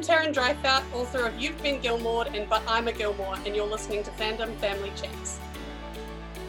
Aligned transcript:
I'm 0.00 0.06
Taryn 0.06 0.32
Dryfhout, 0.32 0.82
author 0.94 1.26
of 1.26 1.38
You've 1.38 1.62
Been 1.62 1.78
Gilmore 1.78 2.24
and 2.32 2.48
But 2.48 2.62
I'm 2.66 2.88
a 2.88 2.92
Gilmore, 2.92 3.36
and 3.44 3.54
you're 3.54 3.66
listening 3.66 4.02
to 4.04 4.10
Fandom 4.12 4.56
Family 4.56 4.90
Chats. 4.96 5.38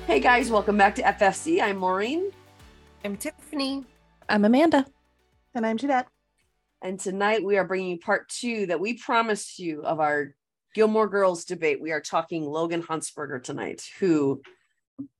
Hey 0.07 0.21
guys, 0.21 0.49
welcome 0.49 0.77
back 0.77 0.95
to 0.95 1.01
FFC. 1.01 1.61
I'm 1.61 1.75
Maureen. 1.75 2.31
I'm 3.03 3.17
Tiffany. 3.17 3.83
I'm 4.29 4.45
Amanda. 4.45 4.85
And 5.53 5.65
I'm 5.65 5.75
Jeanette. 5.75 6.07
And 6.81 6.97
tonight 6.97 7.43
we 7.43 7.57
are 7.57 7.67
bringing 7.67 7.89
you 7.89 7.99
part 7.99 8.29
two 8.29 8.67
that 8.67 8.79
we 8.79 8.93
promised 8.93 9.59
you 9.59 9.83
of 9.83 9.99
our 9.99 10.33
Gilmore 10.73 11.09
Girls 11.09 11.43
debate. 11.43 11.81
We 11.81 11.91
are 11.91 11.99
talking 11.99 12.45
Logan 12.45 12.81
Huntzberger 12.81 13.43
tonight, 13.43 13.83
who 13.99 14.41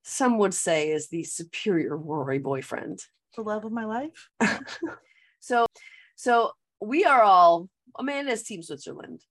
some 0.03 0.37
would 0.37 0.53
say 0.53 0.91
is 0.91 1.09
the 1.09 1.25
superior 1.25 1.97
Rory 1.97 2.39
boyfriend. 2.39 2.99
The 3.35 3.41
love 3.41 3.65
of 3.65 3.73
my 3.73 3.83
life. 3.83 4.29
so, 5.41 5.65
so 6.15 6.53
we 6.79 7.03
are 7.03 7.21
all 7.21 7.67
Amanda's 7.97 8.43
Team 8.43 8.61
Switzerland, 8.61 9.21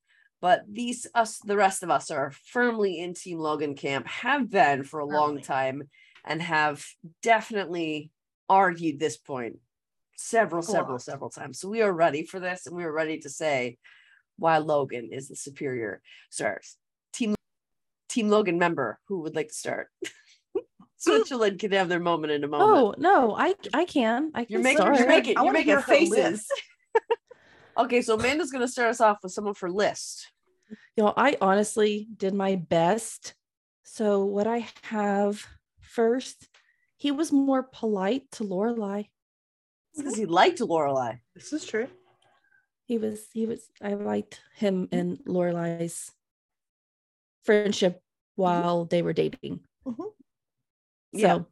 but 0.41 0.63
these 0.71 1.07
us, 1.15 1.39
the 1.39 1.57
rest 1.57 1.83
of 1.83 1.91
us 1.91 2.11
are 2.11 2.33
firmly 2.47 2.99
in 2.99 3.15
Team 3.15 3.39
Logan 3.39 3.75
camp, 3.75 4.07
have 4.07 4.51
been 4.51 4.85
for 4.85 5.01
a 5.01 5.07
long 5.07 5.41
time, 5.41 5.83
and 6.25 6.41
have 6.41 6.85
definitely 7.23 8.11
argued 8.49 8.99
this 8.99 9.17
point 9.17 9.59
several, 10.17 10.63
several, 10.63 10.99
several 10.99 11.31
times. 11.31 11.61
So 11.61 11.69
we 11.69 11.83
are 11.83 11.93
ready 11.93 12.25
for 12.25 12.41
this, 12.41 12.67
and 12.67 12.77
we 12.77 12.85
are 12.85 12.93
ready 12.93 13.19
to 13.21 13.31
say 13.31 13.79
why 14.39 14.59
Logan 14.59 15.11
is 15.13 15.29
the 15.29 15.37
superior. 15.37 16.01
Stars 16.31 16.77
Team 17.13 17.35
Team 18.09 18.29
Logan 18.29 18.59
member 18.59 18.99
who 19.09 19.21
would 19.21 19.37
like 19.37 19.49
to 19.49 19.55
start. 19.55 19.89
Switzerland 20.97 21.59
can 21.59 21.73
have 21.73 21.89
their 21.89 22.01
moment 22.01 22.33
in 22.33 22.45
a 22.45 22.49
moment. 22.49 22.71
Oh 22.71 22.95
no, 22.99 23.35
I 23.35 23.55
I 23.73 23.85
can. 23.85 24.31
I 24.35 24.45
can 24.45 24.53
you're 24.53 24.63
making 24.63 24.79
start. 24.79 24.99
you're 24.99 25.09
making, 25.09 25.35
you're 25.43 25.53
making 25.53 25.81
faces. 25.81 26.47
List. 27.83 27.87
okay, 27.87 28.03
so 28.03 28.15
Amanda's 28.15 28.51
gonna 28.51 28.69
start 28.69 28.91
us 28.91 29.01
off 29.01 29.19
with 29.23 29.33
some 29.33 29.47
of 29.47 29.59
her 29.61 29.71
list. 29.71 30.29
You 30.97 31.05
know, 31.05 31.15
I 31.17 31.37
honestly 31.41 32.09
did 32.17 32.35
my 32.35 32.57
best. 32.57 33.35
So 33.83 34.25
what 34.25 34.47
I 34.47 34.69
have 34.83 35.47
first, 35.81 36.49
he 36.97 37.11
was 37.11 37.33
more 37.33 37.63
polite 37.63 38.31
to 38.33 38.45
Lorelai. 38.45 39.09
Because 39.97 40.17
he 40.17 40.27
liked 40.27 40.61
Lorelai. 40.61 41.19
This 41.35 41.53
is 41.53 41.65
true. 41.65 41.89
He 42.85 42.99
was 42.99 43.27
he 43.33 43.47
was 43.47 43.69
I 43.83 43.95
liked 43.95 44.41
him 44.57 44.89
and 44.93 45.19
Lorelai's 45.27 46.13
friendship 47.45 48.01
while 48.37 48.85
they 48.85 49.03
were 49.03 49.13
dating. 49.13 49.61
Mhm. 49.87 50.13
Yeah. 51.13 51.37
So 51.37 51.47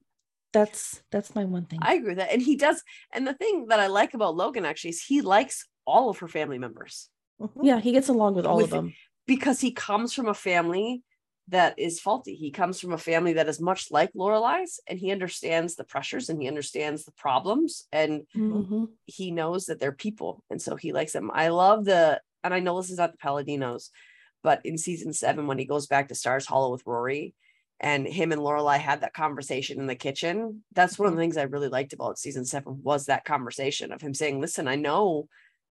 that's 0.53 1.03
that's 1.11 1.35
my 1.35 1.45
one 1.45 1.67
thing. 1.67 1.81
I 1.83 1.95
agree 1.95 2.11
with 2.11 2.19
that. 2.19 2.33
And 2.33 2.43
he 2.43 2.57
does. 2.57 2.83
And 3.13 3.27
the 3.27 3.35
thing 3.35 3.67
that 3.69 3.81
I 3.81 3.87
like 3.89 4.15
about 4.15 4.37
Logan 4.37 4.65
actually 4.65 4.91
is 4.91 5.03
he 5.03 5.21
likes 5.21 5.67
all 5.93 6.09
of 6.11 6.19
her 6.19 6.29
family 6.29 6.59
members 6.59 7.09
Mhm. 7.41 7.51
yeah, 7.63 7.81
he 7.81 7.93
gets 7.93 8.09
along 8.09 8.35
with 8.35 8.47
all 8.47 8.57
With- 8.57 8.67
of 8.67 8.71
them. 8.71 8.95
because 9.27 9.61
he 9.61 9.73
comes 9.73 10.13
from 10.13 10.29
a 10.29 10.35
family 10.35 11.03
that 11.51 11.79
is 11.79 11.99
faulty. 11.99 12.35
He 12.35 12.51
comes 12.51 12.79
from 12.81 12.93
a 12.93 12.99
family 13.11 13.33
that 13.35 13.49
is 13.49 13.59
much 13.71 13.91
like 13.91 14.13
Lorelai's 14.13 14.81
and 14.87 14.99
he 14.99 15.11
understands 15.13 15.77
the 15.77 15.85
pressures 15.85 16.29
and 16.29 16.43
he 16.43 16.49
understands 16.49 17.05
the 17.05 17.13
problems 17.13 17.87
and 17.91 18.27
Mhm. 18.37 18.89
he 19.07 19.31
knows 19.31 19.65
that 19.67 19.79
they're 19.81 19.93
people. 20.07 20.45
And 20.51 20.61
so 20.61 20.77
he 20.77 20.93
likes 20.93 21.13
them. 21.15 21.31
I 21.33 21.49
love 21.49 21.85
the, 21.87 22.21
and 22.45 22.53
I 22.53 22.61
know 22.61 22.77
this 22.81 22.91
is 22.91 22.99
not 22.99 23.13
the 23.13 23.19
Palladinos, 23.19 23.89
but 24.43 24.61
in 24.67 24.77
season 24.77 25.13
seven, 25.15 25.47
when 25.47 25.59
he 25.59 25.65
goes 25.65 25.87
back 25.87 26.09
to 26.09 26.15
Stars 26.15 26.45
Hollow 26.47 26.71
with 26.71 26.87
Rory 26.87 27.35
and 27.81 28.07
him 28.07 28.31
and 28.33 28.43
Lorelai 28.43 28.79
had 28.79 29.01
that 29.01 29.15
conversation 29.15 29.81
in 29.81 29.87
the 29.87 29.95
kitchen, 30.07 30.65
that's 30.73 30.99
one 30.99 31.09
of 31.09 31.15
the 31.15 31.21
things 31.23 31.37
I 31.39 31.45
really 31.45 31.69
liked 31.69 31.93
about 31.95 32.19
season 32.19 32.45
seven 32.45 32.83
was 32.83 33.07
that 33.07 33.25
conversation 33.25 33.91
of 33.93 34.03
him 34.03 34.13
saying, 34.13 34.39
listen, 34.41 34.69
I 34.69 34.75
know 34.77 35.29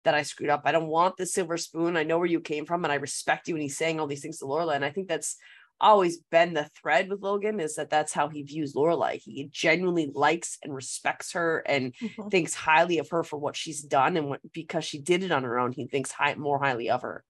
that 0.05 0.15
I 0.15 0.23
screwed 0.23 0.51
up. 0.51 0.63
I 0.65 0.73
don't 0.73 0.89
want 0.89 1.17
the 1.17 1.27
silver 1.27 1.57
spoon. 1.57 1.97
I 1.97 2.03
know 2.05 2.19
where 2.19 2.27
you 2.27 2.41
came 2.41 2.67
from 2.67 2.85
and 2.85 2.93
I 2.93 2.97
respect 2.97 3.49
you. 3.49 3.55
And 3.55 3.63
he's 3.63 3.77
saying 3.77 4.01
all 4.01 4.07
these 4.07 4.23
things 4.23 4.39
to 4.39 4.45
Lorelai. 4.47 4.77
And 4.77 4.85
I 4.85 4.91
think 4.91 5.09
that's 5.09 5.37
always 5.81 6.19
been 6.31 6.53
the 6.55 6.65
thread 6.65 7.09
with 7.09 7.23
Logan 7.23 7.59
is 7.59 7.77
that 7.77 7.89
that's 7.91 8.13
how 8.13 8.29
he 8.29 8.43
views 8.43 8.75
Lorelai. 8.75 9.17
He 9.23 9.49
genuinely 9.51 10.11
likes 10.15 10.59
and 10.63 10.75
respects 10.75 11.33
her 11.33 11.61
and 11.67 11.95
Mhm. 12.01 12.31
thinks 12.31 12.55
highly 12.55 12.99
of 12.99 13.09
her 13.11 13.23
for 13.25 13.39
what 13.39 13.57
she's 13.57 13.83
done 13.83 14.17
and 14.17 14.29
what 14.29 14.41
because 14.53 14.85
she 14.85 15.01
did 15.01 15.23
it 15.23 15.33
on 15.33 15.43
her 15.45 15.59
own 15.59 15.73
he 15.73 15.87
thinks 15.87 16.13
high, 16.13 16.35
more 16.35 16.59
highly 16.59 16.91
of 16.91 17.01
her 17.03 17.25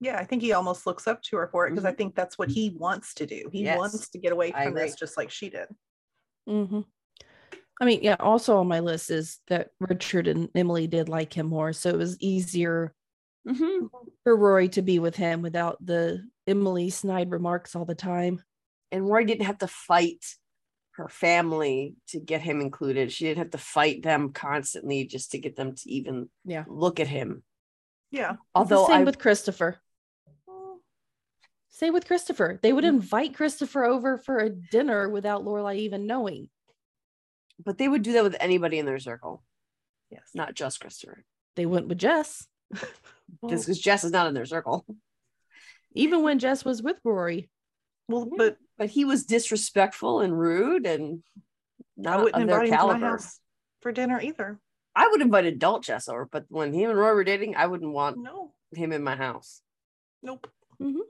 Yeah, 0.00 0.18
I 0.18 0.24
think 0.24 0.42
he 0.42 0.52
almost 0.52 0.86
looks 0.86 1.06
up 1.06 1.22
to 1.22 1.36
her 1.36 1.48
for 1.48 1.66
it 1.66 1.70
because 1.70 1.86
I 1.86 1.92
think 1.92 2.14
that's 2.14 2.36
what 2.38 2.50
he 2.50 2.70
wants 2.70 3.14
to 3.14 3.26
do. 3.26 3.48
He 3.52 3.64
Yes. 3.64 3.76
wants 3.76 4.08
to 4.10 4.18
get 4.18 4.32
away 4.32 4.52
from 4.52 4.74
this 4.74 4.94
just 4.94 5.16
like 5.16 5.30
she 5.30 5.48
did. 5.48 5.68
hmm 6.46 6.86
I 7.80 7.84
mean, 7.84 8.00
yeah, 8.02 8.16
also 8.20 8.56
on 8.58 8.68
my 8.68 8.80
list 8.80 9.10
is 9.10 9.38
that 9.48 9.68
Richard 9.80 10.28
and 10.28 10.48
Emily 10.54 10.86
did 10.86 11.08
like 11.08 11.32
him 11.36 11.46
more. 11.46 11.72
So 11.74 11.90
it 11.90 11.98
was 11.98 12.18
easier 12.20 12.94
mm-hmm. 13.46 13.86
for 14.24 14.36
Rory 14.36 14.68
to 14.70 14.82
be 14.82 14.98
with 14.98 15.14
him 15.16 15.42
without 15.42 15.76
the 15.84 16.26
Emily 16.46 16.90
snide 16.90 17.30
remarks 17.30 17.76
all 17.76 17.84
the 17.84 17.94
time. 17.94 18.42
and 18.92 19.06
roy 19.08 19.24
didn't 19.24 19.46
have 19.46 19.58
to 19.58 19.66
fight 19.66 20.24
her 20.92 21.08
family 21.08 21.96
to 22.08 22.20
get 22.20 22.40
him 22.40 22.60
included 22.62 23.12
she 23.12 23.24
didn't 23.26 23.38
have 23.38 23.50
to 23.50 23.58
fight 23.58 24.02
them 24.02 24.32
constantly 24.32 25.04
just 25.04 25.32
to 25.32 25.38
get 25.38 25.56
them 25.56 25.74
to 25.74 25.90
even 25.90 26.30
Yeah. 26.44 26.64
look 26.68 27.00
at 27.00 27.08
him 27.08 27.42
Yeah. 28.10 28.36
although 28.54 28.76
Although 28.78 28.92
same 28.92 29.00
I, 29.02 29.04
with 29.04 29.18
Christopher. 29.18 29.80
Same 31.68 31.92
with 31.92 32.06
Christopher. 32.06 32.58
They 32.62 32.72
would 32.72 32.84
Mm. 32.84 32.88
invite 32.88 33.34
Christopher 33.34 33.84
over 33.84 34.16
for 34.16 34.38
a 34.38 34.48
dinner 34.48 35.08
without 35.10 35.44
Lorelai 35.44 35.76
even 35.80 36.06
knowing. 36.06 36.48
But 37.64 37.78
they 37.78 37.88
would 37.88 38.02
do 38.02 38.12
that 38.14 38.24
with 38.24 38.36
anybody 38.40 38.78
in 38.78 38.86
their 38.86 38.98
circle 38.98 39.42
Yes. 40.10 40.30
not 40.34 40.54
just 40.54 40.80
christopher 40.80 41.24
They 41.56 41.66
went 41.66 41.88
with 41.88 41.98
Jess. 41.98 42.46
just 43.48 43.66
because 43.66 43.78
jess 43.80 44.04
is 44.04 44.12
not 44.12 44.26
in 44.26 44.34
their 44.34 44.46
circle 44.46 44.84
Even 45.94 46.22
when 46.22 46.38
Jess 46.38 46.64
was 46.64 46.82
with 46.82 46.98
Rory. 47.04 47.48
Well, 48.08 48.26
Yeah. 48.30 48.36
but 48.36 48.56
but 48.78 48.90
he 48.90 49.04
was 49.06 49.24
disrespectful 49.24 50.20
and 50.20 50.38
rude 50.38 50.86
and 50.86 51.22
not 51.96 52.20
I 52.20 52.22
wouldn't 52.22 52.42
of 52.42 52.48
their 52.48 52.62
invite 52.62 52.68
him 52.68 52.70
to 52.70 52.70
my 52.70 52.76
caliber 52.98 53.06
house 53.16 53.40
for 53.80 53.92
dinner 53.92 54.20
either. 54.20 54.60
I 54.94 55.08
would 55.08 55.22
invite 55.22 55.46
adult 55.46 55.84
Jess 55.84 56.08
over, 56.08 56.26
but 56.30 56.44
when 56.48 56.72
him 56.74 56.90
and 56.90 56.98
Rory 56.98 57.14
were 57.14 57.24
dating, 57.24 57.56
I 57.56 57.66
wouldn't 57.66 57.90
want 57.92 58.18
No. 58.18 58.52
him 58.74 58.92
in 58.92 59.02
my 59.02 59.16
house. 59.16 59.62
Nope. 60.22 60.46
Mm-hmm. 60.80 61.00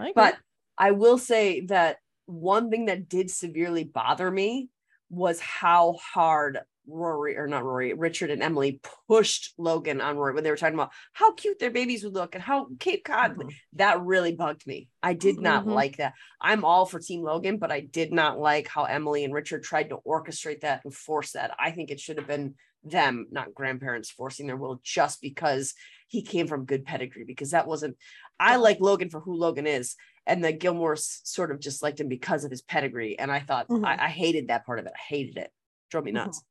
I. 0.00 0.12
But 0.14 0.36
I 0.78 0.92
will 0.92 1.18
say 1.18 1.60
that 1.66 1.98
one 2.26 2.70
thing 2.70 2.86
that 2.86 3.08
did 3.08 3.30
severely 3.30 3.84
bother 3.84 4.30
me 4.30 4.70
was 5.10 5.40
how 5.40 5.98
hard 6.14 6.60
Rory 6.86 7.36
or 7.36 7.46
not 7.46 7.64
Rory, 7.64 7.94
Richard 7.94 8.30
and 8.30 8.42
Emily 8.42 8.80
pushed 9.08 9.54
Logan 9.56 10.00
on 10.00 10.16
Rory 10.16 10.34
when 10.34 10.44
they 10.44 10.50
were 10.50 10.56
talking 10.56 10.74
about 10.74 10.92
how 11.12 11.32
cute 11.32 11.58
their 11.58 11.70
babies 11.70 12.04
would 12.04 12.12
look 12.12 12.34
and 12.34 12.44
how 12.44 12.68
Cape 12.78 13.04
Cod. 13.04 13.36
Mhm. 13.36 13.52
That 13.74 14.02
really 14.02 14.34
bugged 14.34 14.66
me. 14.66 14.88
I 15.02 15.14
did 15.14 15.40
not 15.40 15.64
Mhm. 15.64 15.72
like 15.74 15.96
that. 15.96 16.14
I'm 16.40 16.64
all 16.64 16.84
for 16.84 16.98
Team 17.00 17.22
Logan, 17.22 17.56
but 17.56 17.72
I 17.72 17.80
did 17.80 18.12
not 18.12 18.38
like 18.38 18.68
how 18.68 18.84
Emily 18.84 19.24
and 19.24 19.32
Richard 19.32 19.62
tried 19.62 19.90
to 19.90 19.98
orchestrate 20.06 20.60
that 20.60 20.82
and 20.84 20.94
force 20.94 21.32
that. 21.32 21.54
I 21.58 21.70
think 21.70 21.90
it 21.90 22.00
should 22.00 22.18
have 22.18 22.26
been 22.26 22.56
them, 22.82 23.28
not 23.30 23.54
grandparents, 23.54 24.10
forcing 24.10 24.46
their 24.46 24.58
will 24.58 24.78
just 24.82 25.22
because 25.22 25.74
he 26.06 26.20
came 26.20 26.46
from 26.46 26.66
good 26.66 26.84
pedigree. 26.84 27.24
Because 27.24 27.52
that 27.52 27.66
wasn't. 27.66 27.96
I 28.40 28.56
like 28.56 28.80
Logan 28.80 29.10
for 29.10 29.20
who 29.20 29.34
Logan 29.34 29.66
is, 29.66 29.94
and 30.26 30.42
the 30.44 30.52
Gilmores 30.52 31.20
sort 31.24 31.50
of 31.50 31.60
just 31.60 31.82
liked 31.82 32.00
him 32.00 32.08
because 32.08 32.44
of 32.44 32.50
his 32.50 32.62
pedigree. 32.62 33.18
And 33.18 33.30
I 33.30 33.40
thought 33.40 33.68
Mhm. 33.68 33.84
I, 33.84 34.06
I 34.06 34.08
hated 34.08 34.48
that 34.48 34.66
part 34.66 34.78
of 34.78 34.86
it. 34.86 34.92
I 34.94 35.00
hated 35.14 35.36
it. 35.38 35.50
Drove 35.90 36.04
me 36.04 36.10
Mhm. 36.10 36.14
nuts. 36.14 36.42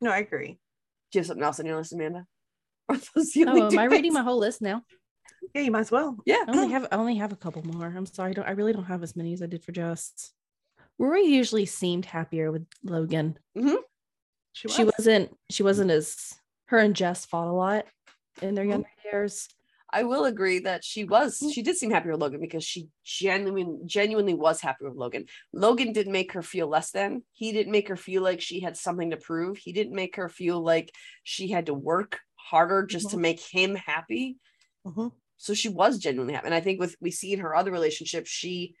No, 0.00 0.10
I 0.10 0.18
agree. 0.18 0.58
Do 1.10 1.18
you 1.18 1.20
have 1.20 1.26
something 1.26 1.44
else 1.44 1.60
on 1.60 1.66
your 1.66 1.76
list, 1.76 1.92
Amanda? 1.92 2.26
Or 2.88 2.96
are 2.96 3.00
those 3.14 3.30
the 3.32 3.44
only 3.46 3.62
Oh, 3.62 3.70
two 3.70 3.76
am 3.76 3.80
I 3.80 3.84
reading 3.84 4.12
my 4.12 4.22
whole 4.22 4.38
list 4.38 4.60
now? 4.60 4.82
Yeah, 5.54 5.62
you 5.62 5.70
might 5.70 5.80
as 5.80 5.90
well. 5.92 6.16
Yeah. 6.26 6.44
I 6.48 6.50
only 6.52 6.68
have 6.72 6.88
I 6.90 6.96
only 6.96 7.16
have 7.16 7.32
a 7.32 7.36
couple 7.36 7.62
more. 7.64 7.86
I'm 7.86 8.06
sorry. 8.06 8.30
I, 8.30 8.32
don't, 8.34 8.46
I 8.48 8.52
really 8.52 8.72
don't 8.72 8.84
have 8.84 9.02
as 9.02 9.14
many 9.16 9.32
as 9.32 9.42
I 9.42 9.46
did 9.46 9.62
for 9.64 9.72
Jess. 9.72 10.32
Rory 10.98 11.24
usually 11.24 11.64
seemed 11.66 12.04
happier 12.06 12.50
with 12.52 12.66
Logan. 12.82 13.38
She 14.52 14.66
was. 14.66 14.76
She 14.76 14.84
wasn't 14.84 15.36
she 15.50 15.62
wasn't 15.62 15.90
as 15.90 16.34
her 16.66 16.78
and 16.78 16.94
Jess 16.94 17.24
fought 17.24 17.48
a 17.48 17.52
lot 17.52 17.86
in 18.40 18.54
their 18.54 18.64
Mhm. 18.64 18.68
younger 18.70 18.88
years. 19.04 19.48
I 19.92 20.04
will 20.04 20.24
agree 20.24 20.60
that 20.60 20.84
she 20.84 21.04
was 21.04 21.38
she 21.52 21.62
did 21.62 21.76
seem 21.76 21.90
happy 21.90 22.10
with 22.10 22.20
Logan 22.20 22.40
because 22.40 22.64
she 22.64 22.88
genuinely 23.04 23.78
genuinely 23.86 24.34
was 24.34 24.60
happy 24.60 24.84
with 24.84 24.94
Logan. 24.96 25.26
Logan 25.52 25.92
didn't 25.92 26.12
make 26.12 26.32
her 26.32 26.42
feel 26.42 26.66
less 26.66 26.90
than. 26.92 27.22
He 27.32 27.52
didn't 27.52 27.72
make 27.72 27.88
her 27.88 27.96
feel 27.96 28.22
like 28.22 28.40
she 28.40 28.60
had 28.60 28.76
something 28.76 29.10
to 29.10 29.16
prove. 29.18 29.58
He 29.58 29.72
didn't 29.72 29.94
make 29.94 30.16
her 30.16 30.28
feel 30.28 30.60
like 30.62 30.94
she 31.24 31.48
had 31.48 31.66
to 31.66 31.74
work 31.74 32.20
harder 32.36 32.84
just 32.86 33.10
to 33.10 33.16
Mhm. 33.16 33.20
make 33.20 33.40
him 33.40 33.74
happy. 33.74 34.38
Mhm. 34.84 35.12
So 35.36 35.54
she 35.54 35.68
was 35.68 35.98
genuinely 35.98 36.34
happy. 36.34 36.46
And 36.46 36.54
I 36.54 36.60
think 36.60 36.80
with 36.80 36.96
we 37.00 37.10
see 37.10 37.32
in 37.32 37.40
her 37.40 37.54
other 37.54 37.70
relationships, 37.72 38.30
she 38.30 38.74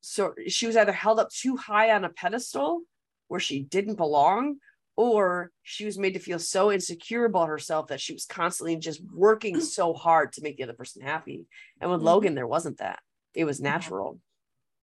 so 0.00 0.34
she 0.48 0.66
was 0.66 0.76
either 0.76 0.92
held 0.92 1.18
up 1.20 1.30
too 1.30 1.56
high 1.56 1.90
on 1.94 2.04
a 2.04 2.10
pedestal 2.10 2.82
where 3.28 3.40
she 3.40 3.60
didn't 3.62 3.96
belong, 3.96 4.58
or 4.96 5.50
she 5.62 5.84
was 5.84 5.98
made 5.98 6.14
to 6.14 6.20
feel 6.20 6.38
so 6.38 6.70
insecure 6.70 7.24
about 7.24 7.48
herself 7.48 7.88
that 7.88 8.00
she 8.00 8.12
was 8.12 8.26
constantly 8.26 8.76
just 8.76 9.00
working 9.12 9.60
so 9.60 9.92
hard 9.92 10.32
to 10.32 10.42
make 10.42 10.56
the 10.56 10.62
other 10.62 10.72
person 10.72 11.02
happy. 11.02 11.46
And 11.80 11.90
with 11.90 12.00
Mhm. 12.00 12.04
Logan, 12.04 12.34
there 12.34 12.46
wasn't 12.46 12.78
that. 12.78 13.00
It 13.34 13.44
was 13.44 13.60
natural. 13.60 14.20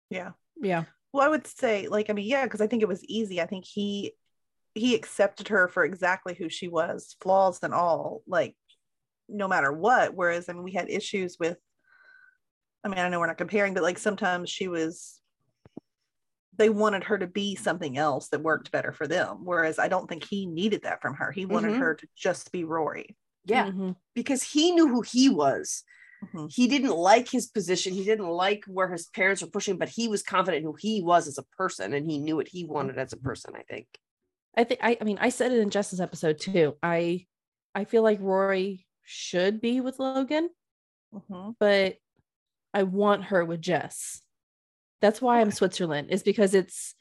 Yeah. 0.09 0.31
Yeah. 0.61 0.83
Well, 1.13 1.25
I 1.25 1.29
would 1.29 1.47
say, 1.47 1.87
like, 1.87 2.09
I 2.09 2.13
mean, 2.13 2.27
yeah, 2.27 2.43
because 2.43 2.61
I 2.61 2.67
think 2.67 2.81
it 2.81 2.87
was 2.87 3.03
easy. 3.05 3.41
I 3.41 3.45
think 3.45 3.65
he 3.65 4.13
he 4.73 4.95
accepted 4.95 5.49
her 5.49 5.67
for 5.67 5.83
exactly 5.83 6.33
who 6.33 6.47
she 6.49 6.67
was, 6.69 7.15
flaws 7.21 7.59
and 7.61 7.73
all. 7.73 8.21
Like, 8.27 8.55
no 9.27 9.47
matter 9.47 9.71
what. 9.71 10.13
Whereas, 10.15 10.47
I 10.49 10.53
mean, 10.53 10.63
we 10.63 10.71
had 10.73 10.89
issues 10.89 11.37
with, 11.39 11.57
I 12.83 12.87
mean, 12.89 12.97
I 12.97 13.07
know 13.09 13.19
we're 13.19 13.27
not 13.27 13.37
comparing, 13.37 13.73
but 13.73 13.83
like 13.83 13.97
sometimes 13.97 14.49
she 14.49 14.67
was, 14.67 15.20
they 16.61 16.69
wanted 16.69 17.03
her 17.05 17.17
to 17.17 17.25
be 17.27 17.55
something 17.55 17.97
else 17.97 18.29
that 18.29 18.41
worked 18.43 18.71
better 18.71 18.91
for 18.93 19.07
them. 19.07 19.39
Whereas 19.43 19.79
I 19.79 19.87
don't 19.87 20.07
think 20.07 20.23
he 20.23 20.45
needed 20.45 20.83
that 20.83 21.01
from 21.01 21.15
her. 21.15 21.31
He 21.31 21.45
wanted 21.47 21.71
Mhm. 21.73 21.79
her 21.79 21.95
to 21.95 22.07
just 22.15 22.51
be 22.51 22.63
Rory. 22.63 23.17
Yeah, 23.45 23.71
Mhm. 23.71 23.95
because 24.13 24.43
he 24.43 24.71
knew 24.71 24.87
who 24.87 25.01
he 25.01 25.27
was. 25.27 25.83
Mhm. 26.23 26.53
He 26.53 26.67
didn't 26.67 26.95
like 26.95 27.27
his 27.29 27.47
position. 27.47 27.93
He 27.93 28.03
didn't 28.03 28.27
like 28.27 28.63
where 28.67 28.91
his 28.91 29.07
parents 29.07 29.41
were 29.41 29.49
pushing, 29.49 29.77
but 29.77 29.89
he 29.89 30.07
was 30.07 30.21
confident 30.21 30.63
who 30.63 30.75
he 30.77 31.01
was 31.01 31.27
as 31.27 31.39
a 31.39 31.43
person 31.57 31.93
and 31.95 32.05
he 32.05 32.19
knew 32.19 32.35
what 32.35 32.47
he 32.49 32.63
wanted 32.63 32.99
as 32.99 33.11
a 33.11 33.17
person, 33.17 33.55
I 33.55 33.63
think. 33.63 33.87
I 34.55 34.63
think 34.63 34.79
I 34.83 34.97
I 35.01 35.03
mean 35.03 35.17
I 35.19 35.29
said 35.29 35.51
it 35.51 35.59
in 35.59 35.71
Justin's 35.71 36.01
episode 36.01 36.39
too. 36.39 36.77
I 36.83 37.25
I 37.73 37.85
feel 37.85 38.03
like 38.03 38.19
Rory 38.21 38.85
should 39.03 39.61
be 39.61 39.81
with 39.81 39.97
Logan, 39.97 40.51
Mhm. 41.13 41.55
but 41.59 41.97
I 42.73 42.83
want 42.83 43.23
her 43.25 43.43
with 43.43 43.61
Jess. 43.61 44.21
That's 45.01 45.21
why 45.21 45.41
I'm 45.41 45.51
Switzerland 45.51 46.09
is 46.11 46.23
because 46.23 46.53
it's 46.53 46.95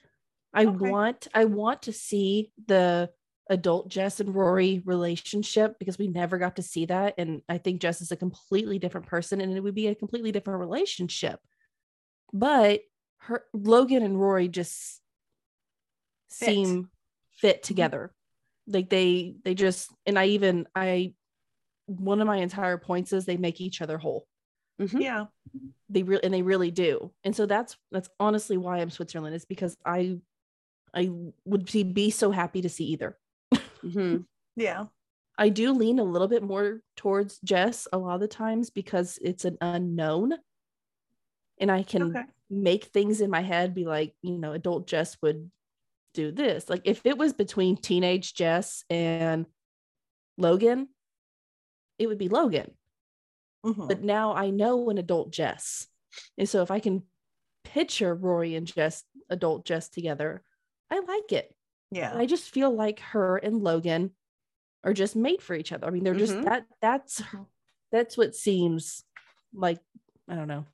I 0.53 0.65
Okay. 0.65 0.91
want 0.91 1.29
I 1.35 1.45
want 1.45 1.83
to 1.83 1.93
see 1.93 2.51
the 2.67 3.11
adult 3.49 3.89
Jess 3.89 4.21
and 4.21 4.35
Rory 4.35 4.83
relationship 4.85 5.79
because 5.79 5.99
we 5.99 6.09
never 6.09 6.39
got 6.39 6.57
to 6.57 6.63
see 6.63 6.87
that 6.87 7.15
and 7.19 7.43
I 7.49 7.59
think 7.59 7.81
Jess 7.81 8.01
is 8.01 8.13
a 8.13 8.17
completely 8.17 8.79
different 8.79 9.07
person 9.07 9.41
and 9.41 9.57
it 9.57 9.61
would 9.61 9.75
be 9.75 9.89
a 9.89 9.95
completely 9.95 10.33
different 10.33 10.61
relationship. 10.61 11.41
But 12.33 12.83
her 13.19 13.45
Logan 13.53 14.03
and 14.03 14.19
Rory 14.19 14.49
just 14.49 15.01
Fit. 16.31 16.47
seem 16.47 16.91
fit 17.33 17.57
mm-hmm. 17.57 17.67
together. 17.67 18.13
Like 18.67 18.89
they 18.89 19.35
they 19.45 19.55
just 19.55 19.93
and 20.07 20.19
I 20.19 20.27
even 20.27 20.67
I 20.75 21.15
one 21.87 22.21
of 22.21 22.27
my 22.27 22.37
entire 22.37 22.79
points 22.79 23.13
is 23.13 23.25
they 23.25 23.37
make 23.37 23.61
each 23.61 23.83
other 23.83 23.99
whole 23.99 24.27
Mhm. 24.81 25.01
Yeah. 25.01 25.27
they 25.89 26.03
really 26.05 26.25
and 26.25 26.33
they 26.33 26.43
really 26.43 26.71
do 26.71 27.13
and 27.25 27.35
so 27.37 27.45
that's 27.45 27.77
that's 27.93 28.09
honestly 28.19 28.57
why 28.57 28.79
i'm 28.79 28.89
switzerland 28.91 29.35
is 29.35 29.45
because 29.45 29.77
i 29.85 30.19
i 30.95 31.11
would 31.45 31.71
be, 31.71 31.83
be 31.83 32.11
so 32.11 32.31
happy 32.31 32.63
to 32.63 32.69
see 32.69 32.85
either 32.87 33.19
Mhm. 33.85 34.25
Yeah. 34.57 34.87
i 35.37 35.49
do 35.51 35.73
lean 35.73 35.99
a 35.99 36.05
little 36.05 36.29
bit 36.29 36.43
more 36.43 36.81
towards 36.97 37.39
jess 37.45 37.87
a 37.93 37.99
lot 37.99 38.15
of 38.15 38.21
the 38.21 38.29
times 38.29 38.71
because 38.71 39.19
it's 39.23 39.45
an 39.45 39.59
unknown 39.61 40.35
and 41.59 41.71
i 41.71 41.83
can 41.83 42.03
Okay. 42.05 42.25
make 42.49 42.85
things 42.85 43.21
in 43.21 43.29
my 43.31 43.41
head 43.43 43.75
be 43.75 43.85
like 43.85 44.15
you 44.23 44.39
know 44.39 44.53
adult 44.53 44.87
jess 44.87 45.17
would 45.23 45.51
do 46.15 46.33
this 46.33 46.69
like 46.71 46.83
if 46.85 47.05
it 47.05 47.19
was 47.19 47.33
between 47.33 47.77
teenage 47.77 48.35
jess 48.35 48.85
and 48.91 49.47
logan 50.39 50.89
it 51.99 52.07
would 52.07 52.19
be 52.19 52.29
logan 52.29 52.73
Mhm. 53.65 53.89
but 53.89 54.03
now 54.03 54.33
I 54.35 54.51
know 54.51 54.89
an 54.91 54.99
adult 54.99 55.31
Jess. 55.33 55.87
And 56.39 56.49
so 56.49 56.63
if 56.63 56.71
I 56.71 56.81
can 56.81 57.03
picture 57.65 58.15
Rory 58.15 58.55
and 58.55 58.67
Jess, 58.67 59.05
adult 59.29 59.65
Jess 59.65 59.89
together, 59.89 60.43
I 60.91 61.01
like 61.01 61.33
it. 61.33 61.55
yeah. 61.91 62.11
And 62.13 62.21
I 62.21 62.27
just 62.27 62.51
feel 62.51 62.71
like 62.71 63.01
her 63.01 63.37
and 63.37 63.63
Logan 63.63 64.15
are 64.85 64.95
just 64.95 65.15
made 65.17 65.43
for 65.43 65.55
each 65.55 65.73
other. 65.73 65.87
I 65.87 65.91
mean, 65.91 66.05
they're 66.05 66.15
just 66.15 66.33
Mhm. 66.35 66.45
that 66.45 66.67
that's 66.81 67.23
that's 67.93 68.17
what 68.17 68.35
seems 68.35 69.05
like 69.53 69.81
I 70.29 70.37
don't 70.37 70.49
know. 70.49 70.65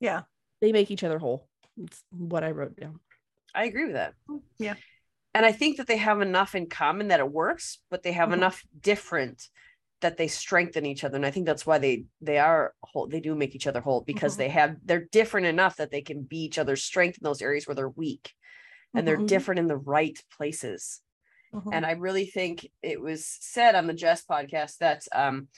yeah. 0.00 0.22
They 0.60 0.70
make 0.72 0.90
each 0.90 1.02
other 1.02 1.18
whole. 1.18 1.48
It's 1.76 2.04
what 2.10 2.44
I 2.44 2.50
wrote 2.52 2.76
down. 2.76 3.00
I 3.54 3.64
agree 3.64 3.84
with 3.86 3.94
that. 3.94 4.14
Yeah. 4.58 4.74
And 5.34 5.44
I 5.46 5.52
think 5.52 5.78
that 5.78 5.86
they 5.86 5.96
have 5.96 6.20
enough 6.20 6.54
in 6.54 6.68
common 6.68 7.08
that 7.08 7.20
it 7.20 7.30
works, 7.32 7.78
but 7.90 8.02
they 8.02 8.12
have 8.12 8.28
Mhm. 8.28 8.34
enough 8.34 8.64
different 8.78 9.48
that 10.02 10.16
they 10.18 10.28
strengthen 10.28 10.86
each 10.86 11.02
other. 11.04 11.16
And 11.16 11.26
I 11.26 11.30
think 11.30 11.46
that's 11.46 11.66
why 11.66 11.78
they 11.78 12.04
they 12.20 12.38
are 12.38 12.74
whole. 12.82 13.06
They 13.08 13.20
do 13.20 13.34
make 13.34 13.54
each 13.54 13.66
other 13.66 13.80
whole 13.80 14.02
because 14.02 14.34
Mhm. 14.34 14.38
they 14.38 14.48
have 14.50 14.76
they're 14.84 15.04
different 15.06 15.46
enough 15.46 15.76
that 15.76 15.90
they 15.90 16.02
can 16.02 16.22
be 16.22 16.44
each 16.44 16.58
other's 16.58 16.84
strength 16.84 17.18
in 17.18 17.24
those 17.24 17.42
areas 17.42 17.66
where 17.66 17.74
they're 17.74 17.88
weak. 17.88 18.32
And 18.94 19.08
they're 19.08 19.16
Mhm. 19.16 19.26
different 19.26 19.58
in 19.58 19.66
the 19.68 19.76
right 19.76 20.18
places. 20.36 21.00
Mhm. 21.54 21.70
And 21.72 21.86
I 21.86 21.92
really 21.92 22.26
think 22.26 22.70
it 22.82 23.00
was 23.00 23.26
said 23.26 23.74
on 23.74 23.86
the 23.86 23.94
Jess 23.94 24.24
podcast 24.24 24.78
that 24.78 25.06
um 25.12 25.48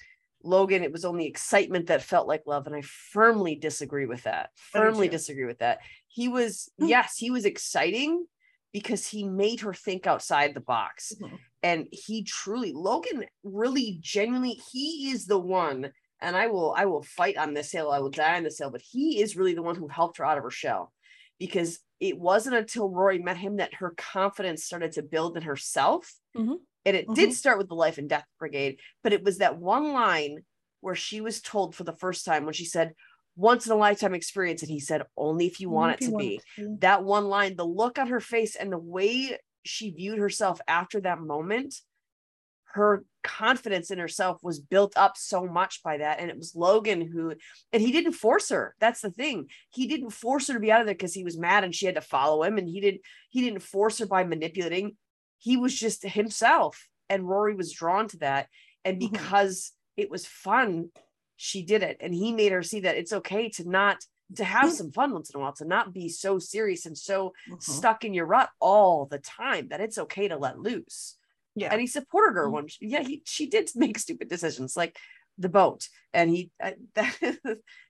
Logan, 0.47 0.85
it 0.85 0.93
was 0.93 1.07
only 1.07 1.27
excitement 1.27 1.87
that 1.87 2.03
felt 2.03 2.29
like 2.29 2.43
love. 2.47 2.67
And 2.67 2.77
I 2.77 2.83
firmly 2.83 3.57
disagree 3.57 4.05
with 4.07 4.25
that. 4.25 4.51
Firmly 4.55 5.09
disagree 5.09 5.47
with 5.47 5.61
that. 5.61 5.79
He 6.09 6.29
was, 6.29 6.71
Hmm. 6.79 6.87
yes, 6.87 7.17
he 7.17 7.31
was 7.31 7.45
exciting 7.47 8.27
because 8.75 9.07
he 9.07 9.23
made 9.27 9.61
her 9.61 9.73
think 9.73 10.07
outside 10.07 10.53
the 10.53 10.61
box. 10.61 11.13
Mhm. 11.19 11.39
And 11.63 11.89
he 11.93 12.25
truly, 12.25 12.73
Logan 12.75 13.25
really 13.45 13.99
genuinely, 14.03 14.61
he 14.73 15.11
is 15.13 15.27
the 15.27 15.39
one. 15.39 15.93
And 16.21 16.37
I 16.37 16.49
will, 16.49 16.75
I 16.77 16.85
will 16.85 17.03
fight 17.03 17.37
on 17.37 17.55
this 17.55 17.71
hill. 17.71 17.91
I 17.91 18.01
will 18.01 18.11
die 18.11 18.37
on 18.37 18.43
this 18.43 18.59
hill, 18.59 18.71
but 18.71 18.83
he 18.83 19.23
is 19.23 19.37
really 19.37 19.55
the 19.55 19.63
one 19.63 19.77
who 19.77 19.89
helped 19.89 20.19
her 20.19 20.27
out 20.27 20.39
of 20.39 20.45
her 20.45 20.51
shell 20.51 20.93
because 21.39 21.79
it 22.01 22.19
wasn't 22.19 22.57
until 22.57 22.91
Rory 22.91 23.21
met 23.21 23.37
him 23.37 23.57
that 23.57 23.75
her 23.75 23.95
confidence 23.97 24.65
started 24.65 24.93
to 24.93 25.03
build 25.03 25.37
in 25.37 25.45
herself. 25.45 26.13
Mhm. 26.37 26.57
And 26.85 26.97
it 26.97 27.07
did 27.15 27.31
Mhm. 27.31 27.35
start 27.35 27.59
with 27.59 27.69
the 27.69 27.75
Life 27.75 27.97
and 27.97 28.09
Death 28.09 28.27
Brigade, 28.39 28.81
but 29.03 29.13
it 29.13 29.23
was 29.23 29.39
that 29.39 29.59
one 29.59 29.93
line 29.93 30.45
where 30.81 30.97
she 30.97 31.21
was 31.21 31.41
told 31.41 31.75
for 31.77 31.85
the 31.85 31.97
first 31.97 32.25
time 32.25 32.45
when 32.45 32.55
she 32.55 32.67
said, 32.67 32.95
once 33.37 33.67
in 33.67 33.73
a 33.73 33.77
lifetime 33.77 34.15
experience. 34.15 34.63
And 34.63 34.71
he 34.71 34.81
said, 34.81 35.03
only 35.17 35.47
if 35.47 35.61
you 35.61 35.71
want 35.71 35.95
If 35.95 36.09
it 36.09 36.11
to 36.11 36.17
be. 36.17 36.41
to. 36.57 36.77
That 36.81 37.05
one 37.05 37.27
line, 37.27 37.57
the 37.57 37.67
look 37.67 37.99
on 37.99 38.09
her 38.09 38.21
face 38.21 38.57
and 38.57 38.73
the 38.73 38.79
way 38.79 39.39
she 39.65 39.91
viewed 39.91 40.19
herself 40.19 40.61
after 40.69 41.01
that 41.01 41.21
moment, 41.21 41.75
her 42.75 43.05
confidence 43.23 43.91
in 43.93 43.99
herself 43.99 44.43
was 44.43 44.59
built 44.59 44.95
up 44.97 45.17
so 45.17 45.47
much 45.47 45.83
by 45.83 45.99
that. 45.99 46.19
And 46.19 46.29
it 46.29 46.37
was 46.37 46.57
Logan 46.57 47.01
who, 47.01 47.33
and 47.73 47.81
he 47.81 47.93
didn't 47.93 48.13
force 48.15 48.49
her. 48.51 48.75
That's 48.81 49.01
the 49.01 49.11
thing. 49.11 49.49
He 49.71 49.87
didn't 49.87 50.11
force 50.11 50.49
her 50.49 50.55
to 50.55 50.61
be 50.61 50.73
out 50.73 50.81
of 50.81 50.87
there 50.87 50.95
because 50.95 51.15
he 51.15 51.23
was 51.25 51.39
mad 51.39 51.63
and 51.63 51.75
she 51.75 51.87
had 51.87 51.95
to 51.95 52.01
follow 52.01 52.43
him. 52.43 52.59
And 52.59 52.69
he 52.69 52.81
didn't, 52.81 53.03
he 53.31 53.43
didn't 53.43 53.63
force 53.63 53.99
her 53.99 54.07
by 54.07 54.25
manipulating. 54.25 54.97
He 55.39 55.57
was 55.57 55.75
just 55.75 56.03
himself. 56.03 56.89
And 57.09 57.29
Rory 57.29 57.55
was 57.55 57.73
drawn 57.73 58.09
to 58.09 58.17
that. 58.19 58.49
And 58.85 59.01
Mhm. 59.01 59.13
because 59.13 59.73
it 59.97 60.11
was 60.11 60.27
fun, 60.27 60.91
she 61.37 61.63
did 61.63 61.83
it. 61.83 61.97
And 62.01 62.15
he 62.15 62.33
made 62.33 62.53
her 62.53 62.63
see 62.63 62.81
that 62.81 62.97
it's 62.97 63.13
okay 63.13 63.49
to 63.51 63.69
not 63.69 63.99
to 64.37 64.45
have 64.45 64.73
some 64.73 64.91
fun 64.91 65.13
once 65.13 65.31
in 65.31 65.39
a 65.39 65.43
while, 65.43 65.53
to 65.53 65.65
not 65.67 65.93
be 65.93 66.09
so 66.09 66.39
serious 66.39 66.87
and 66.87 66.97
so 66.97 67.35
Mhm. 67.49 67.63
stuck 67.63 68.05
in 68.05 68.15
your 68.15 68.27
rut 68.27 68.49
all 68.59 69.05
the 69.07 69.19
time 69.19 69.69
that 69.69 69.81
it's 69.83 69.99
okay 69.99 70.29
to 70.29 70.37
let 70.37 70.59
loose 70.59 71.19
Yeah. 71.55 71.69
and 71.71 71.81
he 71.81 71.87
supported 71.87 72.37
her 72.37 72.49
Mhm. 72.49 72.53
when 72.53 72.69
she, 72.69 72.87
yeah 72.87 73.03
he 73.03 73.23
she 73.27 73.47
did 73.47 73.71
make 73.77 73.99
stupid 73.99 74.29
decisions 74.29 74.77
like 74.77 74.97
the 75.37 75.49
boat 75.51 75.89
and 76.15 76.31
he 76.31 76.51
uh, 76.61 76.71
that, 76.95 77.19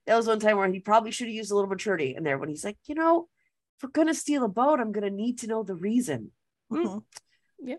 that 0.05 0.15
was 0.17 0.27
one 0.27 0.39
time 0.39 0.57
where 0.57 0.69
he 0.71 0.79
probably 0.81 1.11
should 1.11 1.27
have 1.27 1.33
used 1.35 1.51
a 1.51 1.55
little 1.55 1.69
maturity 1.69 2.15
in 2.15 2.23
there 2.23 2.37
when 2.37 2.49
he's 2.49 2.65
like 2.65 2.77
you 2.85 2.95
know 2.95 3.29
if 3.77 3.83
we're 3.83 3.89
gonna 3.89 4.13
steal 4.13 4.43
a 4.43 4.49
boat 4.49 4.79
i'm 4.81 4.91
gonna 4.91 5.09
need 5.09 5.37
to 5.39 5.47
know 5.47 5.63
the 5.63 5.75
reason 5.75 6.31
Mhm. 6.71 7.03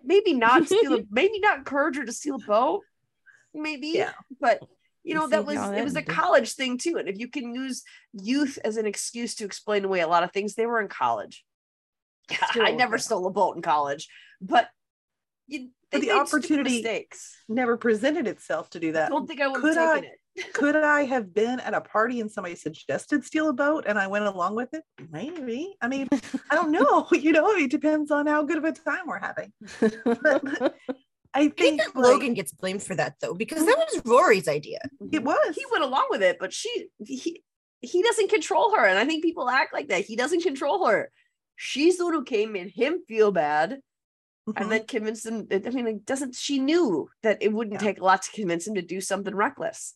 maybe 0.02 0.32
not 0.32 0.66
steal 0.66 0.94
a, 0.94 1.02
maybe 1.10 1.40
not 1.40 1.58
encourage 1.58 1.96
her 1.96 2.04
to 2.06 2.12
steal 2.12 2.36
a 2.36 2.46
boat 2.46 2.84
maybe 3.52 3.88
Yeah. 3.88 4.12
but 4.40 4.62
you 5.06 5.14
know 5.14 5.28
that 5.28 5.44
was 5.46 5.56
it 5.78 5.84
was 5.84 5.96
a 5.96 6.02
college 6.02 6.50
thing 6.54 6.76
too 6.78 6.96
and 6.98 7.08
if 7.08 7.16
you 7.18 7.28
can 7.28 7.54
use 7.54 7.82
youth 8.12 8.58
as 8.64 8.76
an 8.76 8.86
excuse 8.86 9.34
to 9.36 9.44
explain 9.44 9.84
away 9.84 10.00
a 10.00 10.08
lot 10.08 10.24
of 10.24 10.32
things 10.32 10.54
they 10.54 10.66
were 10.66 10.80
in 10.80 10.88
college 10.88 11.44
i 12.54 12.72
never 12.72 12.98
stole 12.98 13.26
a 13.26 13.30
boat 13.30 13.54
in 13.56 13.62
college 13.62 14.08
but 14.40 14.68
you 15.46 15.70
But 15.92 16.00
the 16.00 16.10
opportunity- 16.10 16.82
mistakes 16.82 17.36
Never 17.48 17.76
presented 17.76 18.26
itself 18.26 18.68
to 18.70 18.80
do 18.80 18.90
that. 18.92 19.06
I 19.06 19.08
don't 19.14 19.26
think 19.28 19.40
I 19.40 19.46
would 19.46 19.60
Could 19.62 19.76
have 19.76 19.88
I- 19.90 20.00
taken 20.00 20.10
it. 20.10 20.52
Could 20.52 20.76
I 20.76 21.02
have 21.04 21.32
been 21.32 21.60
at 21.60 21.72
a 21.72 21.80
party 21.80 22.20
and 22.20 22.28
somebody 22.30 22.56
suggested 22.56 23.24
steal 23.24 23.48
a 23.48 23.52
boat 23.54 23.84
and 23.86 23.96
I 23.96 24.06
went 24.08 24.24
along 24.24 24.56
with 24.56 24.74
it? 24.74 24.82
Maybe. 25.10 25.76
I 25.80 25.86
mean, 25.86 26.08
I 26.50 26.54
don't 26.56 26.72
know. 26.78 27.06
You 27.12 27.30
know, 27.32 27.48
it 27.52 27.70
depends 27.70 28.10
on 28.10 28.26
how 28.26 28.42
good 28.42 28.58
of 28.58 28.64
a 28.64 28.72
time 28.72 29.04
we're 29.06 29.20
having. 29.20 29.52
I 29.80 30.70
I 31.36 31.42
think 31.48 31.56
think 31.56 31.82
that 31.82 31.94
like, 31.96 32.04
Logan 32.12 32.34
gets 32.34 32.52
blamed 32.52 32.82
for 32.82 32.94
that 32.96 33.16
though, 33.20 33.34
because 33.34 33.64
that 33.66 33.76
was 33.78 34.02
Rory's 34.04 34.48
idea. 34.48 34.78
it 35.12 35.22
was. 35.22 35.54
He 35.54 35.64
went 35.70 35.84
along 35.84 36.06
with 36.10 36.22
it, 36.22 36.38
but 36.40 36.52
she 36.52 36.88
he 37.04 37.42
he 37.82 38.02
doesn't 38.02 38.30
control 38.30 38.74
her, 38.74 38.84
and 38.86 38.98
I 38.98 39.04
think 39.04 39.22
people 39.22 39.48
act 39.48 39.72
like 39.74 39.88
that. 39.88 40.04
He 40.04 40.16
doesn't 40.16 40.42
control 40.42 40.86
her. 40.86 41.10
She's 41.56 41.98
the 41.98 42.04
one 42.04 42.14
who 42.14 42.24
came 42.24 42.52
made 42.52 42.70
him 42.70 43.02
feel 43.06 43.32
bad, 43.32 43.80
Mhm. 44.48 44.60
and 44.60 44.72
then 44.72 44.86
convinced 44.86 45.26
him. 45.26 45.46
I 45.50 45.58
mean, 45.70 45.84
like, 45.84 46.04
doesn't 46.04 46.34
she 46.34 46.58
knew 46.58 47.08
that 47.22 47.38
it 47.42 47.52
wouldn't 47.52 47.74
Yeah. 47.74 47.86
take 47.86 48.00
a 48.00 48.04
lot 48.04 48.22
to 48.22 48.30
convince 48.32 48.66
him 48.66 48.74
to 48.74 48.82
do 48.82 49.00
something 49.00 49.34
reckless? 49.34 49.94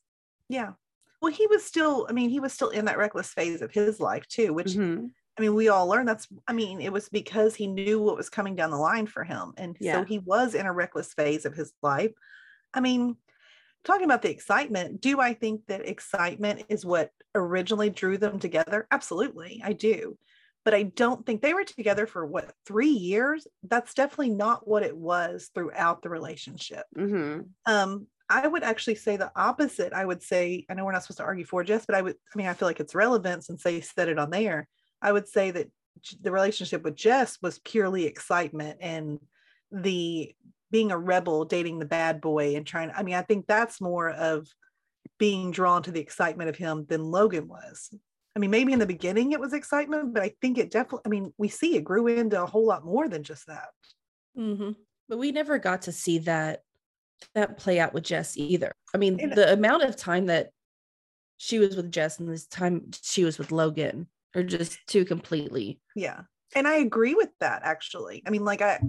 yeah. 0.49 0.73
Well, 1.23 1.31
he 1.33 1.47
was 1.49 1.63
still, 1.63 2.07
I 2.09 2.13
mean, 2.15 2.31
he 2.31 2.41
was 2.41 2.55
still 2.55 2.71
in 2.71 2.87
that 2.87 2.97
reckless 2.97 3.29
phase 3.31 3.61
of 3.61 3.71
his 3.73 4.01
life 4.01 4.27
too, 4.27 4.55
which 4.55 4.69
Mhm. 4.69 5.11
I 5.39 5.43
mean, 5.43 5.55
we 5.55 5.69
all 5.69 5.87
learned 5.87 6.09
that's, 6.09 6.29
I 6.47 6.53
mean, 6.53 6.81
it 6.81 6.93
was 6.93 7.09
because 7.09 7.55
he 7.55 7.67
knew 7.67 8.01
what 8.01 8.17
was 8.17 8.29
coming 8.29 8.57
down 8.57 8.71
the 8.71 8.77
line 8.77 9.07
for 9.07 9.25
him. 9.25 9.53
And 9.57 9.77
Yeah. 9.81 9.95
so 10.01 10.05
he 10.05 10.19
was 10.19 10.55
in 10.55 10.67
a 10.67 10.73
reckless 10.73 11.15
phase 11.15 11.47
of 11.47 11.55
his 11.55 11.73
life. 11.83 12.13
I 12.75 12.81
mean, 12.81 13.17
talking 13.85 14.05
about 14.05 14.23
the 14.23 14.31
excitement, 14.31 15.01
do 15.01 15.21
I 15.21 15.35
think 15.35 15.67
that 15.69 15.89
excitement 15.89 16.65
is 16.69 16.85
what 16.85 17.11
originally 17.35 17.91
drew 17.91 18.19
them 18.19 18.39
together? 18.39 18.87
Absolutely, 18.91 19.63
I 19.65 19.73
do. 19.73 20.19
But 20.65 20.75
I 20.75 20.83
don't 20.83 21.25
think 21.25 21.41
they 21.41 21.55
were 21.55 21.65
together 21.65 22.07
for 22.07 22.27
what, 22.27 22.53
three 22.67 22.91
years? 22.91 23.47
That's 23.63 23.95
definitely 23.95 24.31
not 24.31 24.69
what 24.69 24.83
it 24.83 24.97
was 24.97 25.51
throughout 25.55 26.03
the 26.03 26.11
relationship. 26.11 26.85
Mhm. 26.95 27.49
Um, 27.65 28.09
I 28.29 28.47
would 28.47 28.63
actually 28.63 28.97
say 28.97 29.17
the 29.17 29.33
opposite. 29.35 29.93
I 29.93 30.05
would 30.05 30.23
say, 30.23 30.67
I 30.69 30.75
know 30.75 30.85
we're 30.85 30.93
not 30.93 31.03
supposed 31.03 31.19
to 31.19 31.25
argue 31.25 31.47
for 31.47 31.65
Jess, 31.65 31.87
but 31.87 31.95
I 31.97 32.03
would, 32.03 32.15
I 32.15 32.37
mean, 32.37 32.47
I 32.47 32.53
feel 32.53 32.69
like 32.69 32.79
it's 32.79 32.95
relevant 32.95 33.45
since 33.45 33.63
they 33.63 33.81
said 33.81 34.09
it 34.09 34.19
on 34.19 34.31
there. 34.31 34.69
I 35.03 35.13
would 35.13 35.29
say 35.29 35.51
that 35.51 35.69
the 36.21 36.33
relationship 36.33 36.83
with 36.83 36.95
Jess 36.97 37.39
was 37.43 37.59
purely 37.59 38.07
excitement 38.07 38.79
and 38.81 39.19
the 39.71 40.35
being 40.71 40.93
a 40.93 40.99
rebel, 40.99 41.45
dating 41.45 41.79
the 41.79 41.85
bad 41.85 42.21
boy 42.21 42.55
and 42.57 42.67
trying, 42.67 42.91
I 42.95 43.03
mean, 43.03 43.15
I 43.17 43.23
think 43.23 43.47
that's 43.47 43.81
more 43.81 44.11
of 44.11 44.49
being 45.19 45.51
drawn 45.51 45.83
to 45.83 45.91
the 45.91 46.01
excitement 46.01 46.49
of 46.49 46.57
him 46.57 46.87
than 46.89 47.05
Logan 47.05 47.49
was. 47.49 47.93
I 48.37 48.39
mean, 48.39 48.51
maybe 48.51 48.73
in 48.73 48.79
the 48.79 48.87
beginning 48.87 49.33
it 49.33 49.41
was 49.41 49.53
excitement, 49.53 50.15
but 50.15 50.23
I 50.23 50.33
think 50.41 50.59
it 50.59 50.71
definitely, 50.71 51.03
I 51.05 51.09
mean, 51.09 51.35
we 51.37 51.49
see 51.49 51.77
it 51.77 51.83
grew 51.85 52.07
into 52.07 52.41
a 52.41 52.47
whole 52.47 52.65
lot 52.67 52.85
more 52.85 53.09
than 53.09 53.25
just 53.25 53.47
that. 53.49 53.69
Mhm. 54.39 54.77
But 55.09 55.19
we 55.19 55.33
never 55.33 55.59
got 55.59 55.83
to 55.83 55.93
see 55.93 56.19
that 56.21 56.63
that 57.35 57.59
play 57.59 57.79
out 57.79 57.93
with 57.93 58.05
Jess 58.05 58.37
either. 58.39 58.73
I 58.95 58.99
mean, 58.99 59.21
And- 59.21 59.33
the 59.33 59.53
amount 59.53 59.83
of 59.83 59.95
time 59.97 60.27
that 60.27 60.51
she 61.37 61.59
was 61.59 61.77
with 61.77 61.91
Jess 61.93 62.19
and 62.19 62.29
this 62.29 62.47
time 62.47 62.91
she 63.03 63.25
was 63.25 63.37
with 63.39 63.53
Logan 63.53 64.09
are 64.35 64.43
just 64.43 64.79
too 64.87 65.05
completely. 65.05 65.81
Yeah. 65.95 66.23
And 66.55 66.67
I 66.67 66.77
agree 66.77 67.15
with 67.15 67.31
that 67.41 67.63
actually. 67.65 68.23
I 68.27 68.31
mean, 68.31 68.45
like 68.45 68.63
I 68.63 68.81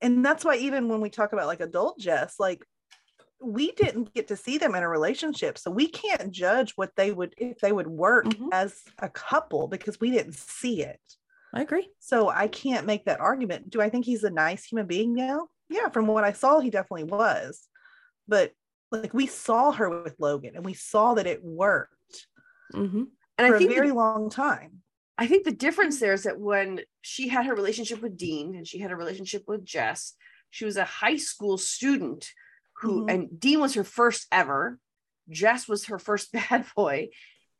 and 0.00 0.24
that's 0.24 0.44
why 0.44 0.56
even 0.56 0.88
when 0.88 1.00
we 1.00 1.10
talk 1.10 1.32
about 1.32 1.46
like 1.46 1.60
adult 1.60 1.98
Jess, 1.98 2.36
like 2.38 2.64
we 3.40 3.72
didn't 3.72 4.14
get 4.14 4.28
to 4.28 4.36
see 4.36 4.58
them 4.58 4.74
in 4.74 4.82
a 4.82 4.88
relationship. 4.88 5.58
So 5.58 5.70
we 5.70 5.88
can't 5.88 6.30
judge 6.30 6.72
what 6.76 6.94
they 6.96 7.12
would 7.12 7.34
if 7.38 7.58
they 7.60 7.72
would 7.72 7.86
work 7.86 8.26
Mhm. 8.26 8.48
as 8.52 8.82
a 8.98 9.08
couple 9.08 9.68
because 9.68 10.00
we 10.00 10.10
didn't 10.10 10.34
see 10.34 10.82
it. 10.82 11.00
I 11.52 11.62
agree. 11.62 11.88
So 11.98 12.28
I 12.28 12.48
can't 12.48 12.86
make 12.86 13.06
that 13.06 13.20
argument. 13.20 13.70
Do 13.70 13.80
I 13.80 13.90
think 13.90 14.04
he's 14.04 14.24
a 14.24 14.30
nice 14.30 14.64
human 14.64 14.86
being 14.86 15.14
now? 15.14 15.48
Yeah, 15.70 15.88
from 15.88 16.06
what 16.06 16.24
I 16.24 16.32
saw, 16.32 16.60
he 16.60 16.70
definitely 16.70 17.04
was. 17.04 17.68
But 18.26 18.52
like 18.90 19.14
we 19.14 19.26
saw 19.26 19.72
her 19.72 20.02
with 20.02 20.16
Logan 20.18 20.56
and 20.56 20.64
we 20.64 20.74
saw 20.74 21.14
that 21.14 21.26
it 21.26 21.44
worked 21.44 21.94
hmm 22.72 23.04
And 23.38 23.48
for 23.48 23.54
I 23.54 23.56
a 23.56 23.58
think 23.58 23.72
very 23.74 23.88
the, 23.88 23.94
long 23.94 24.30
time. 24.30 24.82
I 25.16 25.26
think 25.26 25.44
the 25.44 25.52
difference 25.52 25.98
there 26.00 26.12
is 26.12 26.24
that 26.24 26.38
when 26.38 26.80
she 27.02 27.28
had 27.28 27.46
her 27.46 27.54
relationship 27.54 28.02
with 28.02 28.16
Dean 28.16 28.54
and 28.54 28.66
she 28.66 28.78
had 28.78 28.90
a 28.90 28.96
relationship 28.96 29.44
with 29.46 29.64
Jess, 29.64 30.14
she 30.50 30.64
was 30.64 30.76
a 30.76 30.84
high 30.84 31.16
school 31.16 31.58
student 31.58 32.32
who 32.80 33.04
Mhm. 33.06 33.12
and 33.12 33.40
Dean 33.40 33.60
was 33.60 33.74
her 33.74 33.84
first 33.84 34.26
ever. 34.30 34.78
Jess 35.28 35.66
was 35.68 35.86
her 35.86 35.98
first 35.98 36.32
bad 36.32 36.66
boy. 36.76 37.08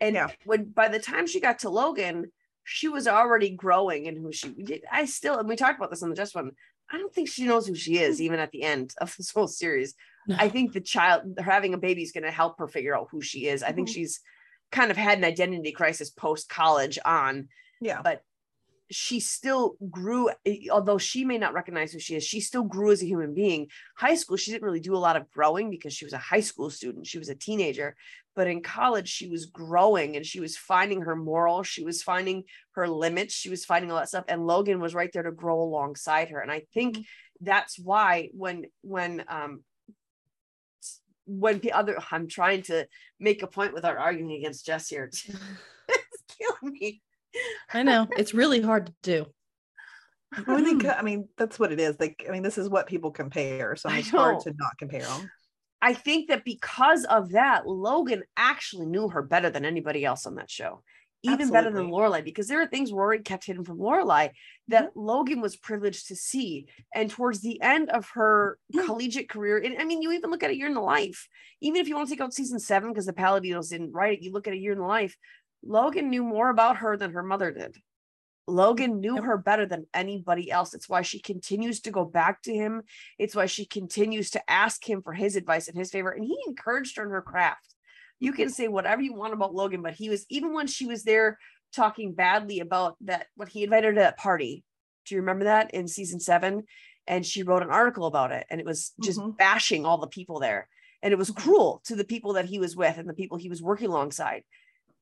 And 0.00 0.14
Yeah. 0.14 0.28
when 0.44 0.64
by 0.66 0.88
the 0.88 1.00
time 1.00 1.26
she 1.26 1.40
got 1.40 1.60
to 1.60 1.70
Logan, 1.70 2.32
she 2.64 2.88
was 2.88 3.08
already 3.08 3.50
growing 3.50 4.06
in 4.06 4.16
who 4.16 4.30
she. 4.32 4.54
I 4.90 5.06
still, 5.06 5.38
and 5.38 5.48
we 5.48 5.56
talked 5.56 5.78
about 5.78 5.90
this 5.90 6.02
on 6.02 6.10
the 6.10 6.16
Jess 6.16 6.34
one. 6.34 6.52
I 6.90 6.98
don't 6.98 7.12
think 7.14 7.28
she 7.28 7.44
knows 7.44 7.66
who 7.66 7.74
she 7.74 7.98
is, 7.98 8.20
even 8.20 8.38
at 8.38 8.50
the 8.50 8.62
end 8.62 8.94
of 9.00 9.14
this 9.16 9.30
whole 9.30 9.48
series. 9.48 9.94
I 10.38 10.48
think 10.48 10.72
the 10.72 10.80
child 10.80 11.22
her 11.38 11.50
having 11.50 11.74
a 11.74 11.78
baby 11.78 12.02
is 12.02 12.12
going 12.12 12.24
to 12.24 12.30
help 12.30 12.58
her 12.58 12.68
figure 12.68 12.96
out 12.96 13.08
who 13.10 13.20
she 13.20 13.46
is. 13.48 13.62
I 13.62 13.72
think 13.72 13.88
Mhm. 13.88 13.94
she's 13.94 14.20
kind 14.70 14.90
of 14.90 14.96
had 14.96 15.18
an 15.18 15.24
identity 15.24 15.72
crisis 15.72 16.10
post 16.10 16.48
college 16.48 16.98
on, 17.04 17.48
Yeah. 17.80 18.02
but 18.02 18.22
she 18.90 19.20
still 19.20 19.76
grew. 19.90 20.30
Although 20.70 20.98
she 20.98 21.24
may 21.24 21.36
not 21.36 21.52
recognize 21.52 21.92
who 21.92 21.98
she 21.98 22.16
is, 22.16 22.24
she 22.24 22.40
still 22.40 22.62
grew 22.62 22.90
as 22.90 23.02
a 23.02 23.06
human 23.06 23.34
being. 23.34 23.68
High 23.96 24.14
school, 24.14 24.36
she 24.38 24.50
didn't 24.50 24.64
really 24.64 24.80
do 24.80 24.96
a 24.96 24.98
lot 24.98 25.16
of 25.16 25.30
growing 25.30 25.68
because 25.70 25.92
she 25.92 26.06
was 26.06 26.14
a 26.14 26.18
high 26.18 26.40
school 26.40 26.70
student. 26.70 27.06
She 27.06 27.18
was 27.18 27.28
a 27.28 27.34
teenager, 27.34 27.96
but 28.34 28.46
in 28.46 28.62
college, 28.62 29.08
she 29.08 29.28
was 29.28 29.46
growing 29.46 30.16
and 30.16 30.24
she 30.24 30.40
was 30.40 30.56
finding 30.56 31.02
her 31.02 31.16
moral. 31.16 31.62
She 31.64 31.84
was 31.84 32.02
finding 32.02 32.44
her 32.72 32.88
limits. 32.88 33.34
She 33.34 33.50
was 33.50 33.64
finding 33.64 33.90
all 33.90 33.98
that 33.98 34.08
stuff. 34.08 34.24
And 34.26 34.46
Logan 34.46 34.80
was 34.80 34.94
right 34.94 35.10
there 35.12 35.24
to 35.24 35.32
grow 35.32 35.60
alongside 35.60 36.30
her. 36.30 36.40
And 36.40 36.50
I 36.50 36.62
think 36.72 36.98
that's 37.40 37.78
why 37.78 38.30
when 38.32 38.64
when 38.80 39.24
um 39.28 39.62
when 41.28 41.60
the 41.60 41.72
other 41.72 41.98
I'm 42.10 42.26
trying 42.26 42.62
to 42.62 42.86
make 43.20 43.42
a 43.42 43.46
point 43.46 43.74
without 43.74 43.96
arguing 43.96 44.32
against 44.32 44.66
Jess 44.66 44.88
here. 44.88 45.04
it's 45.12 45.26
killing 46.38 46.72
me. 46.72 47.02
I 47.72 47.82
know 47.82 48.08
it's 48.16 48.34
really 48.34 48.60
hard 48.60 48.86
to 48.86 48.92
do. 49.02 49.26
Well, 50.46 50.62
they 50.62 50.72
hmm. 50.72 50.80
co- 50.80 50.90
I 50.90 51.02
mean, 51.02 51.28
that's 51.36 51.58
what 51.58 51.72
it 51.72 51.80
is. 51.80 51.96
Like, 51.98 52.24
I 52.28 52.32
mean, 52.32 52.42
this 52.42 52.58
is 52.58 52.68
what 52.68 52.86
people 52.86 53.10
compare. 53.10 53.76
So 53.76 53.88
it's 53.90 54.10
hard 54.10 54.40
to 54.40 54.54
not 54.58 54.76
compare 54.78 55.02
them. 55.02 55.30
I 55.80 55.94
think 55.94 56.28
that 56.28 56.44
because 56.44 57.04
of 57.04 57.30
that, 57.30 57.66
Logan 57.66 58.24
actually 58.36 58.86
knew 58.86 59.08
her 59.08 59.22
better 59.22 59.48
than 59.48 59.64
anybody 59.64 60.04
else 60.04 60.26
on 60.26 60.34
that 60.34 60.50
show. 60.50 60.82
Even 61.24 61.50
better 61.50 61.70
than 61.70 61.86
Absolutely. 61.86 62.20
Lorelai, 62.20 62.24
because 62.24 62.46
there 62.46 62.62
are 62.62 62.66
things 62.66 62.92
Rory 62.92 63.20
kept 63.20 63.44
hidden 63.44 63.64
from 63.64 63.78
Lorelai 63.78 64.30
that 64.68 64.90
mm-hmm. 64.90 65.00
Logan 65.00 65.40
was 65.40 65.56
privileged 65.56 66.06
to 66.08 66.16
see. 66.16 66.68
And 66.94 67.10
towards 67.10 67.40
the 67.40 67.60
end 67.60 67.90
of 67.90 68.10
her 68.10 68.58
mm. 68.72 68.86
collegiate 68.86 69.28
career, 69.28 69.58
and 69.58 69.76
I 69.78 69.84
mean, 69.84 70.00
you 70.00 70.12
even 70.12 70.30
look 70.30 70.44
at 70.44 70.50
a 70.50 70.56
year 70.56 70.68
in 70.68 70.74
the 70.74 70.80
life, 70.80 71.28
even 71.60 71.80
if 71.80 71.88
you 71.88 71.96
want 71.96 72.08
to 72.08 72.14
take 72.14 72.20
out 72.20 72.34
season 72.34 72.60
seven 72.60 72.90
because 72.90 73.06
the 73.06 73.12
Palladinos 73.12 73.70
didn't 73.70 73.92
write 73.92 74.18
it, 74.18 74.22
you 74.22 74.32
look 74.32 74.46
at 74.46 74.54
a 74.54 74.58
year 74.58 74.72
in 74.72 74.78
the 74.78 74.84
life. 74.84 75.16
Logan 75.64 76.08
knew 76.08 76.22
more 76.22 76.50
about 76.50 76.76
her 76.78 76.96
than 76.96 77.12
her 77.12 77.22
mother 77.24 77.50
did. 77.50 77.76
Logan 78.46 79.00
knew 79.00 79.20
her 79.20 79.36
better 79.36 79.66
than 79.66 79.86
anybody 79.92 80.50
else. 80.50 80.72
It's 80.72 80.88
why 80.88 81.02
she 81.02 81.20
continues 81.20 81.80
to 81.80 81.90
go 81.90 82.04
back 82.04 82.42
to 82.42 82.54
him. 82.54 82.82
It's 83.18 83.34
why 83.34 83.46
she 83.46 83.66
continues 83.66 84.30
to 84.30 84.50
ask 84.50 84.88
him 84.88 85.02
for 85.02 85.12
his 85.12 85.36
advice 85.36 85.68
and 85.68 85.76
his 85.76 85.90
favor. 85.90 86.10
And 86.10 86.24
he 86.24 86.38
encouraged 86.46 86.96
her 86.96 87.04
in 87.04 87.10
her 87.10 87.20
craft. 87.20 87.74
You 88.20 88.32
can 88.32 88.50
say 88.50 88.68
whatever 88.68 89.02
you 89.02 89.14
want 89.14 89.32
about 89.32 89.54
Logan, 89.54 89.82
but 89.82 89.94
he 89.94 90.08
was 90.08 90.26
even 90.28 90.52
when 90.52 90.66
she 90.66 90.86
was 90.86 91.04
there 91.04 91.38
talking 91.72 92.14
badly 92.14 92.60
about 92.60 92.96
that 93.02 93.26
what 93.36 93.48
he 93.48 93.64
invited 93.64 93.86
her 93.88 93.92
to 93.94 94.00
that 94.00 94.18
party. 94.18 94.64
Do 95.06 95.14
you 95.14 95.20
remember 95.20 95.44
that 95.44 95.72
in 95.72 95.86
season 95.88 96.20
seven? 96.20 96.64
And 97.06 97.24
she 97.24 97.42
wrote 97.42 97.62
an 97.62 97.70
article 97.70 98.06
about 98.06 98.32
it, 98.32 98.46
and 98.50 98.60
it 98.60 98.66
was 98.66 98.92
just 99.02 99.18
Mhm. 99.18 99.36
bashing 99.36 99.86
all 99.86 99.98
the 99.98 100.06
people 100.08 100.40
there. 100.40 100.68
And 101.02 101.12
it 101.12 101.16
was 101.16 101.30
Mhm. 101.30 101.36
cruel 101.36 101.80
to 101.84 101.94
the 101.96 102.04
people 102.04 102.34
that 102.34 102.46
he 102.46 102.58
was 102.58 102.76
with 102.76 102.98
and 102.98 103.08
the 103.08 103.14
people 103.14 103.38
he 103.38 103.48
was 103.48 103.62
working 103.62 103.88
alongside. 103.88 104.44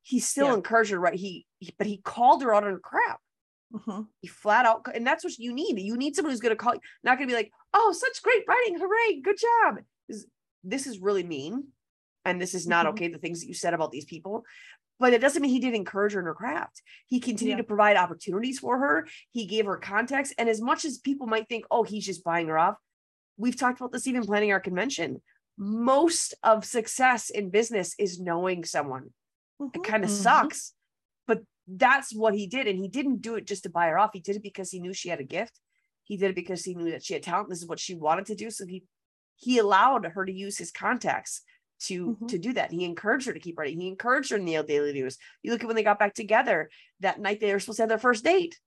He 0.03 0.19
still 0.19 0.47
Yeah. 0.47 0.53
encouraged 0.53 0.91
her, 0.91 0.99
right? 0.99 1.15
He, 1.15 1.45
he 1.59 1.73
but 1.77 1.87
he 1.87 1.97
called 1.97 2.43
her 2.43 2.53
out 2.53 2.63
on 2.63 2.71
her 2.71 2.79
crap 2.79 3.19
Mhm. 3.73 4.07
he 4.21 4.27
flat 4.29 4.65
out 4.65 4.85
and 4.95 5.05
that's 5.05 5.25
what 5.25 5.37
you 5.37 5.51
need 5.51 5.77
you 5.77 5.97
need 5.97 6.15
someone 6.15 6.31
who's 6.31 6.39
going 6.39 6.55
to 6.55 6.55
call 6.55 6.73
you 6.73 6.79
not 7.03 7.17
going 7.17 7.27
to 7.27 7.31
be 7.33 7.35
like 7.35 7.51
oh 7.73 7.91
such 7.91 8.21
great 8.23 8.45
writing 8.47 8.79
hooray 8.79 9.19
good 9.21 9.35
job 9.37 9.79
this 10.63 10.87
is 10.87 10.99
really 10.99 11.23
mean 11.23 11.67
and 12.27 12.41
this 12.41 12.53
is 12.53 12.67
not 12.67 12.85
Mhm. 12.85 12.89
okay 12.89 13.07
the 13.07 13.17
things 13.17 13.41
that 13.41 13.47
you 13.47 13.53
said 13.53 13.73
about 13.73 13.91
these 13.91 14.05
people 14.05 14.43
but 14.99 15.13
it 15.13 15.21
doesn't 15.21 15.43
mean 15.43 15.51
he 15.51 15.59
didn't 15.59 15.75
encourage 15.75 16.13
her 16.13 16.19
in 16.19 16.25
her 16.25 16.33
craft. 16.33 16.81
He 17.05 17.19
continued 17.19 17.57
Yeah. 17.57 17.57
to 17.57 17.63
provide 17.65 17.97
opportunities 17.97 18.57
for 18.57 18.79
her. 18.79 19.07
He 19.29 19.45
gave 19.45 19.67
her 19.67 19.77
context. 19.77 20.33
And 20.39 20.49
as 20.49 20.59
much 20.59 20.85
as 20.85 20.97
people 20.97 21.27
might 21.27 21.47
think 21.47 21.65
oh 21.69 21.83
he's 21.83 22.03
just 22.03 22.23
buying 22.23 22.47
her 22.47 22.57
off 22.57 22.77
we've 23.37 23.55
talked 23.55 23.79
about 23.79 23.91
this 23.91 24.07
even 24.07 24.23
planning 24.23 24.51
our 24.51 24.59
convention. 24.59 25.21
Most 25.55 26.33
of 26.41 26.65
success 26.65 27.29
in 27.29 27.51
business 27.51 27.93
is 27.99 28.19
knowing 28.19 28.65
someone. 28.65 29.13
It 29.59 29.71
Mhm. 29.73 29.83
kind 29.83 30.03
of 30.03 30.09
Mhm. 30.09 30.13
sucks 30.23 30.73
but 31.27 31.43
that's 31.67 32.15
what 32.15 32.33
he 32.33 32.47
did. 32.47 32.65
And 32.65 32.79
he 32.79 32.87
didn't 32.87 33.21
do 33.21 33.35
it 33.35 33.45
just 33.45 33.61
to 33.63 33.69
buy 33.69 33.89
her 33.89 33.99
off. 33.99 34.11
He 34.13 34.19
did 34.19 34.35
it 34.37 34.41
because 34.41 34.71
he 34.71 34.79
knew 34.79 34.93
she 34.93 35.09
had 35.09 35.19
a 35.19 35.23
gift. 35.23 35.59
He 36.05 36.17
did 36.17 36.31
it 36.31 36.35
because 36.35 36.63
he 36.65 36.73
knew 36.73 36.89
that 36.89 37.03
she 37.03 37.13
had 37.13 37.21
talent. 37.21 37.49
This 37.49 37.61
is 37.61 37.67
what 37.67 37.79
she 37.79 37.93
wanted 37.93 38.25
to 38.27 38.35
do. 38.35 38.49
So 38.49 38.65
he 38.65 38.83
he 39.35 39.59
allowed 39.59 40.03
her 40.05 40.25
to 40.25 40.33
use 40.33 40.57
his 40.57 40.71
contacts 40.71 41.43
to 41.79 42.15
Mhm. 42.21 42.27
to 42.29 42.37
do 42.37 42.53
that. 42.53 42.71
He 42.71 42.83
encouraged 42.85 43.27
her 43.27 43.33
to 43.33 43.39
keep 43.39 43.57
writing. 43.57 43.79
He 43.79 43.87
encouraged 43.87 44.31
her 44.31 44.37
in 44.37 44.45
the 44.45 44.61
daily 44.63 44.93
news 44.93 45.17
you 45.43 45.51
look 45.51 45.61
at 45.61 45.67
when 45.67 45.75
they 45.75 45.83
got 45.83 45.99
back 45.99 46.13
together 46.13 46.69
that 47.01 47.19
night 47.19 47.39
they 47.39 47.53
were 47.53 47.59
supposed 47.59 47.77
to 47.77 47.83
have 47.83 47.89
their 47.89 47.97
first 47.99 48.23
date 48.23 48.59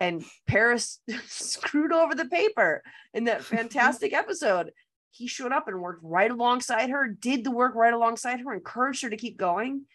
and 0.00 0.24
paris 0.46 1.00
screwed 1.26 1.92
over 1.92 2.14
the 2.14 2.26
paper 2.26 2.82
in 3.14 3.24
that 3.24 3.44
fantastic 4.02 4.12
episode. 4.12 4.72
He 5.10 5.26
showed 5.26 5.52
up 5.52 5.66
and 5.68 5.80
worked 5.80 6.02
right 6.04 6.30
alongside 6.30 6.90
her 6.90 7.08
did 7.08 7.44
the 7.44 7.50
work 7.50 7.74
right 7.74 7.94
alongside 7.94 8.40
her 8.40 8.52
encouraged 8.54 9.02
her 9.02 9.10
to 9.10 9.16
keep 9.16 9.36
going. 9.36 9.86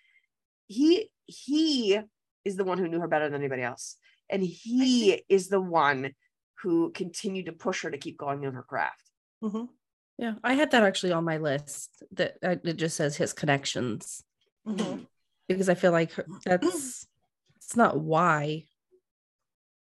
He 0.68 1.10
he 1.26 2.00
is 2.46 2.56
the 2.58 2.64
one 2.66 2.78
who 2.78 2.88
knew 2.88 3.00
her 3.00 3.08
better 3.08 3.30
than 3.30 3.40
anybody 3.42 3.62
else 3.62 3.98
and 4.30 4.42
he 4.44 5.24
is 5.30 5.48
the 5.50 5.62
one 5.62 6.14
who 6.62 6.92
continued 6.92 7.46
to 7.48 7.52
push 7.54 7.84
her 7.84 7.92
to 7.92 7.98
keep 7.98 8.18
going 8.18 8.44
in 8.44 8.54
her 8.54 8.64
craft. 8.64 9.10
Mhm. 9.44 9.68
Yeah, 10.18 10.36
I 10.44 10.54
had 10.54 10.72
that 10.72 10.84
actually 10.84 11.12
on 11.12 11.24
my 11.24 11.38
list. 11.38 12.04
That 12.12 12.38
uh, 12.44 12.56
it 12.64 12.78
just 12.78 12.96
says 12.96 13.16
his 13.18 13.34
connections 13.34 14.24
Mhm. 14.68 15.08
because 15.48 15.70
I 15.70 15.76
feel 15.76 15.92
like 15.92 16.12
her- 16.14 16.28
that's 16.46 17.08
it's 17.56 17.76
not 17.76 18.00
why 18.00 18.68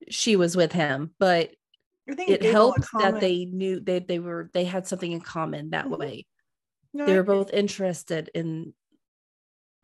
she 0.09 0.37
was 0.37 0.57
with 0.57 0.73
him, 0.73 1.15
but 1.19 1.51
it 2.07 2.27
gave 2.27 2.41
them 2.41 2.49
a 2.49 2.53
helped 2.53 2.87
that 2.99 3.21
they 3.21 3.45
knew 3.45 3.81
they 3.81 3.99
they 3.99 4.19
were 4.19 4.51
they 4.53 4.65
had 4.65 4.87
something 4.87 5.13
in 5.13 5.21
common 5.21 5.71
that 5.71 5.87
Mhm. 5.87 5.99
way. 5.99 6.27
No, 6.93 7.07
They 7.07 7.17
were 7.17 7.23
both 7.23 7.53
interested 7.53 8.31
in 8.35 8.75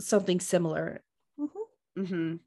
something 0.00 0.40
similar. 0.40 1.02
Mhm. 1.38 1.50
Mhm. 1.98 2.40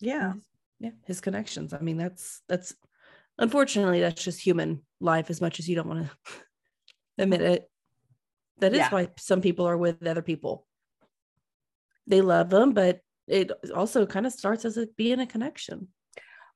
Yeah. 0.00 0.34
Yeah, 0.78 0.92
his 1.04 1.20
connections. 1.20 1.72
I 1.74 1.80
mean, 1.80 1.98
that's 1.98 2.42
that's 2.48 2.74
unfortunately 3.38 4.00
that's 4.00 4.22
just 4.22 4.40
human 4.40 4.82
life 5.00 5.30
as 5.30 5.40
much 5.40 5.58
as 5.58 5.68
you 5.68 5.76
don't 5.76 5.88
want 5.88 6.06
to 6.06 6.10
admit 7.20 7.42
it. 7.42 7.70
That 8.58 8.72
is 8.72 8.78
Yeah. 8.78 8.90
why 8.90 9.08
some 9.18 9.40
people 9.40 9.66
are 9.66 9.76
with 9.76 10.06
other 10.06 10.22
people. 10.22 10.66
They 12.06 12.20
love 12.20 12.50
them, 12.50 12.72
but 12.72 13.00
it 13.26 13.50
also 13.74 14.06
kind 14.06 14.26
of 14.26 14.32
starts 14.32 14.64
as 14.64 14.76
it 14.76 14.96
being 14.96 15.20
a 15.20 15.26
connection. 15.26 15.88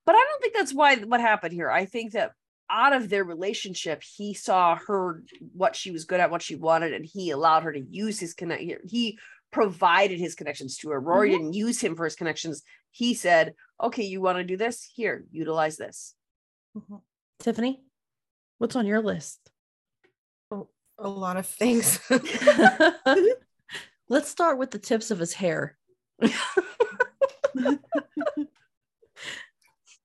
but 0.07 0.15
i 0.15 0.19
don't 0.29 0.43
think 0.43 0.53
that's 0.55 0.75
why 0.75 0.97
what 0.97 1.19
happened 1.21 1.55
here 1.55 1.71
i 1.71 1.87
think 1.87 2.13
that 2.13 2.33
out 2.69 2.93
of 2.93 3.09
their 3.09 3.25
relationship, 3.25 4.03
he 4.03 4.35
saw 4.35 4.77
her 4.87 5.23
what 5.55 5.77
she 5.77 5.91
was 5.91 6.05
good 6.07 6.19
at, 6.21 6.31
what 6.31 6.43
she 6.43 6.57
wanted, 6.57 6.93
and 6.95 7.05
he 7.05 7.31
allowed 7.31 7.63
her 7.63 7.73
to 7.73 7.81
use 7.81 8.19
his 8.19 8.33
connect. 8.35 8.63
He 8.87 9.19
provided 9.51 10.19
his 10.19 10.35
connections 10.35 10.79
to 10.79 10.89
her. 10.91 10.99
Rory 10.99 11.29
Mhm. 11.29 11.33
didn't 11.33 11.53
use 11.53 11.79
him 11.81 11.95
for 11.95 12.05
his 12.05 12.17
connections. 12.17 12.63
He 12.91 13.13
said, 13.15 13.55
"Okay, 13.81 14.03
you 14.05 14.21
want 14.23 14.39
to 14.39 14.45
do 14.45 14.57
this? 14.57 14.83
Here, 14.83 15.27
utilize 15.31 15.77
this." 15.77 16.15
Mhm. 16.75 17.03
Tiffany, 17.39 17.85
what's 18.59 18.77
on 18.77 18.87
your 18.87 19.03
list? 19.03 19.51
A 20.99 21.09
lot 21.09 21.37
of 21.37 21.47
things. 21.47 22.01
Let's 24.09 24.29
start 24.29 24.59
with 24.59 24.71
the 24.71 24.79
tips 24.79 25.11
of 25.11 25.19
his 25.19 25.33
hair. 25.33 25.77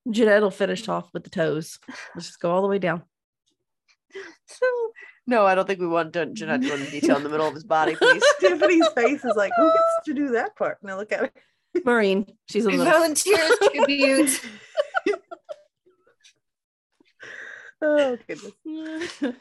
Jeanette 0.10 0.42
will 0.42 0.52
finish 0.52 0.88
off 0.88 1.10
with 1.14 1.24
the 1.24 1.30
toes. 1.30 1.80
Let's 2.16 2.28
just 2.28 2.40
go 2.40 2.52
all 2.52 2.62
the 2.62 2.68
way 2.68 2.80
down. 2.80 3.04
no, 5.28 5.46
I 5.46 5.54
don't 5.54 5.68
think 5.68 5.80
we 5.80 5.88
want 5.88 6.14
to, 6.14 6.26
Jeanette 6.28 6.62
to 6.62 6.68
go 6.68 6.76
into 6.76 6.90
detail 6.90 7.18
in 7.18 7.24
the 7.24 7.30
middle 7.30 7.48
of 7.48 7.54
his 7.54 7.64
body, 7.64 7.96
please. 7.96 8.24
Tiffany's 8.40 8.88
face 8.96 9.24
is 9.24 9.36
like, 9.36 9.52
who 9.58 9.68
gets 9.68 10.06
to 10.06 10.14
do 10.14 10.30
that 10.30 10.56
part? 10.56 10.78
Now 10.82 10.98
look 10.98 11.12
at 11.12 11.20
her. 11.20 11.32
Maureen, 11.86 12.26
she's 12.50 12.66
a 12.66 12.70
little. 12.70 12.86
Volunteers 12.86 13.52
tribute. 13.72 14.42
Oh 17.82 18.18
goodness. 18.28 18.54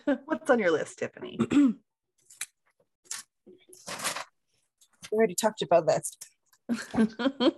What's 0.25 0.50
on 0.50 0.59
your 0.59 0.71
list, 0.71 0.99
Tiffany? 0.99 1.38
We 5.11 5.16
already 5.16 5.35
talked 5.35 5.62
about 5.62 5.87
that. 5.87 6.04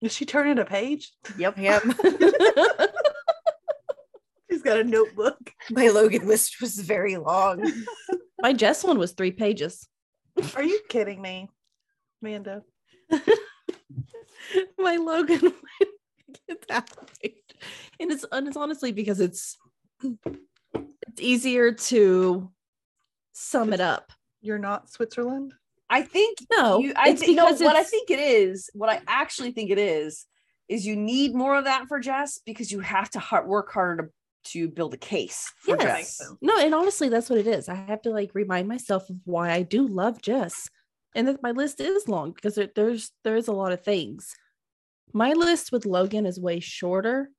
Is 0.00 0.14
she 0.14 0.24
turning 0.24 0.60
a 0.60 0.64
page? 0.64 1.12
Yep. 1.36 1.58
Am. 1.58 1.94
She's 4.48 4.62
got 4.62 4.78
a 4.78 4.84
notebook. 4.84 5.52
My 5.70 5.88
Logan 5.88 6.28
list 6.28 6.60
was 6.60 6.78
very 6.78 7.16
long. 7.16 7.68
My 8.40 8.52
Jess 8.52 8.84
one 8.84 9.00
was 9.00 9.14
three 9.14 9.32
pages. 9.32 9.88
Are 10.54 10.62
you 10.62 10.80
kidding 10.88 11.20
me, 11.20 11.48
Amanda? 12.22 12.62
My 14.78 14.94
Logan 14.94 15.52
get 16.48 16.68
that 16.68 16.90
right. 16.96 17.34
And 17.98 18.12
it's 18.12 18.24
and 18.30 18.46
it's 18.46 18.56
honestly 18.56 18.92
because 18.92 19.20
it's 19.20 19.56
it's 20.02 21.20
easier 21.20 21.72
to 21.72 22.50
sum 23.32 23.72
it 23.72 23.80
up. 23.80 24.12
You're 24.40 24.58
not 24.58 24.90
Switzerland? 24.90 25.54
I 25.88 26.02
think 26.02 26.38
No, 26.50 26.80
you, 26.80 26.92
I 26.96 27.10
it's 27.10 27.20
think 27.20 27.36
no, 27.36 27.46
because 27.46 27.60
what 27.60 27.76
I 27.76 27.84
think 27.84 28.10
it 28.10 28.18
is, 28.18 28.70
what 28.74 28.90
I 28.90 29.00
actually 29.06 29.52
think 29.52 29.70
it 29.70 29.78
is, 29.78 30.26
is 30.68 30.84
you 30.84 30.96
need 30.96 31.34
more 31.34 31.56
of 31.56 31.64
that 31.64 31.86
for 31.86 32.00
Jess 32.00 32.40
because 32.44 32.72
you 32.72 32.80
have 32.80 33.08
to 33.10 33.20
hard, 33.20 33.46
work 33.46 33.72
harder 33.72 34.04
to 34.04 34.10
to 34.52 34.68
build 34.68 34.94
a 34.94 34.96
case 34.96 35.52
for 35.58 35.76
Yes. 35.76 36.18
Jess. 36.18 36.32
No, 36.40 36.56
and 36.56 36.72
honestly, 36.72 37.08
that's 37.08 37.28
what 37.28 37.40
it 37.40 37.48
is. 37.48 37.68
I 37.68 37.74
have 37.74 38.00
to 38.02 38.10
like 38.10 38.30
remind 38.32 38.68
myself 38.68 39.10
of 39.10 39.16
why 39.24 39.50
I 39.50 39.62
do 39.62 39.88
love 39.88 40.22
Jess, 40.22 40.70
and 41.16 41.26
that 41.26 41.42
my 41.42 41.50
list 41.50 41.80
is 41.80 42.06
long 42.06 42.30
because 42.30 42.54
there, 42.54 42.68
there's 42.76 43.10
there's 43.24 43.48
a 43.48 43.52
lot 43.52 43.72
of 43.72 43.82
things. 43.82 44.34
My 45.12 45.32
list 45.32 45.72
with 45.72 45.84
Logan 45.84 46.26
is 46.26 46.38
way 46.38 46.60
shorter, 46.60 47.30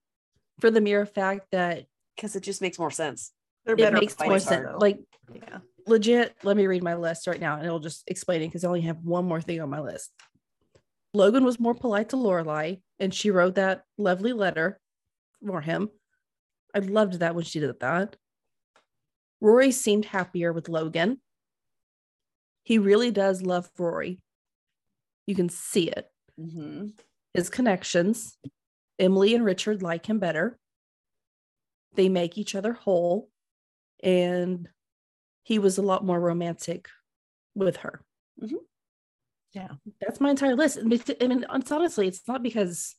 for 0.60 0.70
the 0.70 0.82
mere 0.82 1.06
fact 1.06 1.48
that 1.52 1.86
Because 2.18 2.36
it 2.36 2.42
just 2.42 2.62
makes 2.62 2.78
more 2.78 2.92
sense. 2.92 3.32
They're 3.66 3.80
it 3.80 3.94
makes 3.94 4.16
more 4.20 4.40
sense. 4.40 4.66
though. 4.66 4.78
Like 4.78 5.00
yeah. 5.34 5.60
legit, 5.86 6.36
let 6.44 6.58
me 6.58 6.68
read 6.68 6.84
my 6.84 6.96
list 6.96 7.28
right 7.28 7.40
now, 7.40 7.56
and 7.56 7.66
it'll 7.66 7.80
just 7.80 8.04
explain 8.08 8.42
it 8.42 8.48
because 8.48 8.66
I 8.66 8.68
only 8.68 8.82
have 8.82 8.98
one 9.04 9.26
more 9.26 9.42
thing 9.42 9.62
on 9.62 9.70
my 9.70 9.80
list. 9.80 10.12
Logan 11.14 11.46
was 11.46 11.60
more 11.60 11.76
polite 11.76 12.10
to 12.10 12.16
Lorelai, 12.16 12.82
and 13.00 13.14
she 13.14 13.32
wrote 13.32 13.56
that 13.56 13.84
lovely 13.98 14.34
letter 14.34 14.80
for 15.46 15.62
him. 15.62 15.90
I 16.74 16.80
loved 16.80 17.20
that 17.20 17.36
when 17.36 17.44
she 17.46 17.60
did 17.60 17.80
that. 17.80 18.16
Rory 19.42 19.72
seemed 19.72 20.06
happier 20.06 20.52
with 20.52 20.70
Logan. 20.70 21.22
He 22.64 22.80
really 22.80 23.12
does 23.12 23.42
love 23.42 23.70
Rory. 23.78 24.20
You 25.26 25.36
can 25.36 25.50
see 25.50 25.90
it. 25.90 26.10
Mhm. 26.40 26.98
His 27.34 27.50
connections. 27.50 28.38
Emily 29.00 29.36
and 29.36 29.46
Richard 29.46 29.84
like 29.84 30.08
him 30.08 30.20
better. 30.20 30.58
They 31.98 32.08
make 32.08 32.38
each 32.38 32.56
other 32.56 32.72
whole. 32.74 33.30
And 34.02 34.70
he 35.44 35.60
was 35.60 35.78
a 35.78 35.82
lot 35.82 36.06
more 36.06 36.20
romantic 36.20 36.88
with 37.56 37.78
her. 37.78 38.02
Mhm. 38.40 38.60
Yeah. 39.54 39.70
That's 40.00 40.22
my 40.22 40.30
entire 40.30 40.56
list. 40.56 40.78
I 40.78 40.84
mean, 40.84 41.02
it's 41.10 41.72
honestly, 41.72 42.08
it's 42.08 42.28
not 42.28 42.44
because 42.44 42.96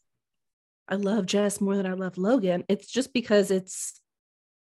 I 0.88 0.96
love 0.96 1.26
Jess 1.26 1.60
more 1.60 1.76
than 1.76 1.86
I 1.86 1.92
love 1.92 2.18
Logan. 2.18 2.64
It's 2.68 2.88
just 2.90 3.12
because 3.12 3.50
it's 3.52 4.00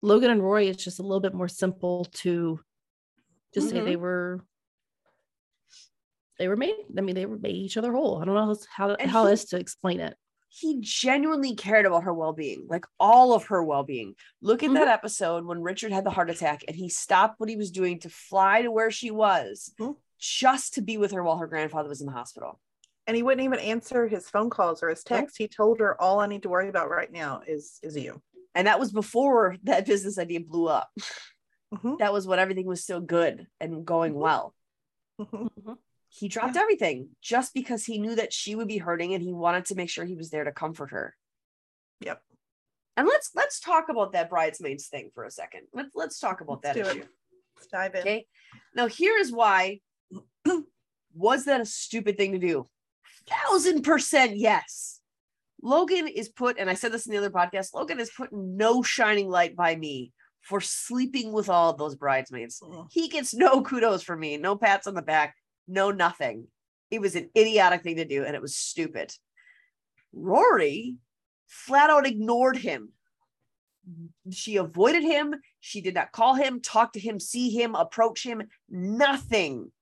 Logan 0.00 0.30
and 0.30 0.42
Roy, 0.42 0.64
it's 0.64 0.82
just 0.82 0.98
a 1.00 1.02
little 1.02 1.20
bit 1.20 1.34
more 1.34 1.48
simple 1.48 2.06
to 2.22 2.60
just 3.52 3.70
say 3.70 3.80
they 3.80 3.96
were 3.96 4.44
they 6.38 6.48
were 6.48 6.56
made. 6.56 6.74
I 6.96 7.00
mean, 7.00 7.14
they 7.14 7.26
were 7.26 7.38
made 7.38 7.54
each 7.54 7.76
other 7.76 7.92
whole. 7.92 8.20
I 8.20 8.24
don't 8.24 8.34
know 8.34 8.56
how 8.70 8.90
And 8.94 9.10
how 9.10 9.24
he- 9.24 9.30
else 9.30 9.44
to 9.46 9.58
explain 9.58 10.00
it. 10.00 10.16
He 10.56 10.78
genuinely 10.80 11.56
cared 11.56 11.84
about 11.84 12.04
her 12.04 12.14
well 12.14 12.32
being, 12.32 12.66
like 12.68 12.84
all 13.00 13.32
of 13.34 13.46
her 13.46 13.62
well 13.64 13.82
being. 13.82 14.14
Look 14.40 14.62
at 14.62 14.72
that 14.74 14.86
episode 14.86 15.44
when 15.44 15.60
Richard 15.62 15.90
had 15.90 16.04
the 16.04 16.10
heart 16.10 16.30
attack 16.30 16.62
and 16.68 16.76
he 16.76 16.88
stopped 16.88 17.40
what 17.40 17.48
he 17.48 17.56
was 17.56 17.72
doing 17.72 17.98
to 18.00 18.08
fly 18.08 18.62
to 18.62 18.70
where 18.70 18.92
she 18.92 19.10
was 19.10 19.74
Mhm. 19.80 19.96
just 20.18 20.74
to 20.74 20.80
be 20.80 20.96
with 20.96 21.10
her 21.10 21.24
while 21.24 21.38
her 21.38 21.48
grandfather 21.48 21.88
was 21.88 22.00
in 22.00 22.06
the 22.06 22.12
hospital. 22.12 22.60
And 23.08 23.16
he 23.16 23.22
wouldn't 23.24 23.44
even 23.44 23.58
answer 23.58 24.06
his 24.06 24.30
phone 24.30 24.48
calls 24.48 24.80
or 24.80 24.90
his 24.90 25.02
texts. 25.02 25.36
He 25.36 25.48
told 25.48 25.80
her 25.80 26.00
all 26.00 26.20
I 26.20 26.28
need 26.28 26.44
to 26.44 26.48
worry 26.48 26.68
about 26.68 26.88
right 26.88 27.10
now 27.10 27.42
is 27.46 27.80
is 27.82 27.96
you. 27.96 28.22
And 28.54 28.68
that 28.68 28.78
was 28.78 28.92
before 28.92 29.56
that 29.64 29.86
business 29.86 30.18
idea 30.18 30.38
blew 30.38 30.68
up. 30.68 30.88
Mhm, 31.74 31.98
That 31.98 32.12
was 32.12 32.28
when 32.28 32.38
everything 32.38 32.66
was 32.66 32.84
still 32.84 33.00
good 33.00 33.48
and 33.58 33.84
going 33.84 34.14
well. 34.14 34.54
He 36.16 36.28
dropped 36.28 36.56
everything 36.56 37.08
just 37.20 37.52
because 37.54 37.84
he 37.84 37.98
knew 37.98 38.14
that 38.14 38.32
she 38.32 38.54
would 38.54 38.68
be 38.68 38.78
hurting 38.78 39.14
and 39.14 39.22
he 39.22 39.32
wanted 39.32 39.64
to 39.66 39.74
make 39.74 39.90
sure 39.90 40.04
he 40.04 40.14
was 40.14 40.30
there 40.30 40.44
to 40.44 40.52
comfort 40.52 40.92
her. 40.92 41.16
Yep. 42.02 42.22
And 42.96 43.08
let's 43.08 43.32
let's 43.34 43.58
talk 43.58 43.88
about 43.88 44.12
that 44.12 44.30
bridesmaids 44.30 44.86
thing 44.86 45.10
for 45.12 45.24
a 45.24 45.30
second. 45.30 45.62
Let's 45.72 45.90
let's 45.96 46.20
talk 46.20 46.40
about 46.40 46.62
Let's 46.62 46.76
that 46.78 46.84
do 46.84 46.88
it. 46.88 46.96
issue. 46.98 47.08
Let's 47.56 47.66
dive 47.66 47.94
in. 47.96 48.00
Okay. 48.02 48.26
Now 48.76 48.86
here 48.86 49.18
is 49.18 49.32
why. 49.32 49.80
Was 51.16 51.46
that 51.46 51.60
a 51.60 51.66
stupid 51.66 52.16
thing 52.16 52.32
to 52.32 52.38
do? 52.38 52.68
Thousand 53.28 53.82
percent 53.82 54.36
yes. 54.36 55.00
Logan 55.62 56.06
is 56.06 56.28
put, 56.28 56.58
and 56.58 56.70
I 56.70 56.74
said 56.74 56.92
this 56.92 57.06
in 57.06 57.12
the 57.12 57.18
other 57.18 57.30
podcast. 57.30 57.74
Logan 57.74 57.98
is 57.98 58.10
put 58.16 58.32
no 58.32 58.82
shining 58.84 59.28
light 59.28 59.56
by 59.56 59.74
me 59.74 60.12
for 60.42 60.60
sleeping 60.60 61.32
with 61.32 61.48
all 61.48 61.70
of 61.70 61.78
those 61.78 61.96
bridesmaids. 61.96 62.60
Mm. 62.62 62.86
He 62.92 63.08
gets 63.08 63.34
no 63.34 63.62
kudos 63.62 64.02
from 64.02 64.20
me, 64.20 64.36
no 64.36 64.56
pats 64.56 64.86
on 64.86 64.94
the 64.94 65.02
back, 65.02 65.34
no 65.66 65.90
nothing. 65.90 66.46
It 66.90 67.00
was 67.00 67.16
an 67.16 67.30
idiotic 67.36 67.82
thing 67.82 67.96
to 67.96 68.04
do, 68.04 68.24
and 68.24 68.34
it 68.36 68.42
was 68.42 68.56
stupid. 68.56 69.12
Rory 70.12 70.96
flat 71.46 71.90
out 71.90 72.06
ignored 72.06 72.56
him. 72.56 72.90
She 74.30 74.56
avoided 74.56 75.02
him. 75.02 75.34
She 75.60 75.80
did 75.80 75.94
not 75.94 76.12
call 76.12 76.34
him, 76.34 76.60
talk 76.60 76.92
to 76.92 77.00
him, 77.00 77.20
see 77.20 77.50
him, 77.50 77.74
approach 77.74 78.24
him. 78.24 78.42
Nothing 78.68 79.72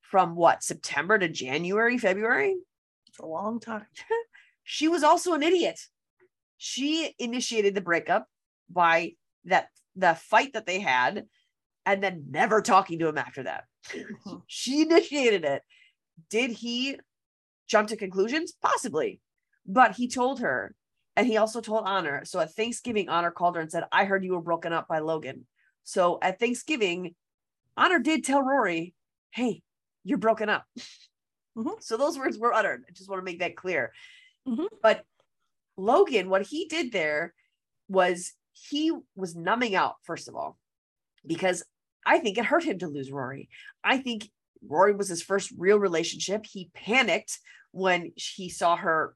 from 0.00 0.36
what 0.36 0.62
September 0.62 1.18
to 1.18 1.28
January, 1.28 1.98
February. 1.98 2.56
It's 3.08 3.18
a 3.18 3.26
long 3.26 3.60
time. 3.60 3.86
She 4.66 4.88
was 4.88 5.02
also 5.02 5.34
an 5.34 5.42
idiot. 5.42 5.78
She 6.56 7.14
initiated 7.18 7.74
the 7.74 7.82
breakup 7.82 8.26
by 8.70 9.12
that 9.44 9.68
the 9.94 10.14
fight 10.14 10.54
that 10.54 10.64
they 10.64 10.80
had, 10.80 11.26
and 11.84 12.02
then 12.02 12.24
never 12.30 12.62
talking 12.62 12.98
to 13.00 13.08
him 13.08 13.18
after 13.18 13.42
that. 13.42 13.64
Mhm. 13.88 14.42
she 14.46 14.82
initiated 14.82 15.44
it. 15.44 15.62
Did 16.30 16.50
he 16.50 16.98
jump 17.68 17.88
to 17.88 17.96
conclusions? 17.96 18.52
Possibly. 18.62 19.20
But 19.66 19.92
he 19.96 20.08
told 20.08 20.40
her, 20.40 20.74
and 21.16 21.26
he 21.26 21.36
also 21.36 21.60
told 21.60 21.84
Honor. 21.86 22.24
So 22.24 22.40
at 22.40 22.54
Thanksgiving, 22.54 23.08
Honor 23.08 23.30
called 23.30 23.56
her 23.56 23.60
and 23.62 23.70
said, 23.70 23.84
I 23.92 24.04
heard 24.04 24.24
you 24.24 24.32
were 24.32 24.40
broken 24.42 24.72
up 24.72 24.88
by 24.88 24.98
Logan. 24.98 25.46
So 25.84 26.18
at 26.22 26.38
Thanksgiving, 26.38 27.14
Honor 27.76 27.98
did 27.98 28.24
tell 28.24 28.42
Rory, 28.42 28.94
Hey, 29.32 29.62
you're 30.04 30.18
broken 30.18 30.48
up. 30.48 30.64
Mhm. 31.56 31.80
So 31.80 31.96
those 31.96 32.18
words 32.18 32.36
were 32.36 32.52
uttered. 32.52 32.82
I 32.88 32.92
just 32.92 33.08
want 33.08 33.20
to 33.20 33.24
make 33.24 33.38
that 33.38 33.54
clear. 33.54 33.92
Mhm. 34.44 34.66
But 34.82 35.04
Logan, 35.76 36.28
what 36.28 36.42
he 36.42 36.66
did 36.66 36.90
there 36.90 37.32
was 37.88 38.32
he 38.52 38.90
was 39.14 39.36
numbing 39.36 39.76
out, 39.76 39.94
first 40.02 40.26
of 40.28 40.34
all, 40.34 40.58
because 41.24 41.62
I 42.06 42.18
think 42.18 42.38
it 42.38 42.44
hurt 42.44 42.64
him 42.64 42.78
to 42.80 42.88
lose 42.88 43.10
Rory. 43.10 43.48
I 43.82 43.98
think 43.98 44.28
Rory 44.66 44.94
was 44.94 45.08
his 45.08 45.22
first 45.22 45.52
real 45.56 45.78
relationship. 45.78 46.46
He 46.46 46.70
panicked 46.74 47.38
when 47.72 48.12
he 48.16 48.48
saw 48.48 48.76
her 48.76 49.14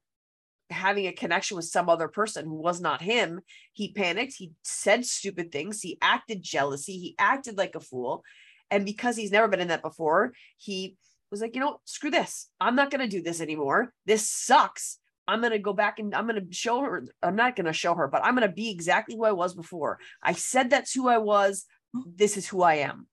having 0.71 1.07
a 1.07 1.13
connection 1.13 1.57
with 1.57 1.67
some 1.67 1.89
other 1.89 2.09
person 2.09 2.45
who 2.45 2.55
was 2.55 2.81
not 2.81 3.01
him. 3.01 3.41
He 3.73 3.93
panicked. 3.93 4.35
He 4.37 4.53
said 4.63 5.07
stupid 5.07 5.51
things. 5.51 5.81
He 5.81 5.99
acted 6.03 6.43
jealousy. 6.43 6.99
He 6.99 7.15
acted 7.19 7.57
like 7.57 7.75
a 7.75 7.81
fool. 7.81 8.23
And 8.71 8.85
because 8.85 9.17
he's 9.17 9.33
never 9.33 9.49
been 9.49 9.61
in 9.61 9.69
that 9.69 9.83
before, 9.83 10.33
he 10.59 10.97
was 11.31 11.41
like, 11.41 11.55
you 11.55 11.61
know, 11.61 11.81
screw 11.85 12.11
this. 12.11 12.49
I'm 12.61 12.77
not 12.77 12.91
going 12.91 13.01
to 13.01 13.17
do 13.17 13.23
this 13.23 13.41
anymore. 13.41 13.95
This 14.05 14.29
sucks. 14.29 14.99
I'm 15.29 15.43
gonna 15.43 15.59
go 15.59 15.75
back 15.75 15.99
and 15.99 16.15
I'm 16.15 16.27
gonna 16.27 16.51
show 16.51 16.81
her. 16.81 17.05
I'm 17.23 17.37
not 17.37 17.55
gonna 17.55 17.75
show 17.75 17.95
her, 17.95 18.09
but 18.09 18.25
I'm 18.25 18.33
gonna 18.35 18.49
be 18.49 18.71
exactly 18.71 19.15
who 19.15 19.27
I 19.27 19.33
was 19.33 19.55
before. 19.55 19.99
I 20.23 20.33
said 20.33 20.71
that's 20.71 20.95
who 20.95 21.07
I 21.07 21.19
was. 21.19 21.67
This 21.95 22.37
is 22.37 22.47
who 22.49 22.63
I 22.63 22.75
am. 22.75 23.09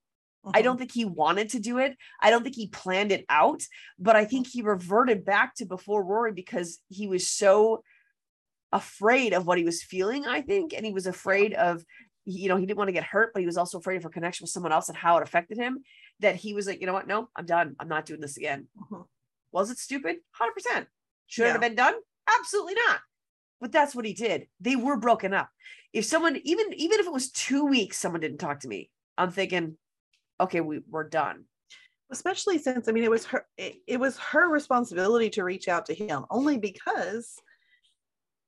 I 0.53 0.61
Mhm. 0.61 0.63
don't 0.63 0.77
think 0.77 0.91
he 0.91 1.05
wanted 1.05 1.49
to 1.49 1.59
do 1.59 1.79
it. 1.79 1.97
I 2.21 2.29
don't 2.29 2.43
think 2.43 2.55
he 2.55 2.67
planned 2.67 3.11
it 3.11 3.25
out, 3.29 3.63
but 3.97 4.15
I 4.15 4.25
think 4.25 4.47
he 4.47 4.61
reverted 4.61 5.25
back 5.25 5.55
to 5.55 5.65
before 5.65 6.03
Rory 6.03 6.33
because 6.33 6.79
he 6.87 7.07
was 7.07 7.27
so 7.27 7.83
afraid 8.71 9.33
of 9.33 9.47
what 9.47 9.57
he 9.57 9.63
was 9.63 9.83
feeling, 9.83 10.25
I 10.25 10.41
think. 10.41 10.73
And 10.73 10.85
he 10.85 10.91
was 10.93 11.07
afraid 11.07 11.53
of, 11.53 11.83
you 12.25 12.49
know, 12.49 12.57
he 12.57 12.65
didn't 12.65 12.77
want 12.77 12.89
to 12.89 12.93
get 12.93 13.03
hurt, 13.05 13.33
but 13.33 13.39
he 13.39 13.45
was 13.45 13.57
also 13.57 13.79
afraid 13.79 13.95
of 13.97 14.03
her 14.03 14.09
connection 14.09 14.43
with 14.43 14.51
someone 14.51 14.71
else 14.71 14.89
and 14.89 14.97
how 14.97 15.17
it 15.17 15.23
affected 15.23 15.57
him. 15.57 15.83
That 16.19 16.35
he 16.35 16.53
was 16.53 16.67
like, 16.67 16.79
you 16.79 16.85
know 16.85 16.93
what? 16.93 17.07
No, 17.07 17.29
I'm 17.35 17.45
done. 17.45 17.75
I'm 17.79 17.87
not 17.87 18.05
doing 18.05 18.21
this 18.21 18.37
again. 18.37 18.67
Mhm. 18.77 19.07
Was 19.51 19.71
it 19.71 19.79
stupid? 19.79 20.17
100%. 20.31 20.89
Should 21.27 21.47
it 21.47 21.51
have 21.53 21.61
been 21.61 21.75
done? 21.75 21.95
Absolutely 22.27 22.75
not. 22.75 23.01
But 23.59 23.71
that's 23.71 23.95
what 23.95 24.05
he 24.05 24.13
did. 24.13 24.47
They 24.59 24.75
were 24.75 24.97
broken 24.97 25.33
up. 25.33 25.49
If 25.95 26.03
someone, 26.03 26.35
even 26.43 26.73
even 26.73 26.99
if 26.99 27.05
it 27.05 27.13
was 27.13 27.31
two 27.31 27.65
weeks, 27.65 27.97
someone 27.97 28.19
didn't 28.19 28.39
talk 28.39 28.59
to 28.59 28.67
me, 28.67 28.91
I'm 29.17 29.31
thinking, 29.31 29.77
okay, 30.41 30.59
we, 30.59 30.81
we're 30.89 31.07
done. 31.07 31.45
especially 32.11 32.57
since 32.59 32.87
I 32.87 32.91
mean 32.91 33.05
it 33.05 33.09
was 33.09 33.25
her 33.27 33.47
it, 33.57 33.77
it 33.87 33.99
was 33.99 34.17
her 34.19 34.49
responsibility 34.49 35.29
to 35.31 35.43
reach 35.43 35.67
out 35.69 35.85
to 35.87 35.93
him 35.95 36.25
only 36.29 36.57
because 36.57 37.39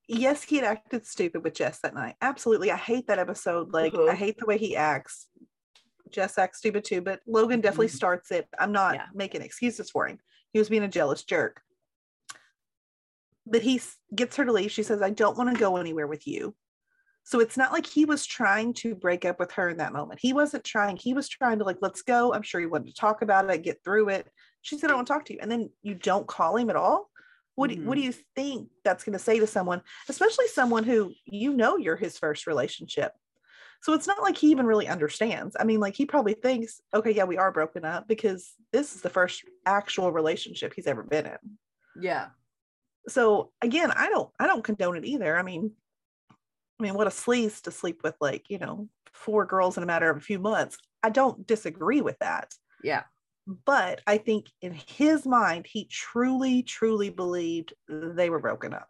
yes 0.07 0.43
he 0.43 0.57
had 0.57 0.65
acted 0.65 1.05
stupid 1.07 1.41
with 1.43 1.53
Jess 1.55 1.79
that 1.79 1.95
night. 1.95 2.15
Absolutely. 2.21 2.69
I 2.71 2.75
hate 2.75 3.07
that 3.07 3.17
episode. 3.25 3.71
Like 3.73 3.93
I 3.95 3.97
Mhm. 3.97 4.13
hate 4.15 4.37
the 4.37 4.45
way 4.45 4.57
he 4.57 4.75
acts. 4.75 5.27
Jess 6.11 6.37
acts 6.37 6.59
stupid 6.59 6.83
too 6.83 7.01
but 7.01 7.21
Logan 7.25 7.61
definitely 7.61 7.87
Mhm. 7.87 8.01
starts 8.01 8.29
it. 8.31 8.45
I'm 8.59 8.73
not 8.73 8.95
Yeah. 8.95 9.07
making 9.13 9.41
excuses 9.41 9.89
for 9.89 10.05
him. 10.07 10.19
He 10.53 10.59
was 10.59 10.69
being 10.69 10.83
a 10.83 10.87
jealous 10.99 11.23
jerk. 11.23 11.61
But 13.45 13.61
he 13.63 13.81
gets 14.13 14.35
her 14.35 14.45
to 14.45 14.51
leave. 14.51 14.71
She 14.71 14.83
says 14.83 15.01
I 15.01 15.11
don't 15.11 15.37
want 15.37 15.49
to 15.53 15.59
go 15.59 15.77
anywhere 15.77 16.07
with 16.07 16.27
you 16.27 16.53
so 17.27 17.41
it's 17.41 17.57
not 17.57 17.73
like 17.73 17.85
he 17.85 18.05
was 18.05 18.25
trying 18.25 18.73
to 18.75 18.95
break 18.95 19.25
up 19.25 19.37
with 19.37 19.51
her 19.51 19.67
in 19.67 19.75
that 19.77 19.91
moment. 19.91 20.21
He 20.21 20.31
wasn't 20.31 20.63
trying. 20.63 20.95
He 20.95 21.13
was 21.13 21.27
trying 21.27 21.59
to 21.59 21.65
like, 21.65 21.79
let's 21.81 22.01
go. 22.01 22.33
I'm 22.33 22.41
sure 22.41 22.61
he 22.61 22.67
wanted 22.67 22.87
to 22.87 22.93
talk 22.93 23.21
about 23.21 23.49
it, 23.49 23.63
get 23.63 23.83
through 23.83 24.07
it. 24.07 24.29
She 24.61 24.77
said, 24.77 24.87
I 24.87 24.91
don't 24.91 24.99
want 24.99 25.07
to 25.09 25.13
talk 25.13 25.25
to 25.25 25.33
you. 25.33 25.39
And 25.41 25.51
then 25.51 25.69
you 25.81 25.93
don't 25.93 26.25
call 26.25 26.55
him 26.55 26.69
at 26.69 26.77
all. 26.77 27.09
What, 27.55 27.69
do, 27.69 27.83
what 27.83 27.95
do 27.95 27.99
mm-hmm. 27.99 28.07
you 28.07 28.13
think 28.33 28.69
that's 28.85 29.03
going 29.03 29.11
to 29.11 29.19
say 29.19 29.39
to 29.39 29.45
someone, 29.45 29.81
especially 30.07 30.47
someone 30.47 30.85
who 30.85 31.11
you 31.25 31.51
know 31.51 31.75
you're 31.75 31.97
his 31.97 32.17
first 32.17 32.47
relationship? 32.47 33.11
So 33.81 33.91
it's 33.91 34.07
not 34.07 34.21
like 34.21 34.37
he 34.37 34.47
even 34.51 34.65
really 34.65 34.87
understands. 34.87 35.57
I 35.59 35.65
mean, 35.65 35.81
like 35.81 35.97
he 35.97 36.05
probably 36.05 36.33
thinks, 36.33 36.79
okay, 36.93 37.11
yeah, 37.11 37.25
we 37.25 37.37
are 37.37 37.51
broken 37.51 37.83
up 37.83 38.07
because 38.07 38.53
this 38.71 38.95
is 38.95 39.01
the 39.01 39.09
first 39.09 39.43
actual 39.65 40.13
relationship 40.13 40.71
he's 40.73 40.87
ever 40.87 41.03
been 41.03 41.25
in 41.25 41.57
Yeah. 41.99 42.27
so 43.09 43.51
again 43.61 43.91
i 43.91 44.07
don't 44.09 44.29
i 44.39 44.47
don't 44.47 44.63
condone 44.63 44.97
it 44.97 45.05
either 45.05 45.37
i 45.37 45.41
mean 45.41 45.71
i 46.79 46.83
mean 46.83 46.93
what 46.93 47.07
a 47.07 47.11
sleaze 47.11 47.61
to 47.61 47.71
sleep 47.71 48.01
with 48.03 48.15
like 48.21 48.45
you 48.49 48.57
know 48.59 48.87
four 49.13 49.45
girls 49.45 49.77
in 49.77 49.83
a 49.83 49.87
matter 49.87 50.09
of 50.09 50.17
a 50.17 50.21
few 50.21 50.39
months 50.39 50.77
i 51.03 51.09
don't 51.09 51.47
disagree 51.47 52.01
with 52.01 52.17
that 52.19 52.53
Yeah. 52.83 53.03
but 53.65 54.01
i 54.07 54.17
think 54.17 54.47
in 54.61 54.73
his 54.73 55.25
mind 55.25 55.65
he 55.67 55.85
truly 55.85 56.63
truly 56.63 57.09
believed 57.09 57.73
they 57.87 58.29
were 58.29 58.39
broken 58.39 58.73
up 58.73 58.89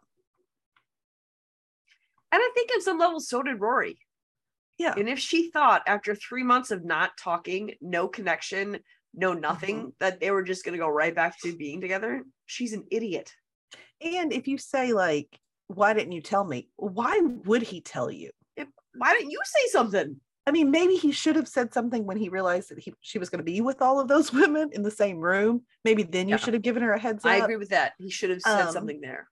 And 2.30 2.42
I 2.42 2.50
think 2.54 2.70
on 2.74 2.82
some 2.82 2.98
level, 2.98 3.20
so 3.20 3.42
did 3.42 3.58
Rory. 3.60 3.98
yeah 4.76 4.94
And 4.98 5.08
if 5.08 5.18
she 5.18 5.50
thought 5.50 5.82
after 5.86 6.14
three 6.14 6.42
months 6.42 6.70
of 6.70 6.84
not 6.84 7.12
talking, 7.18 7.72
no 7.80 8.06
connection, 8.06 8.80
no 9.14 9.30
Mm-hmm. 9.32 9.40
nothing, 9.40 9.92
that 9.98 10.20
they 10.20 10.30
were 10.30 10.42
just 10.42 10.62
going 10.62 10.74
to 10.74 10.78
go 10.84 10.88
right 10.90 11.14
back 11.14 11.40
to 11.40 11.56
being 11.56 11.80
together, 11.80 12.22
she's 12.44 12.74
an 12.74 12.84
idiot. 12.90 13.32
and 14.02 14.30
if 14.32 14.46
you 14.46 14.58
say 14.58 14.92
like 14.92 15.38
why 15.68 15.92
didn't 15.92 16.12
you 16.12 16.20
tell 16.20 16.44
me 16.44 16.68
why 16.76 17.20
would 17.44 17.62
he 17.62 17.80
tell 17.80 18.10
you 18.10 18.30
Why 18.96 19.14
didn't 19.14 19.30
you 19.30 19.40
say 19.44 19.68
something? 19.70 20.20
I 20.46 20.50
mean, 20.50 20.70
maybe 20.70 20.94
he 20.96 21.12
should 21.12 21.36
have 21.36 21.46
said 21.46 21.74
something 21.74 22.06
when 22.06 22.16
he 22.16 22.30
realized 22.30 22.70
that 22.70 22.78
he 22.78 22.94
she 23.00 23.18
was 23.18 23.28
going 23.28 23.38
to 23.38 23.44
be 23.44 23.60
with 23.60 23.82
all 23.82 24.00
of 24.00 24.08
those 24.08 24.32
women 24.40 24.70
in 24.72 24.82
the 24.82 24.90
same 24.90 25.18
room. 25.18 25.62
Maybe 25.84 26.02
then 26.02 26.26
you 26.26 26.32
Yeah. 26.34 26.38
should 26.38 26.54
have 26.54 26.62
given 26.62 26.82
her 26.82 26.94
a 26.94 26.98
heads 26.98 27.24
up. 27.24 27.30
I 27.30 27.36
agree 27.36 27.56
with 27.56 27.68
that. 27.68 27.92
He 27.98 28.10
should 28.10 28.30
have 28.30 28.40
said 28.40 28.66
Um, 28.68 28.72
something 28.72 29.00
there. 29.02 29.28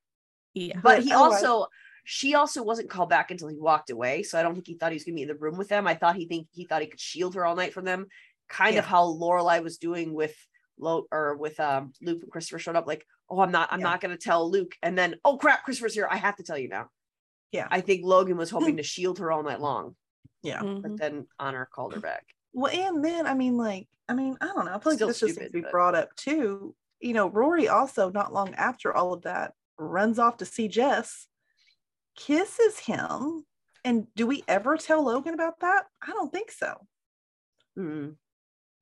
Yeah. 0.53 0.75
But 0.75 0.83
but 0.83 1.03
he 1.05 1.13
also, 1.13 1.67
she 2.05 2.35
also 2.35 2.63
wasn't 2.63 2.91
called 2.91 3.09
back 3.09 3.31
until 3.31 3.49
he 3.49 3.59
walked 3.59 3.89
away. 3.91 4.23
So 4.25 4.39
I 4.39 4.43
don't 4.43 4.55
think 4.55 4.67
he 4.67 4.75
thought 4.75 4.93
he 4.93 4.97
was 4.97 5.05
going 5.05 5.15
to 5.15 5.17
be 5.17 5.23
in 5.23 5.29
the 5.29 5.35
room 5.35 5.57
with 5.57 5.69
them. 5.69 5.87
I 5.87 5.95
thought 5.95 6.17
he 6.17 6.27
think 6.27 6.49
he 6.53 6.67
thought 6.67 6.83
he 6.83 6.89
could 6.89 7.01
shield 7.01 7.35
her 7.35 7.47
all 7.47 7.57
night 7.57 7.73
from 7.73 7.87
them, 7.87 8.07
kind 8.51 8.77
of 8.77 8.85
how 8.85 9.05
Lorelai 9.07 9.63
was 9.63 9.79
doing 9.79 10.13
with 10.13 10.37
Lo 10.79 11.07
or 11.11 11.37
with 11.37 11.59
um 11.61 11.93
Luke 12.03 12.23
and 12.23 12.31
Christopher 12.31 12.59
showed 12.59 12.77
up. 12.77 12.87
Like, 12.87 13.07
oh, 13.31 13.41
I'm 13.41 13.51
not, 13.53 13.73
I'm 13.73 13.81
Yeah. 13.81 13.85
not 13.87 14.01
going 14.01 14.17
to 14.17 14.23
tell 14.23 14.51
Luke. 14.51 14.75
And 14.83 14.97
then, 14.97 15.17
oh 15.25 15.37
crap, 15.39 15.65
Christopher's 15.65 15.95
here. 15.95 16.09
I 16.11 16.17
have 16.17 16.37
to 16.37 16.43
tell 16.43 16.59
you 16.59 16.69
now. 16.69 16.89
Yeah. 17.53 17.69
I 17.71 17.81
think 17.81 18.05
Logan 18.05 18.37
was 18.37 18.51
hoping 18.51 18.77
to 18.79 18.83
shield 18.83 19.19
her 19.21 19.31
all 19.33 19.43
night 19.43 19.61
long, 19.61 19.97
yeah. 20.43 20.61
Mhm. 20.61 20.83
but 20.83 20.97
then 20.99 21.27
Honor 21.39 21.69
called 21.73 21.95
her 21.95 22.01
back. 22.01 22.27
Well, 22.53 22.73
and 22.73 23.05
then 23.05 23.27
I 23.27 23.35
mean, 23.35 23.57
like, 23.57 23.89
I 24.09 24.15
mean, 24.15 24.37
I 24.41 24.47
don't 24.47 24.67
know. 24.67 24.75
I 24.75 24.79
feel 24.79 24.93
like 24.93 24.99
Still 24.99 25.09
this 25.09 25.21
just 25.21 25.29
needs 25.29 25.35
stupid, 25.37 25.47
to 25.49 25.53
be 25.53 25.61
but- 25.63 25.71
brought 25.71 25.95
up 25.95 26.15
too. 26.17 26.75
You 27.01 27.13
know, 27.15 27.29
Rory 27.29 27.69
also 27.69 28.11
not 28.11 28.33
long 28.33 28.55
after 28.55 28.95
all 28.95 29.13
of 29.13 29.23
that 29.23 29.53
runs 29.79 30.19
off 30.19 30.39
to 30.39 30.45
see 30.47 30.69
Jess, 30.69 31.27
kisses 32.17 32.79
him. 32.81 33.45
And 33.85 34.07
do 34.17 34.27
we 34.27 34.43
ever 34.49 34.77
tell 34.77 35.05
Logan 35.05 35.35
about 35.35 35.61
that? 35.61 35.87
I 36.03 36.11
don't 36.13 36.33
think 36.33 36.51
so. 36.51 36.87
Mm. 37.79 38.17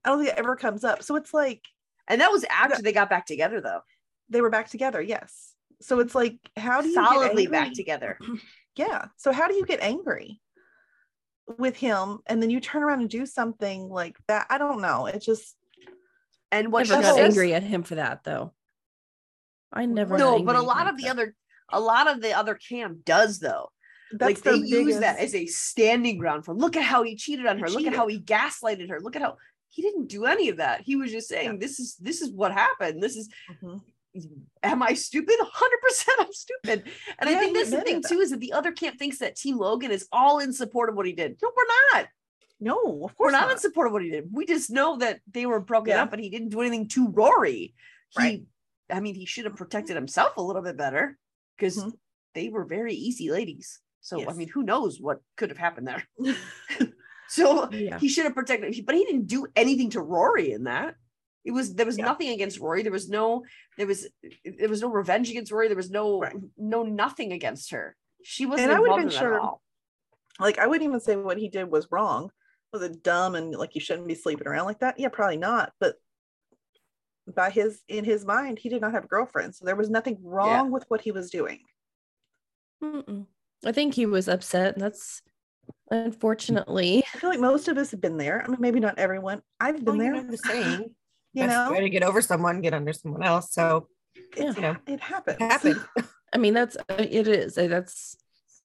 I 0.05 0.09
don't 0.09 0.19
think 0.21 0.31
it 0.31 0.39
ever 0.39 0.57
comes 0.57 0.85
up. 0.85 1.03
So 1.03 1.17
it's 1.17 1.35
like 1.35 1.63
And 2.09 2.21
that 2.21 2.31
was 2.33 2.45
after 2.51 2.83
they 2.83 2.93
got 2.93 3.09
back 3.11 3.27
together, 3.27 3.61
though. 3.61 3.81
they 4.29 4.41
were 4.41 4.51
back 4.51 4.69
together. 4.69 5.01
Yes. 5.01 5.53
So 5.81 6.01
it's 6.01 6.15
like, 6.15 6.39
how 6.57 6.81
do 6.81 6.89
you 6.89 6.95
get 6.95 7.05
Solidly 7.05 7.47
back 7.47 7.67
angry? 7.69 7.75
together. 7.77 8.19
Yeah. 8.77 9.05
So 9.19 9.31
how 9.33 9.47
do 9.47 9.55
you 9.55 9.65
get 9.65 9.79
angry 9.81 10.41
with 11.59 11.77
him 11.77 12.19
and 12.27 12.43
then 12.43 12.51
you 12.51 12.59
turn 12.61 12.83
around 12.83 13.03
and 13.03 13.09
do 13.09 13.25
something 13.25 13.89
like 13.89 14.17
that? 14.27 14.47
I 14.51 14.59
don't 14.59 14.81
know. 14.81 15.07
It 15.07 15.21
just 15.23 15.55
And 16.51 16.73
what 16.73 16.89
never 16.89 17.01
she 17.03 17.07
got 17.07 17.15
says- 17.17 17.25
angry 17.37 17.55
at 17.55 17.63
him 17.63 17.85
for 17.85 17.95
that 17.95 18.25
though. 18.25 18.53
I 19.73 19.87
never. 19.87 20.17
got 20.17 20.25
No, 20.39 20.43
but 20.43 20.57
a 20.57 20.61
lot 20.63 20.89
of 20.89 20.97
the 20.97 21.05
that. 21.05 21.11
other, 21.13 21.35
a 21.71 21.79
lot 21.81 22.09
of 22.09 22.21
the 22.21 22.33
other 22.33 22.57
camp 22.57 23.05
does 23.05 23.39
though. 23.39 23.71
that's 24.13 24.25
like 24.35 24.43
they 24.43 24.59
their 24.69 24.81
use 24.81 24.99
that 24.99 25.19
as 25.21 25.35
a 25.37 25.47
standing 25.47 26.19
ground 26.19 26.45
for 26.45 26.53
look 26.55 26.77
at 26.77 26.83
how 26.83 27.05
he 27.05 27.15
cheated 27.15 27.47
on 27.47 27.59
He 27.59 27.63
her 27.63 27.69
look 27.71 27.87
at 27.87 27.95
how 27.95 28.09
he 28.09 28.21
gaslighted 28.21 28.89
her 28.91 29.01
look 29.01 29.15
at 29.17 29.23
how 29.23 29.37
he 29.75 29.83
didn't 29.83 30.07
do 30.07 30.25
any 30.25 30.49
of 30.49 30.57
that 30.59 30.81
he 30.83 30.95
was 30.97 31.11
just 31.11 31.29
saying 31.29 31.53
Yeah. 31.53 31.59
this 31.65 31.81
is 31.81 31.97
this 31.97 32.23
is 32.23 32.31
what 32.31 32.53
happened 32.53 33.03
this 33.03 33.17
is 33.17 33.29
Mhm. 33.63 33.81
am 34.63 34.83
i 34.83 34.95
stupid 34.95 35.37
100% 35.41 36.05
i'm 36.21 36.33
stupid 36.33 36.85
and 37.19 37.29
i 37.31 37.35
think 37.39 37.57
that's 37.57 37.71
the 37.71 37.81
thing 37.83 38.01
too 38.07 38.21
is 38.21 38.31
that 38.31 38.41
the 38.41 38.53
other 38.53 38.71
camp 38.73 38.99
thinks 38.99 39.19
that 39.19 39.35
team 39.37 39.57
logan 39.59 39.91
is 39.91 40.07
all 40.13 40.39
in 40.39 40.53
support 40.53 40.89
of 40.89 40.95
what 40.97 41.07
he 41.07 41.13
did 41.13 41.37
no 41.43 41.51
we're 41.57 41.73
not 41.93 42.07
No, 42.61 42.77
of 43.05 43.17
course 43.17 43.19
we're 43.19 43.31
not, 43.39 43.47
not. 43.49 43.53
in 43.53 43.59
support 43.59 43.89
of 43.89 43.93
what 43.95 44.03
he 44.07 44.11
did 44.11 44.29
we 44.33 44.47
just 44.47 44.71
know 44.71 44.97
that 44.99 45.21
they 45.37 45.47
were 45.47 45.61
broken 45.61 45.91
Yeah. 45.95 46.03
up 46.05 46.13
and 46.13 46.23
he 46.23 46.31
didn't 46.31 46.51
do 46.51 46.61
anything 46.61 46.87
to 46.95 47.09
rory 47.09 47.75
he 48.17 48.19
Right. 48.23 48.43
i 48.97 49.01
mean 49.01 49.15
he 49.17 49.27
should 49.27 49.47
have 49.49 49.57
protected 49.57 49.97
himself 49.97 50.37
a 50.37 50.43
little 50.49 50.63
bit 50.63 50.77
better 50.77 51.19
because 51.57 51.77
Mhm. 51.79 51.93
they 52.37 52.47
were 52.55 52.65
very 52.79 52.95
easy 53.09 53.27
ladies 53.39 53.81
so 54.09 54.15
i 54.31 54.33
mean 54.39 54.49
who 54.55 54.63
knows 54.63 55.01
what 55.07 55.19
could 55.39 55.51
have 55.53 55.59
happened 55.67 55.89
there 55.91 56.03
so 57.35 57.69
Yeah. 57.71 57.99
he 57.99 58.09
should 58.09 58.25
have 58.25 58.35
protected 58.35 58.75
but 58.87 58.95
he 58.95 59.05
didn't 59.05 59.27
do 59.27 59.47
anything 59.57 59.91
to 59.91 60.01
rory 60.01 60.53
in 60.53 60.65
that 60.65 60.95
it 61.45 61.53
was 61.53 61.75
there 61.75 61.87
was 61.87 61.99
Yeah. 61.99 62.07
nothing 62.11 62.31
against 62.31 62.59
rory 62.61 62.83
there 62.83 62.93
was 62.93 63.09
no 63.09 63.45
there 63.79 63.87
was 63.87 64.07
there 64.45 64.69
was 64.69 64.83
no 64.83 64.89
revenge 64.89 65.31
against 65.31 65.53
rory 65.53 65.69
there 65.69 65.77
was 65.85 65.91
no 65.91 66.21
Right. 66.21 66.37
no 66.57 66.83
nothing 66.83 67.33
against 67.33 67.71
her 67.73 67.97
she 68.23 68.47
wasn't 68.47 68.71
I 68.73 68.79
would've 68.81 68.97
involved 68.97 69.01
been 69.01 69.09
in 69.09 69.15
that 69.15 69.21
sure- 69.21 69.35
at 69.35 69.41
all 69.41 69.63
like 70.41 70.59
I 70.59 70.67
wouldn't 70.67 70.89
even 70.89 71.01
say 71.01 71.17
what 71.17 71.39
he 71.39 71.49
did 71.49 71.71
was 71.71 71.87
wrong. 71.93 72.31
Was 72.73 72.83
it 72.83 73.05
dumb 73.05 73.37
and 73.37 73.55
like 73.55 73.77
you 73.77 73.81
shouldn't 73.81 74.09
be 74.09 74.17
sleeping 74.17 74.49
around 74.49 74.65
like 74.67 74.81
that? 74.81 74.99
Yeah, 74.99 75.09
probably 75.09 75.37
not. 75.37 75.73
But 75.79 75.95
by 77.33 77.51
his 77.51 77.81
in 77.87 78.05
his 78.05 78.25
mind, 78.25 78.59
he 78.59 78.69
did 78.69 78.81
not 78.81 78.91
have 78.93 79.05
a 79.05 79.13
girlfriend, 79.15 79.55
so 79.55 79.65
there 79.65 79.77
was 79.77 79.91
nothing 79.91 80.19
wrong 80.25 80.73
with 80.73 80.85
what 80.89 81.03
he 81.03 81.13
was 81.13 81.31
doing. 81.31 81.61
Mm-mm. 82.83 83.27
I 83.65 83.71
think 83.71 83.95
he 83.95 84.07
was 84.07 84.29
upset. 84.29 84.75
And 84.75 84.83
that's 84.83 85.23
unfortunately. 85.91 87.05
I 87.15 87.19
feel 87.19 87.31
like 87.31 87.41
most 87.41 87.69
of 87.69 87.79
us 87.79 87.91
have 87.91 88.01
been 88.01 88.17
there. 88.17 88.43
I 88.45 88.49
mean, 88.49 88.59
maybe 88.61 88.81
not 88.81 88.99
everyone. 88.99 89.43
I've 89.61 89.77
been 89.85 89.85
Well, 89.85 89.99
there. 89.99 90.15
know 90.15 90.31
the 90.31 90.39
saying. 90.39 90.95
You 91.37 91.49
know, 91.49 91.73
way 91.73 91.81
to 91.81 91.91
get 91.91 92.05
over 92.05 92.23
someone, 92.23 92.61
get 92.61 92.75
under 92.75 92.93
someone 92.93 93.25
else. 93.25 93.53
So 93.53 93.89
it's, 94.37 94.55
you 94.55 94.63
know, 94.63 94.77
it 94.87 95.01
happens. 95.01 95.37
it 95.41 95.43
happened. 95.43 95.81
I 96.33 96.39
mean, 96.39 96.55
that's 96.55 96.77
uh, 96.77 96.95
it 96.97 97.27
is. 97.27 97.57
That's 97.57 98.17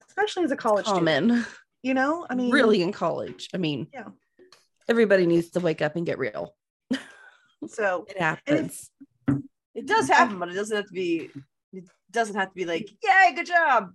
especially 0.08 0.44
as 0.44 0.52
a 0.52 0.56
college 0.56 0.86
student. 0.86 1.48
You 1.82 1.96
know, 1.96 2.28
I 2.30 2.36
mean, 2.36 2.52
really 2.52 2.84
in 2.84 2.92
college. 2.92 3.50
I 3.56 3.58
mean, 3.58 3.88
Yeah. 3.92 4.10
Everybody 4.88 5.26
needs 5.26 5.50
to 5.52 5.60
wake 5.62 5.82
up 5.82 5.96
and 5.96 6.06
get 6.06 6.20
real. 6.20 6.54
So 7.68 8.06
It 8.08 8.20
happens. 8.20 8.92
it 9.74 9.88
does 9.88 10.08
happen 10.08 10.38
but 10.38 10.50
it 10.50 10.54
doesn't 10.54 10.78
have 10.78 10.86
to 10.86 10.94
be 10.94 11.32
it 11.74 11.86
doesn't 12.12 12.36
have 12.36 12.50
to 12.50 12.56
be 12.56 12.66
like 12.66 12.88
yay 13.04 13.34
good 13.36 13.48
job 13.48 13.94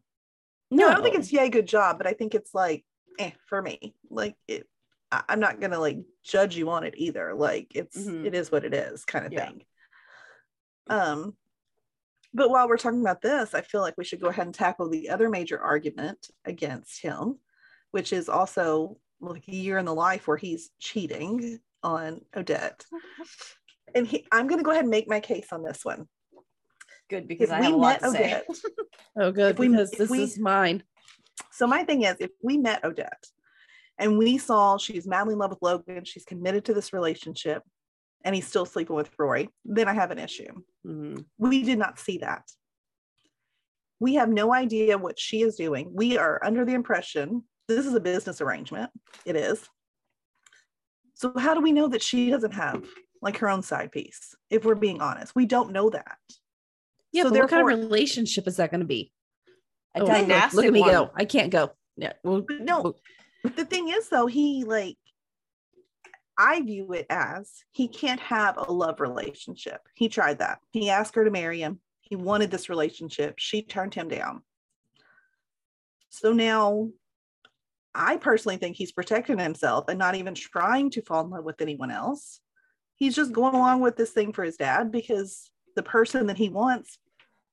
no, 0.71 0.89
I 0.89 0.95
don't 0.95 1.03
think 1.05 1.15
it's 1.17 1.33
yay, 1.33 1.49
good 1.51 1.69
job, 1.69 1.99
but 1.99 2.07
I 2.09 2.13
think 2.15 2.35
it's 2.35 2.53
like, 2.55 2.85
eh, 3.19 3.31
for 3.47 3.61
me, 3.63 3.95
like 4.11 4.37
it. 4.49 4.69
I, 5.13 5.23
I'm 5.29 5.41
not 5.41 5.61
gonna 5.61 5.79
like 5.79 5.99
judge 6.25 6.57
you 6.57 6.71
on 6.71 6.85
it 6.85 6.95
either. 6.97 7.35
Like 7.35 7.73
it's 7.75 7.97
Mhm. 7.97 8.25
it 8.27 8.35
is 8.35 8.51
what 8.53 8.65
it 8.65 8.75
is, 8.75 9.05
kind 9.05 9.27
of 9.27 9.33
Yeah. 9.33 9.47
thing. 9.47 9.65
Um, 10.89 11.37
But 12.37 12.51
while 12.51 12.69
we're 12.69 12.79
talking 12.79 13.01
about 13.01 13.23
this, 13.23 13.55
I 13.55 13.61
feel 13.63 13.81
like 13.81 13.95
we 13.97 14.03
should 14.05 14.21
go 14.21 14.27
ahead 14.27 14.47
and 14.47 14.55
tackle 14.55 14.89
the 14.89 15.09
other 15.09 15.31
major 15.31 15.61
argument 15.61 16.31
against 16.45 17.01
him, 17.01 17.39
which 17.93 18.13
is 18.13 18.29
also 18.29 18.99
like 19.21 19.47
a 19.47 19.55
year 19.55 19.79
in 19.79 19.85
the 19.85 19.95
life 19.95 20.27
where 20.27 20.37
he's 20.37 20.71
cheating 20.81 21.61
on 21.85 22.23
Odette. 22.37 22.85
And 23.95 24.05
he, 24.05 24.27
I'm 24.33 24.49
going 24.49 24.59
to 24.59 24.65
go 24.65 24.73
ahead 24.73 24.83
and 24.83 24.91
make 24.91 25.09
my 25.09 25.21
case 25.21 25.53
on 25.53 25.63
this 25.63 25.85
one. 25.85 26.09
Good 27.09 27.29
because 27.29 27.51
If 27.51 27.55
I 27.55 27.61
we 27.61 27.67
have 27.67 27.75
a 27.75 27.77
lot 27.77 28.03
met 28.03 28.09
to 28.09 28.17
say. 28.17 28.25
Odette, 28.25 28.47
Oh, 29.17 29.31
good. 29.31 29.51
If 29.53 29.59
we- 29.61 29.69
because 29.69 29.93
if 29.93 29.99
this 29.99 30.11
we- 30.11 30.23
is 30.25 30.37
mine. 30.37 30.83
So 31.51 31.67
my 31.67 31.85
thing 31.85 32.03
is, 32.03 32.17
if 32.21 32.31
we 32.43 32.57
met 32.59 32.85
Odette 32.85 33.27
and 33.99 34.19
we 34.19 34.39
saw 34.39 34.77
she's 34.77 35.07
madly 35.07 35.35
in 35.35 35.39
love 35.39 35.51
with 35.51 35.63
Logan, 35.63 36.05
she's 36.05 36.25
committed 36.25 36.65
to 36.67 36.75
this 36.75 36.93
relationship, 36.93 37.63
and 38.25 38.35
he's 38.35 38.47
still 38.47 38.67
sleeping 38.67 38.97
with 38.97 39.11
Rory, 39.19 39.51
then 39.65 39.89
I 39.89 39.93
have 39.93 40.11
an 40.11 40.19
issue. 40.19 40.53
Mhm. 40.87 41.25
We 41.39 41.63
did 41.63 41.79
not 41.79 41.99
see 41.99 42.19
that. 42.19 42.51
We 44.01 44.15
have 44.15 44.29
no 44.29 44.53
idea 44.53 44.99
what 44.99 45.19
she 45.19 45.43
is 45.43 45.57
doing. 45.57 45.91
We 45.93 46.19
are 46.19 46.45
under 46.45 46.65
the 46.65 46.75
impression 46.75 47.45
this 47.67 47.87
is 47.87 47.95
a 47.95 48.01
business 48.01 48.41
arrangement. 48.41 48.91
It 49.25 49.37
is. 49.37 49.69
So 51.15 51.33
how 51.39 51.55
do 51.55 51.61
we 51.61 51.73
know 51.73 51.89
that 51.89 52.03
she 52.03 52.31
doesn't 52.31 52.53
have 52.53 52.85
like 53.23 53.39
her 53.39 53.49
own 53.49 53.63
side 53.63 53.93
piece? 53.93 54.35
If 54.51 54.65
we're 54.65 54.75
being 54.75 55.01
honest, 55.01 55.35
we 55.35 55.47
don't 55.47 55.73
know 55.73 55.89
that. 55.91 56.19
Yeah, 57.13 57.23
So 57.23 57.31
but 57.31 57.39
what 57.39 57.51
kind 57.51 57.63
of 57.63 57.69
relationship 57.69 58.47
is 58.47 58.57
that 58.57 58.71
going 58.71 58.81
to 58.81 58.87
be? 58.87 59.13
A 59.95 60.01
Oh, 60.01 60.05
look- 60.05 60.09
dynastic 60.13 60.57
look, 60.57 60.65
at 60.67 60.73
me 60.73 60.81
one. 60.81 60.91
go. 60.91 61.11
I 61.15 61.25
can't 61.25 61.51
go. 61.51 61.71
Yeah. 61.97 62.13
Well, 62.25 62.41
But 62.43 62.61
no, 62.61 62.95
the 63.45 63.65
thing 63.65 63.89
is 63.89 64.09
though 64.09 64.27
he 64.27 64.65
like 64.65 64.97
i 66.37 66.61
view 66.63 66.93
it 66.95 67.07
as 67.11 67.63
he 67.71 67.87
can't 67.87 68.19
have 68.19 68.57
a 68.57 68.73
love 68.73 68.99
relationship 69.01 69.81
he 69.95 70.09
tried 70.09 70.39
that 70.41 70.59
he 70.73 70.91
asked 70.91 71.15
her 71.15 71.25
to 71.25 71.31
marry 71.31 71.61
him 71.61 71.79
he 72.01 72.17
wanted 72.17 72.51
this 72.51 72.69
relationship 72.69 73.35
she 73.37 73.63
turned 73.63 73.95
him 73.95 74.09
down 74.09 74.43
so 76.09 76.33
now 76.33 76.89
i 77.95 78.17
personally 78.17 78.57
think 78.57 78.75
he's 78.77 78.91
protecting 78.91 79.39
himself 79.39 79.85
and 79.89 79.99
not 79.99 80.17
even 80.17 80.35
trying 80.35 80.91
to 80.91 81.03
fall 81.03 81.23
in 81.25 81.31
love 81.31 81.45
with 81.45 81.61
anyone 81.61 81.93
else 81.93 82.41
he's 82.97 83.15
just 83.15 83.31
going 83.33 83.55
along 83.55 83.81
with 83.81 83.97
this 83.97 84.11
thing 84.11 84.33
for 84.33 84.43
his 84.43 84.57
dad 84.57 84.91
because 84.91 85.51
the 85.77 85.83
person 85.85 86.27
that 86.27 86.39
he 86.39 86.49
wants 86.49 86.99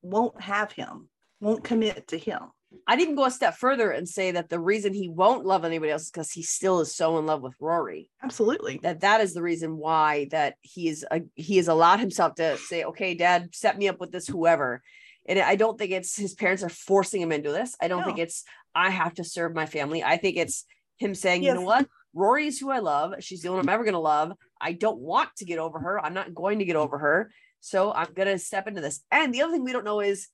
won't 0.01 0.41
have 0.41 0.71
him 0.71 1.07
won't 1.41 1.63
commit 1.63 2.07
to 2.07 2.17
him 2.17 2.39
I'd 2.87 3.01
even 3.01 3.15
go 3.15 3.25
a 3.25 3.31
step 3.31 3.55
further 3.55 3.91
and 3.91 4.07
say 4.07 4.31
that 4.31 4.49
the 4.49 4.59
reason 4.59 4.93
he 4.93 5.09
won't 5.09 5.45
love 5.45 5.65
anybody 5.65 5.91
else 5.91 6.03
is 6.03 6.11
because 6.11 6.31
he 6.31 6.41
still 6.41 6.79
is 6.79 6.95
so 6.95 7.17
in 7.17 7.25
love 7.25 7.41
with 7.41 7.53
Rory. 7.59 8.09
absolutely 8.23 8.79
That 8.81 9.01
that 9.01 9.21
is 9.21 9.33
the 9.33 9.41
reason 9.41 9.77
why 9.77 10.27
that 10.31 10.55
he 10.61 10.87
is 10.87 11.05
uh, 11.09 11.19
he 11.35 11.57
has 11.57 11.67
allowed 11.67 11.99
himself 11.99 12.35
to 12.35 12.57
say, 12.57 12.83
"Okay, 12.83 13.13
Dad, 13.13 13.53
set 13.53 13.77
me 13.77 13.87
up 13.87 13.99
with 13.99 14.11
this 14.11 14.27
whoever." 14.27 14.81
And 15.27 15.37
I 15.39 15.55
don't 15.55 15.77
think 15.77 15.91
it's 15.91 16.15
his 16.15 16.33
parents 16.33 16.63
are 16.63 16.69
forcing 16.69 17.21
him 17.21 17.31
into 17.31 17.51
this. 17.51 17.75
I 17.81 17.87
don't 17.87 18.03
think 18.03 18.17
it's 18.17 18.43
I 18.73 18.89
have 18.89 19.13
to 19.15 19.23
serve 19.23 19.53
my 19.53 19.65
family. 19.65 20.03
I 20.03 20.17
think 20.17 20.37
it's 20.37 20.65
him 20.97 21.13
saying, 21.13 21.43
"You 21.43 21.53
know 21.53 21.61
what? 21.61 21.87
Rory 22.13 22.47
is 22.47 22.59
who 22.59 22.71
I 22.71 22.79
love. 22.79 23.13
She's 23.19 23.41
the 23.41 23.49
only 23.49 23.59
one 23.59 23.69
I'm 23.69 23.73
ever 23.73 23.83
going 23.83 23.93
to 23.93 23.99
love. 23.99 24.33
I 24.59 24.73
don't 24.73 24.99
want 24.99 25.29
to 25.37 25.45
get 25.45 25.59
over 25.59 25.79
her. 25.79 26.03
I'm 26.03 26.13
not 26.13 26.33
going 26.33 26.59
to 26.59 26.65
get 26.65 26.75
over 26.75 26.97
her. 26.97 27.31
So 27.59 27.93
I'm 27.93 28.11
going 28.13 28.27
to 28.27 28.39
step 28.39 28.67
into 28.67 28.81
this." 28.81 29.01
And 29.11 29.33
the 29.33 29.41
other 29.41 29.53
thing 29.53 29.63
we 29.63 29.73
don't 29.73 29.85
know 29.85 29.99
is 29.99 30.29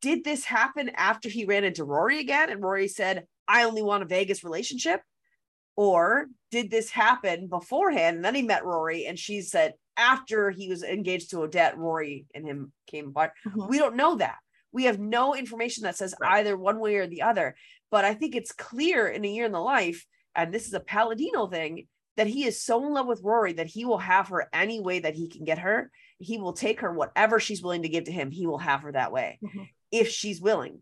did 0.00 0.24
this 0.24 0.44
happen 0.44 0.90
after 0.90 1.28
he 1.28 1.44
ran 1.44 1.64
into 1.64 1.84
Rory 1.84 2.20
again 2.20 2.50
and 2.50 2.62
Rory 2.62 2.88
said, 2.88 3.26
I 3.46 3.64
only 3.64 3.82
want 3.82 4.02
a 4.02 4.06
Vegas 4.06 4.42
relationship? 4.44 5.02
Or 5.76 6.26
did 6.50 6.70
this 6.70 6.90
happen 6.90 7.48
beforehand 7.48 8.16
and 8.16 8.24
then 8.24 8.34
he 8.34 8.42
met 8.42 8.64
Rory 8.64 9.06
and 9.06 9.18
she 9.18 9.40
said, 9.42 9.74
after 9.96 10.50
he 10.50 10.68
was 10.68 10.82
engaged 10.82 11.30
to 11.30 11.42
Odette, 11.42 11.76
Rory 11.76 12.26
and 12.34 12.46
him 12.46 12.72
came 12.86 13.08
apart? 13.08 13.32
Mhm. 13.46 13.68
We 13.68 13.78
don't 13.78 13.96
know 13.96 14.16
that. 14.16 14.36
We 14.72 14.84
have 14.84 14.98
no 14.98 15.34
information 15.34 15.82
that 15.84 15.96
says 15.96 16.14
Right. 16.20 16.38
either 16.40 16.56
one 16.56 16.78
way 16.80 16.96
or 16.96 17.06
the 17.06 17.22
other. 17.22 17.56
But 17.90 18.04
I 18.04 18.14
think 18.14 18.34
it's 18.34 18.52
clear 18.52 19.08
in 19.08 19.24
a 19.24 19.28
year 19.28 19.44
in 19.46 19.52
the 19.52 19.60
life, 19.60 20.06
and 20.34 20.54
this 20.54 20.66
is 20.66 20.74
a 20.74 20.80
Palladino 20.80 21.48
thing, 21.48 21.88
that 22.16 22.26
he 22.28 22.44
is 22.44 22.62
so 22.62 22.84
in 22.86 22.92
love 22.92 23.06
with 23.06 23.22
Rory 23.22 23.52
that 23.54 23.66
he 23.66 23.84
will 23.84 23.98
have 23.98 24.28
her 24.28 24.48
any 24.52 24.80
way 24.80 25.00
that 25.00 25.14
he 25.14 25.28
can 25.28 25.44
get 25.44 25.58
her. 25.58 25.90
He 26.18 26.38
will 26.38 26.52
take 26.52 26.80
her 26.80 26.92
whatever 26.92 27.40
she's 27.40 27.62
willing 27.62 27.82
to 27.82 27.88
give 27.88 28.04
to 28.04 28.12
him. 28.12 28.30
He 28.30 28.46
will 28.46 28.58
have 28.58 28.82
her 28.82 28.92
that 28.92 29.10
way 29.12 29.38
Mhm. 29.42 29.68
If 29.90 30.08
she's 30.08 30.40
willing. 30.40 30.80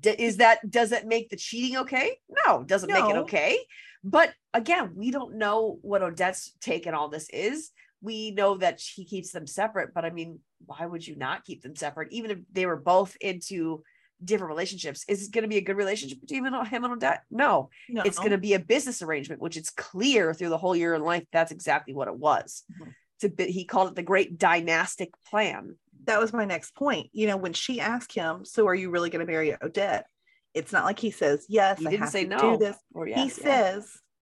D- 0.00 0.10
is 0.10 0.36
that 0.36 0.68
does 0.68 0.90
that 0.90 1.06
make 1.06 1.30
the 1.30 1.36
cheating 1.36 1.78
okay? 1.78 2.18
No, 2.46 2.62
doesn't 2.62 2.92
make 2.92 3.04
it 3.04 3.16
okay. 3.16 3.58
But 4.04 4.32
again, 4.54 4.92
we 4.94 5.10
don't 5.10 5.36
know 5.36 5.78
what 5.82 6.02
Odette's 6.02 6.52
take 6.60 6.86
in 6.86 6.94
all 6.94 7.08
this 7.08 7.28
is. 7.30 7.70
We 8.00 8.30
know 8.30 8.58
that 8.58 8.80
he 8.80 9.04
keeps 9.04 9.32
them 9.32 9.46
separate, 9.46 9.92
but 9.92 10.04
I 10.04 10.10
mean, 10.10 10.40
why 10.64 10.86
would 10.86 11.06
you 11.06 11.16
not 11.16 11.44
keep 11.44 11.62
them 11.62 11.74
separate? 11.74 12.12
Even 12.12 12.30
if 12.30 12.38
they 12.52 12.66
were 12.66 12.76
both 12.76 13.16
into 13.20 13.82
different 14.22 14.50
relationships, 14.50 15.04
is 15.08 15.26
it 15.26 15.32
going 15.32 15.42
to 15.42 15.48
be 15.48 15.56
a 15.56 15.62
good 15.62 15.76
relationship 15.76 16.20
between 16.20 16.44
him 16.44 16.84
and 16.84 16.92
Odette? 16.92 17.22
No, 17.30 17.70
no. 17.88 18.02
it's 18.02 18.18
going 18.18 18.30
to 18.30 18.38
be 18.38 18.54
a 18.54 18.58
business 18.60 19.02
arrangement, 19.02 19.40
which 19.40 19.56
it's 19.56 19.70
clear 19.70 20.32
through 20.34 20.50
the 20.50 20.58
whole 20.58 20.76
year 20.76 20.94
in 20.94 21.02
life. 21.02 21.24
That's 21.32 21.52
exactly 21.52 21.94
what 21.94 22.08
it 22.08 22.16
was. 22.16 22.62
Mhm. 22.80 22.94
To 23.20 23.28
be, 23.30 23.50
he 23.50 23.64
called 23.64 23.88
it 23.88 23.94
the 23.96 24.02
great 24.02 24.38
dynastic 24.38 25.10
plan. 25.28 25.76
That 26.08 26.20
was 26.20 26.32
my 26.32 26.44
next 26.44 26.74
point. 26.74 27.08
You 27.12 27.26
know, 27.28 27.36
when 27.36 27.52
she 27.52 27.80
asked 27.80 28.12
him, 28.12 28.44
"So 28.44 28.66
are 28.66 28.74
you 28.74 28.90
really 28.90 29.10
going 29.10 29.24
to 29.24 29.30
marry 29.32 29.54
Odette?" 29.62 30.06
It's 30.54 30.72
not 30.72 30.84
like 30.84 30.98
he 30.98 31.10
says, 31.10 31.46
"Yes, 31.48 31.84
I 31.86 31.94
have 31.96 32.08
say 32.08 32.24
to 32.24 32.30
no. 32.30 32.38
do 32.38 32.56
this." 32.58 32.76
Or 32.94 33.06
he 33.06 33.12
yeah. 33.12 33.28
says 33.28 33.88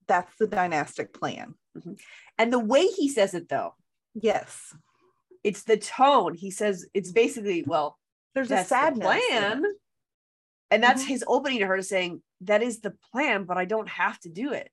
that's 0.07 0.33
the 0.37 0.47
dynastic 0.47 1.13
plan. 1.13 1.53
and 2.37 2.51
the 2.53 2.59
way 2.59 2.87
he 2.87 3.07
says 3.09 3.33
it 3.33 3.49
though, 3.49 3.75
Yes, 4.13 4.73
it's 5.43 5.63
the 5.63 5.77
tone. 5.77 6.33
He 6.33 6.49
says 6.51 6.87
it's 6.93 7.11
basically, 7.11 7.63
well, 7.67 7.97
there's 8.33 8.51
a 8.51 8.63
sadness. 8.63 8.99
the 8.99 9.03
plan. 9.29 9.63
And 10.71 10.81
that's 10.83 11.03
Mhm. 11.03 11.07
his 11.07 11.23
opening 11.27 11.59
to 11.59 11.67
her 11.67 11.81
saying, 11.81 12.21
that 12.41 12.63
is 12.63 12.79
the 12.81 12.91
plan, 13.11 13.43
but 13.43 13.57
I 13.57 13.65
don't 13.65 13.89
have 13.89 14.19
to 14.21 14.29
do 14.29 14.51
it. 14.53 14.69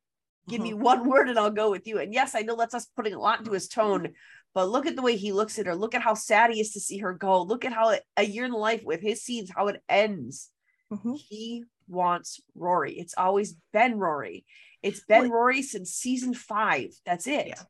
Give 0.49 0.61
me 0.61 0.71
Mm-hmm. 0.73 0.83
one 0.83 1.09
word 1.11 1.29
and 1.29 1.39
I'll 1.39 1.51
go 1.51 1.71
with 1.71 1.87
you. 1.87 1.99
And 1.99 2.13
yes, 2.15 2.35
I 2.35 2.41
know 2.43 2.57
that's 2.57 2.75
us 2.75 2.87
putting 2.97 3.15
a 3.15 3.21
lot 3.21 3.41
into 3.41 3.53
his 3.53 3.69
tone, 3.69 4.15
but 4.55 4.69
look 4.69 4.87
at 4.87 4.97
the 4.97 5.03
way 5.03 5.17
he 5.17 5.33
looks 5.33 5.59
at 5.59 5.67
her. 5.67 5.75
Look 5.75 5.95
at 5.95 6.03
how 6.03 6.15
sad 6.15 6.51
he 6.51 6.61
is 6.61 6.73
to 6.73 6.81
see 6.81 6.99
her 6.99 7.13
go. 7.13 7.43
Look 7.43 7.65
at 7.65 7.73
how 7.73 7.91
it, 7.91 8.03
a 8.17 8.25
year 8.25 8.45
in 8.45 8.53
life 8.53 8.83
with 8.85 9.01
his 9.01 9.23
scenes, 9.23 9.51
how 9.55 9.69
it 9.69 9.83
ends. 9.89 10.51
Mhm. 10.93 11.19
He 11.19 11.65
wants 11.89 12.41
Rory. 12.55 12.99
It's 12.99 13.15
always 13.17 13.57
been 13.73 13.99
Rory. 13.99 14.45
It's 14.83 15.01
been 15.05 15.23
Well- 15.31 15.31
Rory 15.41 15.63
since 15.63 15.93
season 15.93 16.35
five. 16.35 16.91
That's 17.07 17.27
it. 17.27 17.47
Yeah. 17.49 17.63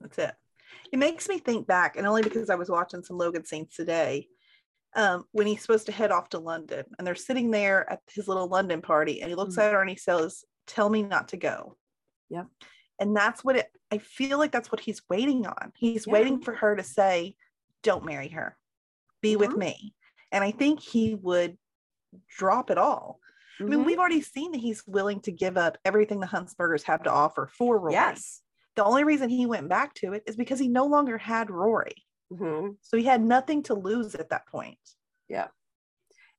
That's 0.00 0.18
it. 0.18 0.34
It 0.92 0.98
makes 0.98 1.28
me 1.28 1.38
think 1.38 1.66
back, 1.66 1.96
and 1.96 2.06
only 2.06 2.22
because 2.22 2.50
I 2.50 2.54
was 2.54 2.68
watching 2.70 3.02
some 3.02 3.16
Logan 3.18 3.44
scenes 3.44 3.74
today, 3.74 4.28
um, 4.94 5.24
when 5.32 5.46
he's 5.46 5.62
supposed 5.62 5.86
to 5.86 5.92
head 5.92 6.10
off 6.10 6.30
to 6.30 6.38
London, 6.38 6.84
and 6.98 7.06
they're 7.06 7.14
sitting 7.14 7.50
there 7.50 7.90
at 7.90 8.00
his 8.10 8.28
little 8.28 8.46
London 8.48 8.82
party, 8.82 9.20
and 9.22 9.28
he 9.30 9.34
looks 9.34 9.54
Mhm. 9.56 9.62
at 9.62 9.72
her 9.72 9.80
and 9.80 9.88
he 9.90 9.96
says, 9.96 10.44
"Tell 10.66 10.88
me 10.90 11.02
not 11.02 11.28
to 11.28 11.36
go." 11.36 11.76
Yep. 12.30 12.46
And 13.02 13.16
that's 13.16 13.42
what 13.42 13.56
it. 13.56 13.66
I 13.90 13.98
feel 13.98 14.38
like 14.38 14.52
that's 14.52 14.70
what 14.70 14.80
he's 14.80 15.02
waiting 15.10 15.44
on. 15.44 15.72
He's 15.74 16.06
Yeah. 16.06 16.12
waiting 16.12 16.40
for 16.40 16.54
her 16.54 16.76
to 16.76 16.84
say, 16.84 17.34
"Don't 17.82 18.04
marry 18.04 18.28
her. 18.28 18.56
Be 19.20 19.34
with 19.34 19.50
Mhm. 19.50 19.58
me." 19.58 19.94
And 20.30 20.44
I 20.44 20.52
think 20.52 20.78
he 20.78 21.16
would 21.16 21.58
drop 22.28 22.70
it 22.70 22.78
all. 22.78 23.18
I 23.58 23.64
mean, 23.64 23.80
Mhm. 23.80 23.86
we've 23.86 23.98
already 23.98 24.22
seen 24.22 24.52
that 24.52 24.58
he's 24.60 24.86
willing 24.86 25.20
to 25.22 25.32
give 25.32 25.56
up 25.56 25.78
everything 25.84 26.20
the 26.20 26.28
Huntzbergers 26.28 26.84
have 26.84 27.02
to 27.02 27.10
offer 27.10 27.48
for 27.48 27.76
Rory. 27.76 27.94
yes. 27.94 28.42
The 28.76 28.84
only 28.84 29.02
reason 29.02 29.28
he 29.28 29.46
went 29.46 29.68
back 29.68 29.94
to 29.94 30.12
it 30.12 30.22
is 30.26 30.36
because 30.36 30.60
he 30.60 30.68
no 30.68 30.86
longer 30.86 31.18
had 31.18 31.50
Rory. 31.50 32.06
Mhm. 32.32 32.76
So 32.82 32.96
he 32.96 33.02
had 33.04 33.20
nothing 33.20 33.64
to 33.64 33.74
lose 33.74 34.14
at 34.14 34.28
that 34.28 34.46
point. 34.46 34.78
Yeah. 35.28 35.48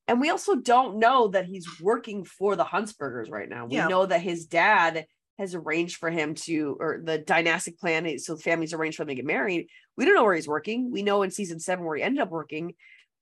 And 0.07 0.21
we 0.21 0.29
also 0.29 0.55
don't 0.55 0.97
know 0.97 1.27
that 1.27 1.45
he's 1.45 1.81
working 1.81 2.23
for 2.23 2.55
the 2.55 2.65
Huntzbergers 2.65 3.29
right 3.29 3.49
now. 3.49 3.65
We 3.65 3.75
Yeah. 3.75 3.87
know 3.89 4.05
that 4.05 4.21
his 4.21 4.45
dad 4.45 5.07
has 5.39 5.55
arranged 5.55 5.97
for 5.97 6.09
him 6.09 6.35
to, 6.35 6.77
or 6.79 7.01
the 7.03 7.17
dynastic 7.17 7.79
plan. 7.79 8.05
is- 8.05 8.25
So 8.25 8.35
the 8.35 8.41
family's 8.41 8.73
arranged 8.73 8.97
for 8.97 9.03
them 9.03 9.09
to 9.09 9.15
get 9.15 9.25
married. 9.25 9.67
We 9.97 10.05
don't 10.05 10.13
know 10.15 10.23
where 10.23 10.35
he's 10.35 10.47
working. 10.47 10.91
We 10.91 11.01
know 11.03 11.23
in 11.23 11.31
season 11.31 11.59
seven 11.59 11.85
where 11.85 11.97
he 11.97 12.03
ended 12.03 12.21
up 12.21 12.29
working. 12.29 12.75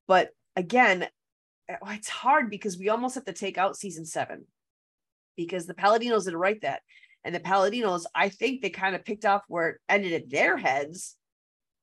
But 0.08 0.32
again, 0.56 1.08
uh, 1.69 1.76
it's 1.88 2.10
hard 2.10 2.50
because 2.50 2.78
we 2.78 2.89
almost 2.89 3.15
have 3.15 3.26
to 3.26 3.34
take 3.34 3.58
out 3.58 3.78
season 3.78 4.06
seven 4.06 4.45
because 5.38 5.65
the 5.67 5.74
Palladinos 5.74 6.26
didn't 6.26 6.39
write 6.39 6.62
that. 6.62 6.82
And 7.24 7.34
the 7.34 7.39
Palladinos, 7.39 8.06
I 8.13 8.30
think 8.30 8.62
they 8.62 8.69
kind 8.71 8.95
of 8.95 9.06
picked 9.06 9.26
off 9.26 9.43
where 9.47 9.69
it 9.69 9.78
ended 9.88 10.12
in 10.24 10.30
their 10.30 10.58
heads 10.58 11.15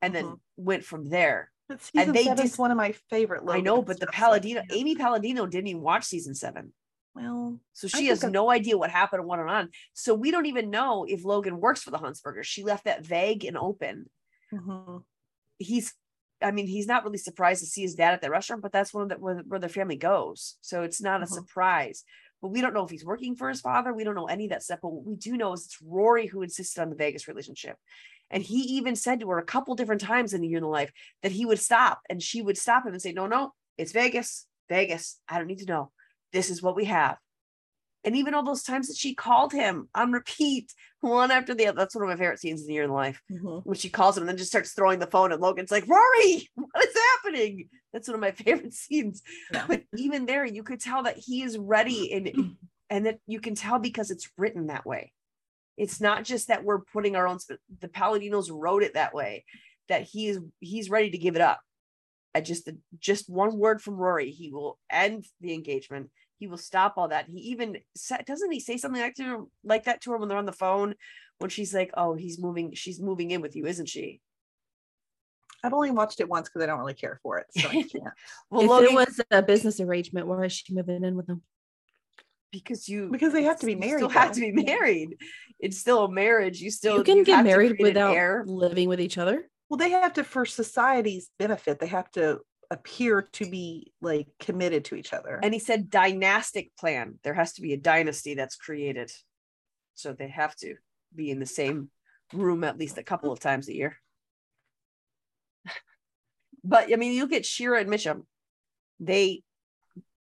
and 0.03 0.15
then 0.15 0.25
Mhm. 0.25 0.41
went 0.57 0.85
from 0.85 1.09
there. 1.09 1.51
But 1.69 1.83
season 1.83 2.13
they 2.13 2.25
seven's 2.25 2.51
dis- 2.51 2.59
one 2.59 2.71
of 2.71 2.77
my 2.77 2.93
favorite. 3.09 3.45
I 3.49 3.61
know, 3.61 3.83
but 3.83 4.01
the 4.01 4.07
Palladino. 4.09 4.63
Amy 4.71 4.95
Palladino 4.95 5.47
didn't 5.47 5.69
even 5.69 5.83
watch 5.83 6.05
season 6.05 6.35
seven. 6.35 6.73
Well, 7.15 7.61
So 7.73 7.89
she 7.89 8.07
has 8.07 8.21
that- 8.21 8.31
no 8.31 8.51
idea 8.51 8.79
what 8.79 8.91
happened 8.91 9.21
and 9.21 9.29
what 9.29 9.39
went 9.39 9.51
on. 9.51 9.71
So 9.93 10.15
we 10.15 10.31
don't 10.31 10.47
even 10.47 10.71
know 10.71 11.05
if 11.05 11.25
Logan 11.25 11.61
works 11.61 11.83
for 11.83 11.91
the 11.91 11.99
Huntzbergers. 11.99 12.45
She 12.45 12.63
left 12.63 12.85
that 12.85 13.05
vague 13.05 13.45
and 13.45 13.57
open. 13.59 14.11
mhm. 14.53 15.05
He's, 15.59 15.95
I 16.41 16.53
mean, 16.53 16.67
he's 16.67 16.87
not 16.87 17.05
really 17.05 17.19
surprised 17.19 17.61
to 17.61 17.67
see 17.67 17.83
his 17.83 17.95
dad 17.97 18.15
at 18.15 18.21
the 18.23 18.31
restaurant, 18.31 18.63
but 18.63 18.73
that's 18.73 18.95
one 18.95 19.03
of 19.03 19.09
the 19.09 19.17
where, 19.19 19.39
where 19.41 19.61
their 19.61 19.69
family 19.69 19.97
goes. 19.97 20.57
So 20.61 20.83
it's 20.85 21.01
not 21.03 21.23
a 21.23 21.27
Mhm. 21.27 21.31
surprise. 21.35 22.05
But 22.41 22.49
we 22.49 22.61
don't 22.61 22.73
know 22.73 22.85
if 22.85 22.91
he's 22.91 23.05
working 23.05 23.35
for 23.35 23.49
his 23.49 23.61
father. 23.61 23.93
We 23.93 24.05
don't 24.05 24.15
know 24.15 24.27
any 24.27 24.45
of 24.45 24.51
that 24.51 24.63
stuff. 24.63 24.79
But 24.81 24.91
what 24.93 25.05
we 25.05 25.17
do 25.17 25.37
know 25.37 25.53
is 25.53 25.65
it's 25.67 25.83
Rory 25.83 26.27
who 26.29 26.43
insisted 26.43 26.81
on 26.81 26.89
the 26.91 26.97
Vegas 26.97 27.27
relationship. 27.27 27.77
And 28.31 28.43
he 28.43 28.61
even 28.77 28.95
said 28.95 29.21
to 29.21 29.31
her 29.31 29.39
a 29.39 29.45
couple 29.45 29.75
different 29.75 30.01
times 30.01 30.33
in 30.33 30.41
the 30.41 30.49
year 30.49 30.59
in 30.59 30.63
the 30.63 30.69
life 30.69 30.93
that 31.23 31.33
he 31.33 31.45
would 31.45 31.59
stop 31.59 32.03
and 32.09 32.23
she 32.23 32.41
would 32.41 32.57
stop 32.57 32.87
him 32.87 32.93
and 32.93 33.03
say, 33.03 33.13
No, 33.13 33.27
no, 33.27 33.55
it's 33.77 33.91
Vegas, 33.93 34.47
Vegas. 34.69 35.21
I 35.29 35.39
don't 35.39 35.47
need 35.49 35.59
to 35.59 35.67
know. 35.67 35.93
This 36.33 36.51
is 36.51 36.63
what 36.63 36.77
we 36.77 36.85
have. 36.87 37.17
And 38.05 38.17
even 38.17 38.33
all 38.33 38.45
those 38.45 38.63
times 38.63 38.89
that 38.89 38.97
she 38.97 39.15
called 39.15 39.53
him 39.53 39.89
on 39.95 40.13
repeat, 40.13 40.73
one 41.01 41.31
after 41.31 41.55
the 41.55 41.67
other. 41.67 41.77
That's 41.79 41.95
one 41.95 42.05
of 42.05 42.09
my 42.09 42.17
favorite 42.17 42.39
scenes 42.41 42.63
in 42.63 42.69
the 42.69 42.75
year 42.75 42.85
in 42.85 42.93
life 42.93 43.21
Mhm. 43.31 43.65
when 43.67 43.77
she 43.77 43.91
calls 43.91 44.17
him 44.17 44.23
and 44.23 44.29
then 44.29 44.37
just 44.37 44.51
starts 44.51 44.73
throwing 44.73 44.99
the 45.01 45.07
phone 45.09 45.33
and 45.33 45.41
Logan's 45.43 45.71
like, 45.71 45.87
Rory, 45.89 46.49
what 46.55 46.85
is 46.85 46.97
happening? 47.17 47.69
That's 47.93 48.09
one 48.09 48.15
of 48.15 48.21
my 48.21 48.31
favorite 48.71 48.73
scenes. 48.73 49.23
Yeah. 49.53 49.67
But 49.67 49.83
even 49.97 50.27
there, 50.27 50.45
you 50.45 50.63
could 50.63 50.81
tell 50.81 51.03
that 51.05 51.19
he 51.19 51.43
is 51.43 51.59
ready 51.59 52.13
and 52.13 52.57
and 52.91 53.07
that 53.07 53.19
you 53.27 53.41
can 53.41 53.55
tell 53.55 53.79
because 53.79 54.11
it's 54.11 54.31
written 54.39 54.69
that 54.69 54.87
way. 54.87 55.13
It's 55.77 56.01
not 56.01 56.25
just 56.25 56.49
that 56.49 56.65
we're 56.65 56.81
putting 56.81 57.17
our 57.17 57.27
own 57.29 57.39
the 57.81 57.89
Palladinos 57.89 58.49
wrote 58.51 58.83
it 58.83 58.95
that 58.95 59.13
way, 59.15 59.45
that 59.89 60.03
he 60.03 60.29
is 60.29 60.39
he's 60.61 60.89
ready 60.89 61.11
to 61.11 61.19
give 61.19 61.35
it 61.37 61.43
up. 61.43 61.61
I 62.35 62.41
just 62.41 62.69
just 62.99 63.29
one 63.29 63.59
word 63.59 63.83
from 63.83 63.95
Rory, 63.95 64.31
he 64.31 64.51
will 64.51 64.79
end 64.91 65.27
the 65.41 65.55
engagement. 65.55 66.11
He 66.39 66.47
will 66.47 66.59
stop 66.59 66.95
all 66.97 67.09
that. 67.09 67.27
He 67.29 67.39
even 67.51 67.79
doesn't 68.27 68.53
he 68.53 68.61
say 68.61 68.77
something 68.77 69.01
like 69.01 69.15
to 69.15 69.25
her, 69.25 69.39
like 69.65 69.85
that 69.85 70.03
to 70.03 70.13
her 70.13 70.19
when 70.19 70.29
they're 70.29 70.39
on 70.39 70.47
the 70.47 70.53
phone 70.53 70.95
when 71.39 71.51
she's 71.51 71.75
like, 71.75 71.91
"Oh, 71.95 72.15
he's 72.15 72.39
moving. 72.39 72.75
She's 72.75 73.01
moving 73.01 73.31
in 73.31 73.41
with 73.41 73.57
you, 73.57 73.67
isn't 73.67 73.89
she?" 73.89 74.21
I've 75.65 75.73
only 75.73 75.91
watched 75.91 76.21
it 76.21 76.29
once 76.29 76.49
because 76.49 76.63
I 76.63 76.67
don't 76.67 76.79
really 76.79 76.95
care 76.95 77.19
for 77.23 77.39
it. 77.39 77.47
So 77.57 77.69
I 77.69 77.73
can't. 77.93 78.15
Well, 78.51 78.63
if 78.63 78.69
Logan, 78.69 78.91
it 78.91 78.95
was 78.95 79.21
a 79.31 79.43
business 79.43 79.81
arrangement, 79.81 80.29
why 80.29 80.45
is 80.45 80.53
she 80.53 80.73
moving 80.75 81.03
in 81.03 81.17
with 81.17 81.29
him? 81.29 81.43
because 82.53 82.89
you 82.89 83.09
Because 83.11 83.33
they 83.33 83.43
have 83.45 83.59
to 83.61 83.67
be 83.67 83.73
you 83.73 83.79
married, 83.79 83.99
Still 83.99 84.09
have 84.09 84.33
to 84.33 84.41
be 84.41 84.53
married. 84.53 85.17
It's 85.59 85.79
still 85.79 86.05
a 86.05 86.11
marriage. 86.11 86.61
You 86.61 86.71
still 86.71 86.99
you 86.99 87.05
can 87.05 87.19
have 87.19 87.27
get 87.27 87.37
to 87.39 87.45
married 87.45 87.77
without 87.79 88.47
living 88.47 88.89
with 88.89 89.01
each 89.01 89.19
other. 89.19 89.49
Well, 89.69 89.79
they 89.79 89.91
have 89.91 90.15
to, 90.15 90.25
for 90.25 90.47
society's 90.47 91.31
benefit, 91.39 91.79
they 91.79 91.89
have 91.89 92.11
to 92.13 92.41
appear 92.71 93.23
to 93.33 93.51
be 93.51 93.93
like 94.01 94.29
committed 94.41 94.85
to 94.87 94.95
each 94.95 95.13
other. 95.13 95.41
And 95.43 95.55
he 95.55 95.61
said 95.61 95.91
dynastic 95.91 96.77
plan. 96.77 97.19
There 97.23 97.35
has 97.35 97.55
to 97.55 97.63
be 97.63 97.73
a 97.73 97.79
dynasty 97.79 98.35
that's 98.35 98.57
created. 98.57 99.11
So 99.95 100.13
they 100.13 100.29
have 100.29 100.55
to 100.57 100.77
be 101.15 101.31
in 101.31 101.41
the 101.41 101.47
same 101.47 101.91
room 102.33 102.65
at 102.65 102.79
least 102.79 102.99
a 102.99 103.03
couple 103.03 103.33
of 103.33 103.41
times 103.41 103.69
a 103.69 103.75
year. 103.75 103.97
But 106.65 106.93
I 106.93 106.97
mean, 106.97 107.13
you 107.13 107.23
look 107.23 107.33
at 107.33 107.47
Shira 107.47 107.81
and 107.81 107.89
Mitchum. 107.89 108.25
They 108.99 109.43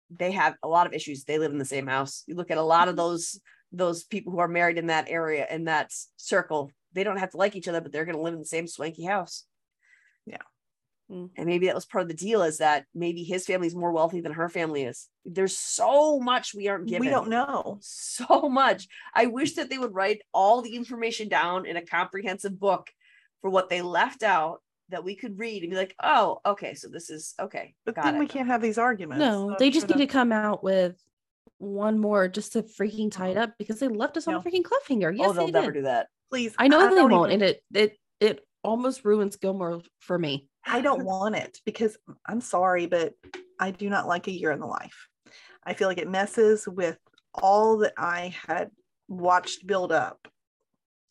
they 0.10 0.32
have 0.32 0.56
a 0.64 0.68
lot 0.68 0.88
of 0.88 0.94
issues. 0.94 1.24
They 1.24 1.38
live 1.38 1.52
in 1.52 1.60
the 1.60 1.64
same 1.64 1.88
house. 1.88 2.24
You 2.28 2.36
look 2.36 2.52
at 2.52 2.58
a 2.58 2.64
lot 2.64 2.88
of 2.88 2.94
mm-hmm. 2.94 3.04
those 3.04 3.40
those 3.72 4.04
people 4.04 4.34
who 4.34 4.40
are 4.40 4.48
married 4.48 4.80
in 4.80 4.88
that 4.88 5.06
area 5.08 5.46
in 5.50 5.66
that 5.66 5.92
circle. 6.18 6.72
They 6.94 7.04
don't 7.04 7.18
have 7.18 7.32
to 7.32 7.38
like 7.38 7.56
each 7.56 7.68
other, 7.68 7.82
but 7.82 7.92
they're 7.92 8.06
going 8.06 8.16
to 8.18 8.22
live 8.22 8.34
in 8.34 8.40
the 8.40 8.46
same 8.46 8.68
swanky 8.68 9.04
house. 9.04 9.46
Yeah. 10.26 10.38
Mm. 11.12 11.30
And 11.36 11.46
maybe 11.46 11.68
that 11.68 11.76
was 11.76 11.86
part 11.86 12.04
of 12.04 12.08
the 12.08 12.14
deal 12.14 12.44
is 12.44 12.60
that 12.60 12.86
maybe 12.96 13.24
his 13.24 13.46
family 13.46 13.68
is 13.68 13.76
more 13.76 13.92
wealthy 13.92 14.22
than 14.22 14.34
her 14.34 14.50
family 14.50 14.84
is. 14.84 15.10
There's 15.26 15.58
so 15.58 16.20
much 16.20 16.54
we 16.54 16.68
aren't 16.68 16.88
given 16.88 17.02
we 17.06 17.10
don't 17.10 17.30
know. 17.30 17.78
so 17.82 18.48
much. 18.50 18.88
I 19.14 19.26
wish 19.28 19.56
that 19.56 19.70
they 19.70 19.78
would 19.78 19.94
write 19.94 20.22
all 20.34 20.62
the 20.62 20.76
information 20.76 21.28
down 21.28 21.66
in 21.66 21.78
a 21.78 21.86
comprehensive 21.86 22.60
book 22.60 22.90
for 23.42 23.50
what 23.50 23.70
they 23.70 23.82
left 23.82 24.24
out 24.24 24.62
that 24.90 25.04
we 25.04 25.16
could 25.16 25.40
read 25.40 25.64
and 25.64 25.72
be 25.72 25.78
like, 25.78 25.96
oh, 26.02 26.40
okay, 26.46 26.74
so 26.74 26.88
this 26.88 27.10
is 27.10 27.34
okay. 27.40 27.74
But 27.86 27.96
got 27.96 28.04
then 28.06 28.16
it. 28.16 28.20
we 28.20 28.28
can't 28.28 28.48
have 28.48 28.62
these 28.62 28.78
arguments. 28.78 29.20
No, 29.20 29.50
So 29.50 29.56
they 29.60 29.70
just 29.70 29.88
sure 29.88 29.98
need 29.98 30.06
to 30.08 30.12
come 30.12 30.32
out 30.32 30.64
with 30.64 30.96
one 31.58 32.00
more 32.00 32.28
just 32.28 32.54
to 32.54 32.64
freaking 32.64 33.12
tie 33.12 33.30
it 33.30 33.38
up 33.38 33.52
because 33.58 33.80
they 33.80 33.88
left 33.88 34.18
us 34.18 34.28
on 34.28 34.36
a 34.36 34.38
No. 34.38 34.44
freaking 34.44 34.64
cliffhanger. 34.64 35.16
Yes, 35.18 35.30
oh, 35.30 35.34
they'll 35.34 35.46
they 35.48 35.52
never 35.52 35.72
did. 35.72 35.80
do 35.80 35.84
that. 35.86 36.08
Please, 36.34 36.56
I 36.58 36.68
know 36.68 36.96
they 36.96 37.02
won't, 37.02 37.32
even- 37.32 37.32
and 37.32 37.44
it 37.44 37.64
it 37.74 37.98
it 38.20 38.48
almost 38.64 39.06
ruins 39.06 39.36
Gilmore 39.36 39.84
for 40.00 40.18
me. 40.18 40.50
I 40.66 40.82
don't 40.82 41.06
want 41.06 41.36
it 41.36 41.60
because 41.64 41.96
I'm 42.26 42.42
sorry, 42.42 42.88
but 42.88 43.14
I 43.60 43.70
do 43.70 43.88
not 43.88 44.08
like 44.08 44.26
a 44.28 44.32
year 44.32 44.50
in 44.52 44.60
the 44.60 44.66
life. 44.66 45.08
I 45.64 45.76
feel 45.76 45.88
like 45.88 46.00
it 46.00 46.10
messes 46.10 46.68
with 46.68 46.98
all 47.36 47.78
that 47.78 47.94
I 47.98 48.34
had 48.48 48.72
watched 49.08 49.68
build 49.68 49.92
up. 49.92 50.28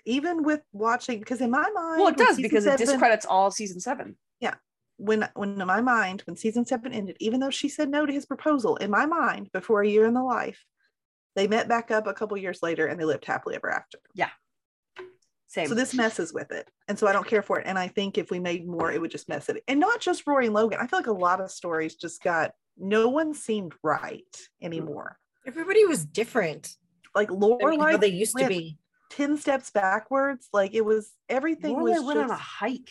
Even 0.06 0.42
with 0.42 0.60
watching, 0.72 1.20
because 1.20 1.40
in 1.40 1.52
my 1.52 1.70
mind, 1.70 2.00
Well, 2.00 2.08
it 2.08 2.16
does 2.16 2.36
because 2.36 2.66
it 2.66 2.78
discredits 2.78 3.24
all 3.24 3.52
season 3.52 3.78
seven. 3.78 4.16
Yeah, 4.40 4.54
when 4.96 5.28
when 5.34 5.60
in 5.60 5.66
my 5.68 5.82
mind 5.82 6.22
when 6.26 6.34
season 6.36 6.64
seven 6.64 6.92
ended 6.92 7.16
even 7.20 7.38
though 7.38 7.50
she 7.50 7.68
said 7.68 7.88
no 7.90 8.06
to 8.06 8.12
his 8.12 8.26
proposal 8.26 8.74
in 8.76 8.90
my 8.90 9.06
mind 9.06 9.50
before 9.52 9.82
a 9.82 9.88
year 9.88 10.04
in 10.06 10.14
the 10.14 10.22
life 10.22 10.64
they 11.36 11.46
met 11.46 11.68
back 11.68 11.90
up 11.90 12.06
a 12.06 12.12
couple 12.12 12.36
years 12.36 12.62
later 12.62 12.86
and 12.86 13.00
they 13.00 13.04
lived 13.04 13.24
happily 13.24 13.54
ever 13.54 13.70
after 13.70 13.98
Same. 15.52 15.66
so 15.66 15.74
this 15.74 15.92
messes 15.92 16.32
with 16.32 16.50
it 16.50 16.66
and 16.88 16.98
so 16.98 17.06
i 17.06 17.12
don't 17.12 17.26
care 17.26 17.42
for 17.42 17.58
it 17.60 17.66
and 17.66 17.78
i 17.78 17.86
think 17.86 18.16
if 18.16 18.30
we 18.30 18.38
made 18.40 18.66
more 18.66 18.90
it 18.90 18.98
would 18.98 19.10
just 19.10 19.28
mess 19.28 19.50
it 19.50 19.62
and 19.68 19.78
not 19.78 20.00
just 20.00 20.26
rory 20.26 20.46
and 20.46 20.54
logan 20.54 20.78
i 20.80 20.86
feel 20.86 20.98
like 20.98 21.08
a 21.08 21.12
lot 21.12 21.42
of 21.42 21.50
stories 21.50 21.94
just 21.94 22.22
got 22.22 22.52
no 22.78 23.08
one 23.08 23.34
seemed 23.34 23.74
right 23.82 24.24
anymore 24.62 25.18
Everybody 25.46 25.84
was 25.84 26.04
different. 26.06 26.74
like 27.14 27.28
I 27.30 27.34
mean, 27.34 27.40
how 27.42 27.58
Lorelai 27.58 28.00
they 28.00 28.06
used 28.08 28.38
to 28.38 28.46
be. 28.48 28.78
10 29.10 29.36
steps 29.36 29.70
backwards 29.70 30.48
like 30.54 30.72
it 30.74 30.84
was 30.84 31.12
everything 31.28 31.76
Lorelai 31.76 31.96
was 31.96 32.02
went 32.04 32.18
on 32.20 32.30
a 32.30 32.34
hike. 32.34 32.88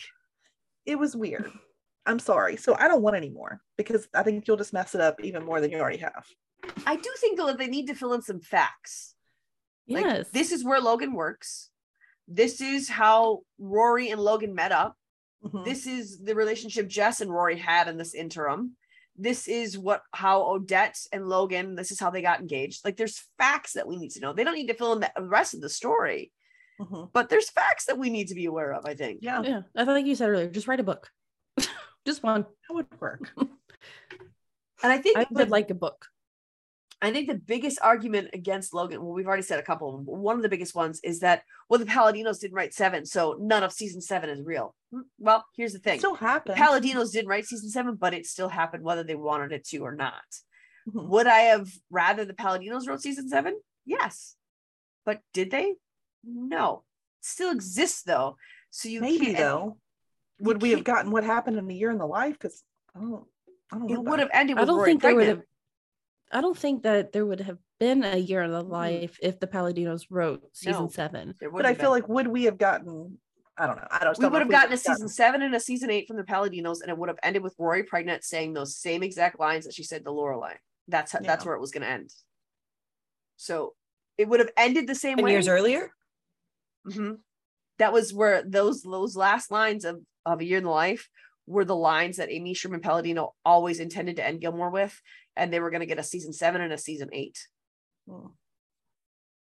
it 0.86 0.96
was 0.96 1.16
weird 1.16 1.50
i'm 2.06 2.20
sorry 2.20 2.56
so 2.56 2.76
i 2.78 2.86
don't 2.86 3.02
want 3.02 3.16
any 3.16 3.30
more 3.30 3.60
because 3.76 4.06
i 4.14 4.22
think 4.22 4.46
you'll 4.46 4.56
just 4.56 4.72
mess 4.72 4.94
it 4.94 5.00
up 5.00 5.20
even 5.24 5.44
more 5.44 5.60
than 5.60 5.72
you 5.72 5.78
already 5.78 5.98
have 5.98 6.24
I 6.86 6.94
do 6.94 7.10
think 7.18 7.38
though 7.38 7.46
that 7.46 7.58
they 7.58 7.66
need 7.66 7.88
to 7.88 7.94
fill 7.94 8.12
in 8.12 8.22
some 8.22 8.38
facts. 8.40 9.16
Like, 9.88 10.04
Yes. 10.04 10.28
this 10.30 10.52
is 10.52 10.64
where 10.64 10.80
Logan 10.80 11.12
works. 11.12 11.70
This 12.28 12.60
is 12.60 12.88
how 12.88 13.42
Rory 13.58 14.10
and 14.10 14.20
Logan 14.20 14.54
met 14.54 14.72
up. 14.72 14.96
Mhm. 15.44 15.64
this 15.64 15.88
is 15.88 16.20
the 16.20 16.36
relationship 16.36 16.86
Jess 16.86 17.20
and 17.20 17.28
Rory 17.28 17.56
had 17.58 17.88
in 17.88 17.96
this 17.96 18.14
interim. 18.14 18.76
This 19.16 19.48
is 19.48 19.76
what 19.76 20.02
how 20.12 20.42
Odette 20.42 21.00
and 21.12 21.28
Logan, 21.28 21.74
this 21.74 21.90
is 21.90 21.98
how 21.98 22.10
they 22.10 22.22
got 22.22 22.38
engaged. 22.38 22.84
Like 22.84 22.96
there's 22.96 23.24
facts 23.38 23.72
that 23.72 23.88
we 23.88 23.96
need 23.96 24.12
to 24.12 24.20
know. 24.20 24.32
They 24.32 24.44
don't 24.44 24.54
need 24.54 24.68
to 24.68 24.74
fill 24.74 24.92
in 24.92 25.00
the 25.00 25.10
rest 25.22 25.54
of 25.54 25.60
the 25.60 25.68
story, 25.68 26.32
Mhm. 26.80 27.10
but 27.12 27.28
there's 27.28 27.50
facts 27.50 27.86
that 27.86 27.98
we 27.98 28.08
need 28.08 28.28
to 28.28 28.36
be 28.36 28.44
aware 28.44 28.72
of, 28.72 28.86
I 28.86 28.94
think. 28.94 29.18
Yeah, 29.20 29.42
yeah, 29.42 29.62
I 29.74 29.84
think 29.84 30.06
you 30.06 30.14
said 30.14 30.28
earlier, 30.30 30.48
just 30.48 30.68
write 30.68 30.78
a 30.80 30.84
book. 30.84 31.10
just 32.06 32.22
one. 32.22 32.42
that 32.68 32.74
would 32.74 33.00
work. 33.00 33.32
And 34.84 34.90
I 34.92 34.98
think 34.98 35.16
I 35.16 35.26
would 35.30 35.50
like 35.50 35.70
a 35.70 35.74
book. 35.74 36.06
I 37.02 37.10
think 37.12 37.28
the 37.28 37.34
biggest 37.34 37.78
argument 37.82 38.30
against 38.32 38.72
Logan, 38.72 39.02
well, 39.02 39.12
we've 39.12 39.26
already 39.26 39.42
said 39.42 39.58
a 39.58 39.62
couple 39.62 39.88
of 39.88 39.94
them, 39.96 40.04
one 40.06 40.36
of 40.36 40.42
the 40.42 40.48
biggest 40.48 40.74
ones 40.74 41.00
is 41.02 41.20
that 41.20 41.42
well, 41.68 41.78
the 41.80 41.84
Palladinos 41.86 42.38
didn't 42.40 42.54
write 42.54 42.72
seven, 42.72 43.04
so 43.04 43.36
none 43.40 43.62
of 43.64 43.72
season 43.72 44.00
seven 44.00 44.30
is 44.30 44.40
real. 44.42 44.74
Hmm, 44.92 45.00
Well, 45.18 45.44
here's 45.56 45.72
the 45.72 45.78
It 45.78 45.82
thing. 45.84 45.98
still 45.98 46.14
happens. 46.14 46.56
Palladinos 46.58 47.12
didn't 47.12 47.28
write 47.28 47.46
season 47.46 47.68
seven, 47.70 47.96
but 47.96 48.14
it 48.14 48.24
still 48.26 48.48
happened 48.48 48.84
whether 48.84 49.02
they 49.02 49.16
wanted 49.16 49.52
it 49.52 49.64
to 49.68 49.78
or 49.78 49.94
not. 49.94 50.22
Mhm. 50.88 51.08
Would 51.08 51.26
I 51.26 51.40
have 51.40 51.68
rather 51.90 52.24
the 52.24 52.34
Palladinos 52.34 52.86
wrote 52.86 53.02
season 53.02 53.28
seven? 53.28 53.60
Yes. 53.84 54.36
But 55.04 55.20
did 55.32 55.50
they? 55.50 55.74
No. 56.24 56.84
It 57.20 57.24
still 57.26 57.50
exists 57.50 58.02
though. 58.02 58.36
So 58.70 58.88
you 58.88 59.00
Maybe 59.00 59.26
can't, 59.26 59.38
though. 59.38 59.78
Would 60.40 60.62
we 60.62 60.70
have 60.70 60.84
gotten 60.84 61.10
what 61.10 61.24
happened 61.24 61.56
in 61.56 61.68
a 61.70 61.74
year 61.74 61.90
in 61.90 61.98
the 61.98 62.06
life? 62.06 62.34
Because 62.38 62.62
I 62.94 63.00
don't, 63.00 63.24
I 63.72 63.78
don't 63.78 63.88
know. 63.88 63.94
It 63.94 64.04
would 64.04 64.18
have 64.20 64.30
ended 64.32 64.56
I 64.56 64.60
with 64.60 64.68
don't 64.68 64.78
Rory 64.78 64.90
think 64.90 65.02
there 65.02 65.14
would 65.14 65.28
have. 65.28 65.42
I 66.32 66.40
don't 66.40 66.56
think 66.56 66.82
that 66.84 67.12
there 67.12 67.26
would 67.26 67.40
have 67.40 67.58
been 67.78 68.02
a 68.04 68.16
year 68.16 68.42
in 68.42 68.50
the 68.50 68.64
Mm. 68.64 68.70
life 68.70 69.18
if 69.22 69.38
the 69.38 69.46
Palladinos 69.46 70.06
wrote 70.10 70.42
season 70.56 70.84
No. 70.84 70.88
seven. 70.88 71.34
But 71.40 71.66
I 71.66 71.74
feel 71.74 71.84
been. 71.84 71.90
like 71.90 72.08
would 72.08 72.26
we 72.28 72.44
have 72.44 72.56
gotten? 72.58 73.20
I 73.58 73.66
don't 73.66 73.76
know. 73.76 73.86
I 73.90 74.02
don't. 74.02 74.18
we 74.18 74.26
would 74.28 74.40
have 74.40 74.50
gotten 74.50 74.68
a 74.68 74.70
would've 74.72 74.80
season 74.80 75.08
seven 75.08 75.42
and 75.42 75.54
a 75.54 75.60
season 75.60 75.90
eight 75.90 76.08
from 76.08 76.16
the 76.16 76.24
Palladinos, 76.24 76.80
and 76.80 76.90
it 76.90 76.96
would 76.96 77.10
have 77.10 77.18
ended 77.22 77.42
with 77.42 77.54
Rory 77.58 77.82
pregnant 77.82 78.24
saying 78.24 78.54
those 78.54 78.76
same 78.78 79.02
exact 79.02 79.38
lines 79.38 79.66
that 79.66 79.74
she 79.74 79.82
said 79.82 80.04
to 80.04 80.10
Lorelai. 80.10 80.56
That's 80.88 81.12
how, 81.12 81.20
that's 81.20 81.44
where 81.44 81.54
it 81.54 81.60
was 81.60 81.70
going 81.70 81.82
to 81.82 81.88
end. 81.88 82.10
So 83.36 83.74
it 84.16 84.26
would 84.28 84.40
have 84.40 84.50
ended 84.56 84.86
the 84.86 84.94
same 84.94 85.16
Ten 85.16 85.24
way. 85.26 85.32
years 85.32 85.48
earlier. 85.48 85.92
Mhm. 86.86 87.18
That 87.78 87.92
was 87.92 88.12
where 88.14 88.42
those 88.42 88.82
those 88.82 89.16
last 89.16 89.50
lines 89.50 89.84
of 89.84 90.02
of 90.24 90.40
a 90.40 90.44
year 90.44 90.58
in 90.58 90.64
the 90.64 90.70
life 90.70 91.08
were 91.46 91.64
the 91.64 91.76
lines 91.76 92.16
that 92.16 92.30
Amy 92.30 92.54
Sherman 92.54 92.80
Palladino 92.80 93.34
always 93.44 93.80
intended 93.80 94.16
to 94.16 94.26
end 94.26 94.40
Gilmore 94.40 94.70
with, 94.70 95.00
and 95.36 95.52
they 95.52 95.60
were 95.60 95.70
going 95.70 95.80
to 95.80 95.86
get 95.86 95.98
a 95.98 96.02
season 96.02 96.32
seven 96.32 96.60
and 96.60 96.72
a 96.72 96.78
season 96.78 97.08
eight. 97.12 97.38
Mm. 98.08 98.32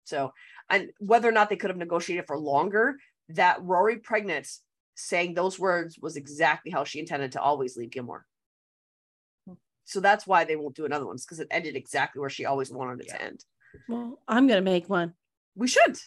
So, 0.05 0.33
and 0.69 0.89
whether 0.99 1.27
or 1.27 1.31
not 1.31 1.49
they 1.49 1.55
could 1.55 1.69
have 1.69 1.77
negotiated 1.77 2.25
for 2.27 2.37
longer, 2.37 2.97
that 3.29 3.61
Rory 3.61 3.97
pregnant 3.97 4.47
saying 4.95 5.33
those 5.33 5.57
words 5.57 5.97
was 5.99 6.17
exactly 6.17 6.71
how 6.71 6.83
she 6.83 6.99
intended 6.99 7.33
to 7.33 7.41
always 7.41 7.77
leave 7.77 7.91
Gilmore. 7.91 8.25
Hmm. 9.47 9.53
So 9.85 9.99
that's 9.99 10.27
why 10.27 10.43
they 10.43 10.55
won't 10.55 10.75
do 10.75 10.85
another 10.85 11.05
one 11.05 11.17
because 11.17 11.39
it 11.39 11.47
ended 11.51 11.75
exactly 11.75 12.19
where 12.19 12.29
she 12.29 12.45
always 12.45 12.71
wanted 12.71 13.01
it 13.01 13.09
to 13.09 13.21
end. 13.21 13.45
Well, 13.87 14.19
I'm 14.27 14.47
gonna 14.47 14.61
make 14.61 14.89
one. 14.89 15.13
We 15.55 15.67
should. 15.67 15.97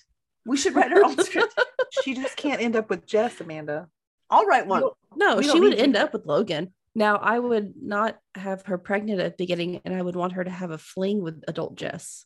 We 0.45 0.57
should 0.57 0.74
write 0.74 0.93
our 0.93 1.05
own 1.05 1.16
script. 1.22 1.55
She 2.03 2.14
just 2.14 2.37
can't 2.37 2.61
end 2.61 2.76
up 2.76 2.91
with 2.91 3.07
Jess, 3.07 3.41
Amanda. 3.41 3.89
I'll 4.33 4.47
write 4.47 4.66
one. 4.66 4.83
No, 5.14 5.37
We 5.37 5.45
she 5.45 5.61
would 5.61 5.74
end 5.74 5.95
you. 5.95 6.01
up 6.01 6.12
with 6.14 6.24
Logan. 6.26 6.72
Now, 6.95 7.16
I 7.16 7.39
would 7.39 7.74
not 7.80 8.18
have 8.35 8.62
her 8.66 8.78
pregnant 8.78 9.20
at 9.20 9.37
the 9.37 9.45
beginning, 9.45 9.80
and 9.85 9.95
I 9.95 10.01
would 10.03 10.16
want 10.16 10.33
her 10.33 10.43
to 10.45 10.51
have 10.51 10.70
a 10.70 10.78
fling 10.78 11.22
with 11.22 11.43
adult 11.47 11.74
Jess. 11.76 12.24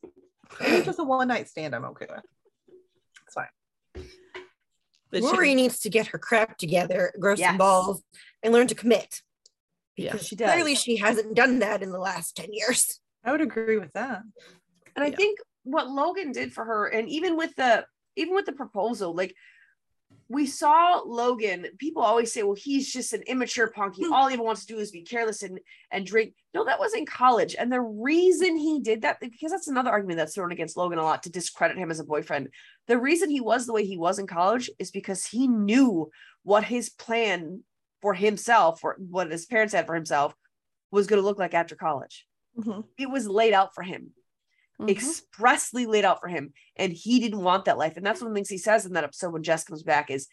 It's 0.60 0.86
just 0.86 0.98
a 1.00 1.04
one 1.04 1.28
night 1.28 1.48
stand. 1.48 1.74
I'm 1.74 1.84
okay 1.86 2.06
with. 2.08 2.24
It's 3.26 3.34
fine. 3.34 4.06
But 5.10 5.22
she- 5.22 5.54
needs 5.54 5.80
to 5.80 5.90
get 5.90 6.08
her 6.08 6.18
crap 6.18 6.58
together, 6.58 7.12
grow 7.18 7.34
Yes. 7.36 7.50
some 7.50 7.58
balls, 7.58 8.02
and 8.42 8.52
learn 8.52 8.66
to 8.68 8.74
commit. 8.74 9.22
Yeah, 9.96 10.12
Because 10.12 10.26
she 10.26 10.36
does. 10.36 10.52
clearly 10.52 10.74
she 10.74 10.96
hasn't 10.96 11.34
done 11.34 11.58
that 11.60 11.82
in 11.82 11.90
the 11.90 11.98
last 11.98 12.36
10 12.36 12.52
years. 12.52 13.00
I 13.24 13.32
would 13.32 13.40
agree 13.40 13.78
with 13.78 13.92
that. 13.94 14.22
And 14.94 15.04
I 15.04 15.10
think 15.10 15.38
what 15.64 15.88
Logan 15.88 16.32
did 16.32 16.52
for 16.52 16.64
her, 16.64 16.86
and 16.86 17.08
even 17.08 17.36
with 17.36 17.54
the 17.56 17.86
even 18.18 18.34
with 18.34 18.46
the 18.46 18.52
proposal, 18.52 19.14
like 19.14 19.34
we 20.28 20.46
saw 20.46 21.00
Logan, 21.04 21.66
people 21.78 22.02
always 22.02 22.32
say, 22.32 22.42
well, 22.42 22.56
he's 22.56 22.92
just 22.92 23.12
an 23.12 23.22
immature 23.22 23.70
punk. 23.70 23.94
He 23.96 24.06
all 24.06 24.26
he 24.26 24.36
wants 24.36 24.64
to 24.64 24.74
do 24.74 24.80
is 24.80 24.90
be 24.90 25.02
careless 25.02 25.42
and 25.42 25.60
and 25.92 26.04
drink. 26.04 26.34
No, 26.52 26.64
that 26.64 26.80
was 26.80 26.94
in 26.94 27.06
college. 27.06 27.54
And 27.56 27.72
the 27.72 27.80
reason 27.80 28.56
he 28.56 28.80
did 28.80 29.02
that, 29.02 29.20
because 29.20 29.52
that's 29.52 29.68
another 29.68 29.90
argument 29.90 30.18
that's 30.18 30.34
thrown 30.34 30.52
against 30.52 30.76
Logan 30.76 30.98
a 30.98 31.02
lot 31.02 31.22
to 31.24 31.30
discredit 31.30 31.78
him 31.78 31.90
as 31.90 32.00
a 32.00 32.04
boyfriend. 32.04 32.48
The 32.88 32.98
reason 32.98 33.30
he 33.30 33.40
was 33.40 33.66
the 33.66 33.72
way 33.72 33.84
he 33.84 33.98
was 33.98 34.18
in 34.18 34.26
college 34.26 34.68
is 34.78 34.90
because 34.90 35.24
he 35.24 35.46
knew 35.46 36.10
what 36.42 36.64
his 36.64 36.90
plan 36.90 37.62
for 38.02 38.14
himself, 38.14 38.80
or 38.82 38.96
what 38.98 39.30
his 39.30 39.46
parents 39.46 39.74
had 39.74 39.86
for 39.86 39.94
himself, 39.94 40.34
was 40.90 41.06
going 41.06 41.20
to 41.20 41.26
look 41.26 41.38
like 41.38 41.54
after 41.54 41.76
college. 41.76 42.26
Mhm. 42.58 42.84
It 42.98 43.10
was 43.10 43.28
laid 43.28 43.52
out 43.52 43.74
for 43.74 43.82
him 43.82 44.12
Mhm. 44.80 44.90
expressly 44.90 45.86
laid 45.86 46.04
out 46.04 46.20
for 46.20 46.28
him 46.28 46.52
and 46.76 46.92
he 46.92 47.18
didn't 47.18 47.42
want 47.42 47.64
that 47.64 47.78
life. 47.78 47.96
And 47.96 48.04
that's 48.04 48.20
one 48.20 48.28
of 48.28 48.34
the 48.34 48.38
things 48.38 48.50
he 48.50 48.58
says 48.58 48.84
in 48.84 48.92
that 48.92 49.04
episode 49.04 49.32
when 49.32 49.42
jess 49.42 49.64
comes 49.64 49.82
back 49.82 50.10
is 50.10 50.28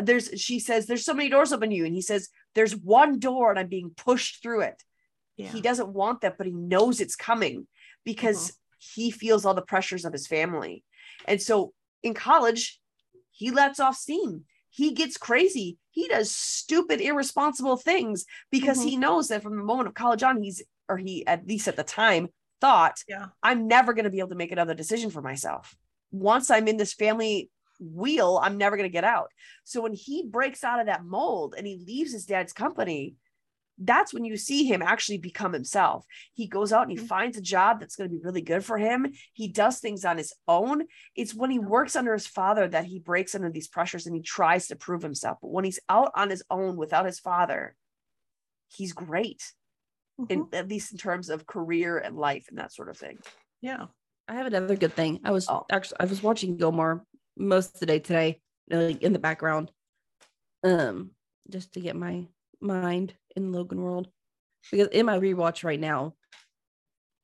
there's 0.00 0.30
she 0.40 0.60
says 0.60 0.86
there's 0.86 1.04
so 1.04 1.14
many 1.14 1.28
doors 1.28 1.52
open 1.52 1.70
to 1.70 1.74
you. 1.76 1.84
And 1.84 1.94
he 1.94 2.02
says 2.02 2.28
there's 2.54 2.76
one 2.76 3.18
door 3.18 3.50
and 3.50 3.58
i'm 3.58 3.68
being 3.68 3.90
pushed 3.96 4.42
through 4.42 4.60
it. 4.62 4.82
Yeah. 5.36 5.48
he 5.50 5.60
doesn't 5.60 5.88
want 5.92 6.20
that 6.20 6.36
but 6.38 6.46
he 6.46 6.52
knows 6.52 7.00
it's 7.00 7.16
coming 7.16 7.66
because 8.04 8.56
he 8.78 9.10
feels 9.10 9.44
all 9.44 9.54
the 9.54 9.62
pressures 9.62 10.04
of 10.04 10.12
his 10.12 10.26
family. 10.26 10.84
And 11.26 11.42
so 11.42 11.72
in 12.02 12.14
college 12.14 12.80
he 13.32 13.50
lets 13.50 13.80
off 13.80 13.96
steam. 13.96 14.44
He 14.70 14.92
gets 14.92 15.16
crazy. 15.16 15.78
He 15.90 16.06
does 16.08 16.30
stupid 16.30 17.00
irresponsible 17.00 17.76
things 17.76 18.24
because 18.50 18.80
he 18.82 18.96
knows 18.96 19.28
that 19.28 19.42
from 19.42 19.56
the 19.56 19.64
moment 19.64 19.88
of 19.88 19.94
college 19.94 20.22
on 20.22 20.40
he's 20.42 20.62
or 20.88 20.98
he 20.98 21.26
at 21.26 21.46
least 21.48 21.66
at 21.68 21.74
the 21.76 21.82
time 21.82 22.28
thought 22.60 23.02
Yeah. 23.08 23.26
I'm 23.42 23.68
never 23.68 23.92
going 23.92 24.04
to 24.04 24.10
be 24.10 24.18
able 24.18 24.30
to 24.30 24.34
make 24.34 24.52
another 24.52 24.74
decision 24.74 25.10
for 25.10 25.22
myself. 25.22 25.76
Once 26.10 26.50
I'm 26.50 26.68
in 26.68 26.76
this 26.76 26.94
family 26.94 27.50
wheel, 27.80 28.40
I'm 28.42 28.58
never 28.58 28.76
going 28.76 28.88
to 28.88 28.92
get 28.92 29.04
out. 29.04 29.28
So 29.64 29.82
when 29.82 29.92
he 29.92 30.26
breaks 30.26 30.64
out 30.64 30.80
of 30.80 30.86
that 30.86 31.04
mold 31.04 31.54
and 31.56 31.66
he 31.66 31.82
leaves 31.86 32.12
his 32.12 32.26
dad's 32.26 32.52
company, 32.52 33.14
that's 33.80 34.12
when 34.12 34.24
you 34.24 34.36
see 34.36 34.64
him 34.64 34.82
actually 34.82 35.18
become 35.18 35.52
himself. 35.52 36.04
He 36.34 36.48
goes 36.48 36.72
out 36.72 36.88
and 36.88 36.98
he 36.98 37.04
Mhm. 37.04 37.06
finds 37.08 37.38
a 37.38 37.40
job 37.40 37.78
that's 37.78 37.94
going 37.94 38.10
to 38.10 38.16
be 38.16 38.20
really 38.20 38.42
good 38.42 38.64
for 38.64 38.76
him. 38.76 39.12
He 39.32 39.46
does 39.46 39.78
things 39.78 40.04
on 40.04 40.18
his 40.18 40.34
own. 40.48 40.88
It's 41.14 41.32
when 41.32 41.50
he 41.50 41.60
works 41.60 41.94
under 41.94 42.12
his 42.12 42.26
father 42.26 42.66
that 42.66 42.86
he 42.86 42.98
breaks 42.98 43.36
under 43.36 43.50
these 43.50 43.68
pressures 43.68 44.06
and 44.06 44.16
he 44.16 44.22
tries 44.22 44.66
to 44.66 44.76
prove 44.76 45.02
himself. 45.02 45.38
But 45.40 45.52
when 45.52 45.64
he's 45.64 45.78
out 45.88 46.10
on 46.16 46.30
his 46.30 46.42
own 46.50 46.76
without 46.76 47.06
his 47.06 47.20
father, 47.20 47.76
he's 48.66 48.92
great. 48.92 49.52
In, 50.28 50.46
Mhm. 50.46 50.54
at 50.54 50.68
least 50.68 50.90
in 50.92 50.98
terms 50.98 51.28
of 51.30 51.46
career 51.46 51.98
and 51.98 52.16
life 52.16 52.46
and 52.48 52.58
that 52.58 52.72
sort 52.72 52.88
of 52.88 52.96
thing. 52.98 53.18
yeah. 53.60 53.86
I 54.30 54.34
have 54.34 54.46
another 54.46 54.76
good 54.76 54.92
thing. 54.92 55.20
I 55.24 55.30
was 55.30 55.48
Oh. 55.48 55.64
actually 55.70 56.00
I 56.00 56.04
was 56.04 56.22
watching 56.22 56.58
Gilmore 56.58 57.06
most 57.36 57.74
of 57.74 57.80
the 57.80 57.86
day 57.86 57.98
today, 57.98 58.42
like 58.68 59.00
in 59.00 59.14
the 59.14 59.18
background, 59.18 59.72
um, 60.64 61.12
just 61.48 61.72
to 61.74 61.80
get 61.80 61.96
my 61.96 62.28
mind 62.60 63.14
in 63.36 63.52
Logan 63.52 63.80
World. 63.80 64.12
Because 64.70 64.88
in 64.88 65.06
my 65.06 65.18
rewatch 65.18 65.64
right 65.64 65.80
now, 65.80 66.14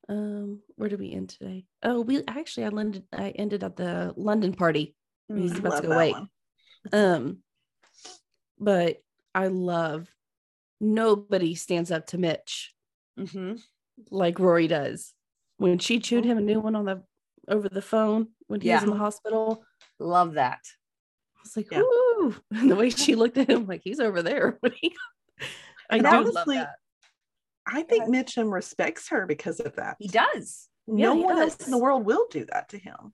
um, 0.09 0.63
where 0.77 0.89
do 0.89 0.97
we 0.97 1.11
end 1.11 1.29
today? 1.29 1.65
Oh, 1.83 2.01
we 2.01 2.23
actually 2.27 2.65
I 2.65 2.69
landed 2.69 3.05
I 3.13 3.29
ended 3.31 3.63
at 3.63 3.75
the 3.75 4.13
London 4.17 4.53
party. 4.53 4.95
He's 5.27 5.57
about 5.59 5.81
to 5.83 5.87
go 5.87 5.93
away. 5.93 6.11
one. 6.11 6.29
Um, 6.91 7.43
but 8.57 8.97
I 9.35 9.47
love 9.47 10.09
nobody 10.79 11.55
stands 11.55 11.91
up 11.91 12.07
to 12.07 12.17
Mitch 12.17 12.74
Mm-hmm. 13.19 13.55
like 14.11 14.39
Rory 14.39 14.67
does. 14.67 15.13
When 15.57 15.79
she 15.79 15.99
chewed 15.99 16.23
Mhm. 16.25 16.27
him 16.27 16.37
a 16.37 16.41
new 16.41 16.59
one 16.59 16.75
on 16.75 16.85
the 16.85 17.03
over 17.47 17.69
the 17.69 17.81
phone 17.81 18.29
when 18.47 18.59
he 18.61 18.71
was 18.71 18.83
in 18.83 18.89
the 18.89 18.95
hospital, 18.97 19.63
Love 19.99 20.33
that. 20.33 20.59
I 21.37 21.39
was 21.43 21.55
like, 21.55 21.71
Yeah. 21.71 21.79
"Ooh!" 21.79 22.35
And 22.51 22.69
the 22.71 22.75
way 22.75 22.89
she 22.89 23.15
looked 23.15 23.37
at 23.37 23.49
him, 23.49 23.65
like 23.65 23.81
he's 23.83 23.99
over 24.01 24.21
there. 24.21 24.59
I 25.89 25.97
And 25.97 26.05
honestly, 26.05 26.57
that. 26.57 26.75
I 27.65 27.83
think 27.83 28.05
Mitchum 28.09 28.51
respects 28.51 29.09
her 29.09 29.25
because 29.25 29.59
of 29.61 29.75
that. 29.77 29.95
He 29.99 30.07
does. 30.09 30.67
Yeah, 30.87 31.07
no 31.07 31.15
he 31.15 31.23
one 31.23 31.37
else 31.39 31.57
in 31.65 31.71
the 31.71 31.77
world 31.77 32.05
will 32.05 32.27
do 32.29 32.45
that 32.51 32.69
to 32.69 32.77
him. 32.77 33.13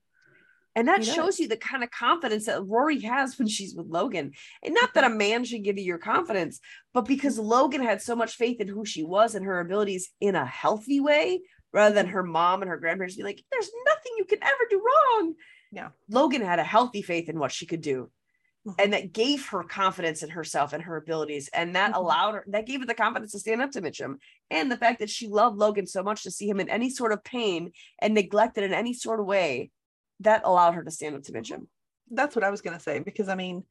And 0.76 0.88
that 0.88 1.03
shows 1.03 1.39
you 1.39 1.47
the 1.47 1.57
kind 1.57 1.84
of 1.84 1.91
confidence 1.91 2.45
that 2.45 2.65
Rory 2.65 2.99
has 3.01 3.38
when 3.38 3.47
she's 3.47 3.76
with 3.76 3.88
Logan. 3.88 4.32
And 4.63 4.74
not 4.74 4.93
that 4.93 5.03
a 5.03 5.09
man 5.09 5.43
should 5.43 5.63
give 5.63 5.78
you 5.78 5.84
your 5.84 5.97
confidence, 5.97 6.59
but 6.93 7.05
because 7.05 7.38
Logan 7.38 7.84
had 7.84 8.01
so 8.01 8.15
much 8.15 8.36
faith 8.36 8.61
in 8.61 8.69
who 8.69 8.86
she 8.86 9.03
was 9.03 9.36
and 9.36 9.45
her 9.45 9.59
abilities 9.59 10.11
in 10.22 10.36
a 10.36 10.45
healthy 10.45 11.01
way, 11.01 11.41
rather 11.74 11.93
than 11.93 12.07
her 12.07 12.24
mom 12.24 12.61
and 12.61 12.69
her 12.69 12.78
grandparents 12.78 13.15
be 13.15 13.24
like, 13.24 13.43
there's 13.51 13.69
nothing 13.86 14.13
you 14.17 14.26
can 14.26 14.41
ever 14.41 14.67
do 14.69 14.82
wrong. 14.82 15.34
Yeah. 15.72 15.89
Logan 16.09 16.41
had 16.41 16.59
a 16.59 16.63
healthy 16.63 17.01
faith 17.01 17.30
in 17.30 17.39
what 17.39 17.51
she 17.51 17.65
could 17.65 17.82
do. 17.82 18.09
Mhm. 18.67 18.76
And 18.78 18.93
that 18.93 19.11
gave 19.11 19.47
her 19.47 19.63
confidence 19.63 20.22
in 20.22 20.30
herself 20.30 20.72
and 20.74 20.84
her 20.84 20.95
abilities. 20.95 21.49
And 21.53 21.76
that 21.76 21.93
Mhm. 21.93 21.97
allowed 21.97 22.34
her, 22.36 22.43
that 22.47 22.65
gave 22.65 22.82
her 22.82 22.86
the 22.86 22.93
confidence 22.93 23.32
to 23.32 23.39
stand 23.39 23.61
up 23.61 23.72
to 23.72 23.82
Mitchum. 23.82 24.17
And 24.49 24.72
the 24.72 24.78
fact 24.78 24.99
that 24.99 25.09
she 25.09 25.28
loved 25.28 25.57
Logan 25.57 25.88
so 25.88 26.03
much 26.03 26.24
to 26.24 26.32
see 26.32 26.47
him 26.47 26.59
in 26.59 26.69
any 26.69 26.89
sort 26.89 27.11
of 27.11 27.24
pain 27.24 27.72
and 27.99 28.13
neglected 28.13 28.63
in 28.63 28.74
any 28.74 28.93
sort 28.93 29.19
of 29.19 29.26
way, 29.26 29.72
that 30.22 30.41
allowed 30.45 30.74
her 30.74 30.84
to 30.84 30.91
stand 30.91 31.15
up 31.15 31.24
to 31.24 31.32
Mitchum. 31.32 31.67
That's 32.09 32.36
what 32.36 32.43
I 32.43 32.49
was 32.49 32.61
going 32.61 32.78
to 32.78 32.84
say 32.84 32.99
because 32.99 33.30
I 33.30 33.36
mean, 33.36 33.63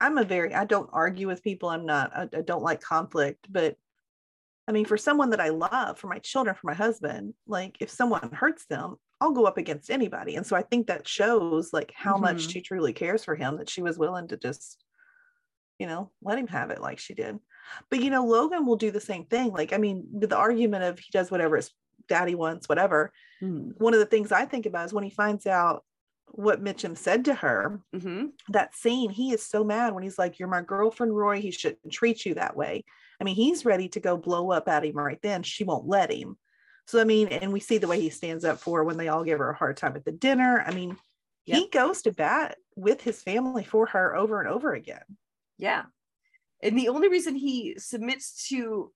I'm 0.00 0.18
a 0.18 0.24
very 0.24 0.54
I 0.54 0.64
don't 0.64 0.90
argue 0.92 1.26
with 1.26 1.42
people. 1.42 1.68
I'm 1.68 1.86
not 1.86 2.10
I, 2.16 2.22
I 2.22 2.42
don't 2.42 2.62
like 2.62 2.80
conflict, 2.80 3.46
but 3.50 3.76
I 4.68 4.72
mean, 4.72 4.84
for 4.84 4.96
someone 4.96 5.30
that 5.30 5.40
I 5.40 5.48
love, 5.48 5.98
for 5.98 6.06
my 6.06 6.18
children, 6.18 6.54
for 6.54 6.68
my 6.68 6.74
husband, 6.74 7.34
like 7.46 7.76
if 7.80 7.90
someone 7.90 8.30
hurts 8.32 8.66
them, 8.66 8.96
I'll 9.20 9.32
go 9.32 9.44
up 9.44 9.58
against 9.58 9.90
anybody. 9.90 10.36
And 10.36 10.46
so 10.46 10.56
I 10.56 10.62
think 10.62 10.86
that 10.86 11.08
shows 11.08 11.72
like 11.72 11.92
how 11.94 12.16
much 12.16 12.46
Mhm. 12.46 12.50
she 12.50 12.60
truly 12.60 12.92
cares 12.92 13.24
for 13.24 13.34
him 13.34 13.58
that 13.58 13.68
she 13.68 13.82
was 13.82 13.98
willing 13.98 14.28
to 14.28 14.36
just, 14.36 14.82
you 15.78 15.86
know, 15.86 16.12
let 16.22 16.38
him 16.38 16.46
have 16.46 16.70
it 16.70 16.80
like 16.80 16.98
she 16.98 17.14
did. 17.14 17.38
But 17.90 18.00
you 18.00 18.10
know, 18.10 18.24
Logan 18.24 18.64
will 18.64 18.76
do 18.76 18.90
the 18.90 19.00
same 19.00 19.26
thing. 19.26 19.50
Like, 19.52 19.72
I 19.72 19.76
mean, 19.76 20.06
the 20.12 20.36
argument 20.36 20.84
of 20.84 20.98
he 20.98 21.10
does 21.12 21.30
whatever 21.30 21.56
his 21.56 21.70
daddy 22.08 22.34
wants, 22.34 22.68
whatever. 22.68 23.12
Mm-hmm. 23.42 23.82
One 23.82 23.94
of 23.94 24.00
the 24.00 24.06
things 24.06 24.32
I 24.32 24.44
think 24.44 24.66
about 24.66 24.86
is 24.86 24.92
when 24.92 25.04
he 25.04 25.10
finds 25.10 25.46
out 25.46 25.84
what 26.32 26.62
Mitchum 26.62 26.96
said 26.96 27.24
to 27.26 27.34
her 27.34 27.80
Mm-hmm. 27.94 28.26
that 28.48 28.74
scene, 28.74 29.10
he 29.10 29.32
is 29.32 29.44
so 29.44 29.64
mad 29.64 29.94
when 29.94 30.02
he's 30.02 30.18
like, 30.18 30.38
You're 30.38 30.48
my 30.48 30.62
girlfriend, 30.62 31.16
Roy. 31.16 31.40
He 31.40 31.50
shouldn't 31.50 31.92
treat 31.92 32.24
you 32.24 32.34
that 32.34 32.56
way. 32.56 32.84
I 33.20 33.24
mean, 33.24 33.34
he's 33.36 33.64
ready 33.64 33.88
to 33.90 34.00
go 34.00 34.16
blow 34.16 34.50
up 34.50 34.68
at 34.68 34.84
him 34.84 34.96
right 34.96 35.20
then. 35.22 35.42
She 35.42 35.64
won't 35.64 35.86
let 35.86 36.10
him. 36.10 36.38
So, 36.86 37.00
I 37.00 37.04
mean, 37.04 37.28
and 37.28 37.52
we 37.52 37.60
see 37.60 37.78
the 37.78 37.86
way 37.86 38.00
he 38.00 38.10
stands 38.10 38.44
up 38.44 38.58
for 38.58 38.82
when 38.82 38.96
they 38.96 39.08
all 39.08 39.22
give 39.24 39.38
her 39.38 39.50
a 39.50 39.56
hard 39.56 39.76
time 39.76 39.94
at 39.94 40.04
the 40.04 40.12
dinner. 40.12 40.64
I 40.66 40.72
mean, 40.74 40.96
he 41.44 41.68
goes 41.68 42.02
to 42.02 42.12
bat 42.12 42.56
with 42.76 43.02
his 43.02 43.22
family 43.22 43.64
for 43.64 43.86
her 43.86 44.16
over 44.16 44.40
and 44.40 44.48
over 44.48 44.72
again. 44.72 45.02
Yeah. 45.58 45.84
And 46.62 46.78
the 46.78 46.88
only 46.88 47.08
reason 47.08 47.34
he 47.34 47.74
submits 47.78 48.48
to 48.48 48.92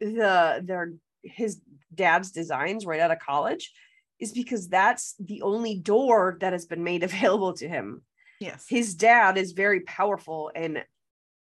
the 0.00 0.60
their 0.64 0.92
his 1.22 1.60
dad's 1.94 2.30
designs 2.30 2.86
right 2.86 3.00
out 3.00 3.10
of 3.10 3.18
college 3.18 3.72
is 4.18 4.32
because 4.32 4.68
that's 4.68 5.14
the 5.18 5.42
only 5.42 5.78
door 5.78 6.36
that 6.40 6.52
has 6.52 6.66
been 6.66 6.84
made 6.84 7.02
available 7.10 7.52
to 7.54 7.68
him. 7.68 8.02
Yes. 8.40 8.66
His 8.68 8.94
dad 8.94 9.38
is 9.38 9.52
very 9.52 9.80
powerful 9.80 10.50
and 10.54 10.84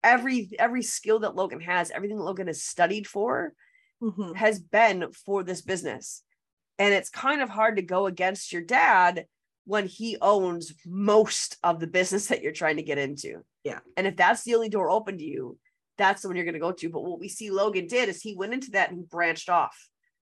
every 0.02 0.50
every 0.58 0.82
skill 0.82 1.20
that 1.20 1.36
Logan 1.36 1.60
has, 1.60 1.90
everything 1.90 2.18
Logan 2.18 2.46
has 2.46 2.62
studied 2.62 3.06
for 3.06 3.52
Mhm. 4.02 4.34
has 4.36 4.58
been 4.58 5.12
for 5.12 5.44
this 5.44 5.60
business. 5.60 6.22
And 6.78 6.94
it's 6.94 7.10
kind 7.10 7.42
of 7.42 7.50
hard 7.50 7.76
to 7.76 7.82
go 7.82 8.06
against 8.06 8.50
your 8.50 8.62
dad 8.62 9.26
when 9.66 9.86
he 9.86 10.16
owns 10.22 10.72
most 10.86 11.58
of 11.62 11.78
the 11.80 11.86
business 11.86 12.28
that 12.28 12.40
you're 12.42 12.50
trying 12.52 12.78
to 12.78 12.82
get 12.82 12.96
into. 12.96 13.44
Yeah. 13.62 13.80
And 13.98 14.06
if 14.06 14.16
that's 14.16 14.42
the 14.42 14.54
only 14.54 14.70
door 14.70 14.88
open 14.88 15.18
to 15.18 15.24
you, 15.24 15.58
that's 15.98 16.22
the 16.22 16.28
one 16.28 16.36
you're 16.36 16.46
going 16.46 16.54
to 16.54 16.58
go 16.60 16.72
to. 16.72 16.88
But 16.88 17.04
what 17.04 17.20
we 17.20 17.28
see 17.28 17.50
Logan 17.50 17.86
did 17.86 18.08
is 18.08 18.22
he 18.22 18.34
went 18.34 18.54
into 18.54 18.70
that 18.70 18.90
and 18.90 19.06
branched 19.06 19.50
off. 19.50 19.76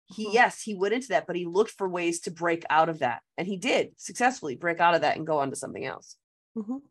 He, 0.09 0.25
Mhm. 0.27 0.33
yes, 0.33 0.61
he 0.61 0.73
went 0.73 0.93
into 0.93 1.09
that, 1.09 1.27
but 1.27 1.35
he 1.35 1.45
looked 1.45 1.71
for 1.71 1.87
ways 1.89 2.21
to 2.21 2.31
break 2.31 2.63
out 2.69 2.87
of 2.89 2.99
that. 2.99 3.21
And 3.37 3.45
he 3.47 3.57
did 3.57 3.99
successfully 3.99 4.55
break 4.55 4.79
out 4.79 4.95
of 4.95 5.01
that 5.01 5.17
and 5.17 5.27
go 5.27 5.39
on 5.39 5.49
to 5.49 5.55
something 5.55 5.83
else. 5.85 6.15
Mhm. 6.57 6.81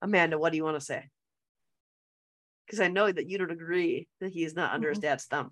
Amanda, 0.00 0.38
what 0.38 0.50
do 0.52 0.56
you 0.56 0.64
want 0.64 0.76
to 0.78 0.84
say? 0.84 1.10
Because 2.66 2.80
I 2.80 2.88
know 2.88 3.10
that 3.10 3.28
you 3.28 3.38
don't 3.38 3.50
agree 3.50 4.08
that 4.20 4.30
he 4.32 4.44
is 4.44 4.54
not 4.54 4.72
under 4.72 4.88
his 4.88 4.98
Mhm. 4.98 5.02
dad's 5.02 5.24
thumb. 5.26 5.50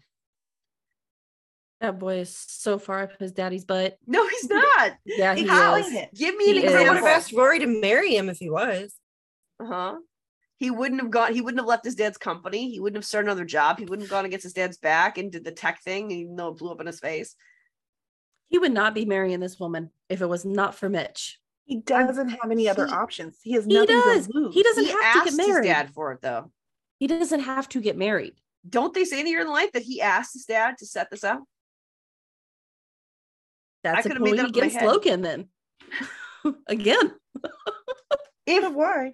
That 1.81 1.99
boy 1.99 2.21
is 2.21 2.35
so 2.37 2.79
far 2.79 3.03
up 3.03 3.19
his 3.19 3.33
daddy's 3.33 3.67
butt. 3.67 3.99
No, 4.07 4.27
he's 4.27 4.49
not. 4.51 4.97
Yeah, 5.05 5.35
he 5.35 5.47
How 5.47 5.77
is. 5.77 5.87
is? 5.89 6.07
Give 6.15 6.35
me 6.37 6.51
an 6.51 6.57
He 6.57 6.67
I 6.69 6.89
would 6.89 6.97
have 6.97 7.05
asked 7.05 7.33
Rory 7.33 7.59
to 7.59 7.67
marry 7.67 8.17
him 8.17 8.31
if 8.31 8.39
he 8.39 8.49
was. 8.49 8.95
Uh-huh. 9.61 9.99
He 10.59 10.71
wouldn't 10.71 11.01
have 11.03 11.11
gone, 11.11 11.35
he 11.35 11.41
wouldn't 11.43 11.61
have 11.61 11.67
left 11.69 11.85
his 11.85 11.95
dad's 11.95 12.17
company. 12.19 12.71
He 12.71 12.81
wouldn't 12.81 12.97
have 12.97 13.05
started 13.05 13.29
another 13.29 13.45
job. 13.45 13.79
He 13.79 13.85
wouldn't 13.85 14.09
have 14.09 14.11
gone 14.11 14.25
against 14.25 14.45
his 14.45 14.55
dad's 14.55 14.79
back 14.79 15.19
and 15.19 15.31
did 15.31 15.45
the 15.45 15.53
tech 15.53 15.83
thing, 15.83 16.11
even 16.11 16.37
though 16.37 16.49
it 16.49 16.57
blew 16.57 16.71
up 16.71 16.81
in 16.81 16.87
his 16.87 17.01
face. 17.01 17.35
He 18.49 18.59
would 18.59 18.73
not 18.73 18.95
be 18.95 19.05
marrying 19.05 19.41
this 19.41 19.59
woman 19.61 19.91
if 20.09 20.21
it 20.23 20.27
was 20.27 20.45
not 20.45 20.75
for 20.75 20.89
Mitch. 20.89 21.39
He 21.65 21.81
doesn't 21.81 22.29
have 22.29 22.51
any 22.51 22.69
other 22.69 22.87
he- 22.87 22.93
options. 22.93 23.39
He 23.43 23.53
has 23.53 23.65
He 23.67 23.75
nothing 23.75 23.89
does. 23.97 24.29
to 24.29 24.33
lose. 24.35 24.55
He 24.55 24.63
doesn't 24.63 24.85
he 24.85 24.91
have 24.91 25.01
to 25.01 25.07
asked 25.07 25.25
get 25.25 25.33
his 25.33 25.47
married. 25.49 25.67
dad 25.67 25.91
for 25.93 26.13
it 26.13 26.21
though. 26.23 26.51
He 26.99 27.07
doesn't 27.07 27.41
have 27.41 27.69
to 27.71 27.81
get 27.81 27.99
married. 27.99 28.35
Don't 28.69 28.95
they 28.95 29.05
say 29.05 29.21
in 29.21 29.27
the 29.27 29.35
in 29.35 29.49
life 29.49 29.73
that 29.73 29.83
he 29.83 30.01
asked 30.01 30.33
his 30.33 30.45
dad 30.47 30.79
to 30.79 30.87
set 30.87 31.11
this 31.11 31.23
up? 31.25 31.43
That's 33.85 34.07
a 34.07 34.09
could've 34.09 34.23
made 34.23 34.31
point 34.31 34.39
that 34.39 34.47
up 34.47 34.57
in 34.57 34.65
against. 34.71 34.87
Logan 34.87 35.23
then. 35.23 35.49
Again. 36.67 37.13
If 38.47 38.63
But 38.63 38.75
why? 38.75 39.13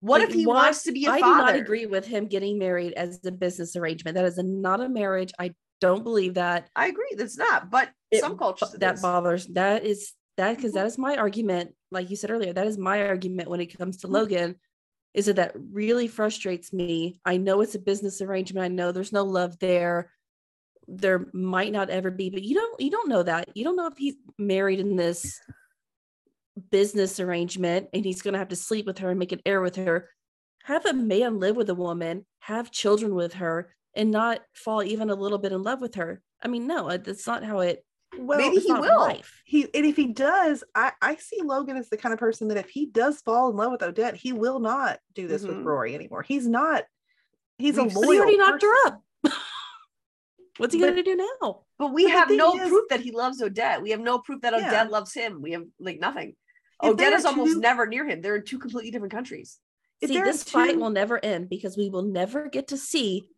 What 0.00 0.20
Like, 0.20 0.30
if 0.30 0.34
he 0.34 0.46
why- 0.46 0.54
wants 0.64 0.82
to 0.84 0.92
be 0.92 1.06
a 1.06 1.10
I 1.10 1.20
father? 1.20 1.32
I 1.42 1.46
do 1.52 1.52
not 1.52 1.60
agree 1.62 1.86
with 1.86 2.06
him 2.06 2.26
getting 2.26 2.58
married 2.58 2.92
as 2.94 3.20
a 3.24 3.30
business 3.30 3.76
arrangement. 3.76 4.14
That 4.16 4.24
is 4.24 4.38
a, 4.38 4.42
not 4.42 4.80
a 4.80 4.88
marriage. 4.88 5.32
I 5.38 5.54
don't 5.80 6.02
believe 6.04 6.34
that. 6.34 6.68
I 6.76 6.86
agree. 6.88 7.14
That's 7.16 7.36
not, 7.38 7.70
but 7.70 7.90
It- 8.10 8.20
some 8.20 8.36
cultures 8.38 8.72
that 8.78 8.94
is. 8.96 9.02
bothers. 9.02 9.46
That 9.48 9.84
is 9.84 10.12
that 10.36 10.56
because 10.56 10.72
Mm-hmm. 10.72 10.78
that 10.78 10.86
is 10.86 10.98
my 10.98 11.16
argument. 11.16 11.74
Like 11.90 12.08
you 12.10 12.16
said 12.16 12.30
earlier, 12.30 12.52
that 12.52 12.66
is 12.66 12.78
my 12.78 13.06
argument 13.06 13.48
when 13.50 13.60
it 13.60 13.76
comes 13.78 13.96
Mm-hmm. 13.98 14.08
to 14.08 14.12
Logan. 14.12 14.56
Is 15.12 15.26
that 15.26 15.36
that 15.36 15.52
really 15.72 16.06
frustrates 16.06 16.72
me? 16.72 17.20
I 17.24 17.36
know 17.36 17.60
it's 17.62 17.74
a 17.74 17.80
business 17.80 18.20
arrangement. 18.20 18.64
I 18.64 18.68
know 18.68 18.92
there's 18.92 19.12
no 19.12 19.24
love 19.24 19.58
there. 19.58 20.12
There 20.86 21.28
might 21.32 21.72
not 21.72 21.90
ever 21.90 22.10
be, 22.10 22.30
but 22.30 22.42
you 22.42 22.54
don't 22.54 22.80
you 22.80 22.90
don't 22.90 23.08
know 23.08 23.22
that. 23.24 23.48
You 23.54 23.64
don't 23.64 23.76
know 23.76 23.86
if 23.88 23.98
he's 23.98 24.14
married 24.38 24.80
in 24.80 24.96
this 24.96 25.40
business 26.70 27.20
arrangement 27.20 27.88
and 27.92 28.04
he's 28.04 28.22
going 28.22 28.32
to 28.32 28.38
have 28.38 28.48
to 28.48 28.56
sleep 28.56 28.86
with 28.86 28.98
her 28.98 29.10
and 29.10 29.18
make 29.18 29.32
an 29.32 29.40
heir 29.44 29.60
with 29.60 29.76
her. 29.76 30.08
Have 30.64 30.86
a 30.86 30.92
man 30.92 31.38
live 31.40 31.56
with 31.56 31.70
a 31.70 31.74
woman, 31.74 32.26
have 32.40 32.70
children 32.70 33.14
with 33.14 33.34
her, 33.34 33.74
and 33.94 34.10
not 34.10 34.40
fall 34.54 34.82
even 34.82 35.10
a 35.10 35.14
little 35.14 35.38
bit 35.38 35.52
in 35.52 35.62
love 35.62 35.80
with 35.80 35.94
her. 35.96 36.22
I 36.42 36.48
mean, 36.48 36.66
no, 36.66 36.88
uh, 36.88 36.96
that's 36.98 37.26
not 37.26 37.44
how 37.44 37.60
it. 37.60 37.84
Well, 38.18 38.38
Maybe 38.38 38.56
he 38.58 38.72
will. 38.72 38.98
life. 39.00 39.40
he 39.44 39.62
and 39.72 39.86
if 39.86 39.94
he 39.96 40.08
does, 40.08 40.64
I 40.74 40.92
I 41.00 41.14
see 41.16 41.38
Logan 41.42 41.76
as 41.76 41.88
the 41.88 41.96
kind 41.96 42.12
of 42.12 42.18
person 42.18 42.48
that 42.48 42.56
if 42.58 42.68
he 42.68 42.86
does 42.86 43.20
fall 43.20 43.50
in 43.50 43.56
love 43.56 43.70
with 43.72 43.82
Odette, 43.82 44.16
he 44.16 44.32
will 44.32 44.58
not 44.58 44.98
do 45.14 45.28
this 45.28 45.42
with 45.42 45.56
Mhm. 45.56 45.64
Rory 45.64 45.94
anymore. 45.94 46.22
He's 46.22 46.46
not. 46.46 46.84
He's 47.58 47.78
a 47.78 47.84
We've- 47.84 47.94
loyal. 47.94 48.06
But 48.06 48.06
But 48.06 48.12
he 48.14 48.18
already 48.20 48.36
knocked 48.38 48.62
her 48.62 48.86
up. 48.86 49.02
What's 50.58 50.74
he 50.74 50.80
But- 50.80 50.86
going 50.92 50.96
to 50.96 51.02
do 51.02 51.16
now? 51.42 51.62
But 51.78 51.92
we 51.94 52.04
But 52.04 52.12
have 52.12 52.30
no 52.30 52.54
is- 52.58 52.68
proof 52.68 52.88
that 52.90 53.00
he 53.00 53.12
loves 53.12 53.40
Odette. 53.40 53.80
We 53.82 53.90
have 53.90 54.00
no 54.00 54.18
proof 54.18 54.40
that 54.42 54.52
Yeah. 54.52 54.68
Odette 54.68 54.90
loves 54.90 55.14
him. 55.14 55.40
We 55.40 55.52
have 55.52 55.64
like 55.78 56.00
nothing. 56.00 56.36
Oh, 56.82 56.88
if 56.88 56.94
Odette 56.94 57.10
there 57.10 57.18
is 57.18 57.24
are 57.24 57.28
almost 57.28 57.54
two- 57.54 57.60
never 57.60 57.86
near 57.86 58.06
him. 58.06 58.20
They're 58.22 58.36
in 58.36 58.44
two 58.44 58.58
completely 58.58 58.90
different 58.90 59.12
countries. 59.12 59.58
See, 60.04 60.18
this 60.18 60.42
fight 60.44 60.78
will 60.78 60.90
never 60.90 61.22
end 61.22 61.50
because 61.50 61.76
we 61.76 61.90
will 61.90 62.02
never 62.02 62.48
get 62.48 62.68
to 62.68 62.76
see 62.78 63.28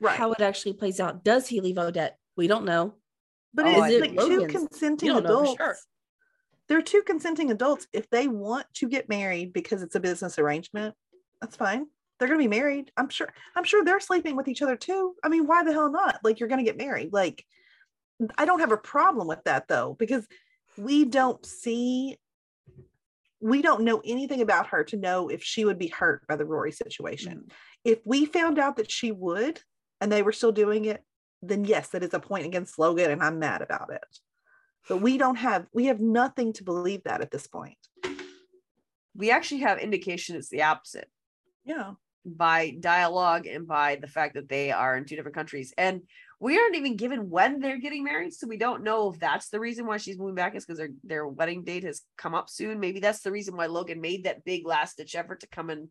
Right. 0.00 0.16
how 0.16 0.32
it 0.32 0.40
actually 0.40 0.72
plays 0.74 0.98
out. 1.00 1.24
Does 1.24 1.48
he 1.48 1.60
leave 1.60 1.76
Odette? 1.78 2.18
We 2.36 2.46
don't 2.46 2.64
know. 2.64 2.94
But 3.52 3.66
Oh, 3.66 3.82
it's 3.84 4.00
like 4.00 4.18
two 4.18 4.46
consenting 4.46 5.06
you 5.08 5.12
don't 5.14 5.24
know 5.24 5.38
for 5.38 5.42
adults. 5.42 5.58
sure. 5.58 5.76
They're 6.68 6.82
two 6.82 7.02
consenting 7.02 7.50
adults. 7.50 7.86
If 7.92 8.08
they 8.10 8.28
want 8.28 8.66
to 8.74 8.88
get 8.88 9.08
married 9.08 9.52
because 9.52 9.82
it's 9.82 9.94
a 9.94 10.00
business 10.00 10.38
arrangement, 10.38 10.94
that's 11.40 11.56
fine. 11.56 11.86
They're 12.18 12.28
gonna 12.28 12.38
be 12.38 12.48
married. 12.48 12.90
I'm 12.96 13.08
sure. 13.08 13.32
I'm 13.54 13.64
sure 13.64 13.84
they're 13.84 14.00
sleeping 14.00 14.36
with 14.36 14.48
each 14.48 14.62
other 14.62 14.76
too. 14.76 15.16
I 15.22 15.28
mean, 15.28 15.46
why 15.46 15.64
the 15.64 15.72
hell 15.72 15.90
not? 15.90 16.20
Like 16.24 16.40
you're 16.40 16.48
gonna 16.48 16.64
get 16.64 16.76
married. 16.76 17.12
Like 17.12 17.44
I 18.36 18.44
don't 18.46 18.60
have 18.60 18.72
a 18.72 18.76
problem 18.78 19.26
with 19.28 19.44
that 19.44 19.68
though, 19.68 19.94
because 19.98 20.26
we 20.76 21.04
don't 21.04 21.44
see 21.44 22.18
we 23.40 23.62
don't 23.62 23.82
know 23.84 24.02
anything 24.04 24.40
about 24.40 24.68
her 24.68 24.84
to 24.84 24.96
know 24.96 25.28
if 25.28 25.42
she 25.42 25.64
would 25.64 25.78
be 25.78 25.88
hurt 25.88 26.26
by 26.26 26.36
the 26.36 26.44
Rory 26.44 26.72
situation. 26.72 27.44
Mm. 27.46 27.52
If 27.84 28.00
we 28.04 28.24
found 28.24 28.58
out 28.58 28.76
that 28.76 28.90
she 28.90 29.12
would 29.12 29.60
and 30.00 30.10
they 30.10 30.22
were 30.22 30.32
still 30.32 30.52
doing 30.52 30.86
it, 30.86 31.02
then 31.42 31.64
yes, 31.64 31.88
that 31.90 32.02
is 32.02 32.14
a 32.14 32.20
point 32.20 32.46
against 32.46 32.78
Logan 32.78 33.10
and 33.10 33.22
I'm 33.22 33.38
mad 33.38 33.62
about 33.62 33.92
it. 33.92 34.02
But 34.88 35.00
we 35.02 35.18
don't 35.18 35.36
have 35.36 35.66
we 35.72 35.86
have 35.86 36.00
nothing 36.00 36.52
to 36.54 36.64
believe 36.64 37.04
that 37.04 37.20
at 37.20 37.30
this 37.30 37.46
point. 37.46 37.76
We 39.14 39.30
actually 39.30 39.60
have 39.60 39.78
indication 39.78 40.36
it's 40.36 40.48
the 40.48 40.62
opposite 40.62 41.08
Yeah. 41.64 41.92
by 42.24 42.76
dialogue 42.80 43.46
and 43.46 43.66
by 43.66 43.96
the 43.96 44.06
fact 44.06 44.34
that 44.34 44.48
they 44.48 44.72
are 44.72 44.96
in 44.96 45.04
two 45.04 45.16
different 45.16 45.36
countries. 45.36 45.72
And 45.76 46.02
we 46.40 46.56
aren't 46.58 46.76
even 46.76 46.96
given 46.96 47.30
when 47.30 47.58
they're 47.60 47.78
getting 47.80 48.04
married. 48.04 48.32
So 48.32 48.46
we 48.46 48.58
don't 48.58 48.84
know 48.84 49.10
if 49.12 49.18
that's 49.18 49.48
the 49.48 49.58
reason 49.58 49.86
why 49.86 49.96
she's 49.96 50.18
moving 50.18 50.36
back 50.36 50.54
is 50.54 50.64
because 50.64 50.78
their, 50.78 50.90
their 51.02 51.26
wedding 51.26 51.64
date 51.64 51.82
has 51.84 52.02
come 52.16 52.34
up 52.34 52.48
soon. 52.48 52.78
Maybe 52.78 53.00
that's 53.00 53.20
the 53.22 53.32
reason 53.32 53.56
why 53.56 53.66
Logan 53.66 54.00
made 54.00 54.24
that 54.24 54.44
big 54.44 54.66
last 54.66 54.98
ditch 54.98 55.16
effort 55.16 55.40
to 55.40 55.48
come 55.48 55.68
and 55.70 55.88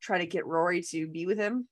try 0.00 0.18
to 0.18 0.26
get 0.26 0.46
Rory 0.46 0.82
to 0.90 1.06
be 1.06 1.26
with 1.26 1.38
him. 1.38 1.68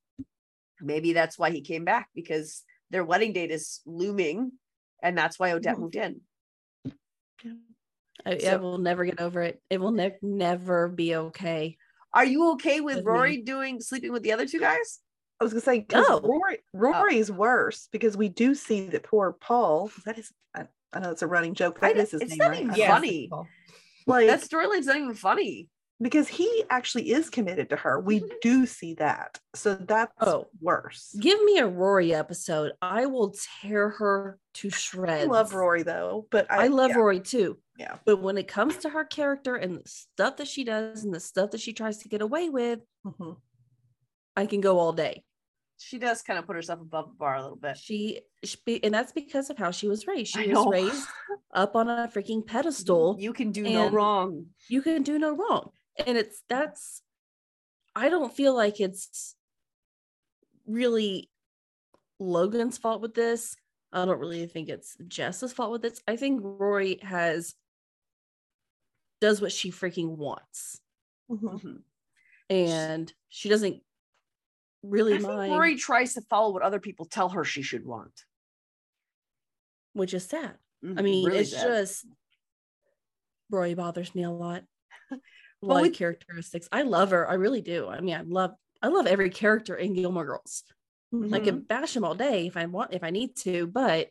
Maybe 0.81 1.13
that's 1.15 1.39
why 1.39 1.51
he 1.51 1.63
came 1.63 1.85
back 1.85 2.09
because 2.15 2.63
their 2.91 3.05
wedding 3.05 3.33
date 3.33 3.51
is 3.51 3.81
looming. 3.87 4.53
And 5.03 5.17
that's 5.17 5.39
why 5.39 5.53
Odette 5.53 5.77
Mhm. 5.77 5.81
moved 5.81 5.97
in. 5.97 6.21
I, 8.27 8.39
I 8.47 8.57
will 8.57 8.77
never 8.77 9.07
get 9.07 9.21
over 9.21 9.41
it. 9.43 9.63
It 9.71 9.81
will 9.81 9.93
ne- 9.93 10.19
never 10.21 10.89
be 10.89 11.17
okay. 11.17 11.79
Are 12.13 12.25
you 12.25 12.51
okay 12.53 12.83
with 12.83 12.97
With 12.97 13.07
me. 13.07 13.11
Rory 13.11 13.37
doing 13.43 13.81
sleeping 13.81 14.13
with 14.13 14.23
the 14.23 14.33
other 14.33 14.45
two 14.47 14.61
guys? 14.61 15.01
I 15.41 15.45
was 15.45 15.53
gonna 15.53 15.63
say, 15.63 15.87
No. 15.93 16.21
Rory 16.21 16.59
Rory's 16.75 17.31
worse 17.33 17.89
because 17.93 18.17
we 18.17 18.29
do 18.29 18.55
see 18.55 18.87
that 18.89 19.05
poor 19.05 19.33
Paul. 19.33 19.91
That 20.05 20.19
is, 20.19 20.31
I, 20.55 20.67
I 20.93 21.01
know 21.01 21.11
it's 21.11 21.23
a 21.23 21.27
running 21.27 21.55
joke, 21.55 21.79
I 21.81 21.89
but 21.89 21.95
d- 21.95 22.01
it 22.01 22.03
is 22.03 22.11
his 22.13 22.21
it's 22.23 22.31
name, 22.33 22.39
not 22.39 22.49
right? 22.51 22.61
even 22.61 22.71
I 22.73 22.77
Yeah. 22.77 22.95
funny. 22.95 23.31
Like 24.07 24.27
That 24.27 24.41
storyline's 24.43 24.87
not 24.87 24.97
even 24.97 25.15
funny. 25.15 25.69
because 26.03 26.29
he 26.29 26.65
actually 26.71 27.11
is 27.13 27.29
committed 27.31 27.69
to 27.71 27.77
her. 27.77 28.01
We 28.01 28.23
do 28.43 28.67
see 28.67 28.95
that. 28.95 29.39
So 29.55 29.75
that's 29.75 30.13
Oh. 30.21 30.47
worse. 30.61 31.15
Give 31.21 31.43
me 31.43 31.59
a 31.59 31.67
Rory 31.67 32.13
episode. 32.15 32.73
I 32.83 33.07
will 33.07 33.35
tear 33.63 33.91
her 33.91 34.39
to 34.55 34.71
shreds. 34.71 35.25
I 35.25 35.27
love 35.27 35.55
Rory 35.55 35.83
though, 35.85 36.27
but 36.31 36.51
I, 36.51 36.65
I, 36.65 36.67
love 36.69 36.91
yeah, 36.91 36.97
Rory 36.97 37.21
too. 37.21 37.59
Yeah. 37.79 37.97
But 38.05 38.19
when 38.23 38.37
it 38.39 38.49
comes 38.49 38.77
to 38.79 38.89
her 38.91 39.05
character 39.05 39.57
and 39.57 39.77
the 39.77 39.83
stuff 39.89 40.37
that 40.39 40.49
she 40.49 40.65
does 40.65 41.05
and 41.05 41.15
the 41.15 41.21
stuff 41.21 41.51
that 41.53 41.61
she 41.61 41.73
tries 41.73 41.99
to 41.99 42.09
get 42.09 42.21
away 42.23 42.49
with, 42.51 42.81
Mhm. 43.07 43.37
I 44.37 44.47
can 44.47 44.61
go 44.61 44.79
all 44.79 44.93
day. 44.93 45.23
She 45.83 45.99
does 45.99 46.21
kind 46.21 46.39
of 46.39 46.47
put 46.47 46.57
herself 46.57 46.81
above 46.83 47.09
the 47.09 47.15
bar 47.15 47.37
a 47.37 47.43
little 47.43 47.57
bit. 47.57 47.79
She, 47.79 48.21
she 48.45 48.59
and 48.83 48.93
that's 48.93 49.13
because 49.13 49.49
of 49.49 49.57
how 49.57 49.71
she 49.71 49.89
was 49.89 50.07
raised. 50.07 50.33
She 50.35 50.53
was 50.53 50.67
raised 50.71 51.07
up 51.55 51.75
on 51.75 51.89
a 51.89 52.07
freaking 52.15 52.45
pedestal. 52.47 53.17
You 53.19 53.33
can 53.33 53.51
do 53.51 53.63
no 53.65 53.89
wrong. 53.89 54.47
you 54.69 54.83
can 54.83 55.03
do 55.03 55.19
no 55.19 55.35
wrong. 55.35 55.71
And 56.07 56.19
it's 56.19 56.43
that's 56.51 57.03
I 57.97 58.11
don't 58.11 58.33
feel 58.35 58.55
like 58.55 58.79
it's 58.79 59.35
really 60.67 61.31
Logan's 62.19 62.77
fault 62.77 63.01
with 63.01 63.15
this. 63.15 63.57
I 63.93 64.05
don't 64.05 64.21
really 64.21 64.47
think 64.47 64.69
it's 64.69 64.97
Jess's 65.09 65.53
fault 65.53 65.73
with 65.73 65.83
this. 65.83 66.01
I 66.07 66.17
think 66.17 66.41
Rory 66.45 66.99
has 67.03 67.55
does 69.21 69.41
what 69.41 69.53
she 69.53 69.71
freaking 69.73 70.17
wants. 70.17 70.81
Mhm. 71.31 71.61
Mhm. 71.63 71.83
And 72.51 73.13
she 73.29 73.49
doesn't 73.49 73.83
really 74.83 75.15
I 75.15 75.19
think 75.19 75.29
Rory 75.29 75.77
tries 75.77 76.15
to 76.15 76.23
follow 76.23 76.53
what 76.53 76.63
other 76.63 76.81
people 76.81 77.05
tell 77.07 77.29
her 77.31 77.45
she 77.45 77.63
should 77.63 77.85
want. 77.85 78.13
which 79.93 80.15
is 80.15 80.25
sad. 80.25 80.57
I 80.83 80.87
Mhm, 80.87 81.03
mean, 81.03 81.27
really 81.27 81.39
it's 81.41 81.51
sad. 81.51 81.67
just 81.67 82.07
Rory 83.51 83.75
bothers 83.75 84.15
me 84.15 84.23
a 84.25 84.31
lot. 84.31 84.65
Like 85.63 85.83
with- 85.83 85.95
characteristics. 85.95 86.69
I 86.73 86.83
love 86.83 87.11
her. 87.11 87.29
I 87.29 87.35
really 87.35 87.61
do. 87.61 87.87
I 87.89 88.01
mean, 88.01 88.15
I 88.15 88.23
love 88.23 88.53
I 88.81 88.89
love 88.89 89.07
every 89.07 89.29
character 89.29 89.75
in 89.77 89.93
Gilmore 89.93 90.25
Girls. 90.25 90.63
I 91.13 91.17
Mhm. 91.17 91.45
can 91.45 91.61
bash 91.61 91.93
them 91.93 92.03
all 92.05 92.15
day 92.15 92.47
if 92.47 92.57
I 92.57 92.65
want 92.65 92.95
if 92.95 93.03
I 93.05 93.11
need 93.11 93.37
to, 93.39 93.67
but 93.67 94.09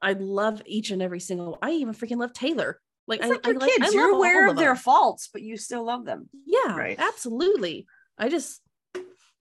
I 0.00 0.14
love 0.14 0.62
each 0.64 0.90
and 0.90 1.02
every 1.02 1.20
single. 1.20 1.58
I 1.60 1.72
even 1.72 1.92
freaking 1.92 2.16
love 2.18 2.32
Taylor. 2.32 2.80
Like 3.06 3.20
It's 3.20 3.26
I, 3.26 3.32
like 3.32 3.46
I 3.46 3.50
your 3.50 3.62
I 3.62 3.66
kids. 3.66 3.80
love 3.84 3.92
You're 3.94 4.14
aware 4.14 4.48
of 4.48 4.56
their 4.56 4.74
faults, 4.76 5.28
but 5.30 5.42
you 5.42 5.58
still 5.58 5.84
love 5.84 6.06
them. 6.06 6.30
Yeah, 6.46 6.74
Right. 6.74 6.98
absolutely. 6.98 7.86
I 8.16 8.30
just 8.30 8.62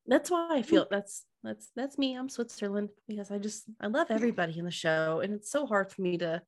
that's 0.08 0.30
why 0.30 0.48
I 0.52 0.62
Mm. 0.62 0.66
feel 0.66 0.88
that's 0.90 1.26
that's 1.44 1.70
that's 1.76 1.98
me. 1.98 2.16
I'm 2.16 2.30
Switzerland 2.30 2.90
because 3.08 3.32
I 3.32 3.38
just 3.38 3.66
I 3.80 3.88
love 3.88 4.08
everybody 4.10 4.58
in 4.58 4.66
the 4.66 4.72
show, 4.72 5.20
and 5.22 5.34
it's 5.34 5.52
so 5.52 5.66
hard 5.66 5.92
for 5.92 6.02
me 6.02 6.18
to 6.20 6.42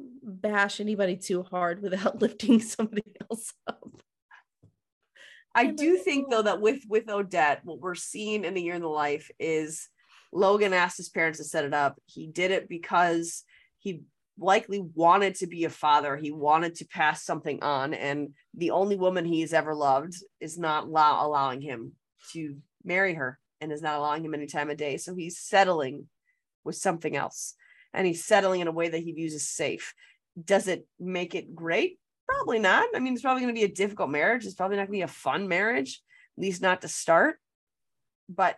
bash 0.00 0.80
anybody 0.80 1.16
too 1.16 1.42
hard 1.42 1.82
without 1.82 2.20
lifting 2.20 2.60
somebody 2.60 3.04
else 3.30 3.52
up. 3.66 3.82
I 5.54 5.64
And 5.64 5.78
do 5.78 5.96
think 5.96 6.30
though 6.30 6.42
that 6.42 6.60
with 6.60 6.82
with 6.88 7.08
Odette, 7.08 7.64
what 7.64 7.80
we're 7.80 7.94
seeing 7.94 8.44
in 8.44 8.56
a 8.56 8.60
year 8.60 8.74
in 8.74 8.82
the 8.82 8.88
life 8.88 9.30
is 9.38 9.88
Logan 10.32 10.74
asked 10.74 10.98
his 10.98 11.08
parents 11.08 11.38
to 11.38 11.44
set 11.44 11.64
it 11.64 11.74
up. 11.74 11.98
He 12.06 12.26
did 12.26 12.50
it 12.50 12.68
because 12.68 13.44
he 13.78 14.02
likely 14.38 14.80
wanted 14.80 15.36
to 15.36 15.46
be 15.46 15.64
a 15.64 15.70
father. 15.70 16.16
He 16.16 16.30
wanted 16.30 16.76
to 16.76 16.84
pass 16.86 17.24
something 17.24 17.62
on, 17.62 17.94
and 17.94 18.34
the 18.54 18.70
only 18.72 18.96
woman 18.96 19.24
he's 19.24 19.52
ever 19.52 19.74
loved 19.74 20.14
is 20.40 20.58
not 20.58 20.84
allow- 20.84 21.26
allowing 21.26 21.60
him 21.60 21.92
to 22.32 22.56
marry 22.84 23.14
her, 23.14 23.38
and 23.60 23.72
is 23.72 23.82
not 23.82 23.98
allowing 23.98 24.24
him 24.24 24.34
any 24.34 24.46
time 24.46 24.70
of 24.70 24.76
day. 24.76 24.96
So 24.96 25.14
he's 25.14 25.38
settling 25.38 26.06
with 26.64 26.76
something 26.76 27.16
else, 27.16 27.54
and 27.92 28.06
he's 28.06 28.24
settling 28.24 28.60
in 28.60 28.68
a 28.68 28.72
way 28.72 28.88
that 28.88 29.02
he 29.02 29.12
views 29.12 29.34
as 29.34 29.48
safe. 29.48 29.94
Does 30.42 30.68
it 30.68 30.86
make 31.00 31.34
it 31.34 31.54
great? 31.54 31.98
Probably 32.28 32.58
not. 32.58 32.88
I 32.94 33.00
mean, 33.00 33.14
it's 33.14 33.22
probably 33.22 33.42
going 33.42 33.54
to 33.54 33.58
be 33.58 33.64
a 33.64 33.74
difficult 33.74 34.10
marriage. 34.10 34.44
It's 34.44 34.54
probably 34.54 34.76
not 34.76 34.82
going 34.86 35.00
to 35.00 35.06
be 35.06 35.10
a 35.10 35.14
fun 35.14 35.48
marriage, 35.48 36.00
at 36.36 36.42
least 36.42 36.62
not 36.62 36.82
to 36.82 36.88
start. 36.88 37.36
But 38.28 38.56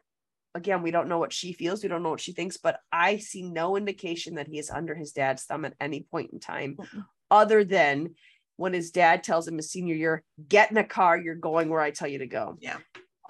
again, 0.54 0.82
we 0.82 0.90
don't 0.90 1.08
know 1.08 1.18
what 1.18 1.32
she 1.32 1.52
feels. 1.52 1.82
We 1.82 1.88
don't 1.88 2.02
know 2.02 2.10
what 2.10 2.20
she 2.20 2.32
thinks. 2.32 2.56
But 2.56 2.80
I 2.92 3.18
see 3.18 3.42
no 3.42 3.76
indication 3.76 4.34
that 4.34 4.48
he 4.48 4.58
is 4.58 4.68
under 4.68 4.94
his 4.94 5.12
dad's 5.12 5.44
thumb 5.44 5.64
at 5.64 5.74
any 5.80 6.02
point 6.02 6.32
in 6.32 6.40
time, 6.40 6.76
other 7.30 7.62
than 7.64 8.16
when 8.56 8.74
his 8.74 8.90
dad 8.90 9.22
tells 9.22 9.46
him 9.48 9.56
his 9.56 9.70
senior 9.70 9.94
year, 9.94 10.24
get 10.48 10.70
in 10.70 10.76
a 10.76 10.84
car, 10.84 11.16
you're 11.16 11.36
going 11.36 11.70
where 11.70 11.80
I 11.80 11.92
tell 11.92 12.08
you 12.08 12.18
to 12.18 12.26
go. 12.26 12.58
Yeah. 12.60 12.76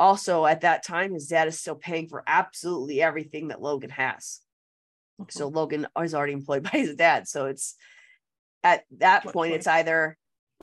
Also, 0.00 0.46
at 0.46 0.62
that 0.62 0.82
time, 0.82 1.12
his 1.12 1.26
dad 1.26 1.46
is 1.46 1.60
still 1.60 1.74
paying 1.74 2.08
for 2.08 2.24
absolutely 2.26 3.02
everything 3.02 3.48
that 3.48 3.60
Logan 3.60 3.90
has. 3.90 4.40
So 5.28 5.46
mm-hmm. 5.46 5.56
Logan 5.56 5.86
is 6.02 6.14
already 6.14 6.32
employed 6.32 6.62
by 6.72 6.78
his 6.78 6.94
dad. 6.94 7.28
So 7.28 7.46
it's 7.46 7.74
at 8.64 8.84
that 8.98 9.26
What 9.26 9.34
point, 9.34 9.50
point? 9.50 9.58
it's 9.58 9.66
either 9.66 10.16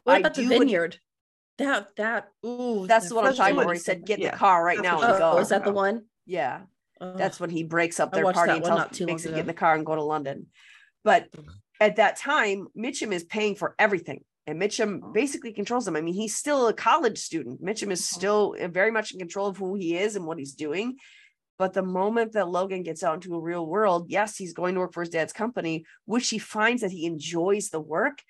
What 0.03 0.15
I 0.15 0.19
about 0.19 0.33
the 0.33 0.41
do 0.41 0.49
what- 0.49 0.59
vineyard? 0.59 0.97
That 1.59 1.95
that 1.95 2.27
ooh, 2.45 2.85
that's 2.85 3.09
the 3.09 3.15
one 3.15 3.23
I'm 3.25 3.29
That's 3.29 3.37
talking 3.39 3.55
what 3.55 3.61
about 3.63 3.67
where 3.67 3.73
he 3.73 3.79
he 3.79 3.83
said, 3.83 3.97
said. 3.99 4.05
get 4.05 4.19
Yeah, 4.19 4.29
the 4.31 4.37
car 4.37 4.63
right 4.63 4.77
that's 4.77 4.83
now 4.83 5.01
and 5.01 5.13
he 5.13 5.19
go. 5.19 5.37
is 5.39 5.49
that 5.49 5.63
the 5.63 5.71
one? 5.71 6.03
Yeah. 6.27 6.61
Ugh. 7.01 7.17
That's 7.17 7.39
when 7.39 7.49
he 7.49 7.63
breaks 7.63 7.99
up 7.99 8.11
their 8.11 8.31
party 8.31 8.51
and 8.53 8.61
one 8.61 8.69
tells 8.69 8.79
not 8.79 8.93
too 8.93 9.07
makes 9.07 9.25
him 9.25 9.31
get 9.31 9.41
in 9.41 9.47
the 9.47 9.53
car 9.55 9.73
and 9.73 9.83
go 9.83 9.95
to 9.95 10.03
London. 10.03 10.47
But 11.03 11.31
mm-hmm. 11.31 11.49
at 11.79 11.95
that 11.95 12.17
time, 12.17 12.67
Mitchum 12.77 13.11
is 13.11 13.23
paying 13.23 13.55
for 13.55 13.73
everything. 13.79 14.23
And 14.47 14.61
Mitchum 14.61 15.13
basically 15.13 15.51
controls 15.51 15.85
him. 15.85 15.97
I 15.97 16.01
mean, 16.01 16.13
he's 16.13 16.37
still 16.37 16.69
a 16.69 16.73
college 16.73 17.17
student. 17.19 17.61
Mitchum 17.61 17.91
is 17.91 18.07
still 18.07 18.55
uh, 18.59 18.69
very 18.69 18.91
much 18.91 19.11
in 19.11 19.19
control 19.19 19.47
of 19.47 19.57
who 19.57 19.75
he 19.75 19.97
is 19.97 20.15
and 20.15 20.25
what 20.25 20.39
he's 20.39 20.53
doing. 20.53 20.95
But 21.59 21.73
the 21.73 21.83
moment 21.83 22.31
that 22.33 22.47
Logan 22.47 22.83
gets 22.83 23.03
out 23.03 23.15
into 23.15 23.35
a 23.35 23.41
real 23.41 23.67
world, 23.67 24.05
yes, 24.09 24.37
he's 24.37 24.53
going 24.53 24.75
to 24.75 24.79
work 24.79 24.93
for 24.93 25.01
his 25.01 25.09
dad's 25.09 25.33
company, 25.33 25.85
which 26.05 26.29
he 26.29 26.37
finds 26.37 26.81
that 26.81 26.91
he 26.91 27.05
enjoys 27.05 27.69
the 27.69 27.81
work, 27.81 28.21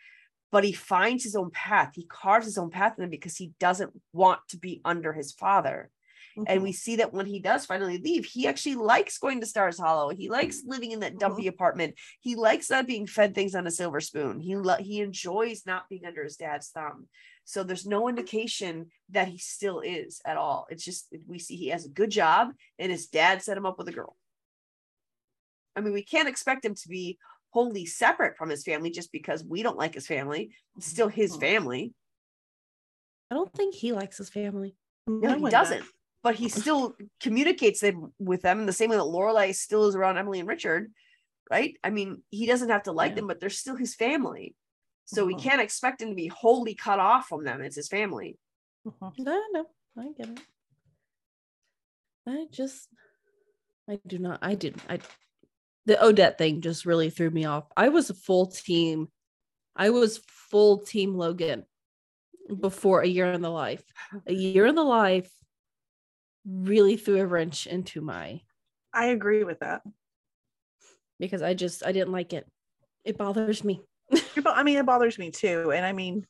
but 0.52 0.64
he 0.64 0.72
finds 0.72 1.24
his 1.24 1.36
own 1.36 1.52
path. 1.52 1.92
He 1.94 2.08
carves 2.10 2.46
his 2.46 2.58
own 2.58 2.72
path 2.72 2.98
in 2.98 3.04
it 3.04 3.12
because 3.12 3.36
he 3.36 3.52
doesn't 3.60 3.92
want 4.12 4.40
to 4.50 4.58
be 4.58 4.82
under 4.84 5.14
his 5.14 5.34
father. 5.34 5.92
And 6.38 6.48
mm-hmm. 6.48 6.64
we 6.64 6.72
see 6.72 6.98
that 6.98 7.14
when 7.14 7.26
he 7.26 7.40
does 7.40 7.66
finally 7.66 7.98
leave, 7.98 8.26
he 8.26 8.48
actually 8.48 8.76
likes 8.76 9.18
going 9.18 9.40
to 9.42 9.48
Stars 9.48 9.80
Hollow. 9.80 10.10
He 10.10 10.30
likes 10.30 10.60
mm-hmm. 10.60 10.70
living 10.70 10.92
in 10.92 11.00
that 11.00 11.14
mm-hmm. 11.14 11.20
dumpy 11.20 11.48
apartment. 11.48 11.96
He 12.22 12.36
likes 12.36 12.70
not 12.70 12.86
being 12.86 13.08
fed 13.08 13.34
things 13.34 13.56
on 13.56 13.66
a 13.66 13.72
silver 13.72 14.00
spoon. 14.00 14.40
He 14.40 14.56
lo- 14.56 14.78
he 14.78 15.02
enjoys 15.02 15.66
not 15.66 15.90
being 15.90 16.06
under 16.06 16.24
his 16.24 16.36
dad's 16.36 16.70
thumb. 16.70 17.08
So 17.46 17.64
there's 17.64 17.86
no 17.86 18.10
indication 18.10 18.88
that 19.10 19.30
he 19.30 19.38
still 19.38 19.80
is 19.80 20.22
at 20.26 20.38
all. 20.38 20.68
It's 20.70 20.84
just 20.84 21.08
we 21.28 21.40
see 21.40 21.56
he 21.56 21.70
has 21.70 21.86
a 21.86 21.90
good 21.90 22.12
job, 22.12 22.50
and 22.78 22.92
his 22.92 23.08
dad 23.08 23.42
set 23.42 23.58
him 23.58 23.66
up 23.66 23.78
with 23.78 23.88
a 23.88 23.94
girl. 23.94 24.16
I 25.76 25.82
mean, 25.82 25.94
we 25.94 26.04
can't 26.04 26.28
expect 26.28 26.66
him 26.66 26.76
to 26.76 26.90
be 26.90 27.18
wholly 27.52 27.86
separate 27.86 28.38
from 28.38 28.50
his 28.50 28.64
family 28.64 28.92
just 28.92 29.12
because 29.12 29.44
we 29.44 29.64
don't 29.64 29.78
like 29.78 29.94
his 29.94 30.08
family. 30.08 30.52
It's 30.76 30.88
still 30.88 31.08
his 31.08 31.36
family. 31.36 31.94
I 33.32 33.36
don't 33.36 33.54
think 33.54 33.76
he 33.76 33.94
likes 33.94 34.18
his 34.18 34.30
family. 34.30 34.76
No, 35.08 35.36
he 35.36 35.50
doesn't. 35.50 35.86
But 36.28 36.36
he 36.36 36.50
still 36.50 36.94
communicates 37.22 37.80
them 37.80 38.12
with 38.20 38.42
them 38.42 38.60
in 38.60 38.66
the 38.66 38.74
same 38.74 38.90
way 38.90 38.98
that 38.98 39.04
Lorelai 39.04 39.56
still 39.56 39.88
is 39.88 39.96
around 39.96 40.18
Emily 40.18 40.42
and 40.42 40.48
Richard, 40.50 40.92
right? 41.50 41.78
I 41.86 41.90
mean, 41.90 42.22
he 42.32 42.46
doesn't 42.46 42.68
have 42.68 42.84
to 42.84 42.92
like 42.92 43.12
Yeah. 43.12 43.16
them, 43.16 43.28
but 43.28 43.40
they're 43.40 43.50
still 43.50 43.78
his 43.78 43.96
family. 43.96 44.54
So 45.06 45.26
we 45.26 45.36
Mhm. 45.36 45.42
can't 45.42 45.62
expect 45.62 46.02
him 46.02 46.10
to 46.10 46.16
be 46.16 46.28
wholly 46.28 46.76
cut 46.76 47.00
off 47.00 47.30
from 47.30 47.46
them. 47.46 47.62
It's 47.62 47.78
his 47.78 47.88
family. 47.88 48.38
Mhm. 48.86 49.20
No, 49.20 49.42
no, 49.54 49.70
I 49.96 50.12
get 50.18 50.28
it. 50.28 50.40
I 52.26 52.48
just, 52.52 52.90
I 53.88 53.98
do 54.06 54.20
not. 54.20 54.40
I 54.42 54.56
didn't. 54.56 54.84
I 54.90 55.00
the 55.86 56.04
Odette 56.04 56.38
thing 56.38 56.60
just 56.60 56.86
really 56.86 57.10
threw 57.10 57.30
me 57.30 57.46
off. 57.46 57.72
I 57.78 57.88
was 57.88 58.10
a 58.10 58.14
full 58.14 58.48
team. 58.48 59.10
I 59.78 59.92
was 59.92 60.18
full 60.28 60.80
team 60.80 61.16
Logan 61.16 61.66
before 62.60 63.00
a 63.00 63.08
year 63.08 63.32
in 63.32 63.42
the 63.42 63.50
life. 63.50 63.86
A 64.26 64.34
year 64.34 64.66
in 64.66 64.76
the 64.76 64.84
life 64.84 65.32
really 66.48 66.98
threw 66.98 67.20
a 67.20 67.26
wrench 67.26 67.68
into 67.68 68.02
my 68.02 68.42
I 68.94 69.08
agree 69.08 69.44
with 69.44 69.60
that. 69.60 69.82
because 71.20 71.42
I 71.42 71.54
just 71.54 71.86
I 71.86 71.92
didn't 71.92 72.12
like 72.12 72.34
it. 72.34 72.48
It 73.04 73.18
bothers 73.18 73.64
me. 73.64 73.82
I 74.46 74.64
mean, 74.64 74.78
it 74.78 74.86
bothers 74.86 75.20
me 75.20 75.30
too. 75.32 75.72
And 75.72 75.86
I 75.86 75.92
mean, 75.92 76.26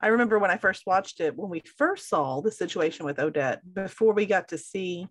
I 0.00 0.08
remember 0.08 0.38
when 0.38 0.50
I 0.50 0.56
first 0.56 0.84
watched 0.86 1.20
it, 1.20 1.36
when 1.36 1.50
we 1.50 1.62
first 1.76 2.08
saw 2.08 2.40
the 2.40 2.50
situation 2.50 3.04
with 3.06 3.18
Odette, 3.18 3.60
before 3.74 4.14
we 4.14 4.26
got 4.26 4.48
to 4.48 4.58
see, 4.58 5.06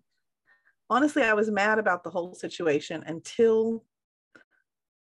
honestly, 0.90 1.22
I 1.22 1.34
was 1.34 1.50
mad 1.50 1.78
about 1.78 2.04
the 2.04 2.10
whole 2.10 2.34
situation 2.34 3.02
until 3.06 3.84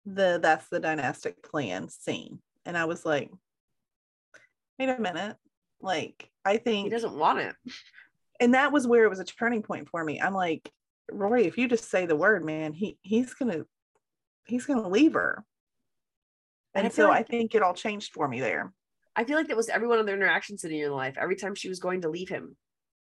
the 0.06 0.40
that's 0.42 0.70
the 0.70 0.80
dynastic 0.80 1.44
plan 1.44 1.90
scene. 1.90 2.40
And 2.66 2.78
I 2.78 2.86
was 2.86 3.06
like, 3.06 3.30
wait 4.80 4.90
a 4.90 5.00
minute. 5.00 5.36
Like, 5.82 6.30
I 6.44 6.58
think 6.58 6.86
He 6.86 6.90
doesn't 6.90 7.14
want 7.18 7.40
it. 7.40 7.56
And 8.40 8.54
that 8.54 8.72
was 8.72 8.88
where 8.88 9.04
it 9.06 9.10
was 9.10 9.20
a 9.20 9.26
turning 9.26 9.64
point 9.64 9.90
for 9.90 10.04
me. 10.04 10.20
I'm 10.22 10.34
like, 10.34 10.70
Roy, 11.12 11.42
if 11.42 11.58
you 11.58 11.68
just 11.68 11.90
say 11.90 12.06
the 12.06 12.16
word, 12.16 12.44
man, 12.46 12.74
he 12.74 12.98
he's 13.02 13.34
gonna 13.34 13.66
he's 14.46 14.66
gonna 14.66 14.88
leave 14.88 15.14
her. 15.14 15.44
And 16.74 16.84
I 16.84 16.86
And 16.86 16.94
so 16.94 17.08
like- 17.10 17.20
I 17.20 17.24
think 17.24 17.56
it 17.56 17.62
all 17.62 17.74
changed 17.74 18.14
for 18.14 18.28
me 18.28 18.40
there. 18.42 18.74
I 19.16 19.24
feel 19.24 19.38
like 19.38 19.48
that 19.48 19.56
was 19.58 19.70
every 19.70 19.88
one 19.88 20.00
of 20.00 20.06
their 20.06 20.16
interactions 20.16 20.64
in 20.66 20.72
your 20.72 20.90
life. 20.92 21.16
Every 21.18 21.38
time 21.38 21.56
she 21.56 21.70
was 21.70 21.80
going 21.80 22.02
to 22.02 22.10
leave 22.10 22.28
him, 22.28 22.58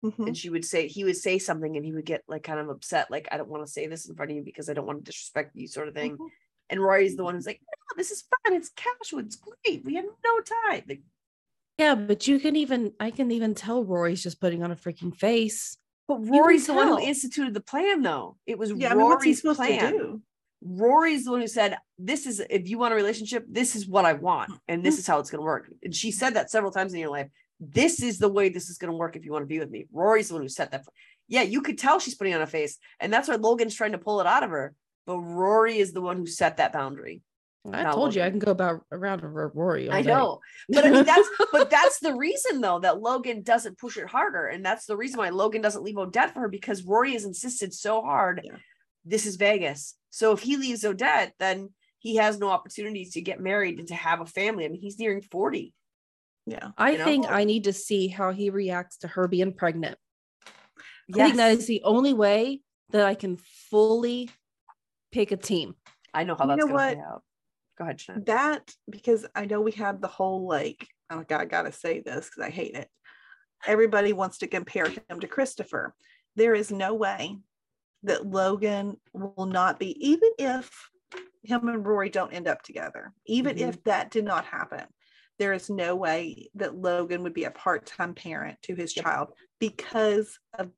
Mhm. 0.04 0.26
and 0.26 0.36
she 0.36 0.50
would 0.50 0.64
say 0.66 0.86
he 0.86 1.02
would 1.04 1.16
say 1.16 1.38
something, 1.38 1.76
and 1.76 1.84
he 1.84 1.92
would 1.94 2.04
get 2.04 2.22
like 2.28 2.42
kind 2.42 2.60
of 2.60 2.68
upset, 2.68 3.10
like 3.10 3.26
I 3.32 3.38
don't 3.38 3.48
want 3.48 3.64
to 3.64 3.72
say 3.72 3.86
this 3.86 4.06
in 4.06 4.14
front 4.14 4.30
of 4.30 4.36
you 4.36 4.42
because 4.42 4.68
I 4.68 4.74
don't 4.74 4.86
want 4.86 4.98
to 4.98 5.10
disrespect 5.10 5.56
you, 5.56 5.66
sort 5.66 5.88
of 5.88 5.94
thing. 5.94 6.18
Mhm. 6.18 6.28
And 6.70 6.82
Rory's 6.82 7.16
the 7.16 7.24
one 7.24 7.34
who's 7.34 7.46
like, 7.46 7.60
no, 7.62 7.96
this 7.96 8.10
is 8.10 8.22
fun. 8.22 8.54
It's 8.54 8.70
casual. 8.70 9.20
It's 9.20 9.36
great. 9.36 9.84
We 9.84 9.94
have 9.94 10.04
no 10.24 10.40
time. 10.40 10.82
Like, 10.88 11.02
Yeah, 11.78 11.94
but 11.94 12.26
you 12.26 12.38
can 12.38 12.56
even 12.56 12.92
I 13.00 13.10
can 13.10 13.30
even 13.32 13.54
tell 13.54 13.84
Rory's 13.84 14.22
just 14.22 14.40
putting 14.40 14.62
on 14.62 14.70
a 14.70 14.76
freaking 14.76 15.14
face. 15.14 15.76
but 16.06 16.18
Rory's 16.28 16.66
the 16.66 16.74
one 16.74 16.88
who 16.88 17.00
instituted 17.00 17.54
the 17.54 17.60
plan, 17.60 18.02
though. 18.02 18.36
It 18.46 18.58
was 18.58 18.70
Yeah, 18.70 18.92
I 18.92 18.94
mean, 18.94 19.06
what's 19.06 19.24
he 19.24 19.30
Rory's 19.30 19.40
supposed 19.40 19.58
plan. 19.58 19.92
to 19.92 19.98
do? 19.98 20.22
Rory's 20.62 21.24
the 21.24 21.32
one 21.32 21.40
who 21.40 21.48
said, 21.48 21.76
This 21.98 22.26
is 22.26 22.40
if 22.48 22.68
you 22.68 22.78
want 22.78 22.92
a 22.92 22.96
relationship, 22.96 23.44
this 23.48 23.74
is 23.74 23.86
what 23.88 24.04
I 24.04 24.12
want, 24.12 24.50
mm-hmm. 24.50 24.58
and 24.68 24.84
this 24.84 24.98
is 24.98 25.06
how 25.06 25.18
it's 25.18 25.30
gonna 25.30 25.42
work. 25.42 25.70
And 25.82 25.94
she 25.94 26.10
said 26.10 26.34
that 26.34 26.50
several 26.50 26.72
times 26.72 26.94
in 26.94 27.00
your 27.00 27.10
life. 27.10 27.28
This 27.60 28.02
is 28.02 28.18
the 28.18 28.28
way 28.28 28.48
this 28.48 28.68
is 28.68 28.78
gonna 28.78 28.96
work 28.96 29.16
if 29.16 29.24
you 29.24 29.32
want 29.32 29.42
to 29.42 29.46
be 29.46 29.58
with 29.58 29.70
me. 29.70 29.86
Rory's 29.92 30.28
the 30.28 30.34
one 30.34 30.42
who 30.42 30.48
set 30.48 30.70
that. 30.72 30.84
Yeah, 31.28 31.42
you 31.42 31.60
could 31.62 31.78
tell 31.78 31.98
she's 31.98 32.14
putting 32.14 32.34
on 32.34 32.42
a 32.42 32.46
face, 32.46 32.78
and 33.00 33.12
that's 33.12 33.28
why 33.28 33.36
Logan's 33.36 33.74
trying 33.74 33.92
to 33.92 33.98
pull 33.98 34.20
it 34.20 34.26
out 34.26 34.42
of 34.42 34.50
her. 34.50 34.74
But 35.06 35.18
Rory 35.18 35.78
is 35.78 35.92
the 35.92 36.00
one 36.00 36.16
who 36.16 36.26
set 36.26 36.56
that 36.58 36.72
boundary. 36.72 37.22
I 37.72 37.84
told 37.84 38.14
you 38.14 38.22
I 38.22 38.30
can 38.30 38.38
go 38.38 38.50
about 38.50 38.84
around 38.92 39.22
Rory. 39.22 39.90
I 39.90 40.02
know, 40.02 40.40
but 40.68 40.84
I 40.84 40.90
mean 40.90 41.04
that's 41.04 41.28
but 41.50 41.70
that's 41.70 41.98
the 41.98 42.14
reason 42.14 42.60
though 42.60 42.78
that 42.80 43.00
Logan 43.00 43.42
doesn't 43.42 43.78
push 43.78 43.96
it 43.96 44.06
harder, 44.06 44.46
and 44.46 44.64
that's 44.64 44.84
the 44.84 44.96
reason 44.96 45.18
why 45.18 45.30
Logan 45.30 45.62
doesn't 45.62 45.82
leave 45.82 45.96
Odette 45.96 46.34
for 46.34 46.40
her 46.40 46.48
because 46.48 46.84
Rory 46.84 47.12
has 47.12 47.24
insisted 47.24 47.72
so 47.72 48.02
hard. 48.02 48.42
Yeah. 48.44 48.56
This 49.06 49.24
is 49.24 49.36
Vegas, 49.36 49.94
so 50.10 50.32
if 50.32 50.40
he 50.40 50.56
leaves 50.56 50.84
Odette, 50.84 51.32
then 51.38 51.70
he 52.00 52.16
has 52.16 52.38
no 52.38 52.50
opportunity 52.50 53.06
to 53.06 53.22
get 53.22 53.40
married 53.40 53.78
and 53.78 53.88
to 53.88 53.94
have 53.94 54.20
a 54.20 54.26
family. 54.26 54.66
I 54.66 54.68
mean, 54.68 54.80
he's 54.80 54.98
nearing 54.98 55.22
forty. 55.22 55.72
Yeah. 56.46 56.70
I 56.76 56.92
you 56.92 56.98
know? 56.98 57.04
think 57.04 57.26
I 57.30 57.44
need 57.44 57.64
to 57.64 57.72
see 57.72 58.08
how 58.08 58.32
he 58.32 58.50
reacts 58.50 58.98
to 58.98 59.08
her 59.08 59.26
being 59.26 59.54
pregnant. 59.54 59.96
I 61.14 61.16
think 61.16 61.36
that 61.36 61.52
is 61.52 61.66
the 61.66 61.82
only 61.84 62.12
way 62.12 62.60
that 62.90 63.06
I 63.06 63.14
can 63.14 63.38
fully 63.70 64.30
pick 65.12 65.32
a 65.32 65.36
team. 65.36 65.74
I 66.12 66.24
know 66.24 66.34
how 66.34 66.44
You 66.44 66.48
that's 66.48 66.62
gonna 66.62 66.74
what? 66.74 66.94
play 66.94 67.02
out. 67.02 67.22
Go 67.76 67.84
ahead, 67.84 68.00
Shannon. 68.00 68.24
That 68.26 68.72
because 68.88 69.26
I 69.34 69.46
know 69.46 69.60
we 69.60 69.72
have 69.72 70.00
the 70.00 70.08
whole 70.08 70.46
like, 70.46 70.86
oh 71.10 71.24
God, 71.28 71.40
I 71.40 71.44
gotta 71.44 71.72
say 71.72 72.00
this 72.00 72.28
because 72.30 72.44
I 72.46 72.50
hate 72.50 72.74
it. 72.74 72.88
Everybody 73.66 74.12
wants 74.12 74.38
to 74.38 74.46
compare 74.46 74.88
him 75.08 75.20
to 75.20 75.26
Christopher. 75.26 75.94
There 76.36 76.54
is 76.54 76.70
no 76.70 76.94
way 76.94 77.38
that 78.02 78.26
Logan 78.26 78.98
will 79.12 79.46
not 79.46 79.78
be, 79.78 79.96
even 80.06 80.30
if 80.38 80.90
him 81.42 81.68
and 81.68 81.86
Rory 81.86 82.10
don't 82.10 82.32
end 82.32 82.46
up 82.48 82.62
together, 82.62 83.12
even 83.26 83.56
Mhm. 83.56 83.68
if 83.68 83.84
that 83.84 84.10
did 84.10 84.24
not 84.24 84.44
happen, 84.44 84.86
there 85.38 85.52
is 85.52 85.68
no 85.70 85.96
way 85.96 86.50
that 86.54 86.74
Logan 86.74 87.22
would 87.22 87.34
be 87.34 87.44
a 87.44 87.50
part-time 87.50 88.14
parent 88.14 88.60
to 88.62 88.74
his 88.74 88.94
Yep. 88.94 89.04
child 89.04 89.34
because 89.58 90.38
of 90.58 90.70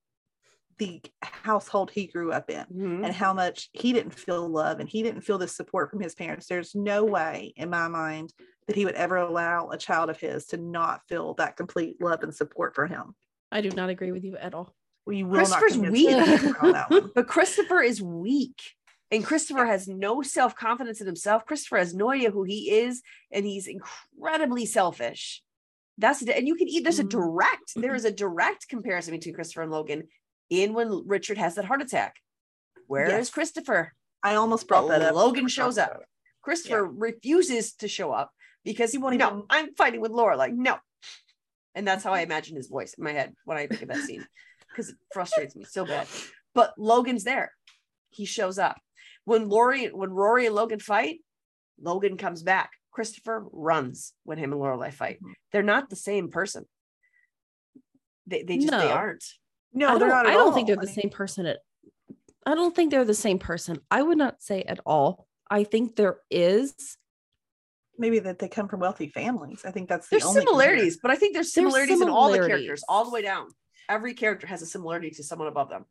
the 0.78 1.00
household 1.22 1.90
he 1.90 2.06
grew 2.06 2.32
up 2.32 2.50
in 2.50 2.64
Mhm. 2.66 3.04
and 3.04 3.14
how 3.14 3.32
much 3.32 3.70
he 3.72 3.92
didn't 3.92 4.12
feel 4.14 4.46
love 4.48 4.78
and 4.80 4.88
he 4.88 5.02
didn't 5.02 5.22
feel 5.22 5.38
the 5.38 5.48
support 5.48 5.90
from 5.90 6.00
his 6.00 6.14
parents. 6.14 6.46
There's 6.46 6.74
no 6.74 7.04
way 7.04 7.54
in 7.56 7.70
my 7.70 7.88
mind 7.88 8.32
that 8.66 8.76
he 8.76 8.84
would 8.84 8.94
ever 8.94 9.16
allow 9.16 9.70
a 9.70 9.78
child 9.78 10.10
of 10.10 10.18
his 10.20 10.46
to 10.48 10.56
not 10.56 11.00
feel 11.08 11.34
that 11.34 11.56
complete 11.56 12.00
love 12.00 12.22
and 12.22 12.34
support 12.34 12.74
for 12.74 12.86
him. 12.86 13.14
I 13.50 13.60
do 13.60 13.70
not 13.70 13.88
agree 13.90 14.12
with 14.12 14.24
you 14.24 14.36
at 14.36 14.54
all. 14.54 14.74
We 15.06 15.22
will 15.22 15.36
Christopher's 15.36 15.76
not 15.76 15.84
convince 15.94 16.42
weak. 16.42 16.62
on 16.62 16.72
that 16.72 16.90
one. 16.90 17.10
But 17.14 17.28
Christopher 17.28 17.80
is 17.80 18.02
weak. 18.02 18.60
And 19.12 19.24
Christopher 19.24 19.66
has 19.66 19.86
no 19.86 20.20
self 20.22 20.56
confidence 20.56 21.00
in 21.00 21.06
himself. 21.06 21.46
Christopher 21.46 21.78
has 21.78 21.94
no 21.94 22.10
idea 22.10 22.32
who 22.32 22.42
he 22.42 22.72
is, 22.72 23.02
and 23.30 23.46
he's 23.46 23.68
incredibly 23.68 24.66
selfish. 24.66 25.42
That's 25.96 26.20
the- 26.20 26.36
and 26.36 26.46
you 26.48 26.56
can 26.56 26.68
eat. 26.68 26.82
There's 26.82 26.98
a 26.98 27.04
Mhm. 27.04 27.10
direct. 27.10 27.72
There 27.76 27.94
is 27.94 28.04
a 28.04 28.10
direct 28.10 28.68
comparison 28.68 29.14
between 29.14 29.34
Christopher 29.34 29.62
and 29.62 29.70
Logan 29.70 30.08
in 30.50 30.74
when 30.74 31.06
Richard 31.06 31.38
has 31.38 31.54
that 31.56 31.64
heart 31.64 31.82
attack. 31.82 32.16
Where 32.86 33.06
is 33.06 33.10
Yes. 33.12 33.30
Christopher? 33.30 33.92
I 34.22 34.34
almost 34.36 34.68
brought 34.68 34.88
that 34.88 35.02
up. 35.02 35.14
Logan 35.14 35.48
shows 35.48 35.78
up. 35.78 36.02
Christopher 36.42 36.84
refuses 36.84 37.74
to 37.74 37.88
show 37.88 38.12
up 38.12 38.30
because 38.64 38.92
he 38.92 38.98
won't. 38.98 39.16
No, 39.16 39.44
I'm 39.50 39.74
fighting 39.74 40.00
with 40.00 40.12
Laura. 40.12 40.36
Like 40.36 40.52
no, 40.52 40.78
and 41.74 41.86
that's 41.86 42.04
how 42.04 42.12
I 42.12 42.20
imagine 42.20 42.56
his 42.56 42.68
voice 42.68 42.94
in 42.94 43.04
my 43.04 43.12
head 43.12 43.34
when 43.44 43.56
I 43.58 43.66
think 43.66 43.82
of 43.82 43.88
that 43.88 43.98
scene 43.98 44.24
because 44.68 44.90
it 44.90 44.96
frustrates 45.12 45.56
me 45.56 45.64
so 45.64 45.84
bad. 45.84 46.06
But 46.54 46.74
Logan's 46.78 47.24
there. 47.24 47.52
He 48.10 48.24
shows 48.24 48.58
up 48.58 48.78
when 49.24 49.48
Lori, 49.48 49.86
when 49.88 50.10
Rory 50.10 50.46
and 50.46 50.54
Logan 50.54 50.78
fight. 50.80 51.18
Logan 51.80 52.16
comes 52.16 52.42
back. 52.42 52.70
Christopher 52.90 53.44
runs 53.52 54.14
when 54.24 54.38
him 54.38 54.52
and 54.52 54.62
Lorelai 54.62 54.90
fight. 54.92 55.18
Mhm. 55.22 55.34
They're 55.52 55.62
not 55.62 55.90
the 55.90 55.96
same 55.96 56.30
person. 56.30 56.64
They 58.26 58.42
they 58.44 58.56
just 58.56 58.70
they 58.70 58.90
aren't. 58.90 59.24
No, 59.76 59.94
I 59.94 59.98
they're 59.98 60.08
don't. 60.08 60.18
At 60.18 60.26
I 60.26 60.32
don't 60.32 60.48
all. 60.48 60.52
think 60.52 60.66
they're 60.66 60.76
the 60.76 60.86
same 60.88 61.10
person. 61.10 61.46
At, 61.46 61.58
I 62.46 62.54
don't 62.54 62.74
think 62.74 62.90
they're 62.90 63.04
the 63.04 63.14
same 63.14 63.38
person. 63.38 63.78
I 63.90 64.02
would 64.02 64.18
not 64.18 64.42
say 64.42 64.62
at 64.62 64.80
all. 64.84 65.26
I 65.50 65.62
think 65.64 65.94
there 65.96 66.18
is. 66.30 66.96
Maybe 67.98 68.18
that 68.20 68.38
they 68.38 68.48
come 68.48 68.68
from 68.68 68.80
wealthy 68.80 69.08
families. 69.08 69.62
I 69.64 69.70
think 69.70 69.88
that's 69.88 70.08
the 70.08 70.16
There's 70.16 70.24
only 70.26 70.40
similarities, 70.40 70.98
but 71.00 71.10
I 71.10 71.16
think 71.16 71.34
there's 71.34 71.46
There's 71.52 71.52
similarities 71.52 72.00
in 72.00 72.08
all 72.08 72.30
the 72.32 72.38
characters, 72.38 72.82
all 72.88 73.04
the 73.04 73.10
way 73.10 73.22
down. 73.22 73.48
Every 73.88 74.14
character 74.14 74.46
has 74.46 74.60
a 74.62 74.66
similarity 74.66 75.10
to 75.10 75.22
someone 75.22 75.48
above 75.48 75.68
them. 75.70 75.84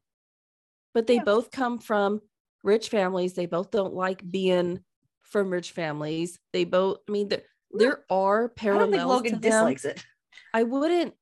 but 0.94 1.08
they 1.08 1.16
Yeah. 1.16 1.24
both 1.24 1.52
come 1.52 1.78
from 1.80 2.22
rich 2.64 2.90
families. 2.90 3.34
They 3.34 3.46
both 3.48 3.70
don't 3.72 3.94
like 3.94 4.30
being 4.30 4.84
from 5.24 5.50
rich 5.50 5.72
families. 5.72 6.40
They 6.54 6.64
both, 6.64 7.00
I 7.08 7.12
mean, 7.12 7.28
there, 7.28 7.44
there 7.72 8.06
are 8.10 8.46
I 8.46 8.48
parallels. 8.56 8.92
don't 8.92 9.00
think 9.00 9.10
Logan 9.10 9.32
to 9.34 9.40
them. 9.40 9.52
dislikes 9.52 9.84
it. 9.86 10.04
I 10.54 10.64
wouldn't, 10.64 11.14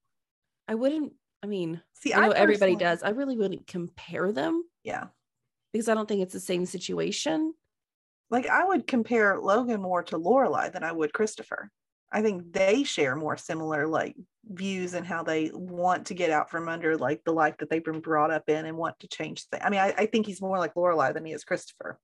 I 0.68 0.76
wouldn't, 0.76 1.14
I 1.44 1.46
mean, 1.46 1.82
See, 1.94 2.14
I 2.14 2.26
know 2.26 2.32
everybody 2.32 2.76
does. 2.76 3.04
I 3.04 3.10
really 3.10 3.36
wouldn't 3.38 3.68
compare 3.68 4.32
them 4.32 4.64
Yeah. 4.84 5.08
because 5.74 5.90
I 5.90 5.94
don't 5.94 6.08
think 6.08 6.22
it's 6.22 6.34
the 6.34 6.40
same 6.40 6.66
situation. 6.66 7.54
Like 8.30 8.48
I 8.48 8.64
would 8.66 8.88
compare 8.88 9.38
Logan 9.40 9.82
more 9.82 10.04
to 10.04 10.18
Lorelai 10.18 10.72
than 10.72 10.84
I 10.84 10.92
would 10.94 11.14
Christopher. 11.14 11.70
I 12.12 12.22
think 12.22 12.54
they 12.54 12.84
share 12.84 13.16
more 13.16 13.38
similar 13.38 13.88
like 13.88 14.16
views 14.46 14.94
and 14.94 15.06
how 15.06 15.24
they 15.24 15.52
want 15.54 16.08
to 16.08 16.14
get 16.14 16.30
out 16.30 16.50
from 16.50 16.70
under 16.70 16.96
like 16.98 17.24
the 17.26 17.34
life 17.34 17.58
that 17.60 17.70
they've 17.70 17.84
been 17.84 18.00
brought 18.00 18.32
up 18.32 18.48
in 18.50 18.66
and 18.66 18.78
want 18.78 19.00
to 19.02 19.08
change 19.08 19.46
things. 19.48 19.64
I 19.66 19.70
mean, 19.70 19.80
I, 19.82 19.94
I 19.98 20.06
think 20.06 20.26
he's 20.26 20.42
more 20.42 20.60
like 20.60 20.76
Lorelai 20.76 21.14
than 21.14 21.26
he 21.26 21.34
is 21.34 21.44
Christopher. 21.44 22.00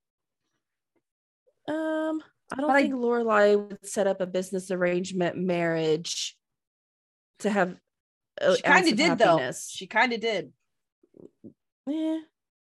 Um, 1.67 2.21
I 2.51 2.55
don't 2.57 2.67
But 2.67 2.71
I- 2.71 2.81
think 2.83 2.95
Lorelai 2.95 3.55
would 3.69 3.85
set 3.87 4.07
up 4.07 4.19
a 4.21 4.27
business 4.27 4.69
arrangement 4.71 5.37
marriage 5.37 6.35
to 7.39 7.49
have. 7.49 7.75
Uh, 8.41 8.55
She 8.55 8.61
kind 8.61 8.87
of 8.87 8.95
did 8.95 9.05
happiness. 9.19 9.67
though. 9.67 9.77
She 9.77 9.87
kind 9.87 10.13
of 10.13 10.19
did. 10.21 10.51
Yeah, 11.87 12.19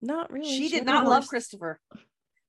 not 0.00 0.32
really. 0.32 0.48
She 0.56 0.68
did 0.68 0.84
not 0.84 1.06
love. 1.06 1.26
Christopher. 1.28 1.80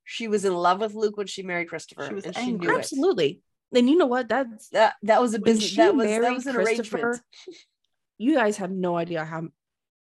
She 0.05 0.28
was 0.28 0.43
in 0.45 0.53
love 0.53 0.80
with 0.82 0.93
Luke 0.93 1.18
when 1.18 1.28
she 1.28 1.43
married 1.43 1.70
Christopher, 1.70 2.07
She 2.07 2.14
was 2.14 2.26
and 2.26 2.36
she 2.36 2.41
angry. 2.41 2.68
knew. 2.68 2.78
Absolutely. 2.78 3.41
And 3.76 3.89
you 3.89 3.97
know 3.97 4.05
what? 4.05 4.28
That's 4.30 4.70
That 4.70 4.95
that 5.03 5.22
was 5.22 5.34
a 5.34 5.39
business. 5.39 5.70
she 5.70 5.78
That 5.78 5.95
was 5.95 6.05
that 6.07 6.34
was 6.34 6.45
an 6.45 6.55
arrangement. 6.55 7.22
you 8.18 8.36
guys 8.36 8.57
have 8.57 8.70
no 8.72 8.97
idea 8.97 9.24
how 9.26 9.47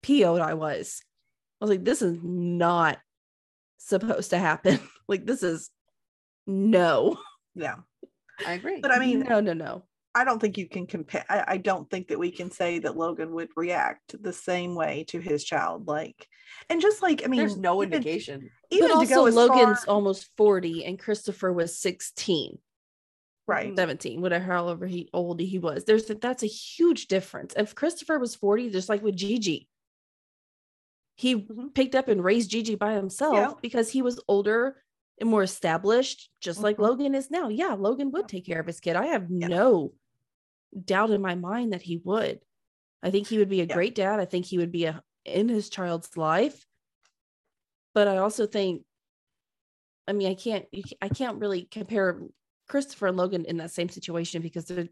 PO'd 0.02 0.40
I 0.40 0.54
was. 0.54 1.02
I 1.60 1.64
was 1.64 1.70
like, 1.70 1.84
this 1.84 2.02
is 2.02 2.18
not 2.22 2.98
supposed 3.78 4.30
to 4.30 4.38
happen. 4.38 4.78
like, 5.08 5.24
this 5.26 5.42
is 5.42 5.70
no. 6.46 7.18
Yeah. 7.54 7.76
I 8.46 8.52
agree. 8.52 8.80
But 8.80 8.92
I 8.92 9.00
mean, 9.00 9.20
no, 9.20 9.40
no, 9.40 9.52
no. 9.54 9.84
I 10.18 10.24
don't 10.24 10.40
think 10.40 10.58
you 10.58 10.68
can 10.68 10.86
compare. 10.86 11.24
I, 11.28 11.44
I 11.46 11.56
don't 11.58 11.88
think 11.90 12.08
that 12.08 12.18
we 12.18 12.30
can 12.30 12.50
say 12.50 12.78
that 12.80 12.96
Logan 12.96 13.32
would 13.34 13.50
react 13.56 14.20
the 14.22 14.32
same 14.32 14.74
way 14.74 15.04
to 15.08 15.20
his 15.20 15.44
child. 15.44 15.86
Like, 15.86 16.26
and 16.68 16.80
just 16.80 17.02
like, 17.02 17.22
I 17.24 17.28
mean, 17.28 17.38
There's 17.38 17.56
no 17.56 17.82
even- 17.82 17.92
indication. 17.94 18.50
Even 18.70 18.88
but 18.88 19.00
to 19.00 19.06
go 19.06 19.20
also, 19.26 19.36
Logan's 19.36 19.84
far, 19.84 19.94
almost 19.94 20.30
40 20.36 20.84
and 20.84 20.98
Christopher 20.98 21.52
was 21.52 21.78
16, 21.78 22.58
right. 23.46 23.76
17, 23.76 24.20
whatever, 24.20 24.44
however 24.44 24.86
he 24.86 25.08
old 25.12 25.40
he 25.40 25.58
was. 25.58 25.84
There's 25.84 26.06
that's 26.06 26.42
a 26.42 26.46
huge 26.46 27.06
difference. 27.06 27.54
If 27.56 27.74
Christopher 27.74 28.18
was 28.18 28.34
40, 28.34 28.70
just 28.70 28.88
like 28.88 29.02
with 29.02 29.16
Gigi, 29.16 29.68
he 31.16 31.36
Mhm. 31.36 31.74
picked 31.74 31.94
up 31.94 32.08
and 32.08 32.22
raised 32.22 32.50
Gigi 32.50 32.74
by 32.74 32.94
himself 32.94 33.34
Yeah. 33.34 33.52
because 33.62 33.90
he 33.90 34.02
was 34.02 34.20
older 34.28 34.82
and 35.20 35.28
more 35.28 35.42
established, 35.42 36.30
just 36.40 36.60
like 36.60 36.76
Mhm. 36.76 36.82
Logan 36.82 37.14
is 37.14 37.30
now. 37.30 37.48
Yeah, 37.48 37.74
Logan 37.74 38.10
would 38.12 38.28
take 38.28 38.46
care 38.46 38.60
of 38.60 38.66
his 38.66 38.78
kid. 38.80 38.94
I 38.96 39.06
have 39.06 39.26
Yeah. 39.30 39.48
no 39.48 39.94
doubt 40.84 41.10
in 41.10 41.20
my 41.22 41.34
mind 41.34 41.72
that 41.72 41.82
he 41.82 41.98
would. 41.98 42.40
I 43.02 43.10
think 43.10 43.28
he 43.28 43.38
would 43.38 43.48
be 43.48 43.60
a 43.60 43.66
Yeah. 43.66 43.74
great 43.74 43.94
dad. 43.94 44.20
I 44.20 44.24
think 44.24 44.46
he 44.46 44.58
would 44.58 44.72
be 44.72 44.84
a 44.86 45.02
in 45.24 45.48
his 45.48 45.68
child's 45.68 46.16
life. 46.16 46.66
But 47.94 48.08
I 48.08 48.18
also 48.18 48.46
think, 48.46 48.84
I 50.06 50.12
mean, 50.12 50.28
I 50.30 50.34
can't, 50.34 50.66
I 51.02 51.08
can't 51.08 51.38
really 51.38 51.62
compare 51.64 52.20
Christopher 52.68 53.08
and 53.08 53.16
Logan 53.16 53.44
in 53.44 53.58
that 53.58 53.70
same 53.70 53.88
situation 53.88 54.42
because 54.42 54.66
they're, 54.66 54.88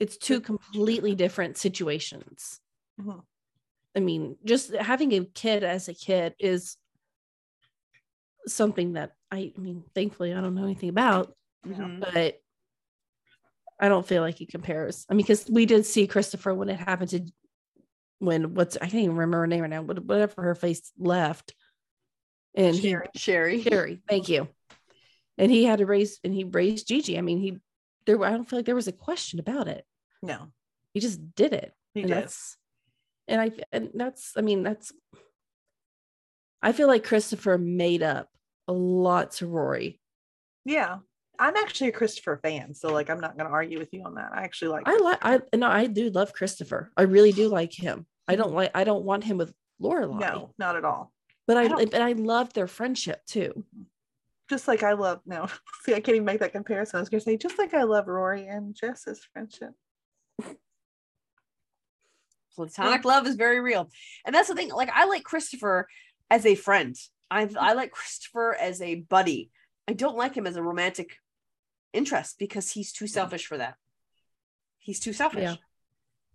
it's 0.00 0.18
two 0.18 0.40
completely 0.40 1.14
different 1.14 1.56
situations. 1.56 2.60
Mhm. 2.98 3.26
I 3.96 4.00
mean, 4.00 4.36
just 4.44 4.72
having 4.72 5.12
a 5.12 5.24
kid 5.24 5.64
as 5.64 5.88
a 5.88 5.94
kid 5.94 6.34
is 6.38 6.76
something 8.46 8.94
that 8.94 9.12
I, 9.30 9.52
I 9.56 9.60
mean, 9.60 9.84
thankfully 9.94 10.32
I 10.32 10.40
don't 10.40 10.54
know 10.54 10.64
anything 10.64 10.88
about, 10.88 11.34
Mhm. 11.66 12.00
but 12.00 12.40
I 13.80 13.88
don't 13.88 14.06
feel 14.06 14.22
like 14.22 14.36
he 14.36 14.46
compares. 14.46 15.06
I 15.08 15.14
mean, 15.14 15.24
because 15.24 15.48
we 15.48 15.66
did 15.66 15.86
see 15.86 16.06
Christopher 16.06 16.52
when 16.54 16.68
it 16.68 16.78
happened 16.80 17.10
to 17.10 17.20
when 18.18 18.54
what's 18.54 18.76
I 18.76 18.80
can't 18.86 18.94
even 19.04 19.12
remember 19.16 19.38
her 19.38 19.46
name 19.46 19.60
right 19.60 19.70
now, 19.70 19.82
what- 19.82 20.04
whatever 20.04 20.42
her 20.42 20.54
face 20.56 20.90
left. 20.98 21.54
And 22.54 22.74
he 22.74 22.88
Sherry. 22.90 23.06
Sherry. 23.14 23.62
Sherry, 23.62 24.02
thank 24.08 24.28
you. 24.28 24.48
And 25.36 25.52
he 25.52 25.62
had 25.64 25.78
to 25.78 25.86
raise 25.86 26.18
and 26.24 26.34
he 26.34 26.42
raised 26.44 26.88
Gigi. 26.88 27.16
I 27.16 27.20
mean, 27.20 27.38
he 27.38 27.58
there 28.06 28.22
I 28.24 28.30
don't 28.30 28.48
feel 28.48 28.58
like 28.58 28.66
there 28.66 28.74
was 28.74 28.88
a 28.88 28.92
question 28.92 29.38
about 29.38 29.68
it. 29.68 29.84
No, 30.22 30.48
He 30.94 31.00
just 31.00 31.34
did 31.36 31.52
it. 31.52 31.72
he 31.94 32.00
and 32.00 32.08
did. 32.08 32.16
that's 32.16 32.56
and 33.28 33.40
I 33.40 33.52
and 33.70 33.90
that's 33.94 34.32
I 34.36 34.40
mean 34.40 34.64
that's 34.64 34.92
I 36.60 36.72
feel 36.72 36.88
like 36.88 37.04
Christopher 37.04 37.56
made 37.56 38.02
up 38.02 38.28
a 38.66 38.72
lot 38.72 39.30
to 39.32 39.46
Rory. 39.46 40.00
Yeah. 40.64 40.98
I'm 41.38 41.56
actually 41.56 41.88
a 41.88 41.92
Christopher 41.92 42.40
fan, 42.42 42.74
so 42.74 42.92
like 42.92 43.10
I'm 43.10 43.20
not 43.20 43.36
going 43.36 43.46
to 43.46 43.52
argue 43.52 43.78
with 43.78 43.92
you 43.92 44.02
on 44.04 44.14
that. 44.16 44.30
I 44.34 44.42
actually 44.42 44.68
like. 44.72 44.88
I 44.88 44.96
like 44.98 45.18
I 45.22 45.40
no 45.56 45.68
I 45.68 45.86
do 45.86 46.10
love 46.10 46.32
Christopher. 46.32 46.90
I 46.96 47.02
really 47.02 47.32
do 47.32 47.48
like 47.48 47.72
him. 47.72 48.06
I 48.26 48.36
don't 48.36 48.52
like 48.52 48.72
I 48.74 48.84
don't 48.84 49.04
want 49.04 49.24
him 49.24 49.38
with 49.38 49.52
Lorelai. 49.80 50.20
no, 50.20 50.54
not 50.58 50.76
at 50.76 50.84
all. 50.84 51.12
But 51.46 51.56
I, 51.56 51.62
I 51.62 51.68
don't- 51.68 51.90
but 51.90 52.02
I 52.02 52.12
love 52.12 52.52
their 52.52 52.66
friendship 52.66 53.24
too. 53.26 53.64
Just 54.50 54.66
like 54.66 54.82
I 54.82 54.92
love 54.94 55.20
no, 55.26 55.46
see, 55.84 55.92
I 55.94 56.00
can't 56.00 56.16
even 56.16 56.24
make 56.24 56.40
that 56.40 56.52
comparison. 56.52 56.96
I 56.96 57.00
was 57.00 57.08
going 57.08 57.20
to 57.20 57.24
say 57.24 57.36
just 57.36 57.58
like 57.58 57.74
I 57.74 57.84
love 57.84 58.06
Rory 58.08 58.46
and 58.46 58.74
Jess's 58.74 59.20
friendship. 59.32 59.70
Platonic 62.56 63.04
love 63.04 63.26
is 63.26 63.36
very 63.36 63.60
real. 63.60 63.88
And 64.26 64.34
that's 64.34 64.48
the 64.48 64.54
thing. 64.54 64.70
Like 64.70 64.90
I 64.92 65.04
like 65.06 65.22
Christopher 65.22 65.86
as 66.30 66.44
a 66.44 66.54
friend. 66.56 66.96
I 67.30 67.48
I 67.58 67.74
like 67.74 67.92
Christopher 67.92 68.56
as 68.60 68.80
a 68.82 68.96
buddy. 68.96 69.50
I 69.86 69.92
don't 69.92 70.16
like 70.16 70.34
him 70.34 70.46
as 70.46 70.56
a 70.56 70.62
romantic 70.62 71.16
interest 71.92 72.38
because 72.38 72.70
he's 72.72 72.92
too 72.92 73.06
selfish 73.06 73.46
for 73.46 73.58
that. 73.58 73.76
He's 74.78 75.00
too 75.00 75.12
selfish. 75.12 75.42
Yeah. 75.42 75.54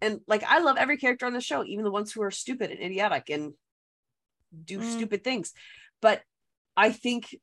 And 0.01 0.21
like 0.27 0.43
I 0.43 0.59
love 0.59 0.77
every 0.77 0.97
character 0.97 1.25
on 1.25 1.33
the 1.33 1.41
show, 1.41 1.63
even 1.63 1.83
the 1.85 1.91
ones 1.91 2.11
who 2.11 2.21
are 2.21 2.31
stupid 2.31 2.71
and 2.71 2.79
idiotic 2.81 3.29
and 3.29 3.53
do 4.65 4.79
Mm. 4.79 4.91
stupid 4.95 5.23
things. 5.23 5.53
But 6.01 6.23
I 6.75 6.91
think 6.91 7.35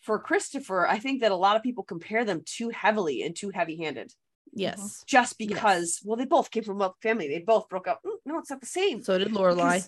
for 0.00 0.18
Christopher, 0.18 0.86
I 0.88 0.98
think 0.98 1.20
that 1.20 1.30
a 1.32 1.36
lot 1.36 1.56
of 1.56 1.62
people 1.62 1.84
compare 1.84 2.24
them 2.24 2.42
too 2.44 2.70
heavily 2.70 3.22
and 3.22 3.36
too 3.36 3.50
heavy-handed 3.50 4.14
Yes. 4.52 5.04
just 5.06 5.36
Yes. 5.38 5.46
because 5.48 6.00
well 6.04 6.16
they 6.16 6.24
both 6.24 6.50
came 6.50 6.64
from 6.64 6.76
a 6.76 6.78
wealthy 6.80 6.98
family 7.02 7.28
they 7.28 7.38
both 7.38 7.68
broke 7.68 7.86
up 7.86 8.00
Mm, 8.04 8.16
no 8.24 8.38
it's 8.38 8.50
not 8.50 8.60
the 8.60 8.66
same 8.66 9.02
So 9.02 9.16
did 9.18 9.28
Lorelai. 9.28 9.84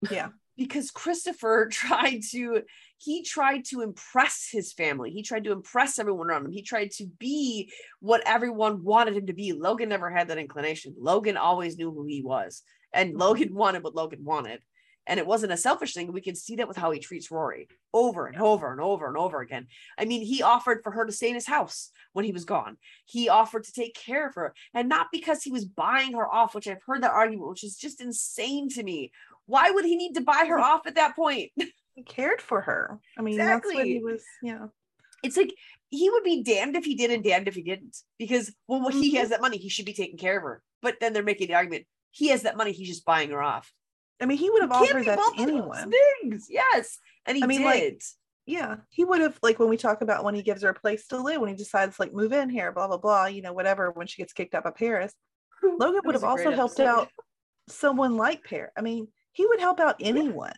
because, 0.00 0.12
Yeah. 0.12 0.28
Because 0.56 0.90
christopher 0.90 1.68
tried 1.72 2.20
to 2.30 2.62
he 3.04 3.22
tried 3.22 3.66
to 3.66 3.82
impress 3.82 4.48
his 4.50 4.72
family. 4.72 5.10
He 5.10 5.22
tried 5.22 5.44
to 5.44 5.52
impress 5.52 5.98
everyone 5.98 6.28
around 6.28 6.46
him. 6.46 6.52
He 6.52 6.62
tried 6.62 6.90
to 6.92 7.06
be 7.18 7.70
what 8.00 8.22
everyone 8.24 8.82
wanted 8.82 9.16
him 9.16 9.26
to 9.26 9.34
be. 9.34 9.52
Logan 9.52 9.90
never 9.90 10.10
had 10.10 10.28
that 10.28 10.38
inclination. 10.38 10.94
Logan 10.98 11.36
always 11.36 11.76
knew 11.76 11.92
who 11.92 12.06
he 12.06 12.22
was 12.22 12.62
and 12.94 13.10
mm-hmm. 13.10 13.20
logan 13.20 13.54
wanted 13.54 13.82
what 13.82 13.94
logan 13.94 14.24
wanted. 14.24 14.60
And 15.06 15.20
it 15.20 15.26
wasn't 15.26 15.52
a 15.52 15.58
selfish 15.58 15.92
thing. 15.92 16.10
We 16.10 16.22
can 16.22 16.34
see 16.34 16.56
that 16.56 16.66
with 16.66 16.78
how 16.78 16.90
he 16.90 16.98
treats 16.98 17.30
rory 17.30 17.68
over 17.92 18.26
and 18.26 18.40
over 18.40 18.72
and 18.72 18.80
over 18.80 19.06
and 19.06 19.18
over 19.18 19.42
again. 19.42 19.66
I 19.98 20.06
mean 20.06 20.22
he 20.22 20.42
offered 20.42 20.80
for 20.82 20.92
her 20.92 21.04
to 21.04 21.12
stay 21.12 21.28
in 21.28 21.34
his 21.34 21.46
house 21.46 21.90
when 22.14 22.24
he 22.24 22.32
was 22.32 22.46
gone. 22.46 22.78
He 23.04 23.28
offered 23.28 23.64
to 23.64 23.72
take 23.72 23.94
care 23.94 24.26
of 24.26 24.34
her 24.36 24.54
and 24.72 24.88
not 24.88 25.08
because 25.12 25.42
he 25.42 25.50
was 25.50 25.66
buying 25.66 26.14
her 26.14 26.26
off 26.26 26.54
which 26.54 26.66
i've 26.66 26.82
heard 26.86 27.02
that 27.02 27.10
argument 27.10 27.50
which 27.50 27.64
is 27.64 27.76
just 27.76 28.00
insane 28.00 28.70
to 28.70 28.82
me 28.82 29.12
why 29.46 29.70
would 29.70 29.84
he 29.84 29.96
need 29.96 30.14
to 30.14 30.20
buy 30.20 30.44
her 30.48 30.58
off 30.58 30.86
at 30.86 30.96
that 30.96 31.16
point 31.16 31.50
He 31.94 32.02
cared 32.02 32.42
for 32.42 32.60
her. 32.60 32.98
I 33.16 33.22
mean, 33.22 33.38
that's 33.38 33.64
what 33.64 33.86
he 33.86 33.96
Exactly. 33.96 34.12
was. 34.12 34.24
Yeah. 34.42 34.66
it's 35.22 35.36
like 35.36 35.54
he 35.90 36.10
would 36.10 36.24
be 36.24 36.42
damned 36.42 36.76
if 36.76 36.84
he 36.84 36.96
did 36.96 37.12
and 37.12 37.22
damned 37.22 37.46
if 37.46 37.54
he 37.54 37.62
didn't 37.62 37.96
because 38.18 38.52
well 38.66 38.82
when 38.82 38.92
he 38.92 39.14
has 39.14 39.26
mm-hmm. 39.26 39.30
that 39.30 39.40
money 39.40 39.58
he 39.58 39.68
should 39.68 39.86
be 39.86 39.92
taking 39.92 40.18
care 40.18 40.36
of 40.36 40.42
her 40.42 40.62
but 40.82 40.96
then 41.00 41.12
they're 41.12 41.22
making 41.22 41.46
the 41.46 41.54
argument 41.54 41.86
he 42.10 42.28
has 42.28 42.42
that 42.42 42.56
money 42.56 42.72
he's 42.72 42.88
just 42.88 43.04
buying 43.04 43.30
her 43.30 43.42
off 43.42 43.72
I 44.20 44.26
mean, 44.26 44.38
he 44.38 44.48
would 44.48 44.62
have 44.62 44.72
offered 44.72 45.06
that 45.06 45.18
to 45.18 45.42
anyone. 45.42 45.92
things 46.22 46.46
yes 46.50 46.98
and 47.26 47.36
he 47.36 47.42
I 47.42 47.46
mean, 47.46 47.62
like, 47.62 47.80
did 47.80 48.02
Yeah, 48.46 48.76
he 48.90 49.04
would 49.04 49.20
have 49.20 49.38
like 49.42 49.58
when 49.58 49.68
we 49.68 49.76
talk 49.76 50.02
about 50.02 50.24
when 50.24 50.34
he 50.34 50.42
gives 50.42 50.62
her 50.62 50.70
a 50.70 50.74
place 50.74 51.06
to 51.08 51.18
live, 51.18 51.40
when 51.40 51.50
he 51.50 51.56
decides 51.56 51.98
like 51.98 52.12
move 52.12 52.32
in 52.32 52.50
here, 52.50 52.72
blah 52.72 52.88
blah 52.88 52.98
blah, 52.98 53.26
you 53.26 53.42
know, 53.42 53.52
whatever. 53.52 53.90
When 53.90 54.06
she 54.06 54.20
gets 54.20 54.32
kicked 54.32 54.54
out 54.54 54.66
of 54.66 54.74
Paris, 54.74 55.12
Logan 55.62 56.02
would 56.04 56.14
have 56.14 56.24
also 56.24 56.50
helped 56.50 56.78
episode. 56.78 57.00
out 57.02 57.08
someone 57.68 58.16
like 58.16 58.44
Paris. 58.44 58.72
I 58.76 58.82
mean, 58.82 59.08
he 59.34 59.44
would 59.46 59.60
help 59.60 59.78
out 59.80 59.96
anyone. 60.00 60.54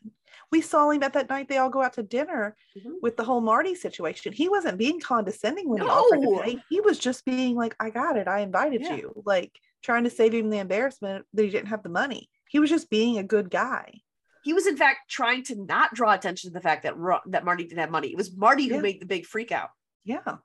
We 0.52 0.60
saw 0.60 0.90
him 0.90 1.02
at 1.02 1.14
that 1.14 1.28
night. 1.28 1.48
They 1.48 1.56
all 1.58 1.70
go 1.70 1.82
out 1.82 1.94
to 1.94 2.02
dinner 2.04 2.56
Mhm. 2.78 3.00
with 3.02 3.16
the 3.16 3.24
whole 3.24 3.40
Marty 3.40 3.74
situation. 3.74 4.32
He 4.32 4.48
wasn't 4.48 4.78
being 4.78 5.00
condescending 5.00 5.68
when 5.68 5.80
he 5.82 5.88
offered 5.88 6.20
to 6.22 6.40
pay. 6.44 6.62
He 6.68 6.80
was 6.80 6.98
just 7.00 7.24
being 7.24 7.56
like, 7.56 7.74
I 7.80 7.90
got 7.90 8.16
it. 8.16 8.28
I 8.28 8.40
invited 8.40 8.82
Yeah. 8.82 8.94
you. 8.96 9.22
Like 9.26 9.58
trying 9.82 10.04
to 10.04 10.10
save 10.10 10.32
him 10.34 10.50
the 10.50 10.58
embarrassment 10.58 11.26
that 11.32 11.42
he 11.42 11.50
didn't 11.50 11.68
have 11.68 11.82
the 11.82 11.88
money. 11.88 12.30
He 12.48 12.60
was 12.60 12.70
just 12.70 12.90
being 12.90 13.18
a 13.18 13.24
good 13.24 13.50
guy. 13.50 14.02
He 14.44 14.52
was 14.52 14.66
in 14.68 14.76
fact 14.76 15.10
trying 15.10 15.42
to 15.44 15.56
not 15.56 15.94
draw 15.94 16.12
attention 16.12 16.50
to 16.50 16.54
the 16.54 16.60
fact 16.60 16.84
that 16.84 16.94
that 17.26 17.44
Marty 17.44 17.64
didn't 17.64 17.80
have 17.80 17.90
money. 17.90 18.08
It 18.12 18.16
was 18.16 18.36
Marty 18.36 18.68
who 18.68 18.80
made 18.80 19.00
the 19.00 19.06
big 19.06 19.26
freak 19.26 19.50
out. 19.50 19.70
Yeah. 20.04 20.36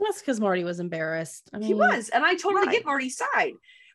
That's 0.00 0.18
because 0.18 0.40
Marty 0.40 0.64
was 0.64 0.80
embarrassed. 0.80 1.48
I 1.52 1.58
mean, 1.58 1.68
He 1.68 1.74
was, 1.74 2.08
and 2.08 2.24
I 2.24 2.34
totally 2.34 2.66
Right. 2.66 2.72
get 2.72 2.84
Marty's 2.84 3.16
side. 3.16 3.54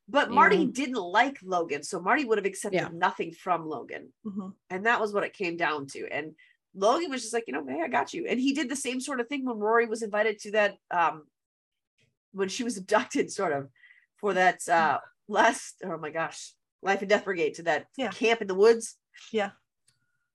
But 0.09 0.31
Marty 0.31 0.57
Yeah. 0.57 0.67
didn't 0.71 0.95
like 1.01 1.37
Logan, 1.43 1.83
so 1.83 1.99
Marty 1.99 2.23
would 2.23 2.37
have 2.37 2.45
accepted 2.45 2.77
Yeah. 2.79 2.89
nothing 2.93 3.33
from 3.33 3.65
Logan. 3.67 4.13
Mhm. 4.25 4.55
And 4.69 4.85
that 4.85 5.01
was 5.01 5.13
what 5.13 5.23
it 5.25 5.33
came 5.33 5.57
down 5.57 5.85
to. 5.87 6.07
And 6.09 6.35
Logan 6.73 7.09
was 7.11 7.21
just 7.21 7.33
like, 7.33 7.43
you 7.47 7.53
know, 7.53 7.65
hey, 7.67 7.81
I 7.81 7.87
got 7.89 8.13
you. 8.13 8.25
And 8.25 8.39
he 8.39 8.53
did 8.53 8.69
the 8.69 8.75
same 8.75 9.01
sort 9.01 9.19
of 9.19 9.27
thing 9.27 9.43
when 9.45 9.57
Rory 9.57 9.85
was 9.85 10.03
invited 10.03 10.39
to 10.39 10.51
that 10.51 10.77
um 10.91 11.27
when 12.31 12.49
she 12.49 12.63
was 12.63 12.77
abducted, 12.81 13.31
sort 13.31 13.51
of, 13.51 13.69
for 14.17 14.33
that 14.33 14.67
uh 14.69 14.99
last 15.27 15.81
oh 15.83 15.97
my 15.97 16.09
gosh, 16.11 16.53
life 16.81 17.01
and 17.01 17.09
death 17.09 17.25
brigade 17.25 17.55
to 17.55 17.63
that 17.63 17.87
Yeah. 17.97 18.11
camp 18.11 18.41
in 18.41 18.47
the 18.47 18.55
woods. 18.55 18.97
Yeah. 19.31 19.51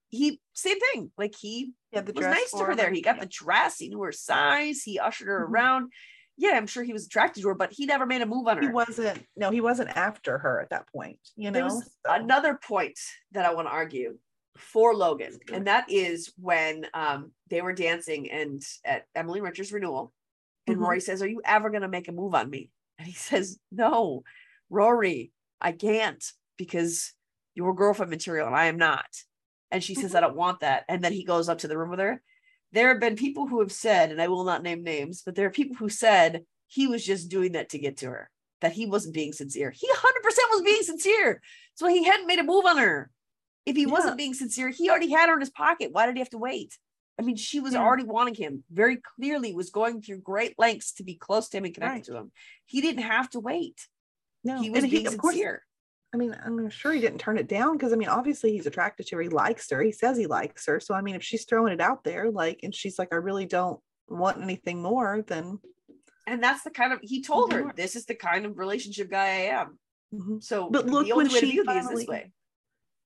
He 0.09 0.39
same 0.53 0.79
thing. 0.79 1.11
Like 1.17 1.33
he 1.35 1.73
had 1.91 2.05
the 2.05 2.13
was 2.13 2.25
nice 2.25 2.51
to 2.51 2.65
her 2.65 2.75
there. 2.75 2.91
He 2.91 3.01
got 3.01 3.15
Yeah. 3.15 3.21
the 3.23 3.29
dress, 3.29 3.79
he 3.79 3.89
knew 3.89 4.01
her 4.03 4.11
size, 4.11 4.83
he 4.83 4.99
ushered 4.99 5.27
her 5.29 5.47
Mhm. 5.47 5.49
around. 5.49 5.91
Yeah, 6.37 6.51
I'm 6.57 6.67
sure 6.67 6.83
he 6.83 6.93
was 6.93 7.05
attracted 7.05 7.41
to 7.41 7.49
her, 7.49 7.55
but 7.55 7.71
he 7.71 7.85
never 7.85 8.05
made 8.05 8.21
a 8.21 8.25
move 8.25 8.47
on 8.47 8.57
her. 8.57 8.63
He 8.63 8.69
wasn't, 8.69 9.23
no, 9.35 9.51
he 9.51 9.61
wasn't 9.61 9.89
after 9.95 10.37
her 10.39 10.59
at 10.61 10.69
that 10.71 10.87
point, 10.91 11.19
you 11.35 11.51
know? 11.51 11.69
So- 11.69 11.85
another 12.07 12.55
point 12.55 12.97
that 13.31 13.45
I 13.45 13.53
want 13.53 13.67
to 13.67 13.71
argue 13.71 14.17
for 14.57 14.93
Logan, 14.95 15.39
and 15.51 15.67
that 15.67 15.85
is 15.89 16.31
when 16.37 16.87
um, 16.93 17.31
they 17.49 17.61
were 17.61 17.73
dancing 17.73 18.29
and 18.31 18.61
at 18.85 19.05
Emily 19.15 19.41
Richards' 19.41 19.71
renewal, 19.73 20.13
and 20.67 20.77
Mhm. 20.77 20.81
Rory 20.81 21.01
says, 21.01 21.21
"Are 21.21 21.27
you 21.27 21.41
ever 21.43 21.69
going 21.69 21.81
to 21.81 21.87
make 21.87 22.07
a 22.07 22.11
move 22.11 22.35
on 22.35 22.49
me?" 22.49 22.71
And 22.99 23.07
he 23.07 23.13
says, 23.47 23.59
"No, 23.71 24.23
Rory, 24.69 25.31
I 25.59 25.71
can't 25.71 26.23
because 26.57 27.13
you're 27.55 27.73
girlfriend 27.73 28.11
material, 28.11 28.45
and 28.47 28.55
I 28.55 28.65
am 28.65 28.77
not." 28.77 29.07
And 29.71 29.83
she 29.83 29.95
says, 29.95 30.13
"I 30.13 30.19
don't 30.21 30.35
want 30.35 30.59
that." 30.59 30.85
And 30.87 31.03
then 31.03 31.13
he 31.13 31.23
goes 31.23 31.49
up 31.49 31.57
to 31.59 31.67
the 31.67 31.77
room 31.77 31.89
with 31.89 31.99
her. 31.99 32.21
There 32.73 32.89
have 32.89 32.99
been 32.99 33.15
people 33.15 33.47
who 33.47 33.59
have 33.59 33.71
said, 33.71 34.11
and 34.11 34.21
I 34.21 34.27
will 34.27 34.43
not 34.43 34.63
name 34.63 34.83
names, 34.83 35.21
but 35.23 35.35
there 35.35 35.45
are 35.45 35.51
people 35.51 35.75
who 35.75 35.89
said 35.89 36.43
he 36.67 36.87
was 36.87 37.05
just 37.05 37.29
doing 37.29 37.51
that 37.53 37.69
to 37.69 37.79
get 37.79 37.97
to 37.97 38.07
her, 38.07 38.31
that 38.61 38.73
he 38.73 38.87
wasn't 38.87 39.13
being 39.13 39.31
sincere. 39.31 39.69
He 39.69 39.87
100% 39.87 40.49
was 40.49 40.61
being 40.63 40.81
sincere. 40.81 41.41
So 41.75 41.87
he 41.87 42.03
hadn't 42.03 42.27
made 42.27 42.39
a 42.39 42.43
move 42.43 42.65
on 42.65 42.77
her. 42.77 43.11
If 43.65 43.75
he 43.75 43.83
Yeah. 43.83 43.91
wasn't 43.91 44.17
being 44.17 44.33
sincere, 44.33 44.69
he 44.69 44.89
already 44.89 45.11
had 45.11 45.29
her 45.29 45.35
in 45.35 45.39
his 45.39 45.51
pocket. 45.51 45.91
Why 45.91 46.07
did 46.07 46.15
he 46.15 46.19
have 46.19 46.31
to 46.31 46.37
wait? 46.39 46.77
I 47.19 47.21
mean, 47.21 47.35
she 47.35 47.59
was 47.59 47.73
Yeah. 47.73 47.81
already 47.81 48.05
wanting 48.05 48.33
him, 48.33 48.63
very 48.71 48.97
clearly 48.97 49.53
was 49.53 49.69
going 49.69 50.01
through 50.01 50.21
great 50.21 50.57
lengths 50.57 50.93
to 50.93 51.03
be 51.03 51.13
close 51.13 51.49
to 51.49 51.57
him 51.57 51.65
and 51.65 51.73
connected 51.75 51.95
Right. 51.95 52.03
to 52.05 52.17
him. 52.17 52.31
He 52.65 52.81
didn't 52.81 53.03
have 53.03 53.29
to 53.31 53.39
wait. 53.39 53.87
No, 54.43 54.59
He 54.61 54.71
was 54.71 54.83
and 54.83 54.91
being 54.91 55.07
of 55.07 55.17
course, 55.19 55.35
sincere. 55.35 55.63
I 56.13 56.17
mean, 56.17 56.35
I'm 56.45 56.69
sure 56.69 56.91
he 56.91 57.01
didn't 57.01 57.19
turn 57.19 57.37
it 57.37 57.47
down 57.47 57.75
because 57.77 57.91
I 57.91 57.95
mean, 57.95 58.09
obviously 58.09 58.51
he's 58.51 58.67
attracted 58.67 59.07
to 59.07 59.15
her. 59.15 59.21
He 59.23 59.29
likes 59.29 59.69
her. 59.71 59.81
He 59.81 59.91
says 59.91 60.17
he 60.17 60.27
likes 60.27 60.65
her. 60.67 60.79
So 60.79 60.93
I 60.93 61.01
mean, 61.01 61.15
if 61.15 61.23
she's 61.23 61.45
throwing 61.45 61.73
it 61.73 61.81
out 61.81 62.03
there, 62.03 62.29
like, 62.29 62.59
and 62.63 62.73
she's 62.73 62.99
like, 62.99 63.09
I 63.11 63.15
really 63.17 63.45
don't 63.45 63.79
want 64.07 64.41
anything 64.41 64.81
more, 64.81 65.23
then 65.27 65.59
And 66.27 66.41
that's 66.43 66.63
the 66.63 66.69
kind 66.71 66.93
of 66.93 66.99
he 67.01 67.21
told 67.23 67.51
her, 67.53 67.73
this 67.75 67.95
is 67.95 68.05
the 68.05 68.15
kind 68.15 68.45
of 68.45 68.57
relationship 68.57 69.09
guy 69.09 69.25
I 69.25 69.39
am. 69.61 69.79
Mhm. 70.13 70.43
So 70.43 70.69
But 70.69 70.85
look, 70.85 71.07
when 71.15 71.29
she 71.29 71.63
finally- 71.63 72.03
this 72.03 72.07
way. 72.07 72.31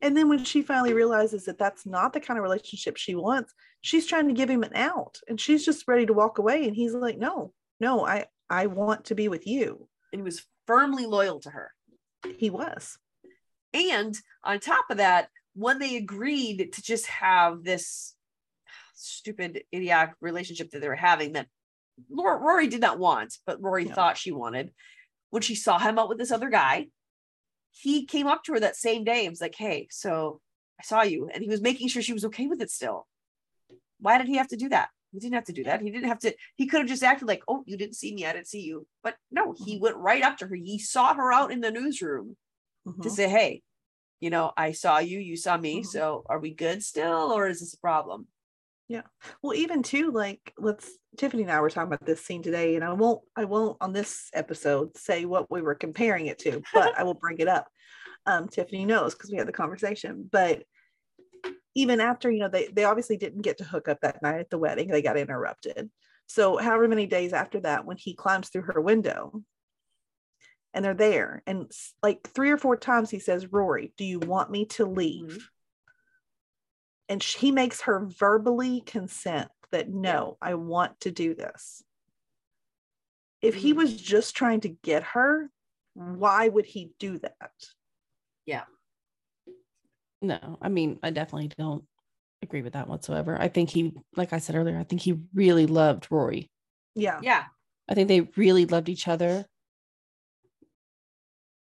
and 0.01 0.15
then 0.17 0.27
when 0.27 0.43
she 0.43 0.61
finally 0.61 0.93
realizes 0.93 1.45
that 1.45 1.57
that's 1.57 1.85
not 1.85 2.11
the 2.11 2.19
kind 2.19 2.37
of 2.37 2.43
relationship 2.43 2.97
she 2.97 3.15
wants, 3.15 3.53
she's 3.81 4.05
trying 4.05 4.27
to 4.27 4.33
give 4.33 4.49
him 4.49 4.63
an 4.63 4.75
out, 4.75 5.19
and 5.29 5.39
she's 5.39 5.63
just 5.63 5.87
ready 5.87 6.05
to 6.05 6.13
walk 6.13 6.37
away. 6.39 6.67
And 6.67 6.75
he's 6.75 6.93
like, 6.93 7.17
No, 7.17 7.53
no, 7.79 8.05
I 8.05 8.25
I 8.49 8.67
want 8.67 9.05
to 9.05 9.15
be 9.15 9.29
with 9.29 9.47
you. 9.47 9.87
And 10.11 10.19
he 10.19 10.23
was 10.23 10.45
firmly 10.65 11.05
loyal 11.05 11.39
to 11.41 11.49
her. 11.49 11.71
He 12.37 12.49
was. 12.49 12.97
And 13.73 14.17
on 14.43 14.59
top 14.59 14.85
of 14.89 14.97
that, 14.97 15.29
when 15.53 15.79
they 15.79 15.97
agreed 15.97 16.73
to 16.73 16.81
just 16.81 17.07
have 17.07 17.63
this 17.63 18.15
stupid 18.95 19.63
idiotic 19.73 20.15
relationship 20.21 20.71
that 20.71 20.81
they 20.81 20.87
were 20.87 20.95
having 20.95 21.33
that 21.33 21.47
Rory 22.09 22.67
did 22.67 22.81
not 22.81 22.99
want, 22.99 23.37
but 23.45 23.61
Rory 23.61 23.85
No. 23.85 23.93
thought 23.93 24.17
she 24.17 24.31
wanted, 24.31 24.71
when 25.29 25.41
she 25.41 25.55
saw 25.55 25.79
him 25.79 25.97
out 25.97 26.09
with 26.09 26.17
this 26.17 26.31
other 26.31 26.49
guy, 26.49 26.87
he 27.71 28.05
came 28.05 28.27
up 28.27 28.43
to 28.43 28.53
her 28.53 28.59
that 28.59 28.75
same 28.75 29.03
day 29.03 29.25
and 29.25 29.31
was 29.31 29.41
like, 29.41 29.55
Hey, 29.55 29.87
so 29.89 30.41
I 30.79 30.83
saw 30.83 31.01
you. 31.01 31.29
And 31.33 31.43
he 31.43 31.49
was 31.49 31.61
making 31.61 31.87
sure 31.87 32.01
she 32.01 32.13
was 32.13 32.25
okay 32.25 32.47
with 32.47 32.61
it 32.61 32.69
still. 32.69 33.07
Why 33.99 34.17
did 34.17 34.27
he 34.27 34.37
have 34.37 34.47
to 34.49 34.57
do 34.57 34.69
that? 34.69 34.89
He 35.17 35.21
didn't 35.21 35.33
have 35.33 35.45
to 35.45 35.53
do 35.53 35.63
that. 35.63 35.81
He 35.81 35.89
didn't 35.89 36.09
have 36.09 36.19
to, 36.19 36.35
he 36.57 36.67
could 36.67 36.81
have 36.81 36.87
just 36.87 37.01
acted 37.01 37.27
like, 37.27 37.41
Oh, 37.47 37.63
you 37.65 37.75
didn't 37.75 37.95
see 37.95 38.13
me. 38.13 38.27
I 38.27 38.33
didn't 38.33 38.47
see 38.47 38.61
you. 38.61 38.85
But 39.01 39.15
no, 39.31 39.55
he 39.65 39.79
went 39.79 39.95
right 39.97 40.21
up 40.21 40.37
to 40.37 40.47
her. 40.47 40.53
He 40.55 40.77
sought 40.77 41.15
her 41.15 41.33
out 41.33 41.51
in 41.51 41.59
the 41.61 41.71
newsroom 41.71 42.37
to 42.85 42.91
Mhm. 43.09 43.11
say, 43.11 43.27
hey, 43.27 43.63
you 44.19 44.29
know, 44.29 44.51
I 44.55 44.73
saw 44.73 44.99
you, 44.99 45.17
you 45.17 45.35
saw 45.35 45.57
me. 45.57 45.81
Mhm. 45.81 45.85
So 45.87 46.23
are 46.29 46.37
we 46.37 46.53
good 46.53 46.83
still, 46.83 47.31
or 47.33 47.47
is 47.47 47.61
this 47.61 47.73
a 47.73 47.79
problem? 47.79 48.27
Yeah. 48.87 49.01
Well, 49.41 49.55
even 49.57 49.81
too, 49.81 50.11
like 50.11 50.53
let's 50.59 50.87
Tiffany 51.17 51.41
and 51.43 51.51
I 51.51 51.59
were 51.61 51.71
talking 51.71 51.91
about 51.91 52.05
this 52.05 52.23
scene 52.23 52.43
today, 52.43 52.75
and 52.75 52.85
I 52.85 52.93
won't 52.93 53.21
I 53.35 53.45
won't 53.45 53.77
on 53.81 53.91
this 53.91 54.29
episode 54.35 54.95
say 54.97 55.25
what 55.25 55.49
we 55.49 55.63
were 55.63 55.73
comparing 55.75 56.27
it 56.27 56.37
to, 56.39 56.61
but 56.73 56.97
I 56.97 57.03
will 57.03 57.15
bring 57.15 57.39
it 57.39 57.47
up. 57.47 57.67
Um, 58.27 58.47
Tiffany 58.47 58.85
knows 58.85 59.15
because 59.15 59.31
we 59.31 59.37
had 59.37 59.47
the 59.47 59.51
conversation. 59.51 60.29
But 60.31 60.63
even 61.77 62.01
after, 62.01 62.31
you 62.31 62.39
know, 62.39 62.49
they 62.49 62.67
they 62.67 62.83
obviously 62.85 63.17
didn't 63.17 63.43
get 63.43 63.59
to 63.59 63.63
hook 63.63 63.87
up 63.87 64.01
that 64.01 64.21
night 64.23 64.39
at 64.39 64.49
the 64.49 64.57
wedding, 64.57 64.87
they 64.87 65.03
got 65.03 65.15
interrupted. 65.15 65.91
So 66.25 66.57
however 66.57 66.87
many 66.87 67.05
days 67.05 67.33
after 67.33 67.59
that, 67.61 67.85
when 67.85 67.97
he 67.97 68.15
climbs 68.15 68.49
through 68.49 68.63
her 68.63 68.81
window 68.81 69.43
and 70.73 70.83
they're 70.83 70.95
there, 70.95 71.43
and 71.45 71.71
like 72.01 72.27
three 72.33 72.49
or 72.49 72.57
four 72.57 72.77
times 72.77 73.11
he 73.11 73.19
says, 73.19 73.51
Rory, 73.51 73.93
do 73.95 74.03
you 74.05 74.19
want 74.19 74.49
me 74.51 74.65
to 74.65 74.85
leave? 74.85 75.37
Mhm. 75.37 75.43
and 77.09 77.23
sh- 77.23 77.35
he 77.35 77.51
makes 77.53 77.81
her 77.81 78.05
verbally 78.05 78.81
consent 78.81 79.49
that 79.71 79.87
no, 79.87 80.37
I 80.41 80.55
want 80.55 80.99
to 81.01 81.11
do 81.11 81.35
this. 81.35 81.81
If 83.41 83.55
he 83.55 83.71
Mhm. 83.73 83.77
was 83.77 84.01
just 84.01 84.35
trying 84.35 84.61
to 84.61 84.69
get 84.69 85.03
her, 85.03 85.49
why 85.93 86.49
would 86.49 86.65
he 86.65 86.91
do 86.99 87.17
that? 87.19 87.51
No, 90.21 90.57
I 90.61 90.69
mean, 90.69 90.99
I 91.03 91.11
definitely 91.11 91.49
don't 91.57 91.83
agree 92.41 92.61
with 92.61 92.73
that 92.73 92.87
whatsoever. 92.87 93.39
I 93.39 93.47
think 93.47 93.69
he, 93.69 93.93
like 94.15 94.33
I 94.33 94.39
said 94.39 94.55
earlier, 94.55 94.77
I 94.77 94.83
think 94.83 95.01
he 95.01 95.19
really 95.33 95.65
loved 95.65 96.07
Rory. 96.09 96.49
Yeah. 96.95 97.19
Yeah. 97.21 97.45
I 97.89 97.93
think 97.93 98.07
they 98.07 98.21
really 98.35 98.65
loved 98.65 98.89
each 98.89 99.07
other. 99.07 99.45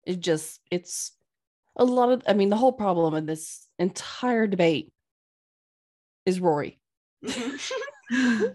It 0.05 0.21
just, 0.21 0.61
it's 0.71 1.13
a 1.77 1.85
lot 1.85 2.11
of, 2.11 2.23
I 2.27 2.33
mean, 2.33 2.49
the 2.49 2.57
whole 2.57 2.73
problem 2.73 3.15
in 3.15 3.27
this 3.27 3.67
entire 3.79 4.47
debate 4.47 4.91
is 6.25 6.41
Rory. 6.41 6.81
Mhm. 7.25 7.61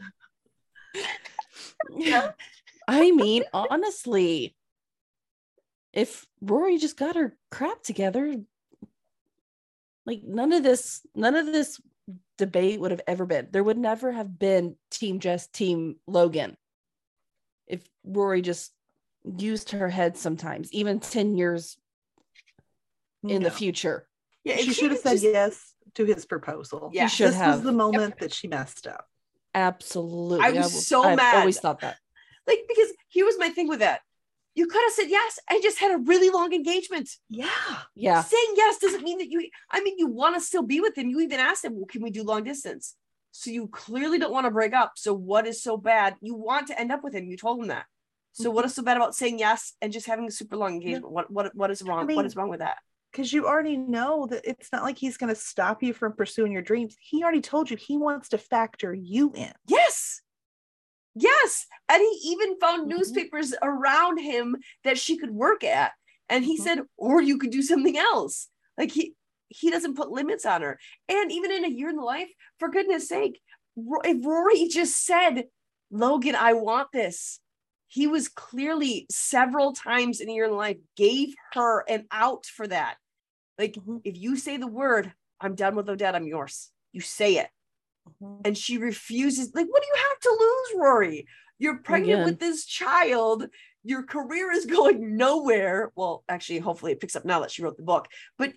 I 2.87 3.11
mean, 3.11 3.43
honestly, 3.53 4.55
if 5.93 6.25
Rory 6.41 6.77
just 6.77 6.97
got 6.97 7.15
her 7.15 7.35
crap 7.51 7.83
together, 7.83 8.35
like 10.05 10.21
none 10.23 10.51
of 10.53 10.63
this, 10.63 11.01
none 11.15 11.35
of 11.35 11.45
this 11.45 11.79
debate 12.37 12.79
would 12.79 12.91
have 12.91 13.01
ever 13.07 13.25
been. 13.25 13.47
There 13.51 13.63
would 13.63 13.77
never 13.77 14.11
have 14.11 14.37
been 14.37 14.75
Team 14.91 15.19
Jess, 15.19 15.47
Team 15.47 15.95
Logan. 16.07 16.57
If 17.67 17.83
Rory 18.03 18.41
just 18.41 18.73
used 19.37 19.71
her 19.71 19.89
head 19.89 20.17
sometimes, 20.17 20.71
even 20.73 20.99
10 20.99 21.37
years 21.37 21.77
in 23.23 23.41
No. 23.41 23.49
the 23.49 23.51
future. 23.51 24.07
yeah. 24.43 24.57
She 24.57 24.73
should 24.73 24.91
have 24.91 24.99
said 24.99 25.11
just- 25.13 25.23
yes 25.23 25.73
to 25.95 26.03
his 26.05 26.25
proposal. 26.25 26.89
Yeah. 26.93 27.07
She 27.07 27.17
should 27.17 27.27
this 27.29 27.35
have. 27.35 27.55
was 27.55 27.63
the 27.63 27.71
moment 27.71 28.19
that 28.19 28.33
she 28.33 28.47
messed 28.47 28.87
up. 28.87 29.07
Absolutely. 29.55 30.39
I 30.45 30.49
was 30.51 30.65
w- 30.67 30.81
so 30.81 31.03
I've 31.03 31.15
mad. 31.17 31.35
always 31.39 31.59
thought 31.59 31.79
that. 31.81 31.97
Like, 32.47 32.59
because 32.67 32.89
here 33.07 33.25
was 33.25 33.37
my 33.39 33.49
thing 33.49 33.67
with 33.69 33.79
that. 33.79 34.01
You 34.55 34.67
could 34.67 34.83
have 34.83 34.93
said 34.93 35.09
yes 35.09 35.39
and 35.49 35.63
just 35.63 35.79
had 35.79 35.91
a 35.91 35.97
really 35.97 36.29
long 36.29 36.53
engagement. 36.53 37.09
Yeah. 37.29 37.49
Yeah. 37.95 38.21
Saying 38.21 38.53
yes 38.55 38.77
doesn't 38.77 39.03
mean 39.03 39.17
that 39.17 39.29
you, 39.29 39.49
I 39.71 39.81
mean, 39.81 39.97
you 39.97 40.07
want 40.07 40.35
to 40.35 40.41
still 40.41 40.61
be 40.61 40.79
with 40.79 40.97
him. 40.97 41.09
You 41.09 41.21
even 41.21 41.39
asked 41.39 41.65
him, 41.65 41.75
well, 41.75 41.87
can 41.87 42.03
we 42.03 42.11
do 42.11 42.23
long 42.23 42.43
distance? 42.43 42.95
So 43.31 43.49
you 43.49 43.67
clearly 43.67 44.19
don't 44.19 44.31
want 44.31 44.45
to 44.45 44.51
break 44.51 44.73
up. 44.73 44.93
So 44.95 45.13
what 45.13 45.47
is 45.47 45.63
so 45.63 45.75
bad? 45.75 46.15
You 46.21 46.35
want 46.35 46.67
to 46.67 46.79
end 46.79 46.91
up 46.91 47.03
with 47.03 47.15
him. 47.15 47.25
You 47.25 47.35
told 47.35 47.61
him 47.61 47.69
that. 47.69 47.85
So 48.33 48.49
what 48.49 48.61
mm-hmm. 48.61 48.67
is 48.67 48.75
so 48.75 48.83
bad 48.83 48.97
about 48.97 49.15
saying 49.15 49.39
yes 49.39 49.73
and 49.81 49.93
just 49.93 50.07
having 50.07 50.27
a 50.27 50.31
super 50.31 50.55
long 50.55 50.73
engagement? 50.73 51.11
What 51.11 51.31
what 51.31 51.55
what 51.55 51.71
is 51.71 51.81
wrong? 51.83 52.05
mean, 52.05 52.15
what 52.15 52.25
is 52.25 52.35
wrong 52.35 52.49
with 52.49 52.59
that? 52.59 52.77
Because 53.11 53.31
you 53.31 53.47
already 53.47 53.77
know 53.77 54.27
that 54.27 54.41
it's 54.43 54.71
not 54.71 54.83
like 54.83 54.97
he's 54.97 55.17
going 55.17 55.33
to 55.33 55.39
stop 55.39 55.83
you 55.83 55.93
from 55.93 56.13
pursuing 56.13 56.51
your 56.51 56.63
dreams. 56.63 56.95
He 56.99 57.23
already 57.23 57.41
told 57.41 57.69
you 57.69 57.77
he 57.77 57.95
wants 57.95 58.29
to 58.29 58.39
factor 58.39 58.91
you 58.91 59.31
in. 59.35 59.51
Yes. 59.67 60.21
Yes. 61.15 61.65
And 61.89 62.01
he 62.01 62.29
even 62.31 62.59
found 62.59 62.85
Mhm. 62.85 62.97
newspapers 62.97 63.53
around 63.61 64.17
him 64.17 64.57
that 64.83 64.97
she 64.97 65.17
could 65.17 65.31
work 65.31 65.63
at. 65.63 65.93
And 66.29 66.43
he 66.43 66.57
Mhm. 66.57 66.63
said, 66.63 66.79
or 66.97 67.21
you 67.21 67.37
could 67.37 67.51
do 67.51 67.61
something 67.61 67.97
else. 67.97 68.49
Like 68.77 68.91
he 68.91 69.15
he 69.49 69.69
doesn't 69.69 69.95
put 69.95 70.09
limits 70.09 70.47
on 70.47 70.63
her. 70.63 70.79
And 71.07 71.31
even 71.31 71.51
in 71.51 71.63
a 71.63 71.67
year 71.67 71.87
in 71.89 71.95
the 71.95 72.01
life, 72.01 72.31
for 72.57 72.69
goodness 72.69 73.07
sake, 73.07 73.39
if 73.77 74.25
Rory 74.25 74.67
just 74.67 75.05
said, 75.05 75.47
Logan, 75.91 76.33
I 76.35 76.53
want 76.53 76.91
this, 76.91 77.39
he 77.87 78.07
was 78.07 78.29
clearly 78.29 79.05
several 79.11 79.73
times 79.73 80.21
in 80.21 80.29
a 80.29 80.33
year 80.33 80.45
in 80.45 80.55
life 80.55 80.77
gave 80.95 81.35
her 81.53 81.81
an 81.87 82.07
out 82.09 82.47
for 82.47 82.65
that. 82.67 82.97
Like, 83.59 83.73
Mhm. 83.75 84.01
if 84.03 84.17
you 84.17 84.37
say 84.37 84.57
the 84.57 84.65
word, 84.65 85.13
I'm 85.39 85.53
done 85.53 85.75
with 85.75 85.87
Odette, 85.87 86.15
I'm 86.15 86.25
yours, 86.25 86.71
you 86.91 87.01
say 87.01 87.37
it. 87.37 87.51
Mhm. 88.21 88.41
And 88.45 88.57
she 88.57 88.77
refuses. 88.77 89.53
Like, 89.53 89.67
what 89.67 89.81
do 89.81 89.87
you 89.87 90.03
have 90.09 90.19
to 90.19 90.37
lose, 90.39 90.81
Rory? 90.81 91.27
You're 91.59 91.77
pregnant 91.77 92.13
Again. 92.21 92.25
with 92.25 92.39
this 92.39 92.65
child. 92.65 93.47
Your 93.83 94.03
career 94.03 94.51
is 94.51 94.65
going 94.65 95.15
nowhere. 95.17 95.91
Well, 95.95 96.23
actually, 96.27 96.59
hopefully 96.59 96.91
it 96.93 96.99
picks 96.99 97.15
up 97.15 97.25
now 97.25 97.39
that 97.41 97.51
she 97.51 97.63
wrote 97.63 97.77
the 97.77 97.83
book, 97.83 98.07
but 98.37 98.53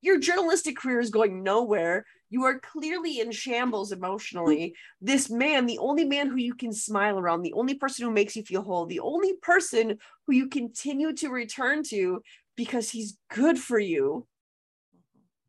your 0.00 0.18
journalistic 0.18 0.76
career 0.76 1.00
is 1.00 1.10
going 1.10 1.42
nowhere. 1.42 2.04
You 2.28 2.44
are 2.44 2.58
clearly 2.58 3.20
in 3.20 3.30
shambles 3.30 3.92
emotionally. 3.92 4.74
This 5.00 5.30
man, 5.30 5.66
the 5.66 5.78
only 5.78 6.04
man 6.04 6.28
who 6.28 6.36
you 6.36 6.54
can 6.54 6.72
smile 6.72 7.18
around, 7.18 7.42
the 7.42 7.52
only 7.52 7.74
person 7.74 8.04
who 8.06 8.10
makes 8.10 8.34
you 8.34 8.42
feel 8.42 8.62
whole, 8.62 8.86
the 8.86 9.00
only 9.00 9.34
person 9.34 9.98
who 10.26 10.34
you 10.34 10.48
continue 10.48 11.12
to 11.16 11.28
return 11.28 11.82
to 11.84 12.22
because 12.56 12.90
he's 12.90 13.18
good 13.30 13.58
for 13.58 13.78
you, 13.78 14.26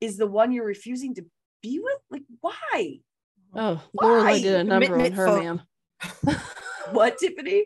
is 0.02 0.18
the 0.18 0.28
one 0.28 0.52
you're 0.52 0.66
refusing 0.66 1.16
to 1.16 1.26
be 1.62 1.80
with? 1.80 2.00
Like, 2.12 2.24
why? 2.42 3.00
Oh, 3.56 3.82
Why? 3.92 4.06
Lorelai 4.06 4.42
did 4.42 4.56
a 4.56 4.64
number 4.64 5.00
on 5.00 5.12
her, 5.12 5.28
phobe. 5.28 5.44
man. 5.44 5.62
What, 6.92 7.18
Tiffany? 7.18 7.66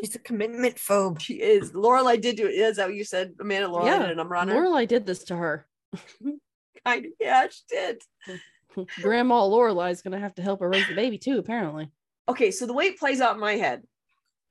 She's 0.00 0.14
a 0.16 0.18
commitment 0.18 0.76
phobe. 0.76 1.20
She 1.20 1.34
is. 1.34 1.72
Lorelai 1.72 2.20
did 2.20 2.36
do 2.36 2.46
it. 2.46 2.52
Is 2.52 2.76
that 2.78 2.86
what 2.86 2.94
you 2.96 3.04
said, 3.04 3.34
Amanda? 3.38 3.68
Lorelai 3.68 3.86
Yeah, 3.86 3.98
did 4.00 4.10
a 4.10 4.14
number 4.14 4.34
on 4.34 4.48
her. 4.48 4.54
Lorelai 4.54 4.88
did 4.88 5.06
this 5.06 5.24
to 5.24 5.36
her. 5.36 5.66
Kind 6.84 7.06
of, 7.06 7.12
yeah, 7.20 7.46
she 7.48 7.62
did. 7.68 8.02
Grandma 9.02 9.42
Lorelai's 9.42 10.02
gonna 10.02 10.18
have 10.18 10.34
to 10.36 10.42
help 10.42 10.60
her 10.60 10.68
raise 10.68 10.86
the 10.88 10.94
baby 10.94 11.18
too, 11.18 11.38
apparently. 11.38 11.90
Okay, 12.28 12.50
so 12.50 12.66
the 12.66 12.72
way 12.72 12.86
it 12.86 12.98
plays 12.98 13.20
out 13.20 13.34
in 13.34 13.40
my 13.40 13.52
head, 13.56 13.82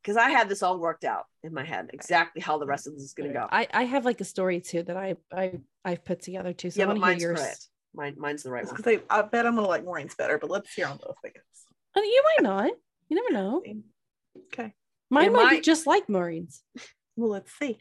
because 0.01 0.17
I 0.17 0.29
had 0.29 0.49
this 0.49 0.63
all 0.63 0.79
worked 0.79 1.03
out 1.03 1.25
in 1.43 1.53
my 1.53 1.63
head, 1.65 1.89
exactly 1.93 2.41
how 2.41 2.57
the 2.57 2.65
rest 2.65 2.87
of 2.87 2.93
this 2.93 3.03
is 3.03 3.13
going 3.13 3.29
to 3.29 3.33
go. 3.33 3.47
I, 3.51 3.67
I 3.73 3.83
have 3.85 4.05
like 4.05 4.21
a 4.21 4.25
story 4.25 4.61
too 4.61 4.83
that 4.83 4.97
I 4.97 5.15
I 5.35 5.59
I've 5.83 6.05
put 6.05 6.21
together 6.21 6.53
too. 6.53 6.69
So 6.71 6.79
yeah, 6.79 6.85
I 6.85 6.87
but 6.87 6.91
want 6.93 7.01
to 7.03 7.07
mine's 7.07 7.21
hear 7.21 7.31
yours. 7.31 7.39
correct. 7.41 7.67
Mine, 7.95 8.15
mine's 8.17 8.43
the 8.43 8.51
right 8.51 8.65
one. 8.65 8.75
Because 8.75 8.99
I, 9.09 9.19
I 9.19 9.21
bet 9.21 9.45
I'm 9.45 9.55
gonna 9.55 9.67
like 9.67 9.83
Maureen's 9.83 10.15
better, 10.15 10.37
but 10.37 10.49
let's 10.49 10.73
hear 10.73 10.87
on 10.87 10.97
both, 10.97 11.15
I 11.23 11.29
guess. 11.29 11.43
You 11.95 12.23
might 12.23 12.43
not. 12.43 12.71
You 13.09 13.15
never 13.15 13.31
know. 13.31 13.63
Okay. 14.53 14.73
Mine 15.09 15.27
It 15.27 15.33
might, 15.33 15.49
be 15.51 15.61
just 15.61 15.87
like 15.87 16.09
Maureen's. 16.09 16.61
Well, 17.17 17.29
let's 17.29 17.53
see. 17.57 17.77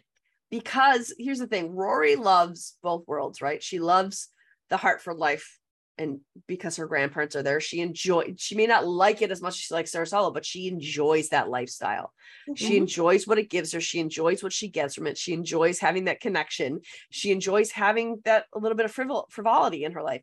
because 0.49 1.13
here's 1.19 1.41
the 1.41 1.49
thing 1.49 1.75
Rory 1.75 2.15
loves 2.15 2.77
both 2.85 3.03
worlds, 3.09 3.43
right? 3.43 3.61
She 3.61 3.81
loves 3.81 4.29
the 4.71 4.77
Hartford 4.77 5.17
life. 5.17 5.59
And 5.97 6.21
because 6.49 6.77
her 6.77 6.89
grandparents 6.89 7.37
are 7.37 7.43
there, 7.45 7.61
she 7.61 7.81
enjoy. 7.81 8.35
She 8.37 8.57
may 8.57 8.67
not 8.67 8.85
like 8.87 9.23
it 9.23 9.31
as 9.31 9.41
much 9.41 9.55
as 9.55 9.59
she 9.61 9.75
likes 9.75 9.91
Stars 9.91 10.11
Hollow, 10.11 10.33
but 10.33 10.45
she 10.45 10.67
enjoys 10.67 11.29
that 11.29 11.49
lifestyle. 11.49 12.13
She 12.57 12.73
Mhm. 12.75 12.79
enjoys 12.79 13.29
what 13.29 13.39
it 13.39 13.49
gives 13.49 13.71
her. 13.73 13.81
She 13.81 14.01
enjoys 14.01 14.43
what 14.43 14.53
she 14.53 14.69
gets 14.69 14.97
from 14.97 15.07
it. 15.07 15.17
She 15.17 15.33
enjoys 15.33 15.79
having 15.79 16.07
that 16.07 16.21
connection. 16.21 16.81
She 17.11 17.31
enjoys 17.31 17.71
having 17.71 18.21
that 18.25 18.47
a 18.53 18.59
little 18.59 18.77
bit 18.77 18.87
of 18.87 18.95
frivol- 18.95 19.31
frivolity 19.31 19.85
in 19.85 19.93
her 19.93 20.03
life. 20.03 20.23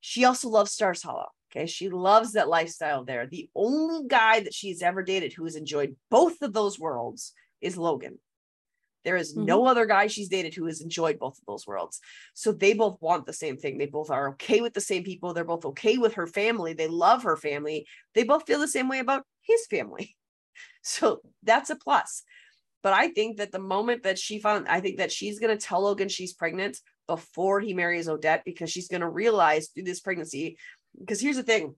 She 0.00 0.24
also 0.24 0.50
loves 0.50 0.72
Stars 0.72 1.02
Hollow. 1.02 1.28
Okay. 1.50 1.66
She 1.66 1.88
loves 1.88 2.32
that 2.32 2.48
lifestyle 2.48 3.04
there. 3.04 3.26
The 3.26 3.48
only 3.54 4.06
guy 4.08 4.40
that 4.40 4.54
she's 4.54 4.82
ever 4.82 5.02
dated 5.02 5.32
who 5.32 5.44
has 5.44 5.56
enjoyed 5.56 5.96
both 6.10 6.42
of 6.42 6.52
those 6.52 6.78
worlds 6.78 7.32
is 7.62 7.76
Logan. 7.78 8.18
There 9.04 9.16
is 9.16 9.34
mm-hmm. 9.34 9.46
no 9.46 9.66
other 9.66 9.86
guy 9.86 10.06
she's 10.06 10.28
dated 10.28 10.54
who 10.54 10.66
has 10.66 10.80
enjoyed 10.80 11.18
both 11.18 11.38
of 11.38 11.44
those 11.46 11.66
worlds. 11.66 12.00
So 12.34 12.52
they 12.52 12.74
both 12.74 12.98
want 13.00 13.26
the 13.26 13.32
same 13.32 13.56
thing. 13.56 13.78
They 13.78 13.86
both 13.86 14.10
are 14.10 14.30
okay 14.30 14.60
with 14.60 14.74
the 14.74 14.80
same 14.80 15.04
people. 15.04 15.34
They're 15.34 15.44
both 15.44 15.64
okay 15.66 15.98
with 15.98 16.14
her 16.14 16.26
family. 16.26 16.72
They 16.72 16.88
love 16.88 17.24
her 17.24 17.36
family. 17.36 17.86
They 18.14 18.24
both 18.24 18.46
feel 18.46 18.60
the 18.60 18.68
same 18.68 18.88
way 18.88 18.98
about 18.98 19.24
his 19.42 19.66
family. 19.66 20.16
So 20.84 21.20
that's 21.44 21.70
a 21.70 21.76
plus. 21.76 22.24
But 22.82 22.92
I 22.92 23.08
think 23.08 23.36
that 23.36 23.52
the 23.52 23.60
moment 23.60 24.02
that 24.02 24.18
she 24.18 24.40
found, 24.40 24.66
I 24.66 24.80
think 24.80 24.98
that 24.98 25.12
she's 25.12 25.38
going 25.38 25.56
to 25.56 25.64
tell 25.64 25.82
Logan 25.82 26.08
she's 26.08 26.32
pregnant 26.32 26.78
before 27.06 27.60
he 27.60 27.72
marries 27.72 28.08
Odette 28.08 28.44
because 28.44 28.70
she's 28.70 28.88
going 28.88 29.00
to 29.00 29.08
realize 29.08 29.68
through 29.68 29.84
this 29.84 30.00
pregnancy. 30.00 30.56
Because 30.98 31.20
here's 31.20 31.36
the 31.36 31.44
thing 31.44 31.76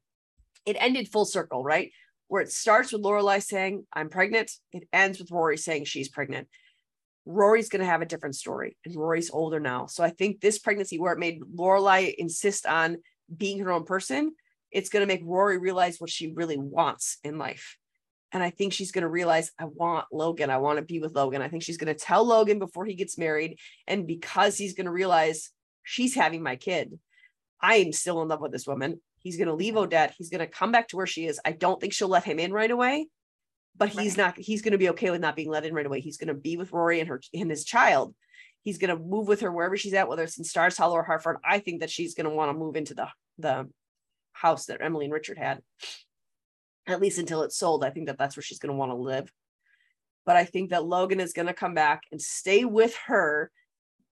it 0.64 0.77
ended 0.81 1.09
full 1.09 1.27
circle, 1.27 1.62
right? 1.62 1.93
Where 2.29 2.43
it 2.43 2.51
starts 2.51 2.93
with 2.93 3.03
Lorelai 3.03 3.43
saying, 3.43 3.87
I'm 3.93 4.09
pregnant. 4.09 4.51
It 4.72 4.89
ends 4.93 5.18
with 5.18 5.31
Rory 5.31 5.59
saying 5.59 5.85
she's 5.85 6.09
pregnant. 6.09 6.49
Rory's 7.27 7.68
going 7.68 7.81
to 7.81 7.87
have 7.87 8.03
a 8.03 8.07
different 8.07 8.37
story, 8.37 8.77
and 8.85 8.95
Rory's 8.95 9.31
older 9.31 9.61
now. 9.61 9.87
So 9.87 10.05
I 10.05 10.11
think 10.11 10.41
this 10.41 10.59
pregnancy, 10.59 10.99
where 10.99 11.12
it 11.12 11.18
made 11.18 11.41
Lorelai 11.41 12.14
insist 12.16 12.66
on 12.66 12.99
being 13.35 13.61
her 13.61 13.72
own 13.72 13.85
person, 13.85 14.35
it's 14.70 14.91
going 14.91 15.01
to 15.01 15.12
make 15.12 15.22
Rory 15.25 15.59
realize 15.59 16.01
what 16.01 16.11
she 16.11 16.33
really 16.33 16.59
wants 16.59 17.18
in 17.25 17.39
life. 17.39 17.77
And 18.33 18.43
I 18.43 18.51
think 18.51 18.72
she's 18.72 18.91
going 18.91 19.03
to 19.03 19.09
realize, 19.09 19.53
I 19.61 19.66
want 19.66 20.07
Logan. 20.12 20.51
I 20.51 20.57
want 20.59 20.79
to 20.79 20.85
be 20.85 20.99
with 20.99 21.14
Logan. 21.14 21.41
I 21.41 21.49
think 21.49 21.62
she's 21.62 21.77
going 21.77 21.95
to 21.95 21.99
tell 21.99 22.25
Logan 22.25 22.59
before 22.59 22.85
he 22.85 22.95
gets 22.95 23.16
married. 23.16 23.59
And 23.87 24.09
because 24.09 24.59
he's 24.59 24.75
going 24.75 24.87
to 24.87 24.93
realize 24.93 25.51
she's 25.85 26.16
having 26.16 26.43
my 26.43 26.57
kid, 26.57 26.99
I 27.62 27.77
am 27.77 27.93
still 27.93 28.20
in 28.22 28.29
love 28.29 28.41
with 28.41 28.51
this 28.51 28.66
woman. 28.66 29.01
He's 29.18 29.37
going 29.37 29.47
to 29.47 29.55
leave 29.55 29.77
Odette. 29.77 30.14
He's 30.18 30.31
going 30.31 30.41
to 30.41 30.49
come 30.49 30.72
back 30.72 30.89
to 30.89 30.97
where 30.97 31.07
she 31.07 31.27
is. 31.27 31.41
I 31.45 31.53
don't 31.53 31.81
think 31.81 31.93
she'll 31.93 32.09
let 32.09 32.25
him 32.25 32.41
in 32.41 32.53
right 32.53 32.70
away, 32.70 33.07
but 33.77 33.89
he's 33.89 34.16
not, 34.16 34.37
he's 34.39 34.62
going 34.62 34.72
to 34.72 34.79
be 34.79 34.91
okay 34.91 35.11
with 35.11 35.20
not 35.20 35.37
being 35.37 35.51
let 35.51 35.64
in 35.64 35.75
right 35.75 35.87
away. 35.87 36.01
He's 36.01 36.16
going 36.16 36.29
to 36.29 36.35
be 36.35 36.57
with 36.57 36.72
Rory 36.72 37.01
and 37.01 37.09
her 37.09 37.20
and 37.33 37.51
his 37.51 37.64
child. 37.64 38.14
He's 38.62 38.79
going 38.79 38.97
to 38.97 39.03
move 39.03 39.29
with 39.29 39.41
her 39.41 39.53
wherever 39.53 39.77
she's 39.77 39.95
at, 39.95 40.09
whether 40.09 40.22
it's 40.22 40.39
in 40.39 40.45
Stars 40.45 40.77
Hollow 40.77 40.95
or 40.95 41.03
Hartford. 41.03 41.37
I 41.45 41.59
think 41.59 41.81
that 41.81 41.91
she's 41.91 42.14
going 42.14 42.29
to 42.29 42.35
want 42.35 42.51
to 42.51 42.59
move 42.59 42.77
into 42.77 42.95
the, 42.95 43.09
the 43.39 43.68
house 44.33 44.66
that 44.66 44.81
Emily 44.81 45.07
and 45.07 45.12
Richard 45.12 45.39
had 45.39 45.61
at 46.87 47.01
least 47.01 47.18
until 47.18 47.43
it's 47.43 47.57
sold. 47.57 47.85
I 47.85 47.91
think 47.91 48.07
that 48.07 48.18
that's 48.18 48.37
where 48.37 48.43
she's 48.43 48.59
going 48.59 48.72
to 48.72 48.79
want 48.79 48.91
to 48.93 48.97
live. 48.97 49.33
But 50.27 50.37
I 50.37 50.45
think 50.45 50.70
that 50.70 50.85
Logan 50.85 51.20
is 51.20 51.33
going 51.33 51.49
to 51.49 51.55
come 51.55 51.75
back 51.75 52.03
and 52.11 52.20
stay 52.20 52.64
with 52.64 52.97
her, 53.07 53.51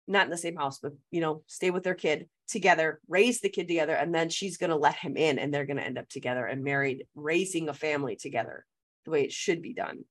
not 0.06 0.24
in 0.24 0.30
the 0.30 0.38
same 0.38 0.56
house, 0.56 0.78
but 0.78 0.92
you 1.10 1.20
know, 1.20 1.42
stay 1.46 1.70
with 1.70 1.82
their 1.82 1.94
kid 1.94 2.28
together, 2.48 3.00
raise 3.08 3.40
the 3.40 3.50
kid 3.50 3.68
together, 3.68 3.94
and 3.94 4.14
then 4.14 4.30
she's 4.30 4.56
going 4.56 4.70
to 4.70 4.76
let 4.76 4.96
him 4.96 5.16
in, 5.16 5.38
and 5.38 5.52
they're 5.52 5.66
going 5.66 5.76
to 5.76 5.84
end 5.84 5.98
up 5.98 6.08
together 6.08 6.46
and 6.46 6.64
married, 6.64 7.06
raising 7.14 7.68
a 7.68 7.74
family 7.74 8.16
together, 8.16 8.64
the 9.08 9.12
way 9.12 9.24
it 9.24 9.32
should 9.32 9.62
be 9.62 9.72
done. 9.72 10.04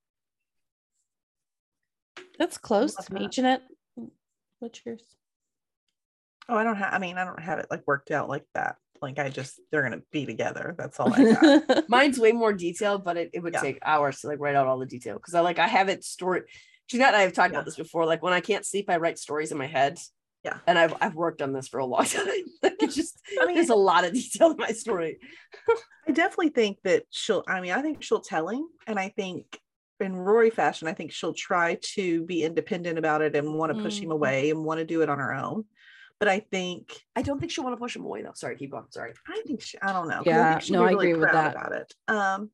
That's 2.40 2.58
close 2.58 2.96
love 2.98 3.06
to 3.08 3.14
me. 3.14 3.22
that. 3.24 3.32
Jeanette, 3.32 3.62
what's 4.60 4.82
yours? 4.86 5.04
Oh, 6.50 6.56
I 6.56 6.64
don't 6.64 6.76
have. 6.78 6.94
I 6.94 7.00
mean, 7.00 7.18
I 7.18 7.26
don't 7.26 7.40
have 7.42 7.60
it 7.60 7.68
like 7.70 7.84
worked 7.86 8.12
out 8.12 8.28
like 8.30 8.46
that. 8.56 8.76
Like 9.02 9.20
I 9.20 9.30
just 9.30 9.60
they're 9.72 9.84
gonna 9.84 10.02
be 10.12 10.26
together. 10.26 10.74
That's 10.78 11.00
all 11.00 11.14
I 11.14 11.24
got. 11.32 11.86
Mine's 11.90 12.20
way 12.20 12.32
more 12.32 12.54
detailed, 12.54 13.04
but 13.04 13.18
it, 13.18 13.30
it 13.34 13.44
would 13.44 13.54
Yeah. 13.54 13.62
take 13.62 13.80
hours 13.86 14.22
to 14.22 14.28
like 14.28 14.40
write 14.40 14.56
out 14.56 14.66
all 14.68 14.80
the 14.80 14.86
detail 14.88 15.16
because 15.18 15.36
I 15.36 15.42
like 15.42 15.60
I 15.60 15.68
have 15.68 15.90
it 15.90 16.04
stored. 16.04 16.48
Jeanette 16.90 17.10
and 17.10 17.18
I 17.18 17.22
have 17.22 17.34
talked 17.34 17.52
Yeah. 17.52 17.60
about 17.60 17.66
this 17.66 17.76
before. 17.76 18.06
Like 18.06 18.24
when 18.24 18.34
I 18.34 18.40
can't 18.40 18.66
sleep, 18.66 18.90
I 18.90 18.98
write 18.98 19.20
stories 19.20 19.52
in 19.52 19.58
my 19.58 19.68
head. 19.68 20.00
Yeah. 20.48 20.60
And 20.66 20.80
I've 20.80 20.94
I've 21.02 21.16
worked 21.16 21.42
on 21.42 21.52
this 21.54 21.68
for 21.68 21.80
a 21.80 21.86
long 21.86 22.06
time. 22.18 22.26
like 22.64 22.76
it's 22.80 22.96
just 22.96 23.20
I 23.42 23.46
mean, 23.46 23.56
there's 23.56 23.70
a 23.70 23.76
lot 23.76 24.06
of 24.06 24.14
detail 24.14 24.52
in 24.52 24.58
my 24.58 24.70
story. 24.72 25.20
I 26.08 26.12
definitely 26.12 26.50
think 26.50 26.78
that 26.84 27.04
she'll. 27.10 27.44
I 27.48 27.60
mean, 27.60 27.72
I 27.74 27.82
think 27.82 28.02
she'll 28.02 28.22
tell 28.22 28.48
him, 28.48 28.66
and 28.88 28.98
I 28.98 29.10
think 29.10 29.60
in 30.00 30.16
Rory 30.16 30.50
fashion, 30.52 30.88
I 30.88 30.94
think 30.94 31.12
she'll 31.12 31.34
try 31.34 31.80
to 31.96 32.24
be 32.24 32.44
independent 32.44 32.98
about 32.98 33.22
it 33.22 33.36
and 33.36 33.56
want 33.56 33.76
to 33.76 33.82
push 33.84 34.00
him 34.00 34.10
Mhm. 34.10 34.14
away 34.14 34.50
and 34.52 34.64
want 34.64 34.78
to 34.80 34.86
do 34.86 35.02
it 35.02 35.10
on 35.10 35.18
her 35.20 35.34
own. 35.34 35.66
But 36.20 36.30
I 36.30 36.40
think 36.40 36.94
I 37.16 37.22
don't 37.24 37.40
think 37.40 37.52
she'll 37.52 37.64
want 37.66 37.76
to 37.76 37.80
push 37.82 37.96
him 37.96 38.06
away 38.06 38.22
though. 38.22 38.32
Sorry, 38.36 38.56
keep 38.56 38.72
going. 38.72 38.86
Sorry. 38.90 39.14
I 39.28 39.42
think 39.46 39.62
she, 39.62 39.78
I 39.82 39.92
don't 39.92 40.08
know. 40.08 40.22
Yeah, 40.26 40.60
think 40.60 40.72
no, 40.72 40.84
be 40.84 40.90
I 40.90 40.92
agree 40.92 41.14
with 41.14 41.32
that. 41.32 41.56
about 41.56 41.74
it. 41.74 41.94
Um, 42.08 42.52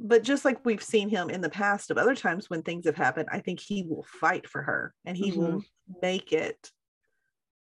but 0.00 0.22
just 0.22 0.44
like 0.44 0.64
we've 0.64 0.82
seen 0.82 1.08
him 1.08 1.28
in 1.28 1.40
the 1.40 1.50
past 1.50 1.90
of 1.90 1.98
other 1.98 2.14
times 2.14 2.48
when 2.48 2.62
things 2.62 2.86
have 2.86 2.96
happened, 2.96 3.28
I 3.30 3.40
think 3.40 3.58
he 3.60 3.82
will 3.82 4.04
fight 4.20 4.48
for 4.48 4.62
her 4.62 4.94
and 5.04 5.16
he 5.16 5.32
will 5.32 5.62
make 6.02 6.32
it 6.32 6.70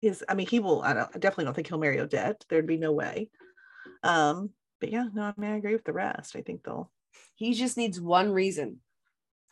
his. 0.06 0.24
I 0.30 0.34
mean, 0.36 0.48
he 0.48 0.60
will. 0.60 0.82
I 0.82 0.94
don't. 0.94 1.10
I 1.14 1.20
definitely 1.20 1.46
don't 1.46 1.54
think 1.54 1.68
he'll 1.68 1.78
marry 1.78 2.00
Odette. 2.00 2.44
There'd 2.50 2.66
be 2.68 2.78
no 2.78 2.92
way. 2.92 3.30
Um, 4.04 4.52
but 4.80 4.92
yeah, 4.92 5.08
no, 5.14 5.24
I 5.24 5.34
mean, 5.38 5.52
I 5.52 5.58
agree 5.58 5.74
with 5.74 5.84
the 5.86 5.94
rest. 5.94 6.36
I 6.36 6.42
think 6.42 6.64
they'll. 6.64 6.92
He 7.36 7.54
just 7.54 7.78
needs 7.78 8.00
one 8.00 8.32
reason 8.32 8.78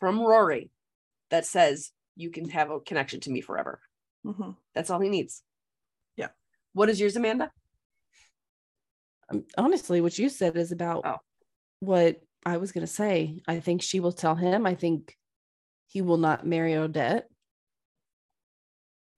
from 0.00 0.20
Rory 0.20 0.70
that 1.30 1.46
says 1.46 1.90
you 2.16 2.30
can 2.30 2.48
have 2.50 2.70
a 2.70 2.80
connection 2.80 3.20
to 3.20 3.30
me 3.30 3.40
forever. 3.40 3.80
mhm. 4.24 4.56
That's 4.74 4.90
all 4.90 5.00
he 5.00 5.08
needs. 5.08 5.42
Yeah. 6.16 6.28
What 6.72 6.88
is 6.90 7.00
yours, 7.00 7.16
Amanda? 7.16 7.50
Um, 9.30 9.44
honestly, 9.56 10.00
what 10.00 10.18
you 10.18 10.28
said 10.28 10.56
is 10.56 10.72
about 10.72 11.02
Oh. 11.06 11.16
what 11.80 12.20
I 12.44 12.58
was 12.58 12.72
going 12.72 12.86
to 12.86 12.92
say. 12.92 13.40
I 13.48 13.60
think 13.60 13.82
she 13.82 14.00
will 14.00 14.12
tell 14.12 14.34
him. 14.34 14.66
I 14.66 14.74
think 14.74 15.16
he 15.86 16.02
will 16.02 16.18
not 16.18 16.46
marry 16.46 16.74
Odette. 16.76 17.28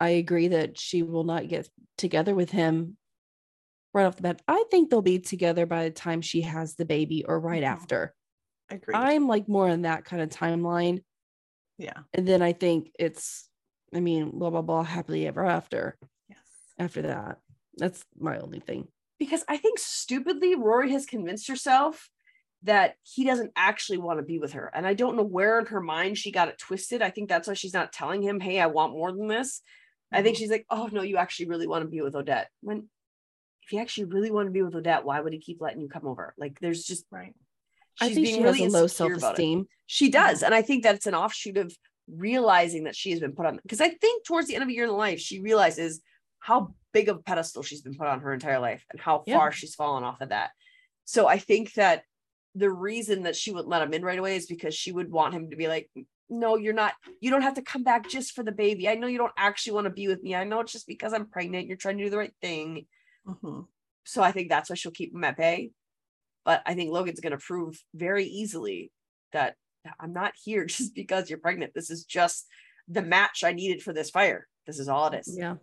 I 0.00 0.10
agree 0.10 0.48
that 0.48 0.78
she 0.78 1.02
will 1.02 1.24
not 1.24 1.48
get 1.48 1.68
together 1.96 2.34
with 2.34 2.50
him 2.50 2.96
right 3.94 4.04
off 4.04 4.16
the 4.16 4.22
bat. 4.22 4.42
I 4.46 4.64
think 4.70 4.90
they'll 4.90 5.02
be 5.02 5.18
together 5.18 5.64
by 5.66 5.84
the 5.84 5.90
time 5.90 6.20
she 6.20 6.42
has 6.42 6.74
the 6.74 6.84
baby 6.84 7.24
or 7.24 7.40
right 7.40 7.62
Mhm. 7.62 7.66
after. 7.66 8.14
Agreed. 8.68 8.94
I'm 8.96 9.26
like 9.28 9.48
more 9.48 9.68
on 9.68 9.82
that 9.82 10.04
kind 10.04 10.22
of 10.22 10.28
timeline. 10.28 11.02
yeah. 11.78 12.02
And 12.14 12.26
then 12.26 12.40
I 12.42 12.52
think 12.54 12.90
it's, 12.98 13.48
I 13.94 14.00
mean, 14.00 14.30
blah, 14.30 14.48
blah, 14.50 14.62
blah, 14.62 14.82
happily 14.82 15.26
ever 15.26 15.44
after 15.44 15.98
Yes. 16.28 16.38
after 16.78 17.02
that. 17.02 17.38
That's 17.76 18.04
my 18.18 18.38
only 18.38 18.60
thing. 18.60 18.88
because 19.18 19.44
I 19.48 19.56
think 19.56 19.78
stupidly 19.78 20.54
Rory 20.56 20.92
has 20.92 21.06
convinced 21.06 21.48
herself 21.48 22.10
that 22.62 22.96
he 23.02 23.24
doesn't 23.24 23.52
actually 23.56 23.96
want 23.98 24.18
to 24.18 24.24
be 24.24 24.38
with 24.38 24.52
her. 24.54 24.70
And 24.74 24.86
I 24.86 24.92
don't 24.94 25.16
know 25.16 25.22
where 25.22 25.58
in 25.58 25.66
her 25.66 25.80
mind 25.80 26.18
she 26.18 26.30
got 26.32 26.48
it 26.48 26.58
twisted. 26.58 27.00
I 27.00 27.08
think 27.10 27.28
that's 27.30 27.48
why 27.48 27.54
she's 27.54 27.72
not 27.74 27.92
telling 27.94 28.22
him, 28.22 28.40
hey, 28.40 28.60
I 28.60 28.66
want 28.66 28.92
more 28.92 29.12
than 29.12 29.26
this. 29.28 29.62
I 30.12 30.22
think 30.22 30.36
she's 30.36 30.50
like, 30.50 30.66
oh 30.70 30.88
no, 30.92 31.02
you 31.02 31.16
actually 31.16 31.48
really 31.48 31.66
want 31.66 31.82
to 31.82 31.88
be 31.88 32.00
with 32.00 32.14
Odette. 32.14 32.48
When 32.60 32.88
if 33.62 33.72
you 33.72 33.80
actually 33.80 34.04
really 34.04 34.30
want 34.30 34.46
to 34.46 34.52
be 34.52 34.62
with 34.62 34.74
Odette, 34.74 35.04
why 35.04 35.20
would 35.20 35.32
he 35.32 35.40
keep 35.40 35.60
letting 35.60 35.80
you 35.80 35.88
come 35.88 36.06
over? 36.06 36.34
Like 36.38 36.58
there's 36.60 36.84
just 36.84 37.04
Right. 37.10 37.34
I 38.00 38.06
think 38.08 38.26
being 38.26 38.36
she 38.36 38.42
really 38.42 38.60
has 38.62 38.72
a 38.72 38.76
low 38.76 38.82
insecure 38.84 39.06
about 39.06 39.16
it. 39.16 39.20
self-esteem. 39.20 39.66
She 39.86 40.10
does. 40.10 40.42
And 40.42 40.54
I 40.54 40.62
think 40.62 40.82
that's 40.82 41.06
an 41.06 41.14
offshoot 41.14 41.56
of 41.56 41.74
realizing 42.08 42.84
that 42.84 42.94
she 42.94 43.10
has 43.10 43.20
been 43.20 43.32
put 43.32 43.46
on 43.46 43.58
because 43.62 43.80
I 43.80 43.88
think 43.88 44.24
towards 44.24 44.46
the 44.48 44.54
end 44.54 44.62
of 44.62 44.68
a 44.68 44.72
year 44.72 44.84
in 44.84 44.90
life, 44.92 45.18
she 45.18 45.40
realizes 45.40 46.00
how 46.38 46.74
big 46.92 47.08
of 47.08 47.16
a 47.16 47.22
pedestal 47.22 47.62
she's 47.62 47.82
been 47.82 47.94
put 47.96 48.06
on 48.06 48.20
her 48.20 48.32
entire 48.32 48.60
life 48.60 48.84
and 48.90 49.00
how 49.00 49.24
Yeah. 49.26 49.38
far 49.38 49.50
she's 49.50 49.74
fallen 49.74 50.04
off 50.04 50.20
of 50.20 50.28
that. 50.28 50.50
So 51.04 51.26
I 51.26 51.38
think 51.38 51.72
that 51.74 52.04
the 52.54 52.70
reason 52.70 53.24
that 53.24 53.36
she 53.36 53.50
wouldn't 53.50 53.68
let 53.68 53.82
him 53.82 53.92
in 53.92 54.02
right 54.04 54.18
away 54.18 54.36
is 54.36 54.46
because 54.46 54.74
she 54.74 54.92
would 54.92 55.10
want 55.10 55.34
him 55.34 55.50
to 55.50 55.56
be 55.56 55.68
like, 55.68 55.90
no, 56.28 56.56
you're 56.56 56.74
not, 56.74 56.94
you 57.20 57.30
don't 57.30 57.42
have 57.42 57.54
to 57.54 57.62
come 57.62 57.82
back 57.84 58.08
just 58.08 58.32
for 58.32 58.42
the 58.42 58.52
baby. 58.52 58.88
I 58.88 58.94
know 58.94 59.06
you 59.06 59.18
don't 59.18 59.32
actually 59.36 59.74
want 59.74 59.86
to 59.86 59.90
be 59.92 60.08
with 60.08 60.22
me. 60.22 60.34
I 60.34 60.44
know 60.44 60.60
it's 60.60 60.72
just 60.72 60.86
because 60.86 61.12
I'm 61.12 61.26
pregnant. 61.28 61.66
You're 61.66 61.76
trying 61.76 61.98
to 61.98 62.04
do 62.04 62.10
the 62.10 62.18
right 62.18 62.34
thing. 62.40 62.86
Mhm. 63.26 63.66
So 64.04 64.22
I 64.22 64.32
think 64.32 64.48
that's 64.48 64.70
why 64.70 64.76
she'll 64.76 64.92
keep 64.92 65.14
him 65.14 65.24
at 65.24 65.36
bay. 65.36 65.70
But 66.44 66.62
I 66.64 66.74
think 66.74 66.90
Logan's 66.90 67.20
going 67.20 67.32
to 67.32 67.38
prove 67.38 67.82
very 67.94 68.24
easily 68.24 68.92
that 69.32 69.56
I'm 70.00 70.12
not 70.12 70.32
here 70.42 70.64
just 70.66 70.94
because 70.94 71.28
you're 71.28 71.38
pregnant. 71.38 71.74
This 71.74 71.90
is 71.90 72.04
just 72.04 72.46
the 72.88 73.02
match 73.02 73.42
I 73.44 73.52
needed 73.52 73.82
for 73.82 73.92
this 73.92 74.10
fire. 74.10 74.46
This 74.66 74.78
is 74.78 74.88
all 74.88 75.06
it 75.08 75.20
is. 75.20 75.36
Yeah. 75.36 75.56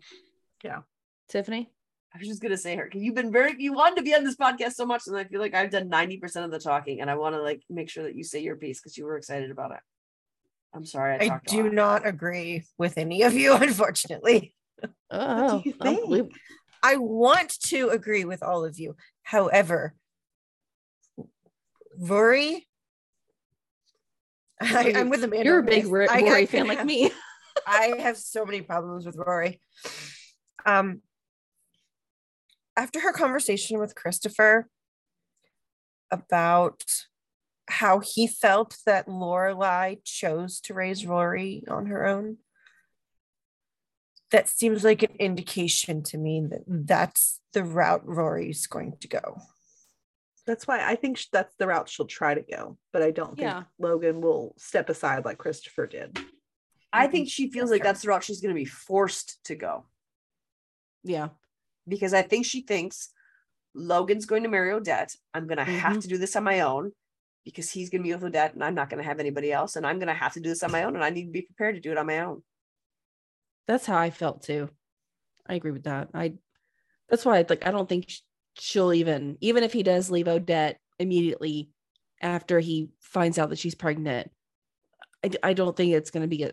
Yeah. 0.63 0.81
Tiffany? 1.29 1.71
I 2.13 2.19
was 2.19 2.27
just 2.27 2.41
gonna 2.43 2.57
say 2.57 2.75
her 2.75 2.85
because 2.85 3.01
you've 3.01 3.15
been 3.15 3.31
very 3.31 3.55
you 3.57 3.73
wanted 3.73 3.95
to 3.95 4.03
be 4.03 4.13
on 4.13 4.23
this 4.23 4.35
podcast 4.35 4.73
so 4.73 4.85
much, 4.85 5.07
and 5.07 5.17
I 5.17 5.23
feel 5.23 5.39
like 5.39 5.55
I've 5.55 5.71
done 5.71 5.89
90% 5.89 6.45
of 6.45 6.51
the 6.51 6.59
talking, 6.59 7.01
and 7.01 7.09
I 7.09 7.15
want 7.15 7.33
to 7.33 7.41
like 7.41 7.63
make 7.71 7.89
sure 7.89 8.03
that 8.03 8.15
you 8.15 8.23
say 8.23 8.39
your 8.41 8.55
piece 8.55 8.79
because 8.79 8.97
you 8.97 9.05
were 9.05 9.17
excited 9.17 9.49
about 9.49 9.71
it. 9.71 9.79
I'm 10.73 10.85
sorry. 10.85 11.17
I, 11.19 11.35
I 11.35 11.39
do 11.45 11.69
not 11.69 12.07
agree 12.07 12.63
with 12.77 12.97
any 12.97 13.21
of 13.23 13.33
you, 13.33 13.53
unfortunately. 13.61 14.55
Oh, 15.11 15.61
you 15.65 15.73
I 15.79 15.83
don't 15.83 16.09
think? 16.11 16.31
I 16.81 16.97
want 16.97 17.49
to 17.67 17.89
agree 17.89 18.25
with 18.25 18.43
all 18.43 18.65
of 18.65 18.77
you. 18.79 18.95
However, 19.21 19.93
Rory, 21.97 22.67
I, 24.59 24.93
I'm 24.95 25.09
with 25.09 25.23
Amanda. 25.23 25.45
You're 25.45 25.59
a 25.59 25.63
big 25.63 25.83
this. 25.83 25.91
Ro- 25.91 26.07
I- 26.09 26.17
I 26.17 26.21
Rory 26.21 26.47
can 26.47 26.65
fan 26.65 26.67
like 26.67 26.85
me. 26.93 27.11
I 27.67 27.93
have 27.99 28.17
so 28.17 28.45
many 28.45 28.61
problems 28.61 29.05
with 29.05 29.15
Rory. 29.15 29.61
Um, 30.65 31.01
after 32.75 32.99
her 33.01 33.13
conversation 33.13 33.79
with 33.79 33.93
Christopher 33.95 34.67
about 36.09 36.83
how 37.73 37.99
he 37.99 38.27
felt 38.27 38.77
that 38.85 39.07
Lorelai 39.07 39.97
chose 40.03 40.59
to 40.61 40.73
raise 40.75 41.05
Rory 41.07 41.63
on 41.67 41.87
her 41.87 42.05
own, 42.05 42.37
that 44.29 44.47
seems 44.47 44.83
like 44.83 45.01
an 45.01 45.15
indication 45.19 46.03
to 46.03 46.17
me 46.17 46.41
that 46.51 46.61
that's 46.67 47.39
the 47.53 47.63
route 47.63 48.05
Rory's 48.05 48.67
going 48.67 48.93
to 49.01 49.07
go. 49.07 49.37
That's 50.45 50.67
why 50.67 50.87
I 50.87 50.95
think 50.95 51.19
that's 51.31 51.55
the 51.57 51.67
route 51.67 51.89
she'll 51.89 52.05
try 52.05 52.33
to 52.35 52.41
go, 52.41 52.77
but 52.91 53.01
I 53.01 53.11
don't 53.11 53.29
think 53.35 53.41
Yeah. 53.41 53.63
Logan 53.79 54.21
will 54.21 54.53
step 54.57 54.89
aside 54.89 55.25
like 55.25 55.37
Christopher 55.39 55.87
did. 55.87 56.19
I 56.91 57.07
think 57.07 57.27
she 57.29 57.49
feels 57.49 57.71
like 57.71 57.81
that's 57.81 58.03
the 58.03 58.09
route 58.09 58.23
she's 58.23 58.41
gonna 58.41 58.53
be 58.53 58.65
forced 58.65 59.43
to 59.45 59.55
go 59.55 59.85
Yeah. 61.03 61.29
because 61.87 62.13
I 62.13 62.21
think 62.21 62.45
she 62.45 62.61
thinks 62.61 63.09
Logan's 63.73 64.27
going 64.27 64.43
to 64.43 64.49
marry 64.49 64.71
Odette. 64.71 65.15
I'm 65.33 65.47
gonna 65.47 65.63
have 65.65 65.97
Mhm. 65.97 66.01
to 66.03 66.07
do 66.07 66.17
this 66.19 66.35
on 66.35 66.43
my 66.43 66.59
own 66.59 66.91
because 67.45 67.69
he's 67.71 67.89
gonna 67.89 68.03
be 68.03 68.13
with 68.13 68.23
Odette, 68.23 68.53
and 68.53 68.63
I'm 68.63 68.75
not 68.75 68.89
gonna 68.89 69.03
have 69.03 69.19
anybody 69.19 69.51
else, 69.51 69.75
and 69.75 69.85
I'm 69.85 69.99
gonna 69.99 70.13
have 70.13 70.33
to 70.33 70.39
do 70.39 70.49
this 70.49 70.63
on 70.63 70.71
my 70.71 70.83
own, 70.83 70.95
and 70.95 71.03
I 71.03 71.09
need 71.09 71.25
to 71.25 71.31
be 71.31 71.41
prepared 71.41 71.75
to 71.75 71.81
do 71.81 71.91
it 71.91 71.97
on 71.97 72.07
my 72.07 72.19
own. 72.19 72.43
That's 73.67 73.85
how 73.85 73.97
I 73.97 74.09
felt 74.09 74.41
too. 74.43 74.69
I 75.47 75.55
agree 75.55 75.71
with 75.71 75.83
that. 75.83 76.09
I 76.13 76.33
that's 77.09 77.25
why 77.25 77.39
I 77.39 77.45
like 77.47 77.65
I 77.67 77.71
don't 77.71 77.87
think 77.89 78.11
she'll 78.57 78.93
even 78.93 79.37
even 79.41 79.63
if 79.63 79.73
he 79.73 79.83
does 79.83 80.09
leave 80.11 80.27
Odette 80.27 80.79
immediately 80.99 81.69
after 82.21 82.59
he 82.59 82.89
finds 82.99 83.37
out 83.37 83.49
that 83.49 83.59
she's 83.59 83.75
pregnant. 83.75 84.29
I, 85.23 85.31
I 85.43 85.53
don't 85.53 85.75
think 85.75 85.93
it's 85.93 86.11
going 86.11 86.21
to 86.21 86.27
be 86.27 86.43
a 86.43 86.51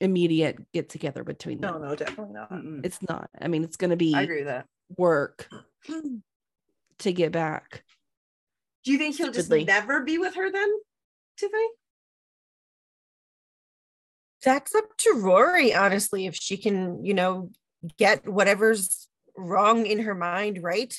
immediate 0.00 0.70
get 0.72 0.88
together 0.88 1.24
between 1.24 1.58
No, 1.60 1.72
them. 1.72 1.82
no, 1.82 1.88
no, 1.88 1.94
definitely 1.96 2.34
not. 2.34 2.52
Mm-mm. 2.52 2.84
It's 2.86 3.00
not. 3.08 3.28
I 3.40 3.48
mean, 3.48 3.64
it's 3.64 3.76
going 3.76 3.90
to 3.90 3.96
be 3.96 4.14
I 4.14 4.22
agree 4.22 4.38
with 4.38 4.46
that. 4.46 4.66
work 4.96 5.48
to 7.00 7.12
get 7.12 7.32
back. 7.32 7.82
Do 8.84 8.92
you 8.92 8.98
think 8.98 9.16
he'll 9.16 9.32
Stupidly. 9.32 9.64
just 9.64 9.68
never 9.68 10.02
be 10.02 10.18
with 10.18 10.34
her 10.36 10.50
then, 10.50 10.70
Tiffany? 11.36 11.68
That's 14.44 14.74
up 14.74 14.96
to 14.98 15.14
Rory, 15.14 15.74
honestly, 15.74 16.26
if 16.26 16.36
she 16.36 16.56
can, 16.56 17.04
you 17.04 17.12
know, 17.14 17.50
get 17.96 18.26
whatever's 18.28 19.08
wrong 19.36 19.86
in 19.86 20.00
her 20.00 20.14
mind 20.14 20.62
right 20.62 20.94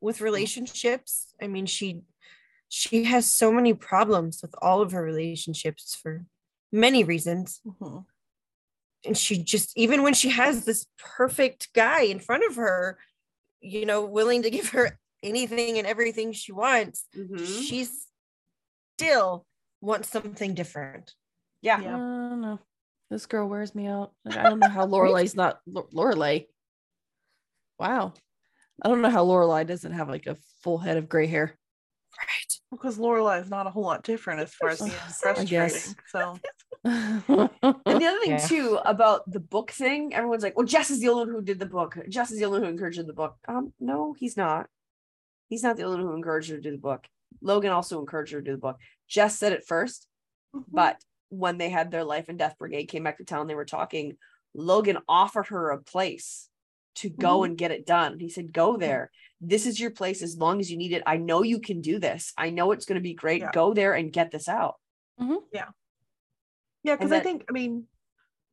with 0.00 0.20
relationships. 0.20 1.34
I 1.40 1.46
mean, 1.48 1.66
she 1.66 2.02
she 2.68 3.04
has 3.04 3.30
so 3.30 3.52
many 3.52 3.72
problems 3.72 4.40
with 4.42 4.54
all 4.60 4.80
of 4.82 4.92
her 4.92 5.02
relationships 5.02 5.94
for 5.94 6.24
many 6.72 7.04
reasons. 7.04 7.60
Mhm. 7.64 8.04
And 9.04 9.16
she 9.18 9.42
just 9.42 9.76
even 9.76 10.02
when 10.02 10.14
she 10.14 10.30
has 10.30 10.64
this 10.64 10.86
perfect 10.98 11.72
guy 11.72 12.02
in 12.02 12.20
front 12.20 12.44
of 12.44 12.56
her, 12.56 12.98
you 13.60 13.86
know, 13.86 14.04
willing 14.04 14.42
to 14.42 14.50
give 14.50 14.70
her 14.70 14.98
anything 15.24 15.78
and 15.78 15.86
everything 15.86 16.32
she 16.32 16.52
wants, 16.52 17.06
Mhm. 17.16 17.38
she's 17.66 18.06
still 18.98 19.46
wants 19.80 20.08
something 20.10 20.54
different. 20.54 21.14
Yeah. 21.60 21.80
Yeah. 21.80 21.94
I 21.96 21.98
don't 21.98 22.40
know. 22.40 22.58
This 23.10 23.26
girl 23.26 23.48
wears 23.48 23.74
me 23.74 23.86
out. 23.86 24.12
Like, 24.24 24.36
I 24.36 24.44
don't 24.44 24.58
know 24.60 24.68
how 24.68 24.86
Lorelai's 24.92 25.34
not 25.34 25.60
Lo- 25.66 25.88
Lorelai. 25.92 26.46
Wow. 27.78 28.12
I 28.82 28.88
don't 28.88 29.02
know 29.02 29.10
how 29.10 29.24
Lorelai 29.24 29.66
doesn't 29.66 29.92
have 29.92 30.08
like 30.08 30.26
a 30.26 30.36
full 30.62 30.78
head 30.78 30.96
of 30.96 31.08
gray 31.08 31.26
hair. 31.26 31.58
Right. 32.20 32.60
Because 32.70 32.98
Lorelai 32.98 33.42
is 33.42 33.50
not 33.50 33.66
a 33.66 33.70
whole 33.70 33.82
lot 33.82 34.04
different 34.04 34.40
as 34.40 34.54
far 34.54 34.68
as 34.70 34.78
being 34.80 34.92
I 34.92 34.94
frustrating. 34.96 35.46
guess. 35.46 35.94
So 36.10 36.38
And 36.84 37.18
the 37.28 38.06
other 38.06 38.20
thing 38.20 38.30
Yeah. 38.32 38.46
too 38.46 38.78
about 38.84 39.30
the 39.30 39.40
book 39.40 39.70
thing, 39.70 40.12
everyone's 40.14 40.42
like, 40.42 40.56
"Well, 40.56 40.66
Jess 40.66 40.90
is 40.90 41.00
the 41.00 41.08
only 41.08 41.24
one 41.24 41.34
who 41.34 41.42
did 41.42 41.58
the 41.58 41.66
book. 41.66 41.96
Jess 42.08 42.30
is 42.30 42.38
the 42.38 42.44
only 42.44 42.58
one 42.60 42.66
who 42.68 42.72
encouraged 42.74 43.04
the 43.06 43.12
book." 43.12 43.36
Um, 43.48 43.72
no, 43.80 44.12
he's 44.18 44.36
not. 44.36 44.68
He's 45.54 45.62
not 45.62 45.76
the 45.76 45.84
only 45.84 45.98
one 45.98 46.06
who 46.06 46.16
encouraged 46.16 46.50
her 46.50 46.56
to 46.56 46.62
do 46.62 46.72
the 46.72 46.78
book. 46.78 47.06
Logan 47.40 47.70
also 47.70 48.00
encouraged 48.00 48.32
her 48.32 48.40
to 48.40 48.44
do 48.44 48.50
the 48.50 48.58
book. 48.58 48.76
Jess 49.06 49.38
said 49.38 49.52
it 49.52 49.64
first, 49.64 50.08
mm-hmm. 50.52 50.64
but 50.68 51.00
when 51.28 51.58
they 51.58 51.68
had 51.68 51.92
their 51.92 52.02
life 52.02 52.28
and 52.28 52.36
death 52.36 52.56
brigade 52.58 52.86
came 52.86 53.04
back 53.04 53.18
to 53.18 53.24
town, 53.24 53.46
they 53.46 53.54
were 53.54 53.64
talking. 53.64 54.16
Logan 54.52 54.98
offered 55.08 55.46
her 55.46 55.70
a 55.70 55.80
place 55.80 56.48
to 56.96 57.08
go 57.08 57.36
mm-hmm. 57.36 57.50
and 57.50 57.58
get 57.58 57.70
it 57.70 57.86
done. 57.86 58.18
He 58.18 58.28
said, 58.30 58.52
"Go 58.52 58.76
there. 58.76 59.12
This 59.40 59.64
is 59.64 59.78
your 59.78 59.92
place 59.92 60.22
as 60.22 60.36
long 60.36 60.58
as 60.58 60.72
you 60.72 60.76
need 60.76 60.90
it. 60.90 61.04
I 61.06 61.18
know 61.18 61.44
you 61.44 61.60
can 61.60 61.80
do 61.80 62.00
this. 62.00 62.32
I 62.36 62.50
know 62.50 62.72
it's 62.72 62.84
going 62.84 62.98
to 62.98 63.00
be 63.00 63.14
great. 63.14 63.42
Yeah. 63.42 63.52
Go 63.52 63.74
there 63.74 63.92
and 63.92 64.12
get 64.12 64.32
this 64.32 64.48
out." 64.48 64.74
Mm-hmm. 65.20 65.36
Yeah, 65.52 65.66
Yeah. 66.82 66.96
because 66.96 67.12
And 67.12 67.20
I 67.20 67.22
think 67.22 67.44
I 67.48 67.52
mean 67.52 67.84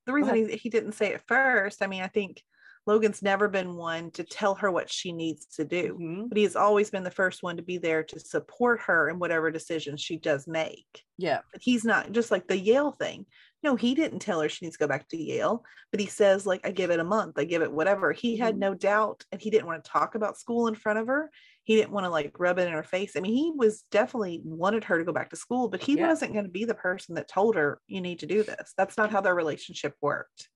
the 0.06 0.14
reason 0.14 0.36
he, 0.36 0.56
he 0.56 0.70
didn't 0.70 0.92
say 0.92 1.14
it 1.14 1.24
first, 1.28 1.82
I 1.82 1.88
mean, 1.88 2.04
I 2.04 2.08
think 2.10 2.44
Logan's 2.88 3.22
never 3.22 3.48
been 3.48 3.76
one 3.76 4.10
to 4.12 4.24
tell 4.24 4.56
her 4.56 4.72
what 4.72 4.90
she 4.90 5.12
needs 5.12 5.46
to 5.56 5.64
do, 5.66 5.98
Mhm. 6.00 6.30
but 6.30 6.38
he 6.38 6.44
has 6.44 6.56
always 6.56 6.90
been 6.90 7.04
the 7.04 7.12
first 7.12 7.44
one 7.44 7.58
to 7.58 7.64
be 7.64 7.78
there 7.78 8.04
to 8.04 8.20
support 8.20 8.82
her 8.82 9.08
in 9.08 9.20
whatever 9.20 9.52
decisions 9.52 10.02
she 10.02 10.18
does 10.18 10.48
make. 10.48 11.04
Yeah. 11.18 11.42
But 11.52 11.62
he's 11.64 11.86
not 11.86 12.12
just 12.12 12.32
like 12.32 12.48
the 12.48 12.58
Yale 12.58 12.92
thing. 12.92 13.28
No, 13.64 13.76
he 13.76 13.94
didn't 13.94 14.20
tell 14.20 14.42
her 14.42 14.50
she 14.50 14.66
needs 14.66 14.78
to 14.78 14.84
go 14.84 14.88
back 14.88 15.08
to 15.10 15.18
Yale, 15.18 15.64
but 15.92 16.00
he 16.00 16.08
says, 16.08 16.48
like, 16.48 16.66
I 16.66 16.72
give 16.72 16.90
it 16.90 17.00
a 17.00 17.04
month, 17.04 17.38
I 17.38 17.44
give 17.44 17.62
it 17.62 17.72
whatever. 17.72 18.12
He 18.12 18.36
had 18.38 18.56
Mhm. 18.56 18.60
no 18.60 18.74
doubt 18.74 19.24
and 19.32 19.40
he 19.40 19.52
didn't 19.52 19.68
want 19.68 19.84
to 19.84 19.92
talk 19.92 20.16
about 20.16 20.40
school 20.40 20.66
in 20.68 20.74
front 20.74 20.98
of 20.98 21.06
her. 21.06 21.30
He 21.64 21.76
didn't 21.76 21.92
want 21.92 22.06
to 22.06 22.10
like 22.10 22.40
rub 22.40 22.58
it 22.58 22.66
in 22.68 22.74
her 22.74 22.82
face. 22.84 23.16
I 23.16 23.20
mean, 23.20 23.34
he 23.36 23.52
was 23.56 23.84
definitely 23.92 24.42
wanted 24.44 24.84
her 24.86 24.98
to 24.98 25.06
go 25.06 25.14
back 25.14 25.30
to 25.30 25.36
school, 25.36 25.70
but 25.70 25.84
he 25.84 25.96
Yeah. 25.96 26.08
wasn't 26.08 26.34
going 26.34 26.46
to 26.46 26.52
be 26.52 26.66
the 26.66 26.74
person 26.74 27.14
that 27.16 27.28
told 27.28 27.54
her 27.56 27.80
you 27.86 28.02
need 28.02 28.18
to 28.20 28.26
do 28.26 28.42
this. 28.42 28.74
That's 28.76 28.98
not 28.98 29.12
how 29.12 29.22
their 29.22 29.36
relationship 29.36 29.94
worked. 30.02 30.50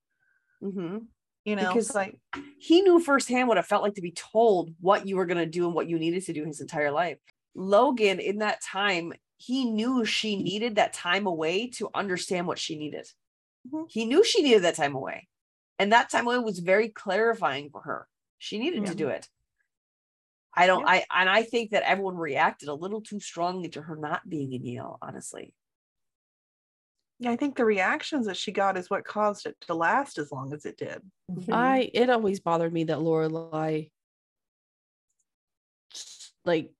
Mhm. 0.64 1.08
You 1.46 1.56
know, 1.56 1.70
Because- 1.70 1.94
like 1.96 2.20
he 2.60 2.82
knew 2.82 3.00
firsthand 3.00 3.48
what 3.48 3.58
it 3.58 3.66
felt 3.66 3.84
like 3.84 3.94
to 3.96 4.02
be 4.02 4.12
told 4.12 4.74
what 4.82 5.08
you 5.08 5.16
were 5.16 5.26
going 5.28 5.38
to 5.38 5.46
do 5.46 5.66
and 5.66 5.76
what 5.76 5.88
you 5.88 5.98
needed 6.00 6.26
to 6.26 6.34
do 6.34 6.44
his 6.44 6.60
entire 6.60 6.92
life. 6.92 7.20
Logan, 7.54 8.20
in 8.20 8.40
that 8.40 8.62
time, 8.62 9.14
he 9.38 9.66
knew 9.66 10.04
she 10.06 10.42
needed 10.42 10.76
that 10.76 10.94
time 10.94 11.28
away 11.28 11.68
to 11.70 11.90
understand 11.94 12.48
what 12.48 12.58
she 12.60 12.78
needed. 12.78 13.08
Mhm. 13.72 13.90
He 13.90 14.06
knew 14.06 14.24
she 14.24 14.42
needed 14.42 14.64
that 14.64 14.76
time 14.76 14.96
away. 14.96 15.28
And 15.78 15.94
that 15.94 16.10
time 16.10 16.26
away 16.26 16.40
was 16.40 16.60
very 16.60 16.90
clarifying 16.90 17.70
for 17.70 17.82
her. 17.82 18.08
She 18.38 18.58
needed 18.58 18.86
to 18.88 18.96
do 18.96 19.10
it. 19.10 19.30
I 20.54 20.68
don't, 20.68 20.82
Yeah. 20.82 20.88
I, 20.90 21.06
and 21.12 21.30
I 21.30 21.44
think 21.44 21.72
that 21.72 21.84
everyone 21.84 22.16
reacted 22.16 22.70
a 22.70 22.74
little 22.74 23.02
too 23.02 23.20
strongly 23.20 23.70
to 23.70 23.82
her 23.82 23.96
not 23.96 24.28
being 24.28 24.54
in 24.54 24.64
Yale, 24.66 24.98
honestly. 25.02 25.54
Yeah, 27.20 27.32
I 27.32 27.36
think 27.36 27.56
the 27.56 27.66
reactions 27.66 28.26
that 28.28 28.38
she 28.38 28.52
got 28.52 28.78
is 28.78 28.90
what 28.90 29.06
caused 29.06 29.46
it 29.46 29.56
to 29.62 29.74
last 29.74 30.18
as 30.18 30.32
long 30.32 30.54
as 30.54 30.66
it 30.66 30.78
did. 30.78 31.02
Mm-hmm. 31.32 31.54
I 31.54 31.90
it 31.94 32.10
always 32.10 32.40
bothered 32.40 32.74
me 32.74 32.84
that 32.86 33.00
Lorelai 33.00 33.90
like 36.44 36.72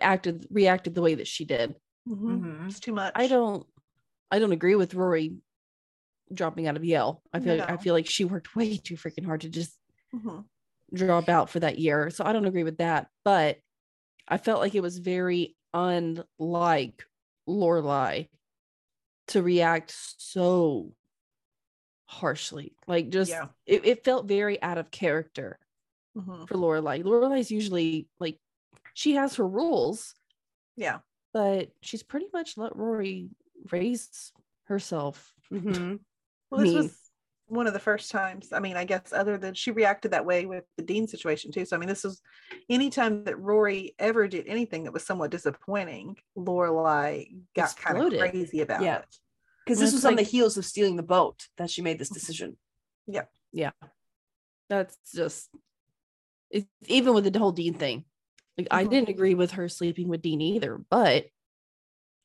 acted 0.00 0.46
reacted 0.50 0.94
the 0.94 1.02
way 1.02 1.14
that 1.16 1.26
she 1.26 1.44
did. 1.44 1.74
Mhm. 2.08 2.40
Mhm. 2.40 2.66
It's 2.68 2.80
too 2.80 2.92
much. 2.92 3.12
I 3.14 3.26
don't 3.26 3.66
I 4.30 4.38
don't 4.38 4.52
agree 4.52 4.74
with 4.74 4.94
Rory 4.94 5.36
dropping 6.32 6.66
out 6.66 6.76
of 6.76 6.84
Yale. 6.84 7.22
I 7.32 7.40
feel 7.40 7.62
I 7.62 7.76
feel 7.76 7.94
like 7.94 8.08
she 8.08 8.24
worked 8.24 8.54
way 8.56 8.76
too 8.76 8.96
freaking 8.96 9.24
hard 9.24 9.42
to 9.42 9.48
just 9.48 9.78
Mhm. 10.14 10.46
drop 10.94 11.28
out 11.28 11.50
for 11.50 11.60
that 11.60 11.78
year. 11.78 12.10
So 12.10 12.24
I 12.24 12.32
don't 12.32 12.46
agree 12.46 12.64
with 12.64 12.78
that. 12.78 13.10
But 13.24 13.58
I 14.26 14.38
felt 14.38 14.60
like 14.60 14.74
it 14.74 14.82
was 14.82 14.98
very 14.98 15.56
unlike 15.74 17.04
Lorelai 17.48 18.28
to 19.28 19.42
react 19.42 19.94
so 20.18 20.92
harshly. 22.06 22.74
Like 22.86 23.10
just 23.10 23.30
Yeah. 23.30 23.48
it, 23.66 23.84
it 23.84 24.04
felt 24.04 24.26
very 24.26 24.60
out 24.62 24.78
of 24.78 24.90
character 24.90 25.58
Mhm. 26.16 26.48
for 26.48 26.54
Lorelai. 26.56 27.02
Lorelai's 27.02 27.50
usually 27.50 28.08
like 28.18 28.40
she 28.94 29.12
has 29.14 29.36
her 29.36 29.46
rules, 29.46 30.14
Yeah. 30.76 31.00
but 31.32 31.70
she's 31.82 32.02
pretty 32.02 32.28
much 32.32 32.56
let 32.56 32.74
Rory 32.76 33.30
raise 33.70 34.32
herself. 34.64 35.34
Mhm. 35.50 36.00
Well, 36.50 36.62
this 36.62 36.72
was 36.74 37.07
one 37.48 37.66
of 37.66 37.72
the 37.72 37.78
first 37.78 38.10
times. 38.10 38.52
I 38.52 38.60
mean, 38.60 38.76
I 38.76 38.84
guess 38.84 39.12
other 39.12 39.38
than 39.38 39.54
she 39.54 39.70
reacted 39.70 40.10
that 40.12 40.24
way 40.24 40.46
with 40.46 40.64
the 40.76 40.82
Dean 40.82 41.06
situation 41.08 41.50
too. 41.50 41.64
So 41.64 41.76
I 41.76 41.78
mean, 41.78 41.88
this 41.88 42.04
was 42.04 42.20
anytime 42.68 43.24
that 43.24 43.38
Rory 43.38 43.94
ever 43.98 44.28
did 44.28 44.46
anything 44.46 44.84
that 44.84 44.92
was 44.92 45.04
somewhat 45.04 45.30
disappointing, 45.30 46.16
Lorelai 46.36 47.28
got 47.54 47.76
kind 47.76 47.98
of 47.98 48.08
crazy 48.18 48.60
about 48.60 48.82
Yeah. 48.82 48.98
it. 48.98 49.16
Because 49.64 49.80
this 49.80 49.90
it's 49.90 49.96
was 49.96 50.04
on 50.06 50.16
the 50.16 50.22
heels 50.22 50.56
of 50.56 50.64
stealing 50.64 50.96
the 50.96 51.02
boat 51.02 51.48
that 51.56 51.70
she 51.70 51.82
made 51.82 51.98
this 51.98 52.08
decision. 52.08 52.56
Yeah 53.06 53.24
yeah 53.50 53.70
that's 54.68 54.96
just 55.14 55.48
it's 56.50 56.66
even 56.86 57.14
with 57.14 57.30
the 57.32 57.38
whole 57.38 57.52
Dean 57.52 57.74
thing. 57.74 58.04
Like 58.58 58.68
I 58.70 58.84
Mhm. 58.84 58.90
didn't 58.90 59.08
agree 59.08 59.34
with 59.34 59.52
her 59.52 59.68
sleeping 59.68 60.08
with 60.08 60.20
Dean 60.20 60.40
either, 60.40 60.78
but 60.90 61.26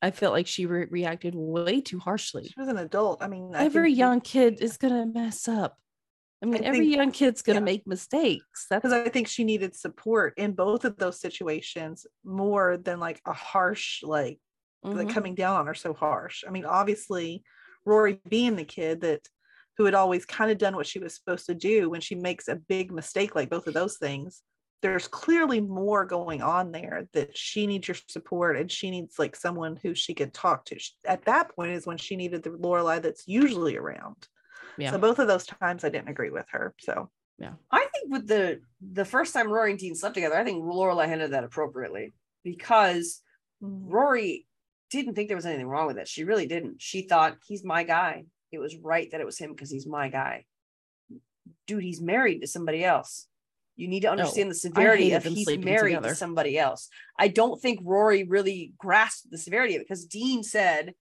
I 0.03 0.11
felt 0.11 0.33
like 0.33 0.47
she 0.47 0.65
re- 0.65 0.87
reacted 0.91 1.33
way 1.33 1.79
too 1.79 1.97
harshly. 1.97 2.43
She 2.49 2.59
was 2.59 2.67
an 2.67 2.77
adult. 2.77 3.23
I 3.23 3.27
mean, 3.27 3.55
I 3.55 3.63
every 3.63 3.93
young 3.93 4.19
kid 4.19 4.59
is 4.61 4.75
gonna 4.77 5.05
mess 5.05 5.47
up. 5.47 5.77
I 6.41 6.45
mean, 6.45 6.61
I 6.61 6.67
every 6.67 6.79
think- 6.81 6.95
young 6.95 7.11
kid's 7.11 7.41
gonna 7.41 7.59
yeah. 7.59 7.65
make 7.65 7.87
mistakes. 7.87 8.67
That's 8.69 8.81
because 8.81 8.91
I 8.93 9.07
think 9.07 9.29
she 9.29 9.45
needed 9.45 9.75
support 9.75 10.33
in 10.37 10.51
both 10.53 10.83
of 10.83 10.97
those 10.97 11.21
situations 11.21 12.05
more 12.25 12.75
than 12.77 12.99
like 12.99 13.21
a 13.25 13.33
harsh 13.33 14.03
like 14.03 14.39
like 14.83 15.07
Mhm. 15.07 15.13
coming 15.13 15.35
down 15.35 15.55
on 15.55 15.65
her 15.67 15.73
so 15.73 15.93
harsh. 15.93 16.43
I 16.45 16.51
mean, 16.51 16.65
obviously, 16.65 17.41
Rory 17.85 18.19
being 18.27 18.57
the 18.57 18.65
kid 18.65 18.99
that 19.01 19.21
who 19.77 19.85
had 19.85 19.93
always 19.93 20.25
kind 20.25 20.51
of 20.51 20.57
done 20.57 20.75
what 20.75 20.85
she 20.85 20.99
was 20.99 21.15
supposed 21.15 21.45
to 21.45 21.55
do 21.55 21.89
when 21.89 22.01
she 22.01 22.15
makes 22.15 22.49
a 22.49 22.57
big 22.57 22.91
mistake 22.91 23.33
like 23.35 23.49
both 23.49 23.65
of 23.67 23.73
those 23.73 23.97
things, 23.97 24.41
there's 24.83 25.07
clearly 25.07 25.61
more 25.61 26.05
going 26.05 26.41
on 26.41 26.73
there 26.73 27.07
that 27.13 27.37
she 27.37 27.65
needs 27.65 27.87
your 27.87 27.95
support 28.09 28.57
and 28.57 28.69
she 28.69 28.91
needs 28.91 29.17
like 29.17 29.33
someone 29.33 29.79
who 29.81 29.95
she 29.95 30.13
could 30.13 30.33
talk 30.33 30.65
to. 30.65 30.77
Sh- 30.77 30.91
At 31.05 31.23
that 31.23 31.55
point 31.55 31.71
is 31.71 31.87
when 31.87 31.97
she 31.97 32.17
needed 32.17 32.43
the 32.43 32.49
Lorelai 32.49 33.01
that's 33.01 33.25
usually 33.25 33.77
around. 33.77 34.27
yeah. 34.77 34.91
So 34.91 34.97
both 34.97 35.19
of 35.19 35.27
those 35.29 35.45
times 35.45 35.85
I 35.85 35.89
didn't 35.89 36.09
agree 36.09 36.31
with 36.31 36.45
her. 36.51 36.75
So 36.81 37.09
yeah. 37.39 37.53
I 37.71 37.87
think 37.93 38.11
with 38.11 38.27
the 38.27 38.59
the 38.81 39.05
first 39.05 39.33
time 39.33 39.49
Rory 39.49 39.71
and 39.71 39.79
Dean 39.79 39.95
slept 39.95 40.15
together, 40.15 40.35
I 40.35 40.43
think 40.43 40.61
Lorelai 40.61 41.07
handled 41.07 41.31
that 41.31 41.45
appropriately 41.45 42.13
because 42.43 43.21
mm. 43.63 43.83
Rory 43.85 44.45
didn't 44.91 45.15
think 45.15 45.29
there 45.29 45.37
was 45.37 45.45
anything 45.45 45.67
wrong 45.67 45.87
with 45.87 45.97
it. 45.97 46.09
She 46.09 46.25
really 46.25 46.45
didn't. 46.45 46.81
She 46.81 47.03
thought 47.03 47.37
he's 47.47 47.63
my 47.63 47.83
guy. 47.83 48.25
It 48.51 48.59
was 48.59 48.75
right 48.75 49.09
that 49.11 49.21
it 49.21 49.25
was 49.25 49.37
him 49.37 49.53
because 49.53 49.71
he's 49.71 49.87
my 49.87 50.09
guy. 50.09 50.43
Dude, 51.67 51.83
he's 51.83 52.01
married 52.01 52.41
to 52.41 52.47
somebody 52.47 52.83
else. 52.83 53.27
You 53.75 53.87
need 53.87 54.01
to 54.01 54.11
understand 54.11 54.51
the 54.51 54.55
severity 54.55 55.13
of 55.13 55.23
he's 55.23 55.47
married 55.57 55.93
together. 55.95 56.09
to 56.09 56.15
somebody 56.15 56.59
else. 56.59 56.89
I 57.17 57.27
don't 57.27 57.59
think 57.61 57.79
Rory 57.83 58.23
really 58.23 58.73
grasped 58.77 59.31
the 59.31 59.37
severity 59.37 59.75
of 59.75 59.81
it 59.81 59.87
because 59.87 60.05
Dean 60.05 60.43
said, 60.43 60.93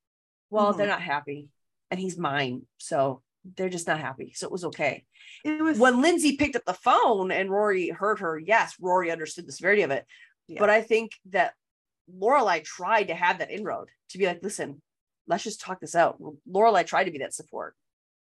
Well, 0.51 0.73
Mhm. 0.73 0.77
they're 0.79 0.87
not 0.87 1.03
happy 1.03 1.49
and 1.91 1.99
he's 1.99 2.19
mine. 2.19 2.67
So 2.79 3.23
they're 3.57 3.69
just 3.71 3.87
not 3.87 4.01
happy. 4.01 4.33
So 4.35 4.47
it 4.47 4.53
was 4.53 4.65
okay 4.67 5.05
it 5.45 5.63
was 5.63 5.79
when 5.79 6.01
Lindsay 6.01 6.37
picked 6.37 6.57
up 6.57 6.65
the 6.65 6.75
phone 6.75 7.31
and 7.31 7.51
Rory 7.51 7.89
heard 7.89 8.21
her, 8.21 8.39
yes, 8.39 8.75
Rory 8.81 9.11
understood 9.11 9.47
the 9.47 9.53
severity 9.53 9.83
of 9.83 9.91
it. 9.91 10.07
Yeah. 10.47 10.61
But 10.61 10.71
I 10.71 10.83
think 10.83 11.13
that 11.31 11.55
Lorelai 12.13 12.63
tried 12.63 13.05
to 13.05 13.15
have 13.15 13.39
that 13.39 13.51
inroad 13.51 13.89
to 14.11 14.19
be 14.19 14.27
like, 14.27 14.41
listen, 14.43 14.83
let's 15.27 15.45
just 15.45 15.61
talk 15.61 15.81
this 15.81 15.95
out. 15.95 16.21
Lorelai 16.49 16.87
tried 16.87 17.05
to 17.05 17.11
be 17.11 17.19
that 17.19 17.35
support. 17.35 17.75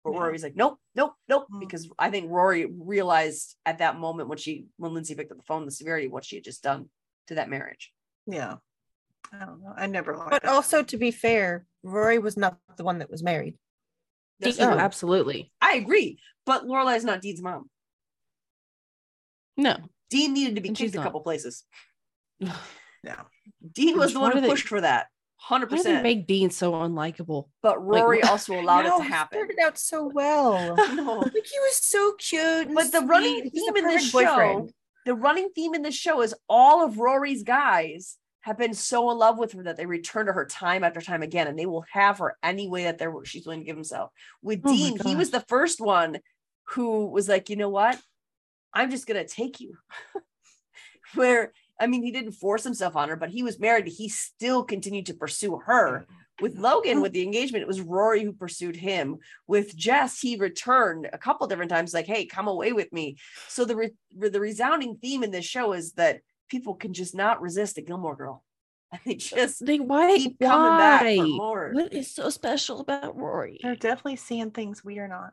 But 0.04 0.12
Yeah. 0.12 0.18
Rory 0.20 0.32
was 0.32 0.42
like, 0.42 0.56
nope, 0.56 0.78
nope, 0.94 1.12
nope. 1.28 1.46
Mm. 1.52 1.60
Because 1.60 1.88
I 1.98 2.10
think 2.10 2.30
Rory 2.30 2.66
realized 2.66 3.56
at 3.66 3.78
that 3.78 3.98
moment 3.98 4.28
when 4.28 4.38
she 4.38 4.66
when 4.78 4.94
Lindsay 4.94 5.14
picked 5.14 5.30
up 5.32 5.36
the 5.38 5.44
phone, 5.44 5.64
the 5.66 5.70
severity 5.70 6.06
of 6.06 6.12
what 6.12 6.24
she 6.24 6.36
had 6.36 6.44
just 6.44 6.62
done 6.62 6.88
to 7.28 7.34
that 7.36 7.50
marriage. 7.50 7.92
yeah. 8.26 8.56
I 9.32 9.44
don't 9.44 9.62
know. 9.62 9.72
I 9.76 9.86
never 9.86 10.16
liked 10.16 10.30
But 10.30 10.42
that. 10.42 10.50
also, 10.50 10.82
to 10.82 10.96
be 10.96 11.10
fair, 11.12 11.64
Rory 11.84 12.18
was 12.18 12.36
not 12.36 12.56
the 12.76 12.82
one 12.82 12.98
that 12.98 13.10
was 13.10 13.22
married. 13.22 13.56
That's 14.40 14.58
oh, 14.58 14.70
absolutely. 14.70 15.52
I 15.60 15.74
agree. 15.74 16.18
But 16.46 16.64
Lorelai 16.66 16.96
is 16.96 17.04
not 17.04 17.20
Dean's 17.20 17.40
mom. 17.42 17.68
No. 19.56 19.76
Dean 20.08 20.32
needed 20.32 20.56
to 20.56 20.60
be 20.60 20.68
And 20.68 20.76
kicked 20.76 20.94
a 20.96 20.98
couple 21.02 21.20
places. 21.20 21.64
yeah. 22.40 23.22
Dean 23.72 23.98
was 23.98 24.08
Gosh, 24.08 24.14
the 24.14 24.20
one 24.20 24.30
who 24.32 24.36
do 24.38 24.40
they- 24.42 24.48
pushed 24.48 24.66
for 24.68 24.80
that. 24.80 25.06
Hundred 25.42 25.70
Why 25.70 25.76
did 25.78 25.86
they 25.86 25.88
percent. 25.90 26.02
make 26.02 26.26
Dean 26.26 26.50
so 26.50 26.72
unlikable? 26.72 27.48
But 27.62 27.82
Rory 27.82 28.18
what- 28.20 28.28
also 28.30 28.60
allowed 28.60 28.82
No, 28.84 28.96
it 28.96 28.98
to 28.98 29.04
he 29.04 29.10
happen. 29.10 29.38
started 29.38 29.58
out 29.58 29.78
so 29.78 30.10
well. 30.12 30.76
No. 30.94 31.14
like 31.20 31.32
he 31.32 31.58
was 31.60 31.76
so 31.80 32.12
cute. 32.18 32.66
and 32.66 32.74
But 32.74 32.92
the 32.92 33.00
running 33.00 33.40
sweet. 33.40 33.50
He 33.54 33.60
theme 33.60 33.76
in 33.76 33.86
this 33.86 34.12
perfect 34.12 34.30
show, 34.34 34.68
the 35.06 35.14
running 35.14 35.48
theme 35.54 35.74
in 35.74 35.80
this 35.82 35.94
show 35.94 36.20
is 36.20 36.34
all 36.48 36.84
of 36.84 36.98
Rory's 36.98 37.42
guys 37.42 38.18
have 38.42 38.58
been 38.58 38.74
so 38.74 39.10
in 39.10 39.16
love 39.18 39.38
with 39.38 39.52
her 39.52 39.62
that 39.62 39.76
they 39.78 39.86
return 39.86 40.26
to 40.26 40.32
her 40.32 40.44
time 40.44 40.84
after 40.84 41.00
time 41.00 41.22
again, 41.22 41.46
and 41.46 41.58
they 41.58 41.66
will 41.66 41.84
have 41.92 42.18
her 42.18 42.36
any 42.42 42.68
way 42.68 42.84
that 42.84 42.98
they're 42.98 43.12
she's 43.24 43.46
willing 43.46 43.60
to 43.60 43.66
give 43.66 43.76
himself. 43.76 44.10
With 44.42 44.60
Oh 44.64 44.70
Dean, 44.72 44.98
he 45.04 45.16
was 45.16 45.30
the 45.30 45.44
first 45.48 45.80
one 45.80 46.18
who 46.68 47.06
was 47.06 47.28
like, 47.28 47.48
you 47.50 47.56
know 47.56 47.68
what? 47.70 47.98
I'm 48.74 48.90
just 48.90 49.06
gonna 49.06 49.26
take 49.26 49.58
you. 49.60 49.76
Where 51.14 51.52
I 51.80 51.86
mean, 51.86 52.02
he 52.02 52.12
didn't 52.12 52.32
force 52.32 52.62
himself 52.62 52.94
on 52.94 53.08
her, 53.08 53.16
but 53.16 53.30
he 53.30 53.42
was 53.42 53.58
married. 53.58 53.88
He 53.88 54.08
still 54.08 54.62
continued 54.62 55.06
to 55.06 55.14
pursue 55.14 55.58
her. 55.64 56.06
With 56.40 56.58
Logan, 56.58 57.00
with 57.02 57.12
the 57.12 57.22
engagement, 57.22 57.62
it 57.62 57.68
was 57.68 57.80
Rory 57.80 58.22
who 58.22 58.32
pursued 58.32 58.76
him. 58.76 59.18
With 59.46 59.76
Jess, 59.76 60.20
he 60.20 60.36
returned 60.36 61.08
a 61.12 61.18
couple 61.18 61.46
different 61.46 61.70
times, 61.70 61.92
like, 61.92 62.06
"Hey, 62.06 62.24
come 62.24 62.48
away 62.48 62.72
with 62.72 62.92
me." 62.92 63.16
So 63.48 63.66
the 63.66 63.76
re- 63.76 63.94
the 64.16 64.40
resounding 64.40 64.96
theme 64.96 65.22
in 65.22 65.32
this 65.32 65.44
show 65.44 65.74
is 65.74 65.92
that 65.92 66.20
people 66.48 66.74
can 66.74 66.94
just 66.94 67.14
not 67.14 67.42
resist 67.42 67.76
a 67.76 67.82
Gilmore 67.82 68.16
Girl, 68.16 68.42
and 68.90 69.00
they 69.06 69.16
just 69.16 69.64
They 69.64 69.80
why 69.80 70.16
keep 70.16 70.38
coming 70.40 70.78
back 70.78 71.02
why? 71.02 71.16
for 71.16 71.26
more. 71.26 71.70
What 71.74 71.92
is 71.92 72.14
so 72.14 72.30
special 72.30 72.80
about 72.80 73.16
Rory? 73.16 73.60
They're 73.62 73.76
definitely 73.76 74.16
seeing 74.16 74.50
things 74.50 74.82
we 74.82 74.98
are 74.98 75.08
not. 75.08 75.32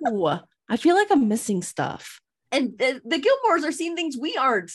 No, 0.00 0.40
I 0.68 0.76
feel 0.76 0.96
like 0.96 1.10
I'm 1.10 1.28
missing 1.28 1.62
stuff. 1.62 2.20
And 2.50 2.78
the, 2.78 3.00
the 3.04 3.20
Gilmores 3.20 3.64
are 3.64 3.72
seeing 3.72 3.96
things 3.96 4.16
we 4.16 4.36
aren't. 4.36 4.72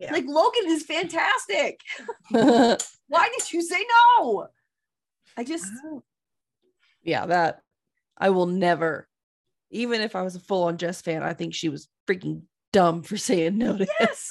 Yeah. 0.00 0.12
Like 0.12 0.24
Logan 0.26 0.64
is 0.66 0.82
fantastic. 0.84 1.80
Why 2.30 3.28
did 3.36 3.52
you 3.52 3.62
say 3.62 3.84
no? 4.18 4.46
I 5.36 5.44
just 5.44 5.66
Yeah, 7.02 7.26
that 7.26 7.60
I 8.18 8.30
will 8.30 8.46
never, 8.46 9.08
even 9.70 10.00
if 10.00 10.16
I 10.16 10.22
was 10.22 10.34
a 10.36 10.40
full 10.40 10.64
on 10.64 10.78
Jess 10.78 11.02
fan, 11.02 11.22
I 11.22 11.34
think 11.34 11.54
she 11.54 11.68
was 11.68 11.88
freaking 12.08 12.42
dumb 12.72 13.02
for 13.02 13.16
saying 13.16 13.58
no 13.58 13.76
to 13.76 13.84
him. 13.84 13.90
yes. 14.00 14.28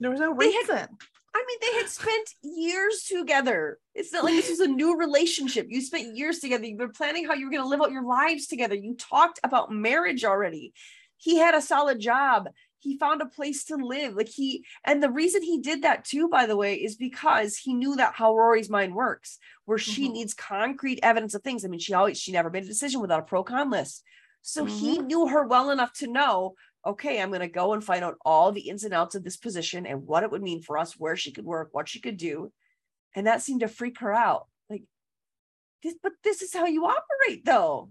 There 0.00 0.10
was 0.10 0.20
no 0.20 0.34
They 0.36 0.52
had- 0.52 0.68
reason. 0.68 0.88
I 1.34 1.44
mean, 1.46 1.58
they 1.60 1.78
had 1.78 1.88
spent 1.88 2.34
years 2.42 3.04
together. 3.04 3.78
It's 3.94 4.12
not 4.12 4.24
like 4.24 4.34
this 4.34 4.48
was 4.48 4.60
a 4.60 4.66
new 4.66 4.96
relationship. 4.98 5.66
You 5.68 5.80
spent 5.82 6.16
years 6.16 6.38
together. 6.40 6.64
You've 6.64 6.78
been 6.78 6.90
planning 6.90 7.26
how 7.26 7.34
you 7.34 7.44
were 7.44 7.50
going 7.50 7.62
to 7.62 7.68
live 7.68 7.80
out 7.80 7.92
your 7.92 8.02
lives 8.04 8.46
together. 8.46 8.74
You 8.74 8.96
talked 8.96 9.38
about 9.44 9.70
marriage 9.70 10.24
already. 10.24 10.72
He 11.18 11.36
had 11.38 11.54
a 11.54 11.60
solid 11.60 12.00
job. 12.00 12.48
He 12.80 12.96
found 12.98 13.20
a 13.20 13.26
place 13.26 13.64
to 13.64 13.76
live. 13.76 14.14
Like 14.14 14.28
he, 14.28 14.64
and 14.84 15.02
the 15.02 15.10
reason 15.10 15.42
he 15.42 15.60
did 15.60 15.82
that 15.82 16.04
too, 16.04 16.28
by 16.28 16.46
the 16.46 16.56
way, 16.56 16.74
is 16.74 16.96
because 16.96 17.56
he 17.56 17.74
knew 17.74 17.96
that 17.96 18.14
how 18.14 18.36
Rory's 18.36 18.70
mind 18.70 18.94
works, 18.94 19.38
where 19.64 19.78
she 19.78 20.08
Mhm. 20.08 20.12
needs 20.12 20.34
concrete 20.34 21.00
evidence 21.02 21.34
of 21.34 21.42
things. 21.42 21.64
I 21.64 21.68
mean, 21.68 21.80
she 21.80 21.94
always, 21.94 22.18
she 22.18 22.32
never 22.32 22.50
made 22.50 22.64
a 22.64 22.68
decision 22.68 23.00
without 23.00 23.20
a 23.20 23.24
pro 23.24 23.42
con 23.42 23.70
list. 23.70 24.04
So 24.42 24.64
he 24.64 24.98
knew 24.98 25.26
her 25.26 25.46
well 25.46 25.70
enough 25.70 25.92
to 25.94 26.06
know 26.06 26.54
okay, 26.86 27.20
I'm 27.20 27.28
going 27.28 27.40
to 27.40 27.48
go 27.48 27.74
and 27.74 27.84
find 27.84 28.04
out 28.04 28.16
all 28.24 28.52
the 28.52 28.68
ins 28.68 28.84
and 28.84 28.94
outs 28.94 29.14
of 29.14 29.24
this 29.24 29.36
position 29.36 29.84
and 29.84 30.06
what 30.06 30.22
it 30.22 30.30
would 30.30 30.42
mean 30.42 30.62
for 30.62 30.78
us, 30.78 30.98
where 30.98 31.16
she 31.16 31.32
could 31.32 31.44
work, 31.44 31.68
what 31.72 31.88
she 31.88 32.00
could 32.00 32.16
do. 32.16 32.52
And 33.14 33.26
that 33.26 33.42
seemed 33.42 33.60
to 33.60 33.68
freak 33.68 33.98
her 34.00 34.12
out. 34.12 34.46
Like, 34.70 34.84
this, 35.82 35.94
but 36.02 36.12
this 36.24 36.40
is 36.40 36.54
how 36.54 36.66
you 36.66 36.86
operate, 36.86 37.44
though. 37.44 37.90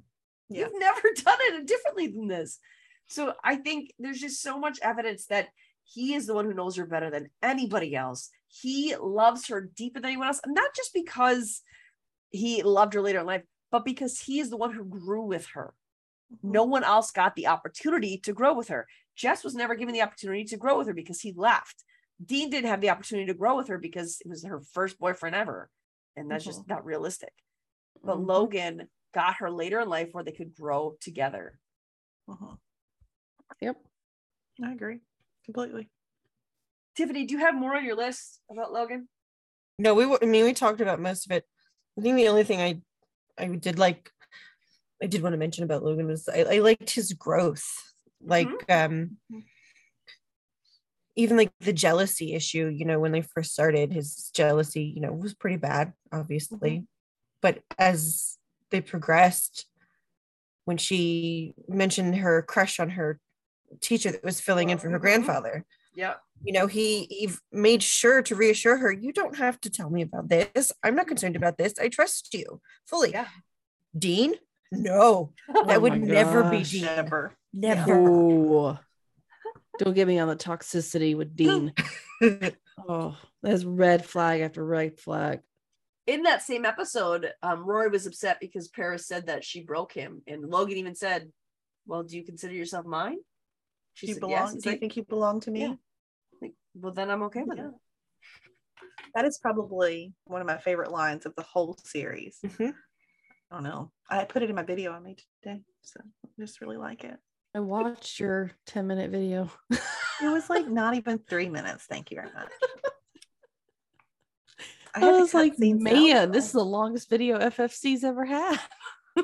Yeah. 0.50 0.62
You've 0.66 0.80
never 0.80 1.02
done 1.16 1.38
it 1.42 1.68
differently 1.68 2.08
than 2.08 2.28
this. 2.28 2.60
So 3.08 3.34
I 3.44 3.56
think 3.56 3.94
there's 4.00 4.20
just 4.20 4.42
so 4.42 4.60
much 4.60 4.80
evidence 4.82 5.26
that 5.28 5.50
he 5.84 6.14
is 6.14 6.28
the 6.28 6.34
one 6.34 6.46
who 6.46 6.54
knows 6.54 6.76
her 6.76 6.86
better 6.86 7.10
than 7.10 7.30
anybody 7.42 7.96
else. 7.96 8.30
He 8.48 8.96
loves 8.96 9.48
her 9.48 9.62
deeper 9.62 10.00
than 10.00 10.10
anyone 10.10 10.28
else. 10.28 10.42
And 10.44 10.54
not 10.54 10.76
just 10.76 10.94
because 10.94 11.62
he 12.30 12.64
loved 12.64 12.94
her 12.94 13.02
later 13.02 13.20
in 13.20 13.26
life, 13.26 13.44
but 13.72 13.86
because 13.86 14.20
he 14.20 14.40
is 14.40 14.50
the 14.50 14.58
one 14.58 14.74
who 14.74 14.84
grew 14.84 15.24
with 15.24 15.46
her 15.48 15.74
no 16.44 16.64
one 16.64 16.84
else 16.84 17.12
got 17.12 17.36
the 17.36 17.48
opportunity 17.48 18.18
to 18.20 18.34
grow 18.34 18.54
with 18.54 18.68
her. 18.68 18.88
Jess 19.16 19.44
was 19.44 19.56
never 19.56 19.76
given 19.76 19.94
the 19.94 20.02
opportunity 20.02 20.44
to 20.46 20.58
grow 20.58 20.78
with 20.78 20.88
her 20.88 20.94
because 20.94 21.22
he 21.22 21.34
left. 21.36 21.84
Dean 22.24 22.50
didn't 22.50 22.70
have 22.70 22.82
the 22.82 22.90
opportunity 22.90 23.28
to 23.28 23.34
grow 23.34 23.56
with 23.56 23.68
her 23.68 23.78
because 23.78 24.20
it 24.24 24.30
was 24.30 24.44
her 24.44 24.62
first 24.74 25.00
boyfriend 25.00 25.36
ever. 25.36 25.70
And 26.16 26.30
that's 26.30 26.46
just 26.46 26.68
not 26.68 26.86
realistic. 26.86 27.34
But 28.04 28.18
Mhm. 28.18 28.28
Logan 28.28 28.90
got 29.14 29.38
her 29.38 29.52
later 29.52 29.80
in 29.80 29.90
life 29.90 30.10
where 30.14 30.24
they 30.24 30.32
could 30.32 30.56
grow 30.56 30.98
together. 31.00 31.60
Mhm. 32.28 32.60
Yep. 33.62 33.78
I 34.64 34.72
agree 34.72 35.00
completely. 35.46 35.90
Tiffany, 36.96 37.26
do 37.26 37.34
you 37.34 37.40
have 37.40 37.56
more 37.56 37.76
on 37.76 37.86
your 37.86 37.96
list 37.96 38.40
about 38.52 38.74
Logan? 38.74 39.08
No, 39.80 39.94
we 39.94 40.06
were, 40.06 40.20
I 40.22 40.26
mean, 40.26 40.46
we 40.46 40.54
talked 40.54 40.82
about 40.82 41.00
most 41.00 41.26
of 41.26 41.32
it. 41.32 41.46
I 41.98 42.02
think 42.02 42.16
the 42.16 42.28
only 42.28 42.44
thing 42.44 42.62
I, 42.62 42.82
I 43.38 43.48
did 43.48 43.78
like, 43.78 44.12
I 45.02 45.06
did 45.06 45.22
want 45.22 45.34
to 45.34 45.38
mention 45.38 45.64
about 45.64 45.84
Logan 45.84 46.08
was 46.08 46.28
I, 46.28 46.42
I 46.56 46.60
liked 46.60 46.90
his 46.90 47.14
growth. 47.14 47.66
Like, 48.20 48.50
um, 48.70 49.18
even 51.16 51.38
like 51.38 51.52
the 51.60 51.74
jealousy 51.74 52.34
issue, 52.34 52.68
you 52.68 52.86
know, 52.86 53.00
when 53.00 53.12
they 53.12 53.22
first 53.22 53.54
started, 53.54 53.94
his 53.94 54.32
jealousy, 54.34 54.84
you 54.84 55.02
know, 55.02 55.12
was 55.12 55.34
pretty 55.36 55.58
bad, 55.58 55.94
obviously. 56.12 56.86
But 57.42 57.60
as 57.78 58.38
they 58.72 58.82
progressed, 58.82 59.68
when 60.66 60.78
she 60.78 61.54
mentioned 61.68 62.16
her 62.18 62.42
crush 62.42 62.80
on 62.80 62.92
her 62.92 63.20
teacher 63.82 64.12
that 64.12 64.24
was 64.24 64.40
filling 64.42 64.70
in 64.70 64.78
for 64.78 64.90
her 64.90 64.98
Mhm. 64.98 65.02
grandfather, 65.02 65.66
Yeah. 65.96 66.16
you 66.44 66.54
know 66.54 66.68
he 66.68 67.06
he 67.06 67.30
made 67.52 67.82
sure 67.84 68.22
to 68.22 68.36
reassure 68.36 68.78
her 68.78 68.92
you 68.92 69.12
don't 69.12 69.38
have 69.38 69.60
to 69.62 69.70
tell 69.70 69.90
me 69.90 70.02
about 70.04 70.30
this 70.30 70.72
i'm 70.84 70.94
not 70.96 71.08
concerned 71.08 71.36
about 71.36 71.58
this 71.58 71.74
i 71.80 71.88
trust 71.90 72.32
you 72.34 72.62
fully 72.86 73.12
Yeah. 73.12 73.28
dean 73.98 74.36
no 74.72 75.34
that 75.48 75.78
Oh 75.78 75.80
would 75.80 75.94
my 75.94 75.98
never 75.98 76.50
be 76.50 76.62
dean 76.64 76.84
Never. 76.86 77.34
never 77.54 77.94
Oh, 78.00 78.78
don't 79.80 79.94
get 79.96 80.08
me 80.08 80.20
on 80.20 80.28
the 80.28 80.36
toxicity 80.36 81.16
with 81.16 81.36
Dean. 81.36 81.74
Oh, 82.90 83.18
that's 83.42 83.64
red 83.64 84.06
flag 84.06 84.42
after 84.42 84.64
red 84.64 85.00
flag. 85.00 85.42
In 86.06 86.24
that 86.24 86.42
same 86.44 86.64
episode, 86.64 87.32
um, 87.42 87.66
Rory 87.66 87.90
was 87.90 88.06
upset 88.06 88.40
because 88.40 88.68
Paris 88.68 89.08
said 89.08 89.26
that 89.28 89.44
she 89.44 89.62
broke 89.64 89.92
him. 89.94 90.22
And 90.28 90.48
Logan 90.48 90.78
even 90.78 90.94
said, 90.96 91.32
Well, 91.88 92.04
do 92.04 92.16
you 92.16 92.24
consider 92.24 92.54
yourself 92.54 92.86
mine? 92.86 93.18
She 93.98 94.06
Do 94.06 94.10
you 94.12 94.14
said, 94.14 94.22
belong? 94.22 94.54
yes. 94.54 94.54
Do 94.62 94.70
you 94.70 94.74
like, 94.74 94.80
think 94.80 94.96
you 94.96 95.04
belong 95.06 95.40
to 95.40 95.50
me? 95.50 95.62
Yeah. 95.62 95.74
like, 96.40 96.54
well, 96.76 96.94
then 96.94 97.10
I'm 97.10 97.24
okay 97.24 97.42
with 97.44 97.58
Yeah. 97.58 97.70
it. 97.70 97.74
That 99.16 99.26
is 99.26 99.40
probably 99.40 100.14
one 100.26 100.40
of 100.40 100.46
my 100.46 100.58
favorite 100.60 100.92
lines 100.92 101.26
of 101.26 101.34
the 101.36 101.42
whole 101.42 101.76
series. 101.84 102.38
Mhm. 102.46 102.76
I 103.50 103.56
don't 103.56 103.64
know. 103.64 103.92
I 104.08 104.26
put 104.26 104.44
it 104.44 104.52
in 104.52 104.56
my 104.56 104.62
video 104.62 104.92
I 104.92 105.00
made 105.00 105.20
today, 105.42 105.64
so 105.82 106.00
I 106.24 106.30
just 106.40 106.62
really 106.62 106.78
like 106.78 107.06
it. 107.06 107.18
I 107.56 107.60
watched 107.60 108.20
your 108.20 108.52
10 108.68 108.86
minute 108.86 109.10
video. 109.10 109.50
It 110.20 110.30
was 110.30 110.48
like 110.50 110.68
not 110.68 110.96
even 110.96 111.20
three 111.20 111.48
minutes. 111.50 111.86
Thank 111.86 112.10
you 112.12 112.18
very 112.18 112.34
much. 112.34 112.50
I, 114.96 115.00
had 115.00 115.12
to 115.12 115.18
was 115.20 115.34
like, 115.36 115.54
scenes 115.56 115.86
out, 115.86 115.94
man, 115.94 116.32
this 116.32 116.46
is 116.48 116.52
the 116.54 116.66
longest 116.66 117.08
video 117.10 117.38
FFC's 117.40 118.04
ever 118.04 118.26
had. 118.26 118.60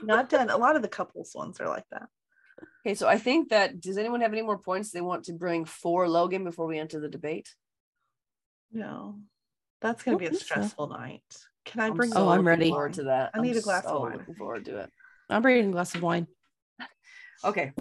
No, 0.03 0.15
I've 0.15 0.29
done 0.29 0.49
a 0.51 0.57
lot 0.57 0.75
of 0.75 0.81
the 0.83 0.87
couples 0.87 1.31
ones 1.35 1.59
are 1.59 1.67
like 1.67 1.85
that. 1.91 2.09
Okay, 2.85 2.95
so 2.95 3.07
I 3.07 3.17
think 3.17 3.49
that 3.49 3.79
does 3.79 3.97
anyone 3.97 4.21
have 4.21 4.33
any 4.33 4.41
more 4.41 4.57
points 4.57 4.91
they 4.91 4.99
want 5.01 5.25
to 5.25 5.33
bring 5.33 5.63
for 5.63 6.07
Logan 6.09 6.43
before 6.43 6.67
we 6.67 6.79
enter 6.79 6.99
the 6.99 7.07
debate? 7.07 7.53
No, 8.71 9.19
that's 9.79 10.03
gonna 10.03 10.17
be 10.17 10.25
a 10.25 10.29
think 10.29 10.41
so. 10.41 10.45
stressful 10.45 10.87
night. 10.89 11.23
Can 11.65 11.79
I 11.79 11.87
I'm 11.87 11.93
bring? 11.93 12.11
Oh, 12.13 12.27
I'm 12.29 12.45
ready. 12.45 12.69
Forward 12.69 12.93
to 12.93 13.03
that. 13.03 13.31
I 13.33 13.39
need 13.39 13.51
I'm 13.51 13.57
a 13.57 13.61
glass 13.61 13.85
of 13.85 14.01
wine. 14.01 14.17
Looking 14.17 14.35
forward 14.35 14.65
to 14.65 14.79
it. 14.79 14.89
I'm 15.29 15.41
bringing 15.41 15.69
a 15.69 15.71
glass 15.71 15.95
of 15.95 16.01
wine. 16.01 16.27
Okay. 17.45 17.73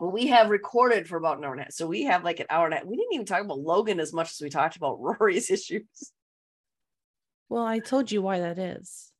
Well, 0.00 0.10
we 0.10 0.26
have 0.26 0.50
recorded 0.50 1.06
for 1.06 1.16
about 1.16 1.38
an 1.38 1.44
hour 1.44 1.52
and 1.52 1.60
a 1.60 1.64
half. 1.64 1.72
So 1.72 1.86
we 1.86 2.02
have 2.04 2.24
like 2.24 2.40
an 2.40 2.46
hour 2.50 2.64
and 2.64 2.74
a 2.74 2.78
half. 2.78 2.86
We 2.86 2.96
didn't 2.96 3.12
even 3.14 3.24
talk 3.26 3.40
about 3.44 3.60
Logan 3.60 4.00
as 4.00 4.12
much 4.12 4.32
as 4.32 4.40
we 4.40 4.50
talked 4.50 4.74
about 4.74 4.96
Rory's 5.00 5.48
issues. 5.48 5.84
Well, 7.48 7.64
I 7.64 7.78
told 7.78 8.10
you 8.10 8.20
why 8.20 8.40
that 8.40 8.58
is. 8.58 9.12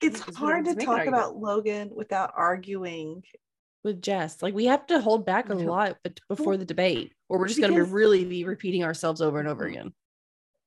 It's 0.00 0.20
Because 0.20 0.38
we 0.40 0.46
don't 0.46 0.50
hard 0.52 0.64
to 0.66 0.70
to 0.70 0.76
make 0.76 0.82
an 0.82 0.86
talk 0.86 0.98
argument. 0.98 1.22
about 1.24 1.36
Logan 1.38 1.90
without 1.92 2.32
arguing. 2.36 3.24
With 3.86 4.02
Jess. 4.02 4.42
Like 4.42 4.52
we 4.52 4.66
have 4.66 4.86
to 4.88 5.00
hold 5.00 5.24
back 5.24 5.48
a 5.48 5.54
lot 5.54 5.96
bet- 6.02 6.20
before 6.28 6.58
the 6.58 6.66
debate, 6.66 7.14
or 7.30 7.38
we're 7.38 7.48
just 7.48 7.60
going 7.60 7.72
to 7.72 7.78
Because- 7.78 7.90
really 7.92 8.24
be 8.26 8.44
repeating 8.44 8.84
ourselves 8.84 9.22
over 9.22 9.38
and 9.38 9.48
over 9.48 9.64
Mhm. 9.64 9.70
again. 9.70 9.94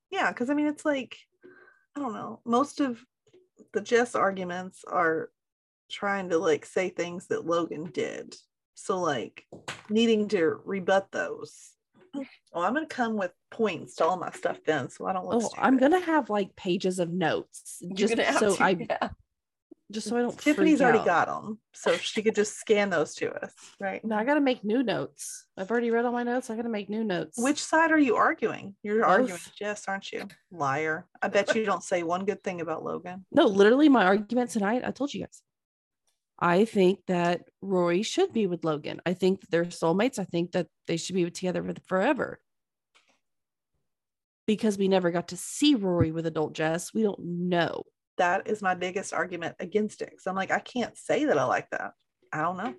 Yeah, 0.10 0.32
because 0.32 0.50
I 0.50 0.56
mean, 0.56 0.66
it's 0.68 0.86
like 0.86 1.18
I 1.96 2.00
don't 2.00 2.14
know. 2.14 2.40
Most 2.46 2.80
of 2.80 3.04
the 3.74 3.82
Jess 3.82 4.16
arguments 4.16 4.84
are 4.88 5.30
trying 5.92 6.30
to 6.30 6.38
like 6.38 6.66
say 6.66 6.90
things 6.90 7.28
that 7.28 7.46
Logan 7.46 7.92
did. 7.92 8.36
So 8.76 9.00
like 9.00 9.46
needing 9.90 10.28
to 10.30 10.62
rebut 10.66 11.12
those. 11.12 11.74
Oh, 12.52 12.62
I'm 12.64 12.74
gonna 12.74 12.88
come 12.88 13.16
with 13.16 13.32
points 13.52 13.94
to 13.98 14.06
all 14.06 14.18
my 14.18 14.32
stuff 14.32 14.58
then, 14.66 14.90
so 14.90 15.06
I 15.06 15.14
don't. 15.14 15.28
Oh, 15.30 15.52
I'm 15.56 15.78
gonna 15.78 16.00
have 16.00 16.32
like 16.32 16.56
pages 16.56 16.98
of 16.98 17.12
notes 17.12 17.80
just 17.94 18.16
so 18.40 18.56
to, 18.56 18.64
I 18.64 18.70
yeah. 18.90 19.10
Just 19.92 20.08
so 20.08 20.18
I 20.18 20.22
don't. 20.22 20.38
Tiffany's 20.38 20.82
already 20.82 21.00
out. 21.00 21.06
got 21.06 21.28
them, 21.28 21.60
so 21.74 21.98
she 21.98 22.22
could 22.22 22.36
just 22.36 22.58
scan 22.58 22.90
those 22.90 23.16
to 23.16 23.34
us, 23.34 23.54
right? 23.80 24.04
Now 24.06 24.20
I 24.20 24.24
got 24.24 24.36
to 24.36 24.42
make 24.42 24.64
new 24.64 24.84
notes. 24.84 25.46
I've 25.58 25.72
already 25.72 25.90
read 25.90 26.06
all 26.06 26.12
my 26.12 26.24
notes. 26.24 26.50
I 26.50 26.56
got 26.56 26.64
to 26.64 26.70
make 26.70 26.90
new 26.90 27.04
notes. 27.04 27.38
Which 27.38 27.64
side 27.64 27.92
are 27.92 28.00
you 28.00 28.16
arguing? 28.16 28.76
You're 28.84 29.04
arguing 29.04 29.34
Both. 29.34 29.46
with 29.46 29.56
Jess, 29.56 29.86
aren't 29.88 30.12
you? 30.12 30.28
Liar. 30.52 31.08
I 31.22 31.28
bet 31.28 31.56
you 31.56 31.66
don't 31.66 31.84
say 31.84 32.04
one 32.04 32.26
good 32.26 32.44
thing 32.44 32.62
about 32.62 32.84
Logan. 32.84 33.26
No, 33.32 33.46
literally, 33.46 33.90
my 33.90 34.06
argument 34.06 34.52
tonight. 34.52 34.84
I 34.86 34.92
told 34.92 35.14
you 35.14 35.22
guys. 35.22 35.42
I 36.40 36.66
think 36.66 37.00
that 37.08 37.42
Rory 37.62 38.02
should 38.02 38.32
be 38.32 38.48
with 38.48 38.64
Logan. 38.64 39.02
I 39.06 39.14
think 39.14 39.42
that 39.42 39.52
they're 39.52 39.66
soulmates. 39.66 40.20
I 40.20 40.24
think 40.24 40.54
that 40.54 40.68
they 40.88 40.98
should 40.98 41.16
be 41.16 41.30
together 41.30 41.62
for 41.64 41.74
forever. 41.86 42.40
Because 44.48 44.78
we 44.78 44.88
never 44.88 45.12
got 45.12 45.28
to 45.30 45.38
see 45.38 45.76
Rory 45.76 46.12
with 46.12 46.26
adult 46.26 46.54
Jess, 46.54 46.94
we 46.94 47.04
don't 47.04 47.20
know. 47.20 47.84
That 48.20 48.48
is 48.48 48.62
my 48.62 48.76
biggest 48.76 49.14
argument 49.14 49.56
against 49.60 50.02
it. 50.02 50.14
So 50.20 50.30
I'm 50.30 50.38
like, 50.38 50.52
I 50.52 50.60
can't 50.60 50.96
say 50.98 51.26
that 51.26 51.38
I 51.38 51.44
like 51.46 51.70
that. 51.72 51.94
I 52.32 52.42
don't 52.42 52.58
know. 52.58 52.74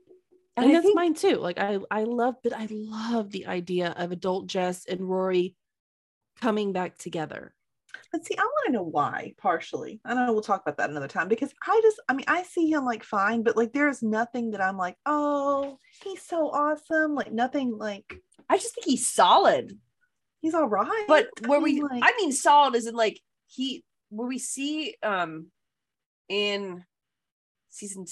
And 0.57 0.67
And, 0.67 0.67
I 0.67 0.73
that's 0.73 0.85
think- 0.87 0.97
mine 0.97 1.15
too. 1.15 1.37
Like 1.37 1.59
I, 1.59 1.79
I 1.91 2.05
love, 2.05 2.37
but 2.43 2.53
I 2.55 2.69
love 2.71 3.31
the 3.31 3.47
idea 3.47 3.93
of 3.97 4.13
adult 4.13 4.47
Jess 4.47 4.87
and 4.87 5.01
Rory 5.01 5.57
coming 6.41 6.73
back 6.73 6.97
together. 6.97 7.55
But 8.13 8.25
see, 8.25 8.37
I 8.37 8.43
want 8.43 8.67
to 8.67 8.73
know 8.73 8.83
why, 8.83 9.35
partially. 9.39 10.01
I 10.05 10.15
know 10.15 10.33
we'll 10.33 10.43
talk 10.43 10.63
about 10.63 10.77
that 10.79 10.91
another 10.91 11.09
time 11.09 11.29
because 11.29 11.53
I 11.67 11.81
just, 11.83 12.01
I 12.09 12.15
mean, 12.15 12.25
I 12.29 12.43
see 12.45 12.71
him 12.71 12.85
like 12.85 13.03
fine, 13.05 13.43
but 13.43 13.57
like 13.57 13.73
there's 13.73 14.03
nothing 14.03 14.53
that 14.53 14.61
I'm 14.61 14.77
like, 14.77 14.97
oh, 15.07 15.79
he's 16.05 16.23
so 16.23 16.51
awesome. 16.51 17.15
Like 17.15 17.33
nothing 17.33 17.77
like 17.79 18.15
I 18.49 18.57
just 18.59 18.75
think 18.75 18.87
he's 18.87 19.09
solid. 19.09 19.79
he's 20.41 20.55
all 20.55 20.69
right. 20.69 21.05
But 21.09 21.29
I 21.45 21.49
where 21.49 21.61
mean, 21.61 21.77
we 21.77 21.83
like, 21.83 22.03
I 22.05 22.13
mean 22.17 22.33
solid 22.33 22.75
is 22.75 22.87
in 22.87 22.95
like 22.95 23.21
he 23.47 23.85
where 24.11 24.29
we 24.29 24.39
see 24.39 24.97
um 25.03 25.47
in 26.29 26.85
season 27.71 28.05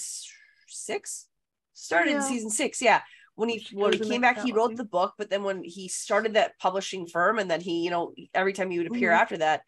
six 0.67 1.27
started 1.73 2.11
in 2.11 2.21
season 2.21 2.49
six, 2.49 2.81
yeah. 2.81 3.01
When 3.35 3.47
he 3.47 3.65
when 3.71 3.93
he 3.93 3.99
came 3.99 4.21
back, 4.21 4.41
he 4.41 4.51
wrote 4.51 4.75
the 4.75 4.83
book, 4.83 5.13
but 5.17 5.29
then 5.29 5.43
when 5.43 5.63
he 5.63 5.87
started 5.87 6.33
that 6.33 6.59
publishing 6.59 7.07
firm, 7.07 7.39
and 7.39 7.49
then 7.49 7.61
he, 7.61 7.83
you 7.83 7.89
know, 7.89 8.13
every 8.33 8.51
time 8.51 8.69
he 8.69 8.77
would 8.79 8.87
appear 8.87 9.11
Mhm. 9.11 9.17
after 9.21 9.37
that, 9.37 9.61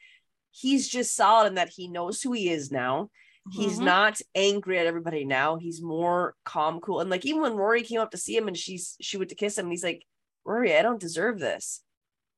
he's 0.51 0.89
just 0.89 1.15
solid 1.15 1.47
in 1.47 1.55
that 1.55 1.69
he 1.69 1.87
knows 1.87 2.21
who 2.21 2.33
he 2.33 2.49
is 2.49 2.69
now. 2.69 3.09
He's 3.49 3.79
Mhm. 3.79 3.85
not 3.85 4.21
angry 4.35 4.77
at 4.77 4.87
everybody 4.87 5.23
now. 5.23 5.55
He's 5.55 5.81
more 5.81 6.35
calm, 6.43 6.81
cool. 6.81 6.99
And 6.99 7.09
like 7.09 7.25
even 7.25 7.41
when 7.41 7.55
Rory 7.55 7.83
came 7.83 8.01
up 8.01 8.11
to 8.11 8.17
see 8.17 8.35
him 8.35 8.47
and 8.49 8.57
she's 8.57 8.97
she 8.99 9.17
went 9.17 9.29
to 9.29 9.35
kiss 9.35 9.57
him, 9.57 9.65
and 9.65 9.71
he's 9.71 9.85
like, 9.85 10.05
Rory, 10.43 10.75
I 10.75 10.81
don't 10.81 10.99
deserve 10.99 11.39
this. 11.39 11.81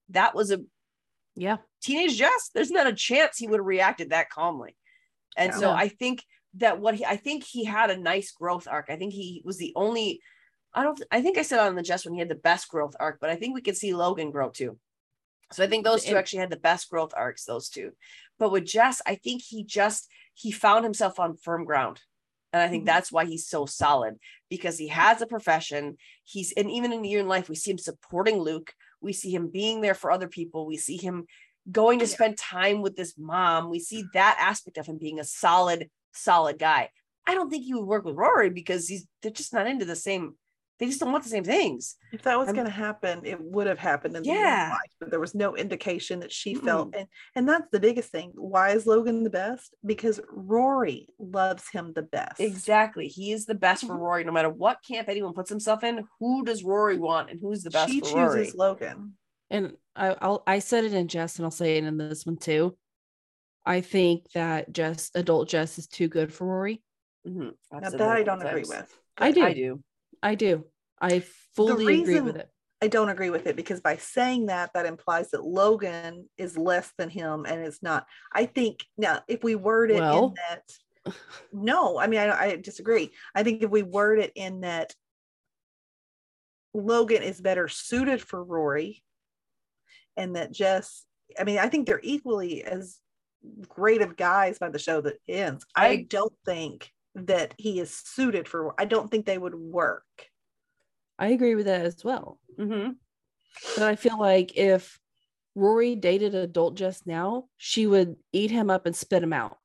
That 0.10 0.36
was 0.36 0.52
a 0.52 0.60
Yeah. 1.36 1.58
teenage 1.82 2.18
Jess. 2.18 2.50
There's 2.54 2.72
not 2.72 2.88
a 2.88 2.94
chance 2.94 3.38
he 3.38 3.48
would 3.48 3.60
have 3.60 3.66
reacted 3.66 4.12
that 4.12 4.30
calmly. 4.30 4.76
And 5.36 5.52
Yeah. 5.52 5.58
so 5.60 5.72
I 5.72 5.88
think 5.88 6.24
that 6.56 6.80
what 6.80 6.96
he 6.96 7.06
I 7.06 7.18
think 7.18 7.44
he 7.44 7.64
had 7.64 7.90
a 7.90 7.98
nice 7.98 8.32
growth 8.32 8.68
arc. 8.70 8.88
I 8.90 8.96
think 8.96 9.14
he 9.14 9.42
was 9.44 9.58
the 9.58 9.74
only 9.76 10.22
I 10.74 10.84
don't 10.84 11.02
I 11.12 11.22
think 11.22 11.38
I 11.38 11.42
said 11.44 11.60
on 11.60 11.76
the 11.76 11.82
Jess 11.82 12.06
when 12.06 12.14
he 12.14 12.20
had 12.20 12.30
the 12.30 12.36
best 12.36 12.68
growth 12.70 12.96
arc, 13.00 13.20
but 13.20 13.30
I 13.30 13.36
think 13.36 13.54
we 13.54 13.62
could 13.62 13.78
see 13.78 13.94
Logan 13.94 14.32
grow 14.32 14.50
too. 14.50 14.80
So 15.52 15.64
I 15.64 15.68
think 15.68 15.84
those 15.84 16.04
two 16.04 16.16
actually 16.18 16.40
had 16.40 16.50
the 16.50 16.58
best 16.58 16.90
growth 16.90 17.14
arcs, 17.16 17.46
those 17.46 17.70
two. 17.70 17.92
But 18.40 18.52
with 18.52 18.66
Jess, 18.66 19.02
I 19.06 19.16
think 19.16 19.42
he 19.42 19.64
just 19.64 20.08
he 20.36 20.52
found 20.52 20.84
himself 20.84 21.20
on 21.20 21.38
firm 21.38 21.64
ground. 21.66 22.02
And 22.52 22.62
I 22.62 22.68
think 22.70 22.84
Mhm. 22.84 22.88
that's 22.88 23.12
why 23.12 23.26
he's 23.26 23.48
so 23.48 23.66
solid 23.66 24.20
because 24.50 24.78
he 24.78 24.88
has 24.90 25.22
a 25.22 25.28
profession. 25.28 25.98
He's 26.24 26.52
and 26.54 26.70
even 26.70 26.94
in 26.94 27.02
the 27.02 27.10
year 27.10 27.20
in 27.20 27.28
life, 27.28 27.50
we 27.50 27.56
see 27.56 27.72
him 27.72 27.78
supporting 27.80 28.38
Luke. 28.38 28.74
We 29.04 29.14
see 29.14 29.34
him 29.34 29.50
being 29.50 29.82
there 29.82 29.94
for 29.94 30.12
other 30.12 30.28
people. 30.28 30.66
We 30.66 30.78
see 30.78 30.98
him 30.98 31.26
going 31.72 32.00
to 32.00 32.08
spend 32.08 32.38
time 32.38 32.82
with 32.82 32.96
this 32.96 33.16
mom. 33.18 33.70
We 33.70 33.80
see 33.80 34.06
that 34.14 34.38
aspect 34.40 34.78
of 34.78 34.86
him 34.86 34.98
being 34.98 35.20
a 35.20 35.24
solid, 35.24 35.90
solid 36.14 36.60
guy. 36.60 36.90
I 37.26 37.36
don't 37.36 37.50
think 37.50 37.64
he 37.64 37.74
would 37.74 37.86
work 37.86 38.06
with 38.06 38.16
Rory 38.16 38.50
because 38.50 38.88
he's 38.88 39.06
they're 39.22 39.32
just 39.32 39.54
not 39.54 39.68
into 39.68 39.86
the 39.86 39.96
same. 39.96 40.36
They 40.84 40.90
just 40.90 41.00
don't 41.00 41.14
want 41.14 41.24
the 41.24 41.30
same 41.30 41.46
things. 41.46 41.96
if 42.12 42.24
that 42.24 42.38
was 42.38 42.52
going 42.52 42.66
to 42.66 42.72
happen, 42.72 43.22
it 43.26 43.40
would 43.42 43.68
have 43.68 43.80
happened 43.80 44.18
in 44.18 44.24
the 44.24 44.30
real 44.32 44.40
Yeah. 44.42 44.70
life, 44.72 44.92
but 45.00 45.10
there 45.12 45.20
was 45.22 45.34
no 45.34 45.56
indication 45.56 46.20
that 46.20 46.32
she 46.32 46.56
felt. 46.56 46.94
And 46.94 47.08
and 47.36 47.48
that's 47.48 47.70
the 47.72 47.80
biggest 47.80 48.12
thing. 48.12 48.34
Why 48.36 48.72
is 48.72 48.86
Logan 48.86 49.24
the 49.24 49.30
best? 49.30 49.74
Because 49.86 50.20
Rory 50.30 51.08
loves 51.18 51.70
him 51.70 51.94
the 51.94 52.02
best. 52.02 52.42
Exactly. 52.42 53.08
He 53.08 53.32
is 53.32 53.46
the 53.46 53.56
best 53.56 53.86
for 53.88 53.94
Mhm. 53.94 54.00
Rory. 54.00 54.24
No 54.26 54.34
matter 54.34 54.50
what 54.50 54.80
camp 54.86 55.08
anyone 55.08 55.34
puts 55.34 55.50
himself 55.50 55.86
in, 55.86 56.06
who 56.20 56.44
does 56.44 56.66
Rory 56.66 56.98
want 56.98 57.30
and 57.30 57.40
who's 57.40 57.64
the 57.64 57.72
best 57.72 57.90
she 57.90 58.02
for 58.02 58.08
chooses 58.08 58.16
Rory? 58.16 58.52
Logan. 58.56 59.18
and 59.50 59.78
I, 59.96 60.18
I'll 60.20 60.44
I 60.46 60.60
said 60.60 60.84
it 60.84 60.94
in 60.94 61.08
Jess, 61.08 61.38
and 61.38 61.46
I'll 61.46 61.52
say 61.52 61.78
it 61.78 61.86
in 61.86 61.96
this 61.98 62.26
one 62.26 62.36
too. 62.38 62.76
I 63.66 63.80
think 63.80 64.30
that 64.34 64.74
Jess, 64.74 65.12
adult 65.16 65.48
Jess, 65.48 65.78
is 65.80 65.88
too 65.88 66.10
good 66.10 66.34
for 66.34 66.46
Rory. 66.46 66.84
Mhm. 67.26 67.54
I've 67.72 67.82
Now 67.84 67.90
said 67.90 68.00
that 68.00 68.10
I 68.10 68.20
a 68.20 68.24
don't 68.26 68.40
couple 68.42 68.58
agree 68.58 68.68
with. 68.68 69.00
I 69.18 69.32
do. 69.32 69.44
I 69.46 69.54
do. 69.54 69.84
I 70.22 70.36
do. 70.36 70.66
I 71.04 71.24
fully 71.56 72.02
agree 72.02 72.22
with 72.22 72.38
it. 72.38 72.50
I 72.82 72.88
don't 72.88 73.10
agree 73.10 73.30
with 73.30 73.48
it 73.48 73.56
because 73.56 73.82
by 73.82 73.98
saying 73.98 74.48
that, 74.48 74.72
that 74.74 74.86
implies 74.86 75.32
that 75.32 75.44
Logan 75.44 76.30
is 76.38 76.58
less 76.58 76.92
than 76.98 77.10
him 77.10 77.46
and 77.48 77.66
is 77.66 77.80
not. 77.82 78.06
I 78.32 78.46
think 78.46 78.86
now, 78.98 79.22
if 79.28 79.44
we 79.44 79.56
word 79.56 79.92
it 79.92 80.00
Well. 80.00 80.28
in 80.28 80.34
that, 80.50 81.16
no, 81.54 81.98
I 81.98 82.08
mean, 82.08 82.20
I, 82.20 82.38
I 82.38 82.56
disagree. 82.58 83.12
I 83.36 83.44
think 83.44 83.64
if 83.64 83.70
we 83.70 83.84
word 83.84 84.20
it 84.20 84.32
in 84.36 84.62
that 84.62 84.94
Logan 86.74 87.24
is 87.24 87.40
better 87.40 87.68
suited 87.68 88.22
for 88.22 88.44
Rory 88.44 89.04
and 90.18 90.36
that 90.36 90.52
Jess, 90.52 91.06
I 91.40 91.44
mean, 91.44 91.60
I 91.60 91.70
think 91.70 91.88
they're 91.88 92.02
equally 92.04 92.64
as 92.64 93.00
great 93.68 94.02
of 94.02 94.18
guys 94.18 94.60
by 94.60 94.70
the 94.70 94.80
show 94.80 95.02
that 95.02 95.20
ends. 95.28 95.66
I, 95.76 95.88
I- 95.88 96.06
don't 96.10 96.34
think 96.46 96.90
that 97.16 97.54
he 97.58 97.80
is 97.80 97.96
suited 97.96 98.48
for, 98.48 98.74
I 98.78 98.86
don't 98.86 99.10
think 99.10 99.26
they 99.26 99.38
would 99.38 99.56
work. 99.56 100.04
I 101.20 101.28
agree 101.28 101.56
with 101.56 101.66
that 101.66 101.82
as 101.86 102.04
well. 102.04 102.40
hmm 102.58 102.92
But 103.78 103.84
I 103.84 103.96
feel 103.96 104.20
like 104.20 104.58
if 104.58 105.00
Rory 105.56 105.96
dated 105.96 106.34
adult 106.36 106.76
Jess 106.76 107.04
now, 107.06 107.46
she 107.58 107.86
would 107.88 108.16
eat 108.32 108.50
him 108.52 108.70
up 108.70 108.86
and 108.86 108.96
spit 108.96 109.22
him 109.24 109.34
out. 109.34 109.58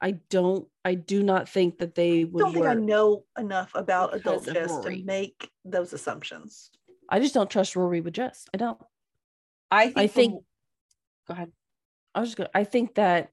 I 0.00 0.12
don't. 0.30 0.66
I 0.84 0.94
do 0.94 1.22
not 1.22 1.48
think 1.48 1.78
that 1.78 1.94
they 1.94 2.22
I 2.22 2.24
would 2.24 2.40
don't 2.40 2.54
think 2.54 2.66
I 2.66 2.74
know 2.74 3.24
enough 3.38 3.70
about 3.74 4.14
adult 4.14 4.46
Jess 4.46 4.80
to 4.80 5.04
make 5.04 5.50
those 5.64 5.92
assumptions. 5.92 6.70
I 7.08 7.20
just 7.20 7.34
don't 7.34 7.50
trust 7.50 7.76
Rory 7.76 8.00
with 8.00 8.14
Jess. 8.14 8.46
I 8.54 8.56
don't. 8.56 8.80
I 9.70 9.86
think. 9.86 9.98
I 9.98 10.06
from- 10.06 10.14
think- 10.14 10.44
Go 11.28 11.34
ahead. 11.34 11.52
I 12.14 12.20
was 12.20 12.30
just 12.30 12.38
gonna. 12.38 12.50
I 12.54 12.64
think 12.64 12.94
that 12.94 13.30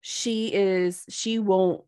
she 0.00 0.52
is. 0.52 1.04
She 1.10 1.38
won't. 1.38 1.84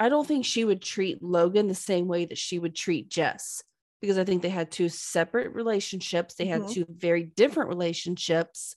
I 0.00 0.08
don't 0.08 0.26
think 0.26 0.44
she 0.44 0.64
would 0.64 0.80
treat 0.82 1.22
Logan 1.22 1.66
the 1.68 1.74
same 1.74 2.06
way 2.06 2.24
that 2.24 2.38
she 2.38 2.58
would 2.58 2.74
treat 2.74 3.08
Jess 3.08 3.62
because 4.00 4.16
I 4.18 4.24
think 4.24 4.42
they 4.42 4.48
had 4.48 4.70
two 4.70 4.88
separate 4.88 5.52
relationships. 5.54 6.34
They 6.34 6.46
had 6.46 6.62
Mhm. 6.62 6.72
two 6.72 6.86
very 6.88 7.24
different 7.24 7.68
relationships, 7.68 8.76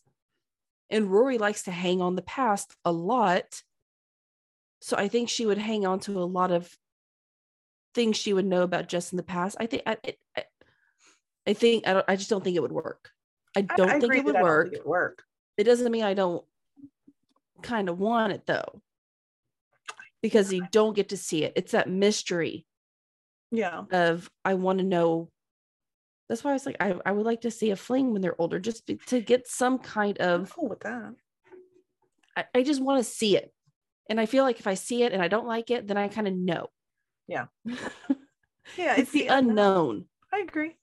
and 0.89 1.11
Rory 1.11 1.37
likes 1.37 1.63
to 1.63 1.71
hang 1.71 2.01
on 2.01 2.15
the 2.15 2.21
past 2.23 2.75
a 2.83 2.91
lot. 2.91 3.63
So 4.81 4.97
I 4.97 5.07
think 5.07 5.29
she 5.29 5.45
would 5.45 5.59
hang 5.59 5.85
on 5.85 5.99
to 6.01 6.19
a 6.19 6.25
lot 6.25 6.51
of 6.51 6.75
things 7.93 8.17
she 8.17 8.33
would 8.33 8.45
know 8.45 8.63
about 8.63 8.87
Jess 8.87 9.11
in 9.13 9.17
the 9.17 9.23
past. 9.23 9.57
I 9.59 9.67
think. 9.67 9.83
I. 9.85 9.97
I, 10.35 10.45
I 11.45 11.53
think. 11.53 11.87
I 11.87 11.93
don't. 11.93 12.05
I 12.07 12.15
just 12.15 12.29
don't 12.29 12.43
think 12.43 12.55
it 12.55 12.61
would 12.61 12.71
work. 12.71 13.11
I 13.55 13.61
don't 13.61 13.89
I 13.89 13.99
think 13.99 14.15
it 14.15 14.23
would 14.25 14.33
that 14.35 14.39
I 14.39 14.41
don't 14.41 14.49
work 14.49 14.67
think 14.69 14.75
it 14.77 14.85
would 14.85 14.89
work. 14.89 15.23
it 15.57 15.63
doesn't 15.65 15.91
mean 15.91 16.03
I 16.03 16.13
don't 16.13 16.43
kind 17.61 17.89
of 17.89 17.99
want 17.99 18.31
it 18.33 18.45
though. 18.47 18.81
Because 20.21 20.53
you 20.53 20.67
don't 20.71 20.95
get 20.95 21.09
to 21.09 21.17
see 21.17 21.43
it. 21.43 21.53
It's 21.55 21.71
that 21.71 21.89
mystery 21.89 22.65
Yeah. 23.51 23.83
of 23.91 24.29
I 24.45 24.53
want 24.53 24.79
to 24.79 24.85
know. 24.85 25.31
That's 26.29 26.43
why 26.43 26.51
I 26.51 26.53
was 26.53 26.65
like, 26.65 26.77
I, 26.79 26.95
I 27.05 27.11
would 27.11 27.25
like 27.25 27.41
to 27.41 27.51
see 27.51 27.71
a 27.71 27.75
fling 27.75 28.13
when 28.13 28.21
they're 28.21 28.39
older, 28.39 28.59
just 28.59 28.85
be, 28.85 28.95
to 29.07 29.19
get 29.19 29.47
some 29.47 29.79
kind 29.79 30.17
I'm 30.21 30.41
of 30.41 30.53
cool 30.53 30.69
with 30.69 30.81
that. 30.81 31.13
I, 32.37 32.45
I 32.55 32.63
just 32.63 32.81
want 32.81 33.03
to 33.03 33.09
see 33.09 33.35
it. 33.35 33.51
And 34.09 34.19
I 34.19 34.25
feel 34.25 34.43
like 34.43 34.59
if 34.59 34.67
I 34.67 34.75
see 34.75 35.03
it 35.03 35.11
and 35.13 35.21
I 35.21 35.27
don't 35.27 35.47
like 35.47 35.71
it, 35.71 35.87
then 35.87 35.97
I 35.97 36.07
kind 36.07 36.27
of 36.27 36.33
know. 36.33 36.67
Yeah. 37.27 37.45
Yeah. 38.77 38.95
it's, 38.95 39.13
Yeah. 39.13 39.23
the 39.23 39.27
unknown. 39.27 40.05
I 40.31 40.39
agree. 40.39 40.77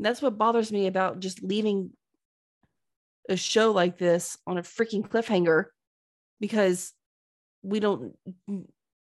That's 0.00 0.20
what 0.22 0.38
bothers 0.38 0.72
me 0.72 0.86
about 0.88 1.20
just 1.20 1.42
leaving 1.42 1.90
a 3.28 3.36
show 3.36 3.70
like 3.70 3.98
this 3.98 4.36
on 4.46 4.58
a 4.58 4.62
freaking 4.62 5.06
cliffhanger 5.06 5.66
because 6.40 6.92
we 7.62 7.80
don't 7.80 8.16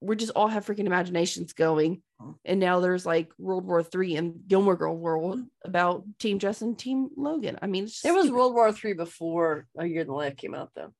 we're 0.01 0.15
just 0.15 0.31
all 0.35 0.47
have 0.47 0.65
freaking 0.65 0.85
imaginations 0.85 1.53
going 1.53 2.01
and 2.45 2.59
now 2.59 2.79
there's 2.79 3.05
like 3.05 3.31
world 3.37 3.65
war 3.65 3.83
three 3.83 4.15
and 4.15 4.41
gilmore 4.47 4.75
girl 4.75 4.95
world 4.95 5.37
mm-hmm. 5.37 5.47
about 5.63 6.03
team 6.19 6.39
jess 6.39 6.61
and 6.61 6.77
team 6.77 7.09
logan 7.17 7.57
i 7.61 7.67
mean 7.67 7.85
it's 7.85 7.93
just 7.93 8.03
There 8.03 8.13
was. 8.13 8.31
World 8.31 8.53
War 8.53 8.71
Three 8.71 8.93
before 8.93 9.67
A 9.77 9.85
Year 9.85 10.01
in 10.01 10.07
the 10.07 10.13
Life 10.13 10.37
came 10.37 10.53
out, 10.53 10.71
though. 10.75 10.93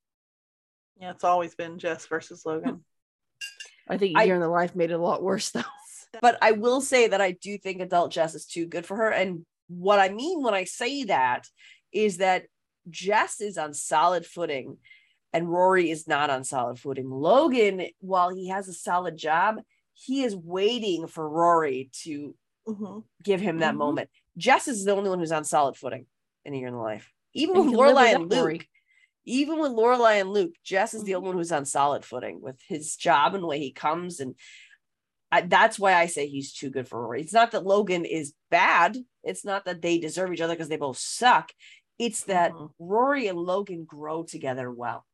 Yeah. 0.99 1.11
It's 1.11 1.23
always 1.23 1.55
been 1.55 1.79
Jess 1.79 2.05
versus 2.07 2.45
Logan. 2.45 2.83
i 3.89 3.97
think 3.97 4.17
I- 4.17 4.23
year 4.23 4.35
in 4.35 4.41
the 4.41 4.47
life 4.47 4.75
made 4.75 4.91
it 4.91 4.95
a 4.95 4.97
lot 4.97 5.23
worse 5.23 5.49
though 5.49 5.63
But 6.21 6.37
I 6.41 6.53
will 6.53 6.81
say 6.81 7.07
that 7.07 7.21
I 7.21 7.31
do 7.31 7.57
think 7.57 7.81
adult 7.81 8.11
Jess 8.11 8.33
is 8.33 8.45
too 8.45 8.65
good 8.65 8.85
for 8.85 8.97
her. 8.97 9.09
And 9.11 9.45
what 9.67 9.99
I 9.99 10.09
mean 10.09 10.41
when 10.41 10.55
I 10.55 10.63
say 10.63 11.03
that 11.03 11.45
is 11.91 12.17
that 12.17 12.45
Jess 12.89 13.41
is 13.41 13.57
on 13.57 13.73
solid 13.73 14.25
footing 14.25 14.77
and 15.33 15.51
Rory 15.51 15.89
is 15.91 16.07
not 16.07 16.29
on 16.29 16.43
solid 16.43 16.79
footing. 16.79 17.09
Logan, 17.09 17.87
while 17.99 18.29
he 18.29 18.47
has 18.49 18.67
a 18.67 18.73
solid 18.73 19.17
job, 19.17 19.57
he 19.93 20.23
is 20.23 20.35
waiting 20.35 21.07
for 21.07 21.27
Rory 21.29 21.89
to 22.03 22.35
Mhm. 22.67 23.03
give 23.23 23.41
him 23.41 23.59
that 23.59 23.73
Mhm. 23.73 23.77
moment. 23.77 24.09
Jess 24.37 24.67
is 24.67 24.85
the 24.85 24.95
only 24.95 25.09
one 25.09 25.19
who's 25.19 25.31
on 25.31 25.43
solid 25.43 25.75
footing 25.75 26.07
in 26.45 26.53
a 26.53 26.57
year 26.57 26.67
in 26.67 26.73
the 26.73 26.79
life. 26.79 27.11
Even 27.33 27.57
And 27.57 27.65
with 27.71 27.75
Lorelai 27.75 28.15
and 28.15 28.29
Luke, 28.29 28.39
Rory. 28.39 28.69
even 29.25 29.59
with 29.59 29.71
Lorelai 29.71 30.21
and 30.21 30.31
Luke, 30.31 30.53
Jess 30.63 30.93
is 30.93 31.03
the 31.03 31.11
Mhm. 31.11 31.15
only 31.17 31.27
one 31.29 31.37
who's 31.37 31.51
on 31.51 31.65
solid 31.65 32.05
footing 32.05 32.41
with 32.41 32.59
his 32.67 32.95
job 32.95 33.35
and 33.35 33.43
the 33.43 33.47
way 33.47 33.59
he 33.59 33.71
comes. 33.71 34.19
And 34.19 34.35
I, 35.31 35.41
that's 35.41 35.77
why 35.77 35.93
I 35.93 36.07
say 36.07 36.27
he's 36.27 36.53
too 36.53 36.69
good 36.71 36.87
for 36.87 37.01
Rory. 37.01 37.21
It's 37.21 37.33
not 37.33 37.51
that 37.51 37.65
Logan 37.65 38.03
is 38.05 38.33
bad. 38.49 38.97
It's 39.23 39.45
not 39.45 39.65
that 39.65 39.81
they 39.81 39.99
deserve 39.99 40.33
each 40.33 40.41
other 40.41 40.55
because 40.55 40.69
they 40.69 40.77
both 40.77 40.97
suck. 40.97 41.51
It's 41.99 42.23
that 42.23 42.51
Mhm. 42.53 42.73
Rory 42.79 43.27
and 43.27 43.37
Logan 43.37 43.83
grow 43.85 44.23
together 44.23 44.71
well, 44.71 45.05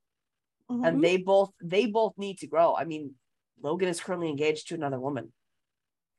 Mhm. 0.69 0.87
and 0.87 1.03
they 1.03 1.17
both 1.17 1.51
they 1.63 1.85
both 1.85 2.17
need 2.17 2.39
to 2.39 2.47
grow. 2.47 2.75
I 2.75 2.85
mean, 2.85 3.15
Logan 3.61 3.87
is 3.89 3.99
currently 4.01 4.29
engaged 4.29 4.67
to 4.69 4.75
another 4.75 4.99
woman, 4.99 5.31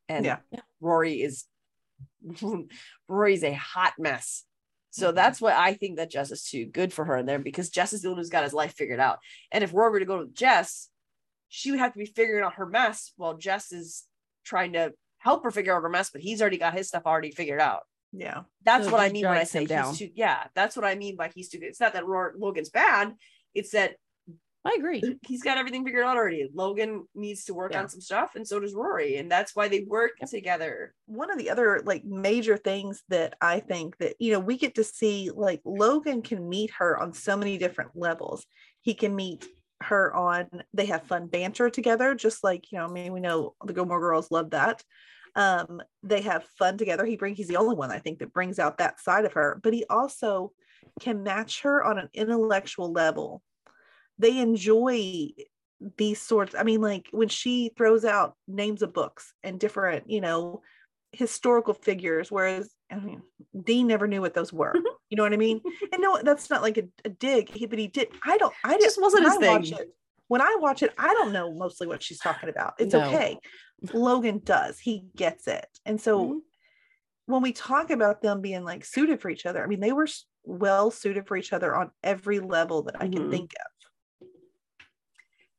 and 0.09 0.25
Yeah. 0.25 0.39
Yeah. 0.51 0.61
Rory 0.81 1.21
is 1.23 1.45
Rory's 3.09 3.45
a 3.45 3.53
hot 3.55 3.95
mess. 3.99 4.45
So 4.91 5.11
Mhm. 5.13 5.15
that's 5.15 5.41
why 5.41 5.53
I 5.55 5.75
think 5.75 5.97
that 5.97 6.11
Jess 6.11 6.31
is 6.31 6.45
too 6.49 6.67
good 6.67 6.93
for 6.93 7.05
her 7.05 7.17
in 7.19 7.27
there 7.27 7.39
because 7.39 7.71
Jess 7.71 7.93
is 7.93 8.03
the 8.03 8.09
one 8.09 8.19
who's 8.19 8.31
got 8.31 8.45
his 8.45 8.55
life 8.55 8.75
figured 8.75 9.01
out. 9.01 9.19
And 9.53 9.63
if 9.65 9.75
Rory 9.75 9.91
were 9.91 9.99
to 10.01 10.05
go 10.07 10.25
to 10.25 10.31
Jess, 10.33 10.89
she 11.49 11.71
would 11.71 11.81
have 11.81 11.93
to 11.93 11.99
be 11.99 12.07
figuring 12.07 12.45
out 12.45 12.55
her 12.55 12.67
mess 12.67 13.13
while 13.17 13.37
Jess 13.37 13.73
is 13.73 14.07
trying 14.45 14.73
to 14.75 14.95
help 15.19 15.43
her 15.45 15.51
figure 15.51 15.75
out 15.77 15.83
her 15.83 15.89
mess, 15.89 16.11
but 16.11 16.21
he's 16.21 16.41
already 16.41 16.57
got 16.59 16.75
his 16.75 16.89
stuff 16.89 17.03
already 17.07 17.31
figured 17.31 17.61
out. 17.61 17.83
Yeah. 18.13 18.45
That's 18.63 18.87
So 18.87 18.93
what 18.93 19.01
I 19.01 19.11
mean 19.11 19.27
when 19.27 19.37
I 19.37 19.45
say 19.45 19.61
him 19.63 19.67
down. 19.67 19.89
he's 19.91 19.99
too. 19.99 20.11
Yeah, 20.15 20.47
that's 20.55 20.77
what 20.77 20.85
I 20.85 20.95
mean 20.95 21.17
by 21.17 21.29
he's 21.35 21.49
too 21.49 21.59
good. 21.59 21.67
It's 21.69 21.81
not 21.81 21.93
that 21.95 22.07
Rory, 22.07 22.33
Logan's 22.39 22.71
bad. 22.71 23.15
It's 23.55 23.71
that 23.73 23.97
i 24.67 24.75
agree 24.79 25.03
he's 25.27 25.43
got 25.43 25.59
everything 25.59 25.85
figured 25.85 26.05
out 26.05 26.17
already. 26.17 26.49
Logan 26.55 27.07
needs 27.15 27.45
to 27.45 27.55
work 27.55 27.73
Yeah. 27.73 27.81
on 27.83 27.89
some 27.89 28.01
stuff, 28.01 28.33
and 28.37 28.47
so 28.47 28.61
does 28.61 28.75
Rory, 28.75 29.17
and 29.17 29.31
that's 29.31 29.55
why 29.57 29.69
they 29.69 29.81
work 29.89 30.13
together. 30.29 30.95
one 31.07 31.31
of 31.31 31.39
the 31.39 31.51
other 31.51 31.81
like 31.85 32.05
major 32.05 32.57
things 32.57 33.03
that 33.09 33.35
I 33.41 33.61
think 33.61 33.97
that 33.99 34.17
you 34.19 34.33
know 34.33 34.41
we 34.41 34.57
get 34.59 34.75
to 34.77 34.85
see 34.85 35.31
like 35.35 35.61
Logan 35.65 36.23
can 36.23 36.49
meet 36.49 36.71
her 36.79 36.99
on 36.99 37.13
so 37.13 37.37
many 37.37 37.59
different 37.59 37.93
levels. 37.95 38.45
He 38.83 38.95
can 38.95 39.15
meet 39.15 39.47
her 39.83 40.15
on 40.15 40.49
they 40.73 40.87
have 40.87 41.03
fun 41.05 41.27
banter 41.27 41.69
together, 41.71 42.15
just 42.15 42.43
like 42.43 42.73
you 42.73 42.79
know, 42.79 42.87
I 42.87 42.89
mean, 42.89 43.13
we 43.13 43.21
know 43.21 43.55
the 43.65 43.73
Gilmore 43.73 44.01
Girls 44.01 44.31
love 44.31 44.51
that. 44.51 44.83
Um, 45.35 45.83
they 46.03 46.23
have 46.23 46.45
fun 46.59 46.79
together. 46.79 47.05
He 47.05 47.17
brings 47.17 47.37
he's 47.37 47.49
the 47.49 47.59
only 47.59 47.77
one 47.77 47.91
I 47.91 47.99
think 47.99 48.21
that 48.21 48.33
brings 48.33 48.59
out 48.59 48.79
that 48.79 49.01
side 49.01 49.27
of 49.27 49.35
her, 49.35 49.61
but 49.63 49.75
he 49.75 49.85
also 49.91 50.53
can 51.01 51.23
match 51.23 51.63
her 51.63 51.85
on 51.85 51.99
an 51.99 52.09
intellectual 52.15 52.91
level. 52.91 53.43
They 54.19 54.39
enjoy 54.39 55.29
these 55.99 56.23
sorts 56.23 56.55
i 56.59 56.63
mean 56.63 56.81
like 56.81 57.07
when 57.11 57.29
she 57.29 57.71
throws 57.77 58.03
out 58.07 58.35
names 58.49 58.81
of 58.81 58.95
books 58.95 59.35
and 59.43 59.61
different 59.61 60.09
you 60.09 60.23
know 60.23 60.63
historical 61.13 61.75
figures 61.75 62.31
whereas 62.33 62.71
i 62.91 62.95
mean 62.97 63.21
dean 63.63 63.87
never 63.87 64.07
knew 64.09 64.23
what 64.23 64.33
those 64.33 64.55
were 64.55 64.73
you 65.11 65.17
know 65.19 65.23
what 65.23 65.35
i 65.35 65.37
mean 65.37 65.61
and 65.93 66.01
no 66.01 66.19
that's 66.23 66.49
not 66.49 66.63
like 66.63 66.79
a, 66.79 66.85
a 67.05 67.11
dig 67.11 67.51
he, 67.51 67.67
but 67.67 67.79
he 67.79 67.89
did 67.89 68.09
i 68.25 68.39
don't 68.39 68.55
i 68.65 68.79
just 68.79 68.99
wasn't 68.99 69.23
his 69.23 69.35
I 69.35 69.37
watch 69.53 69.69
thing. 69.69 69.79
it- 69.81 69.95
when 70.29 70.41
i 70.41 70.57
watch 70.61 70.83
it 70.83 70.95
i 70.97 71.13
don't 71.13 71.31
know 71.31 71.53
mostly 71.53 71.87
what 71.87 72.03
she's 72.03 72.21
talking 72.21 72.49
about 72.49 72.73
it's 72.79 72.95
No. 72.95 73.03
okay 73.03 73.39
logan 73.93 74.41
does 74.43 74.79
he 74.79 75.05
gets 75.15 75.47
it 75.47 75.67
and 75.85 76.01
so 76.01 76.19
Mhm. 76.27 76.39
when 77.27 77.43
we 77.43 77.53
talk 77.53 77.91
about 77.91 78.23
them 78.23 78.41
being 78.41 78.65
like 78.65 78.83
suited 78.87 79.21
for 79.21 79.29
each 79.29 79.45
other 79.45 79.63
i 79.63 79.67
mean 79.67 79.81
they 79.81 79.93
were 79.93 80.09
well 80.43 80.91
suited 80.91 81.27
for 81.29 81.37
each 81.37 81.53
other 81.53 81.77
on 81.77 81.91
every 82.03 82.41
level 82.41 82.85
that 82.85 82.97
i 82.99 83.09
can 83.09 83.25
Mhm. 83.25 83.31
think 83.31 83.53
of 83.61 83.67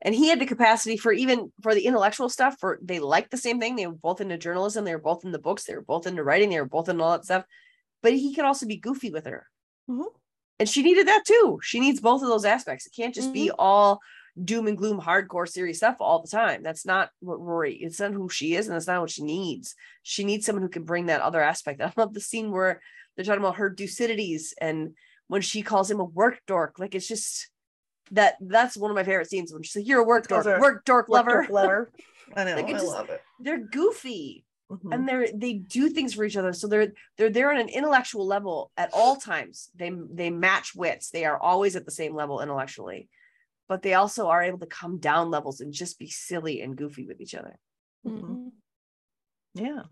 and 0.02 0.14
he 0.14 0.30
had 0.30 0.40
the 0.40 0.45
capacity 0.45 0.98
for 0.98 1.11
even 1.11 1.52
for 1.61 1.74
the 1.74 1.86
intellectual 1.86 2.30
stuff 2.30 2.57
for 2.60 2.80
they 2.82 2.99
liked 2.99 3.32
the 3.32 3.38
same 3.38 3.60
thing 3.60 3.76
they 3.76 3.88
were 3.88 3.94
both 3.94 4.22
into 4.22 4.38
journalism 4.38 4.86
they 4.86 4.94
were 4.95 5.02
both 5.02 5.24
in 5.26 5.32
the 5.32 5.40
books 5.40 5.65
they 5.65 5.76
were 5.76 5.82
both 5.82 6.07
into 6.07 6.24
writing 6.24 6.49
they 6.49 6.60
were 6.60 6.68
both 6.68 6.90
into 6.90 7.03
all 7.03 7.11
that 7.11 7.26
stuff 7.26 7.45
but 8.03 8.14
he 8.14 8.34
could 8.34 8.45
also 8.45 8.65
be 8.65 8.78
goofy 8.78 9.11
with 9.11 9.26
her 9.26 9.48
Mhm. 9.90 10.06
and 10.60 10.69
she 10.69 10.84
needed 10.84 11.07
that 11.07 11.26
too 11.26 11.60
she 11.64 11.80
needs 11.80 11.99
both 11.99 12.22
of 12.22 12.28
those 12.28 12.45
aspects 12.45 12.86
it 12.86 12.94
can't 12.95 13.15
just 13.15 13.34
be 13.34 13.52
all 13.52 13.99
doom 14.44 14.68
and 14.68 14.78
gloom 14.78 15.02
hardcore 15.02 15.48
serious 15.48 15.78
stuff 15.78 15.98
all 15.99 16.22
the 16.22 16.28
time. 16.28 16.61
That's 16.61 16.86
not 16.86 17.10
what 17.22 17.41
Rory, 17.41 17.74
it's 17.76 17.99
not 17.99 18.14
who 18.14 18.30
she 18.30 18.56
is, 18.56 18.68
and 18.68 18.76
that's 18.76 18.88
not 18.88 19.02
what 19.02 19.10
she 19.10 19.24
needs. 19.24 19.76
She 20.03 20.24
needs 20.24 20.45
someone 20.45 20.61
who 20.61 20.69
can 20.69 20.84
bring 20.84 21.07
that 21.07 21.22
other 21.22 21.41
aspect. 21.41 21.82
I 21.82 21.91
love 21.98 22.14
the 22.14 22.22
scene 22.22 22.52
where 22.52 22.82
they're 23.15 23.26
talking 23.26 23.41
about 23.41 23.56
her 23.56 23.74
Thucydides 23.74 24.53
and 24.61 24.94
when 25.28 25.41
she 25.41 25.61
calls 25.61 25.90
him 25.90 25.99
a 25.99 26.03
work 26.03 26.40
dork. 26.45 26.78
Like 26.78 26.94
it's 26.94 27.07
just 27.07 27.49
that 28.12 28.36
that's 28.42 28.78
one 28.78 28.92
of 28.92 28.96
my 28.96 29.04
favorite 29.04 29.30
scenes 29.30 29.52
when 29.54 29.64
she's 29.64 29.76
like, 29.76 29.88
You're 29.88 30.02
a 30.02 30.04
work 30.04 30.28
dork, 30.28 30.46
her 30.46 30.60
work 30.60 30.86
dork 30.86 31.08
Work 31.08 31.10
lover. 31.10 31.32
dork 31.42 31.50
lover. 31.50 31.92
I 32.36 32.44
know. 32.44 32.56
Like, 32.56 32.66
I 32.66 32.72
just- 32.72 32.86
love 32.88 33.10
it. 33.10 33.22
They're 33.40 33.60
goofy 33.60 34.44
Mhm. 34.70 34.94
and 34.94 35.08
they're 35.08 35.28
they 35.34 35.54
do 35.54 35.88
things 35.90 36.14
for 36.14 36.26
each 36.26 36.36
other 36.36 36.52
so 36.52 36.68
they're 36.68 36.92
they're 37.18 37.30
there 37.30 37.52
on 37.52 37.58
an 37.58 37.70
intellectual 37.70 38.28
level 38.28 38.70
at 38.76 38.90
all 38.92 39.16
times 39.16 39.70
they 39.76 39.94
they 40.12 40.30
match 40.30 40.76
wits 40.76 41.10
they 41.10 41.24
are 41.24 41.38
always 41.40 41.78
at 41.78 41.86
the 41.86 41.92
same 41.92 42.14
level 42.14 42.42
intellectually 42.42 43.08
but 43.70 43.82
they 43.82 43.94
also 43.94 44.28
are 44.28 44.44
able 44.44 44.60
to 44.60 44.66
come 44.66 44.98
down 44.98 45.32
levels 45.32 45.62
and 45.62 45.72
just 45.72 45.98
be 45.98 46.10
silly 46.10 46.60
and 46.60 46.76
goofy 46.76 47.06
with 47.06 47.22
each 47.22 47.34
other 47.34 47.58
Mhm. 48.06 48.22
Mhm. 48.22 48.52
Yeah. 49.54 49.84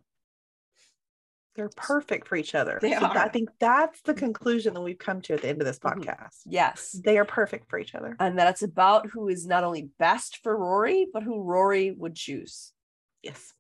They're 1.56 1.70
perfect 1.76 2.28
for 2.28 2.36
each 2.36 2.54
other. 2.54 2.80
They 2.82 2.94
So 2.94 3.00
that- 3.00 3.16
I 3.18 3.30
think 3.30 3.50
that's 3.60 4.02
the 4.02 4.14
conclusion 4.14 4.74
that 4.74 4.82
we've 4.82 4.98
come 4.98 5.22
to 5.22 5.34
at 5.34 5.42
the 5.42 5.48
end 5.48 5.62
of 5.62 5.66
this 5.66 5.80
Mhm. 5.80 6.04
podcast. 6.04 6.42
yes 6.46 6.92
They 6.92 7.18
are 7.18 7.26
perfect 7.26 7.70
for 7.70 7.80
each 7.80 7.96
other. 7.96 8.16
and 8.20 8.38
that 8.40 8.50
it's 8.50 8.62
about 8.64 9.10
who 9.12 9.28
is 9.30 9.46
not 9.48 9.64
only 9.64 9.90
best 10.00 10.38
for 10.44 10.58
rory 10.58 11.08
but 11.12 11.24
who 11.24 11.42
rory 11.42 11.92
would 11.92 12.16
choose 12.16 12.74
Yes. 13.22 13.54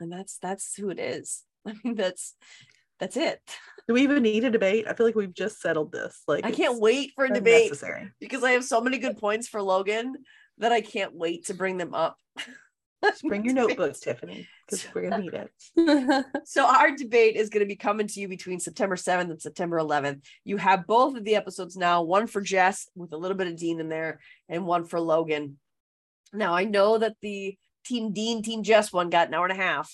and 0.00 0.12
that's 0.12 0.38
that's 0.38 0.74
who 0.76 0.90
it 0.90 0.98
is 0.98 1.42
i 1.66 1.74
mean 1.82 1.94
that's 1.94 2.36
that's 3.00 3.16
it 3.16 3.40
Do 3.88 3.94
we 3.94 4.02
even 4.02 4.22
need 4.22 4.44
a 4.44 4.50
debate? 4.50 4.86
I 4.88 4.94
feel 4.94 5.04
like 5.04 5.14
we've 5.14 5.34
just 5.34 5.60
settled 5.60 5.92
this. 5.92 6.22
Like 6.28 6.44
i 6.46 6.50
can't 6.52 6.80
wait 6.80 7.12
for 7.14 7.24
a 7.24 7.30
debate 7.34 7.72
because 8.20 8.44
i 8.44 8.52
have 8.52 8.64
so 8.64 8.80
many 8.80 8.98
good 8.98 9.18
points 9.18 9.48
for 9.48 9.60
logan 9.60 10.14
that 10.58 10.70
i 10.72 10.80
can't 10.80 11.12
wait 11.14 11.46
to 11.46 11.54
bring 11.54 11.76
them 11.78 11.92
up 11.94 12.16
Just 13.04 13.22
bring 13.22 13.44
your 13.44 13.54
notebooks, 13.54 14.00
Tiffany, 14.00 14.48
because 14.66 14.86
we're 14.94 15.08
gonna 15.08 15.22
need 15.22 15.34
it. 15.34 16.26
So 16.44 16.66
our 16.66 16.90
debate 16.90 17.36
is 17.36 17.50
going 17.50 17.60
to 17.60 17.68
be 17.68 17.76
coming 17.76 18.06
to 18.06 18.20
you 18.20 18.28
between 18.28 18.60
September 18.60 18.96
7th 18.96 19.30
and 19.30 19.40
September 19.40 19.78
11th. 19.78 20.22
You 20.44 20.56
have 20.56 20.86
both 20.86 21.16
of 21.16 21.24
the 21.24 21.36
episodes 21.36 21.76
now, 21.76 22.02
one 22.02 22.26
for 22.26 22.40
Jess 22.40 22.88
with 22.94 23.12
a 23.12 23.16
little 23.16 23.36
bit 23.36 23.48
of 23.48 23.56
Dean 23.56 23.80
in 23.80 23.88
there 23.88 24.20
and 24.48 24.66
one 24.66 24.84
for 24.84 25.00
Logan. 25.00 25.58
Now 26.32 26.54
I 26.54 26.64
know 26.64 26.98
that 26.98 27.16
the 27.20 27.56
Team 27.84 28.12
Dean, 28.12 28.42
Team 28.42 28.62
Jess 28.62 28.92
one 28.92 29.10
got 29.10 29.28
an 29.28 29.34
hour 29.34 29.46
and 29.46 29.58
a 29.58 29.62
half 29.62 29.92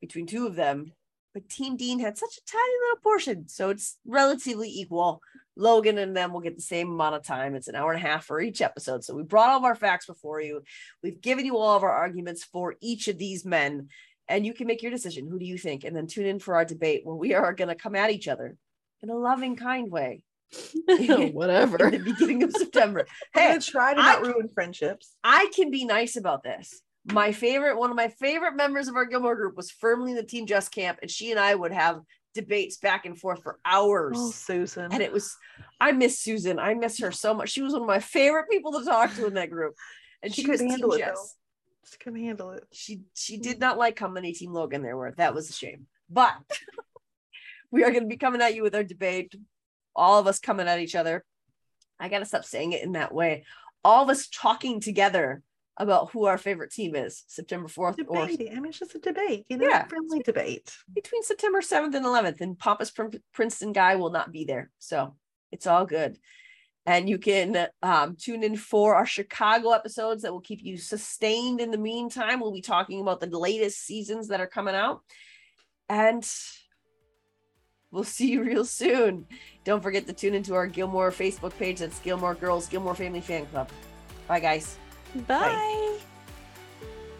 between 0.00 0.26
two 0.26 0.46
of 0.46 0.56
them, 0.56 0.92
but 1.34 1.48
Team 1.48 1.76
Dean 1.76 1.98
had 1.98 2.18
such 2.18 2.36
a 2.38 2.50
tiny 2.50 2.74
little 2.82 3.02
portion, 3.02 3.48
so 3.48 3.70
it's 3.70 3.98
relatively 4.06 4.68
equal. 4.68 5.20
Logan 5.56 5.98
and 5.98 6.16
them 6.16 6.32
will 6.32 6.40
get 6.40 6.56
the 6.56 6.62
same 6.62 6.90
amount 6.90 7.14
of 7.14 7.22
time. 7.22 7.54
It's 7.54 7.68
an 7.68 7.74
hour 7.74 7.92
and 7.92 8.02
a 8.04 8.06
half 8.06 8.24
for 8.24 8.40
each 8.40 8.60
episode. 8.60 9.02
So 9.04 9.14
we 9.14 9.22
brought 9.22 9.48
all 9.50 9.58
of 9.58 9.64
our 9.64 9.74
facts 9.74 10.06
before 10.06 10.40
you. 10.40 10.62
We've 11.02 11.20
given 11.20 11.46
you 11.46 11.56
all 11.56 11.76
of 11.76 11.82
our 11.82 11.92
arguments 11.92 12.44
for 12.44 12.76
each 12.80 13.08
of 13.08 13.18
these 13.18 13.44
men 13.44 13.88
and 14.28 14.44
you 14.44 14.52
can 14.54 14.66
make 14.66 14.82
your 14.82 14.90
decision. 14.90 15.28
Who 15.28 15.38
do 15.38 15.44
you 15.44 15.56
think? 15.56 15.84
And 15.84 15.94
then 15.96 16.06
tune 16.08 16.26
in 16.26 16.40
for 16.40 16.56
our 16.56 16.64
debate 16.64 17.02
where 17.04 17.16
we 17.16 17.34
are 17.34 17.52
going 17.54 17.68
to 17.68 17.74
come 17.74 17.94
at 17.96 18.10
each 18.10 18.28
other 18.28 18.56
in 19.02 19.10
a 19.10 19.14
loving, 19.16 19.56
kind 19.56 19.90
way 19.90 20.22
Whatever. 20.86 21.78
the 21.90 21.98
beginning 21.98 22.42
of 22.42 22.52
September. 22.52 23.06
I'm 23.34 23.40
Hey, 23.42 23.48
gonna 23.48 23.60
try 23.60 23.94
to 23.94 24.00
I- 24.00 24.12
not 24.14 24.26
ruin 24.26 24.48
friendships. 24.54 25.14
I 25.24 25.50
can 25.54 25.70
be 25.70 25.84
nice 25.84 26.16
about 26.16 26.42
this. 26.42 26.80
My 27.12 27.30
favorite, 27.32 27.78
one 27.78 27.90
of 27.90 27.96
my 27.96 28.08
favorite 28.08 28.56
members 28.56 28.88
of 28.88 28.96
our 28.96 29.04
Gilmore 29.04 29.36
group 29.36 29.56
was 29.56 29.70
firmly 29.70 30.10
in 30.10 30.16
the 30.16 30.24
Team 30.24 30.44
Jess 30.46 30.68
Camp, 30.68 30.98
and 31.02 31.10
she 31.10 31.30
and 31.30 31.38
I 31.38 31.54
would 31.54 31.72
have 31.72 32.00
debates 32.36 32.76
back 32.76 33.04
and 33.06 33.18
forth 33.18 33.42
for 33.42 33.58
hours. 33.64 34.16
Oh, 34.16 34.30
Susan. 34.30 34.92
and 34.92 35.02
it 35.02 35.12
was, 35.12 35.36
I 35.80 35.90
miss 35.90 36.20
Susan. 36.20 36.60
I 36.60 36.74
miss 36.74 37.00
her 37.00 37.10
so 37.10 37.34
much. 37.34 37.48
She 37.50 37.62
was 37.62 37.72
one 37.72 37.82
of 37.82 37.88
my 37.88 37.98
favorite 37.98 38.48
people 38.48 38.72
to 38.78 38.84
talk 38.84 39.12
to 39.16 39.26
in 39.26 39.34
that 39.34 39.50
group. 39.50 39.74
And 40.22 40.34
She 40.34 40.42
she, 40.42 40.48
couldn't 40.48 40.70
handle 40.70 40.92
it. 40.94 41.00
Just 41.84 42.00
couldn't 42.00 42.20
handle 42.24 42.50
it. 42.52 42.64
she 42.72 43.02
she 43.14 43.36
did 43.36 43.60
not 43.60 43.76
like 43.78 43.98
how 43.98 44.08
many 44.08 44.32
team 44.32 44.52
logan 44.52 44.82
there 44.82 44.96
were 44.96 45.12
that 45.18 45.34
was 45.34 45.50
a 45.50 45.52
shame 45.52 45.86
but 46.08 46.32
we 47.70 47.84
are 47.84 47.90
going 47.90 48.02
to 48.02 48.08
be 48.08 48.16
coming 48.16 48.40
at 48.40 48.54
you 48.54 48.62
with 48.62 48.74
our 48.74 48.82
debate 48.82 49.34
all 49.94 50.18
of 50.18 50.26
us 50.26 50.38
coming 50.40 50.66
at 50.66 50.80
each 50.80 50.94
other 50.96 51.22
i 52.00 52.08
gotta 52.08 52.24
stop 52.24 52.44
saying 52.44 52.72
it 52.72 52.82
in 52.82 52.92
that 52.92 53.12
way 53.14 53.44
all 53.84 54.02
of 54.02 54.10
us 54.10 54.26
talking 54.28 54.80
together 54.80 55.42
about 55.78 56.10
who 56.10 56.24
our 56.24 56.38
favorite 56.38 56.70
team 56.72 56.94
is 56.94 57.24
september 57.26 57.68
4th 57.68 57.98
or 58.08 58.26
Debate. 58.26 58.50
I 58.52 58.54
mean, 58.56 58.66
it's 58.66 58.78
just 58.78 58.94
a 58.94 58.98
debate, 58.98 59.44
you 59.48 59.58
know, 59.58 59.68
Yeah. 59.68 59.86
friendly 59.86 60.20
debate. 60.20 60.74
between 60.94 61.22
september 61.22 61.60
7th 61.60 61.94
and 61.94 62.04
11th 62.04 62.40
and 62.40 62.58
pompous 62.58 62.90
Prin- 62.90 63.22
princeton 63.32 63.72
guy 63.72 63.96
will 63.96 64.10
not 64.10 64.32
be 64.32 64.44
there 64.44 64.70
so 64.78 65.14
it's 65.52 65.66
all 65.66 65.86
good. 65.86 66.18
And 66.88 67.08
you 67.08 67.18
can 67.18 67.66
um, 67.82 68.14
tune 68.16 68.44
in 68.44 68.56
for 68.56 68.94
our 68.94 69.06
chicago 69.06 69.70
episodes 69.72 70.22
that 70.22 70.32
will 70.32 70.40
keep 70.40 70.62
you 70.62 70.76
sustained 70.78 71.60
in 71.60 71.72
the 71.72 71.78
meantime. 71.78 72.38
We'll 72.38 72.52
be 72.52 72.60
talking 72.60 73.00
about 73.00 73.18
the 73.18 73.26
latest 73.26 73.84
seasons 73.84 74.28
that 74.28 74.40
are 74.40 74.46
coming 74.46 74.76
out. 74.76 75.00
And 75.88 76.24
we'll 77.90 78.04
see 78.04 78.30
you 78.30 78.44
real 78.44 78.64
soon. 78.64 79.26
Don't 79.64 79.82
forget 79.82 80.06
to 80.06 80.12
tune 80.12 80.34
into 80.34 80.54
our 80.54 80.66
gilmore 80.68 81.10
facebook 81.10 81.56
page. 81.58 81.80
That's 81.80 81.98
gilmore 82.00 82.34
girls 82.34 82.68
gilmore 82.68 82.94
family 82.94 83.20
fan 83.20 83.46
club. 83.46 83.68
Bye 84.28 84.40
guys 84.40 84.78
Bye. 85.26 85.98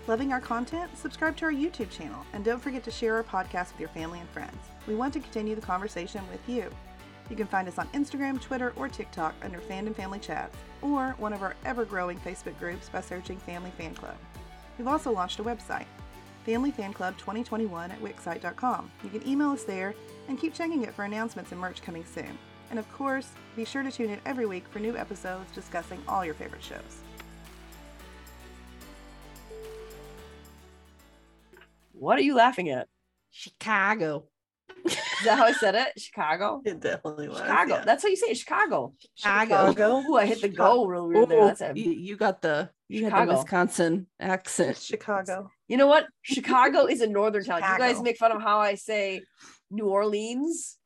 Loving 0.07 0.33
our 0.33 0.41
content? 0.41 0.97
Subscribe 0.97 1.37
to 1.39 1.47
our 1.47 1.53
YouTube 1.53 1.91
channel 1.91 2.25
and 2.33 2.45
don't 2.45 2.63
forget 2.63 2.85
to 2.85 2.91
share 2.91 3.17
our 3.17 3.25
podcast 3.25 3.73
with 3.73 3.81
your 3.81 3.89
family 3.89 4.21
and 4.21 4.29
friends. 4.31 4.57
We 4.87 4.95
want 4.95 5.13
to 5.15 5.21
continue 5.21 5.55
the 5.55 5.61
conversation 5.61 6.23
with 6.31 6.41
you. 6.49 6.71
You 7.29 7.35
can 7.35 7.49
find 7.49 7.67
us 7.67 7.79
on 7.79 7.89
Instagram, 7.89 8.41
Twitter, 8.41 8.73
or 8.77 8.89
TikTok 8.89 9.35
under 9.43 9.59
Fandom 9.59 9.95
Family 9.95 10.21
Chats 10.21 10.57
or 10.81 11.17
one 11.19 11.33
of 11.33 11.43
our 11.43 11.57
ever 11.65 11.85
growing 11.85 12.21
Facebook 12.21 12.57
groups 12.59 12.89
by 12.89 13.01
searching 13.01 13.39
Family 13.39 13.73
Fan 13.77 13.95
Club. 13.95 14.15
We've 14.79 14.87
also 14.87 15.11
launched 15.11 15.41
a 15.41 15.45
website, 15.45 15.87
Family 16.45 16.71
Fan 16.71 16.93
Club 16.93 17.17
2021 17.19 17.91
at 17.91 18.01
Wixsite.com. 18.01 18.91
You 19.03 19.11
can 19.11 19.27
email 19.27 19.51
us 19.51 19.65
there 19.65 19.95
and 20.29 20.39
keep 20.39 20.55
checking 20.55 20.85
it 20.85 20.95
for 20.95 21.05
announcements 21.05 21.51
and 21.51 21.61
merch 21.61 21.83
coming 21.83 22.05
soon. 22.05 22.39
And 22.71 22.79
of 22.79 22.93
course, 22.93 23.31
be 23.57 23.65
sure 23.65 23.83
to 23.83 23.91
tune 23.91 24.11
in 24.11 24.21
every 24.25 24.47
week 24.47 24.69
for 24.69 24.79
new 24.79 24.97
episodes 24.97 25.51
discussing 25.53 26.01
all 26.07 26.25
your 26.25 26.35
favorite 26.35 26.63
shows. 26.63 27.03
What 31.99 32.19
are 32.19 32.23
you 32.23 32.35
laughing 32.35 32.69
at 32.69 32.89
Chicago. 33.31 34.25
is 34.85 34.95
that 35.25 35.39
how 35.39 35.45
i 35.45 35.53
said 35.53 35.75
it 35.75 35.89
chicago 35.99 36.61
It 36.65 36.81
definitely 36.81 37.29
was. 37.29 37.39
chicago 37.39 37.75
yeah. 37.75 37.85
that's 37.85 38.03
how 38.03 38.09
you 38.09 38.17
say 38.17 38.29
it 38.29 38.37
chicago 38.37 38.95
Chicago. 39.15 39.71
Chicago. 39.71 40.03
Ooh, 40.09 40.17
I 40.17 40.27
hit 40.27 40.41
the 40.41 40.51
Chicago. 40.51 40.75
go 40.75 40.87
real 40.87 41.09
weird 41.09 41.29
there. 41.29 41.45
That's 41.47 41.61
a, 41.61 41.73
you, 41.75 41.91
you 41.91 42.17
got 42.17 42.43
the 42.43 42.71
you 42.89 43.09
had 43.11 43.29
the 43.29 43.35
Wisconsin 43.35 44.07
accent. 44.21 44.77
Chicago. 44.77 45.51
you 45.67 45.77
know 45.77 45.89
what? 45.89 46.07
Chicago 46.23 46.87
is 46.87 47.01
a 47.01 47.07
northern 47.09 47.45
town. 47.45 47.63
You 47.63 47.79
guys 47.79 48.01
make 48.01 48.17
fun 48.17 48.31
of 48.31 48.41
how 48.41 48.59
I 48.59 48.77
say 48.77 49.23
New 49.71 49.87
Orleans. 49.89 50.77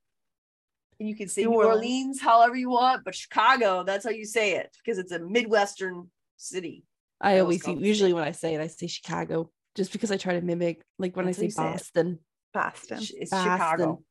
And 0.99 1.09
you 1.09 1.15
can 1.17 1.29
say 1.29 1.43
New 1.43 1.51
New, 1.51 1.57
Orleans. 1.57 1.75
Orleans. 1.77 2.21
however 2.21 2.57
you 2.57 2.71
want, 2.71 3.05
but 3.05 3.15
Chicago, 3.15 3.85
that's 3.85 4.05
how 4.05 4.11
you 4.11 4.25
say 4.25 4.57
it 4.57 4.75
because 4.83 4.99
it's 4.99 5.13
a 5.13 5.19
Midwestern 5.19 6.11
city. 6.37 6.85
I 7.21 7.35
I 7.35 7.41
always 7.41 7.67
was 7.67 7.79
usually 7.81 8.13
when 8.15 8.25
I 8.25 8.33
say 8.33 8.55
it, 8.55 8.61
I 8.61 8.69
say 8.69 8.87
Chicago 8.87 9.51
just 9.77 9.93
because 9.93 10.11
I 10.11 10.17
try 10.17 10.35
to 10.35 10.41
mimic 10.41 10.83
like 10.99 11.17
when 11.17 11.27
That's 11.27 11.39
I 11.39 11.43
say 11.43 11.49
say. 11.51 11.63
Boston. 11.63 12.19
Boston. 12.53 12.99
It's 13.01 13.31
Boston. 13.31 13.53
Chicago. 13.53 14.03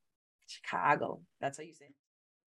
Chicago. 0.48 1.22
That's 1.42 1.58
how 1.58 1.64
you 1.64 1.74
say 1.74 1.86
it. 1.86 1.94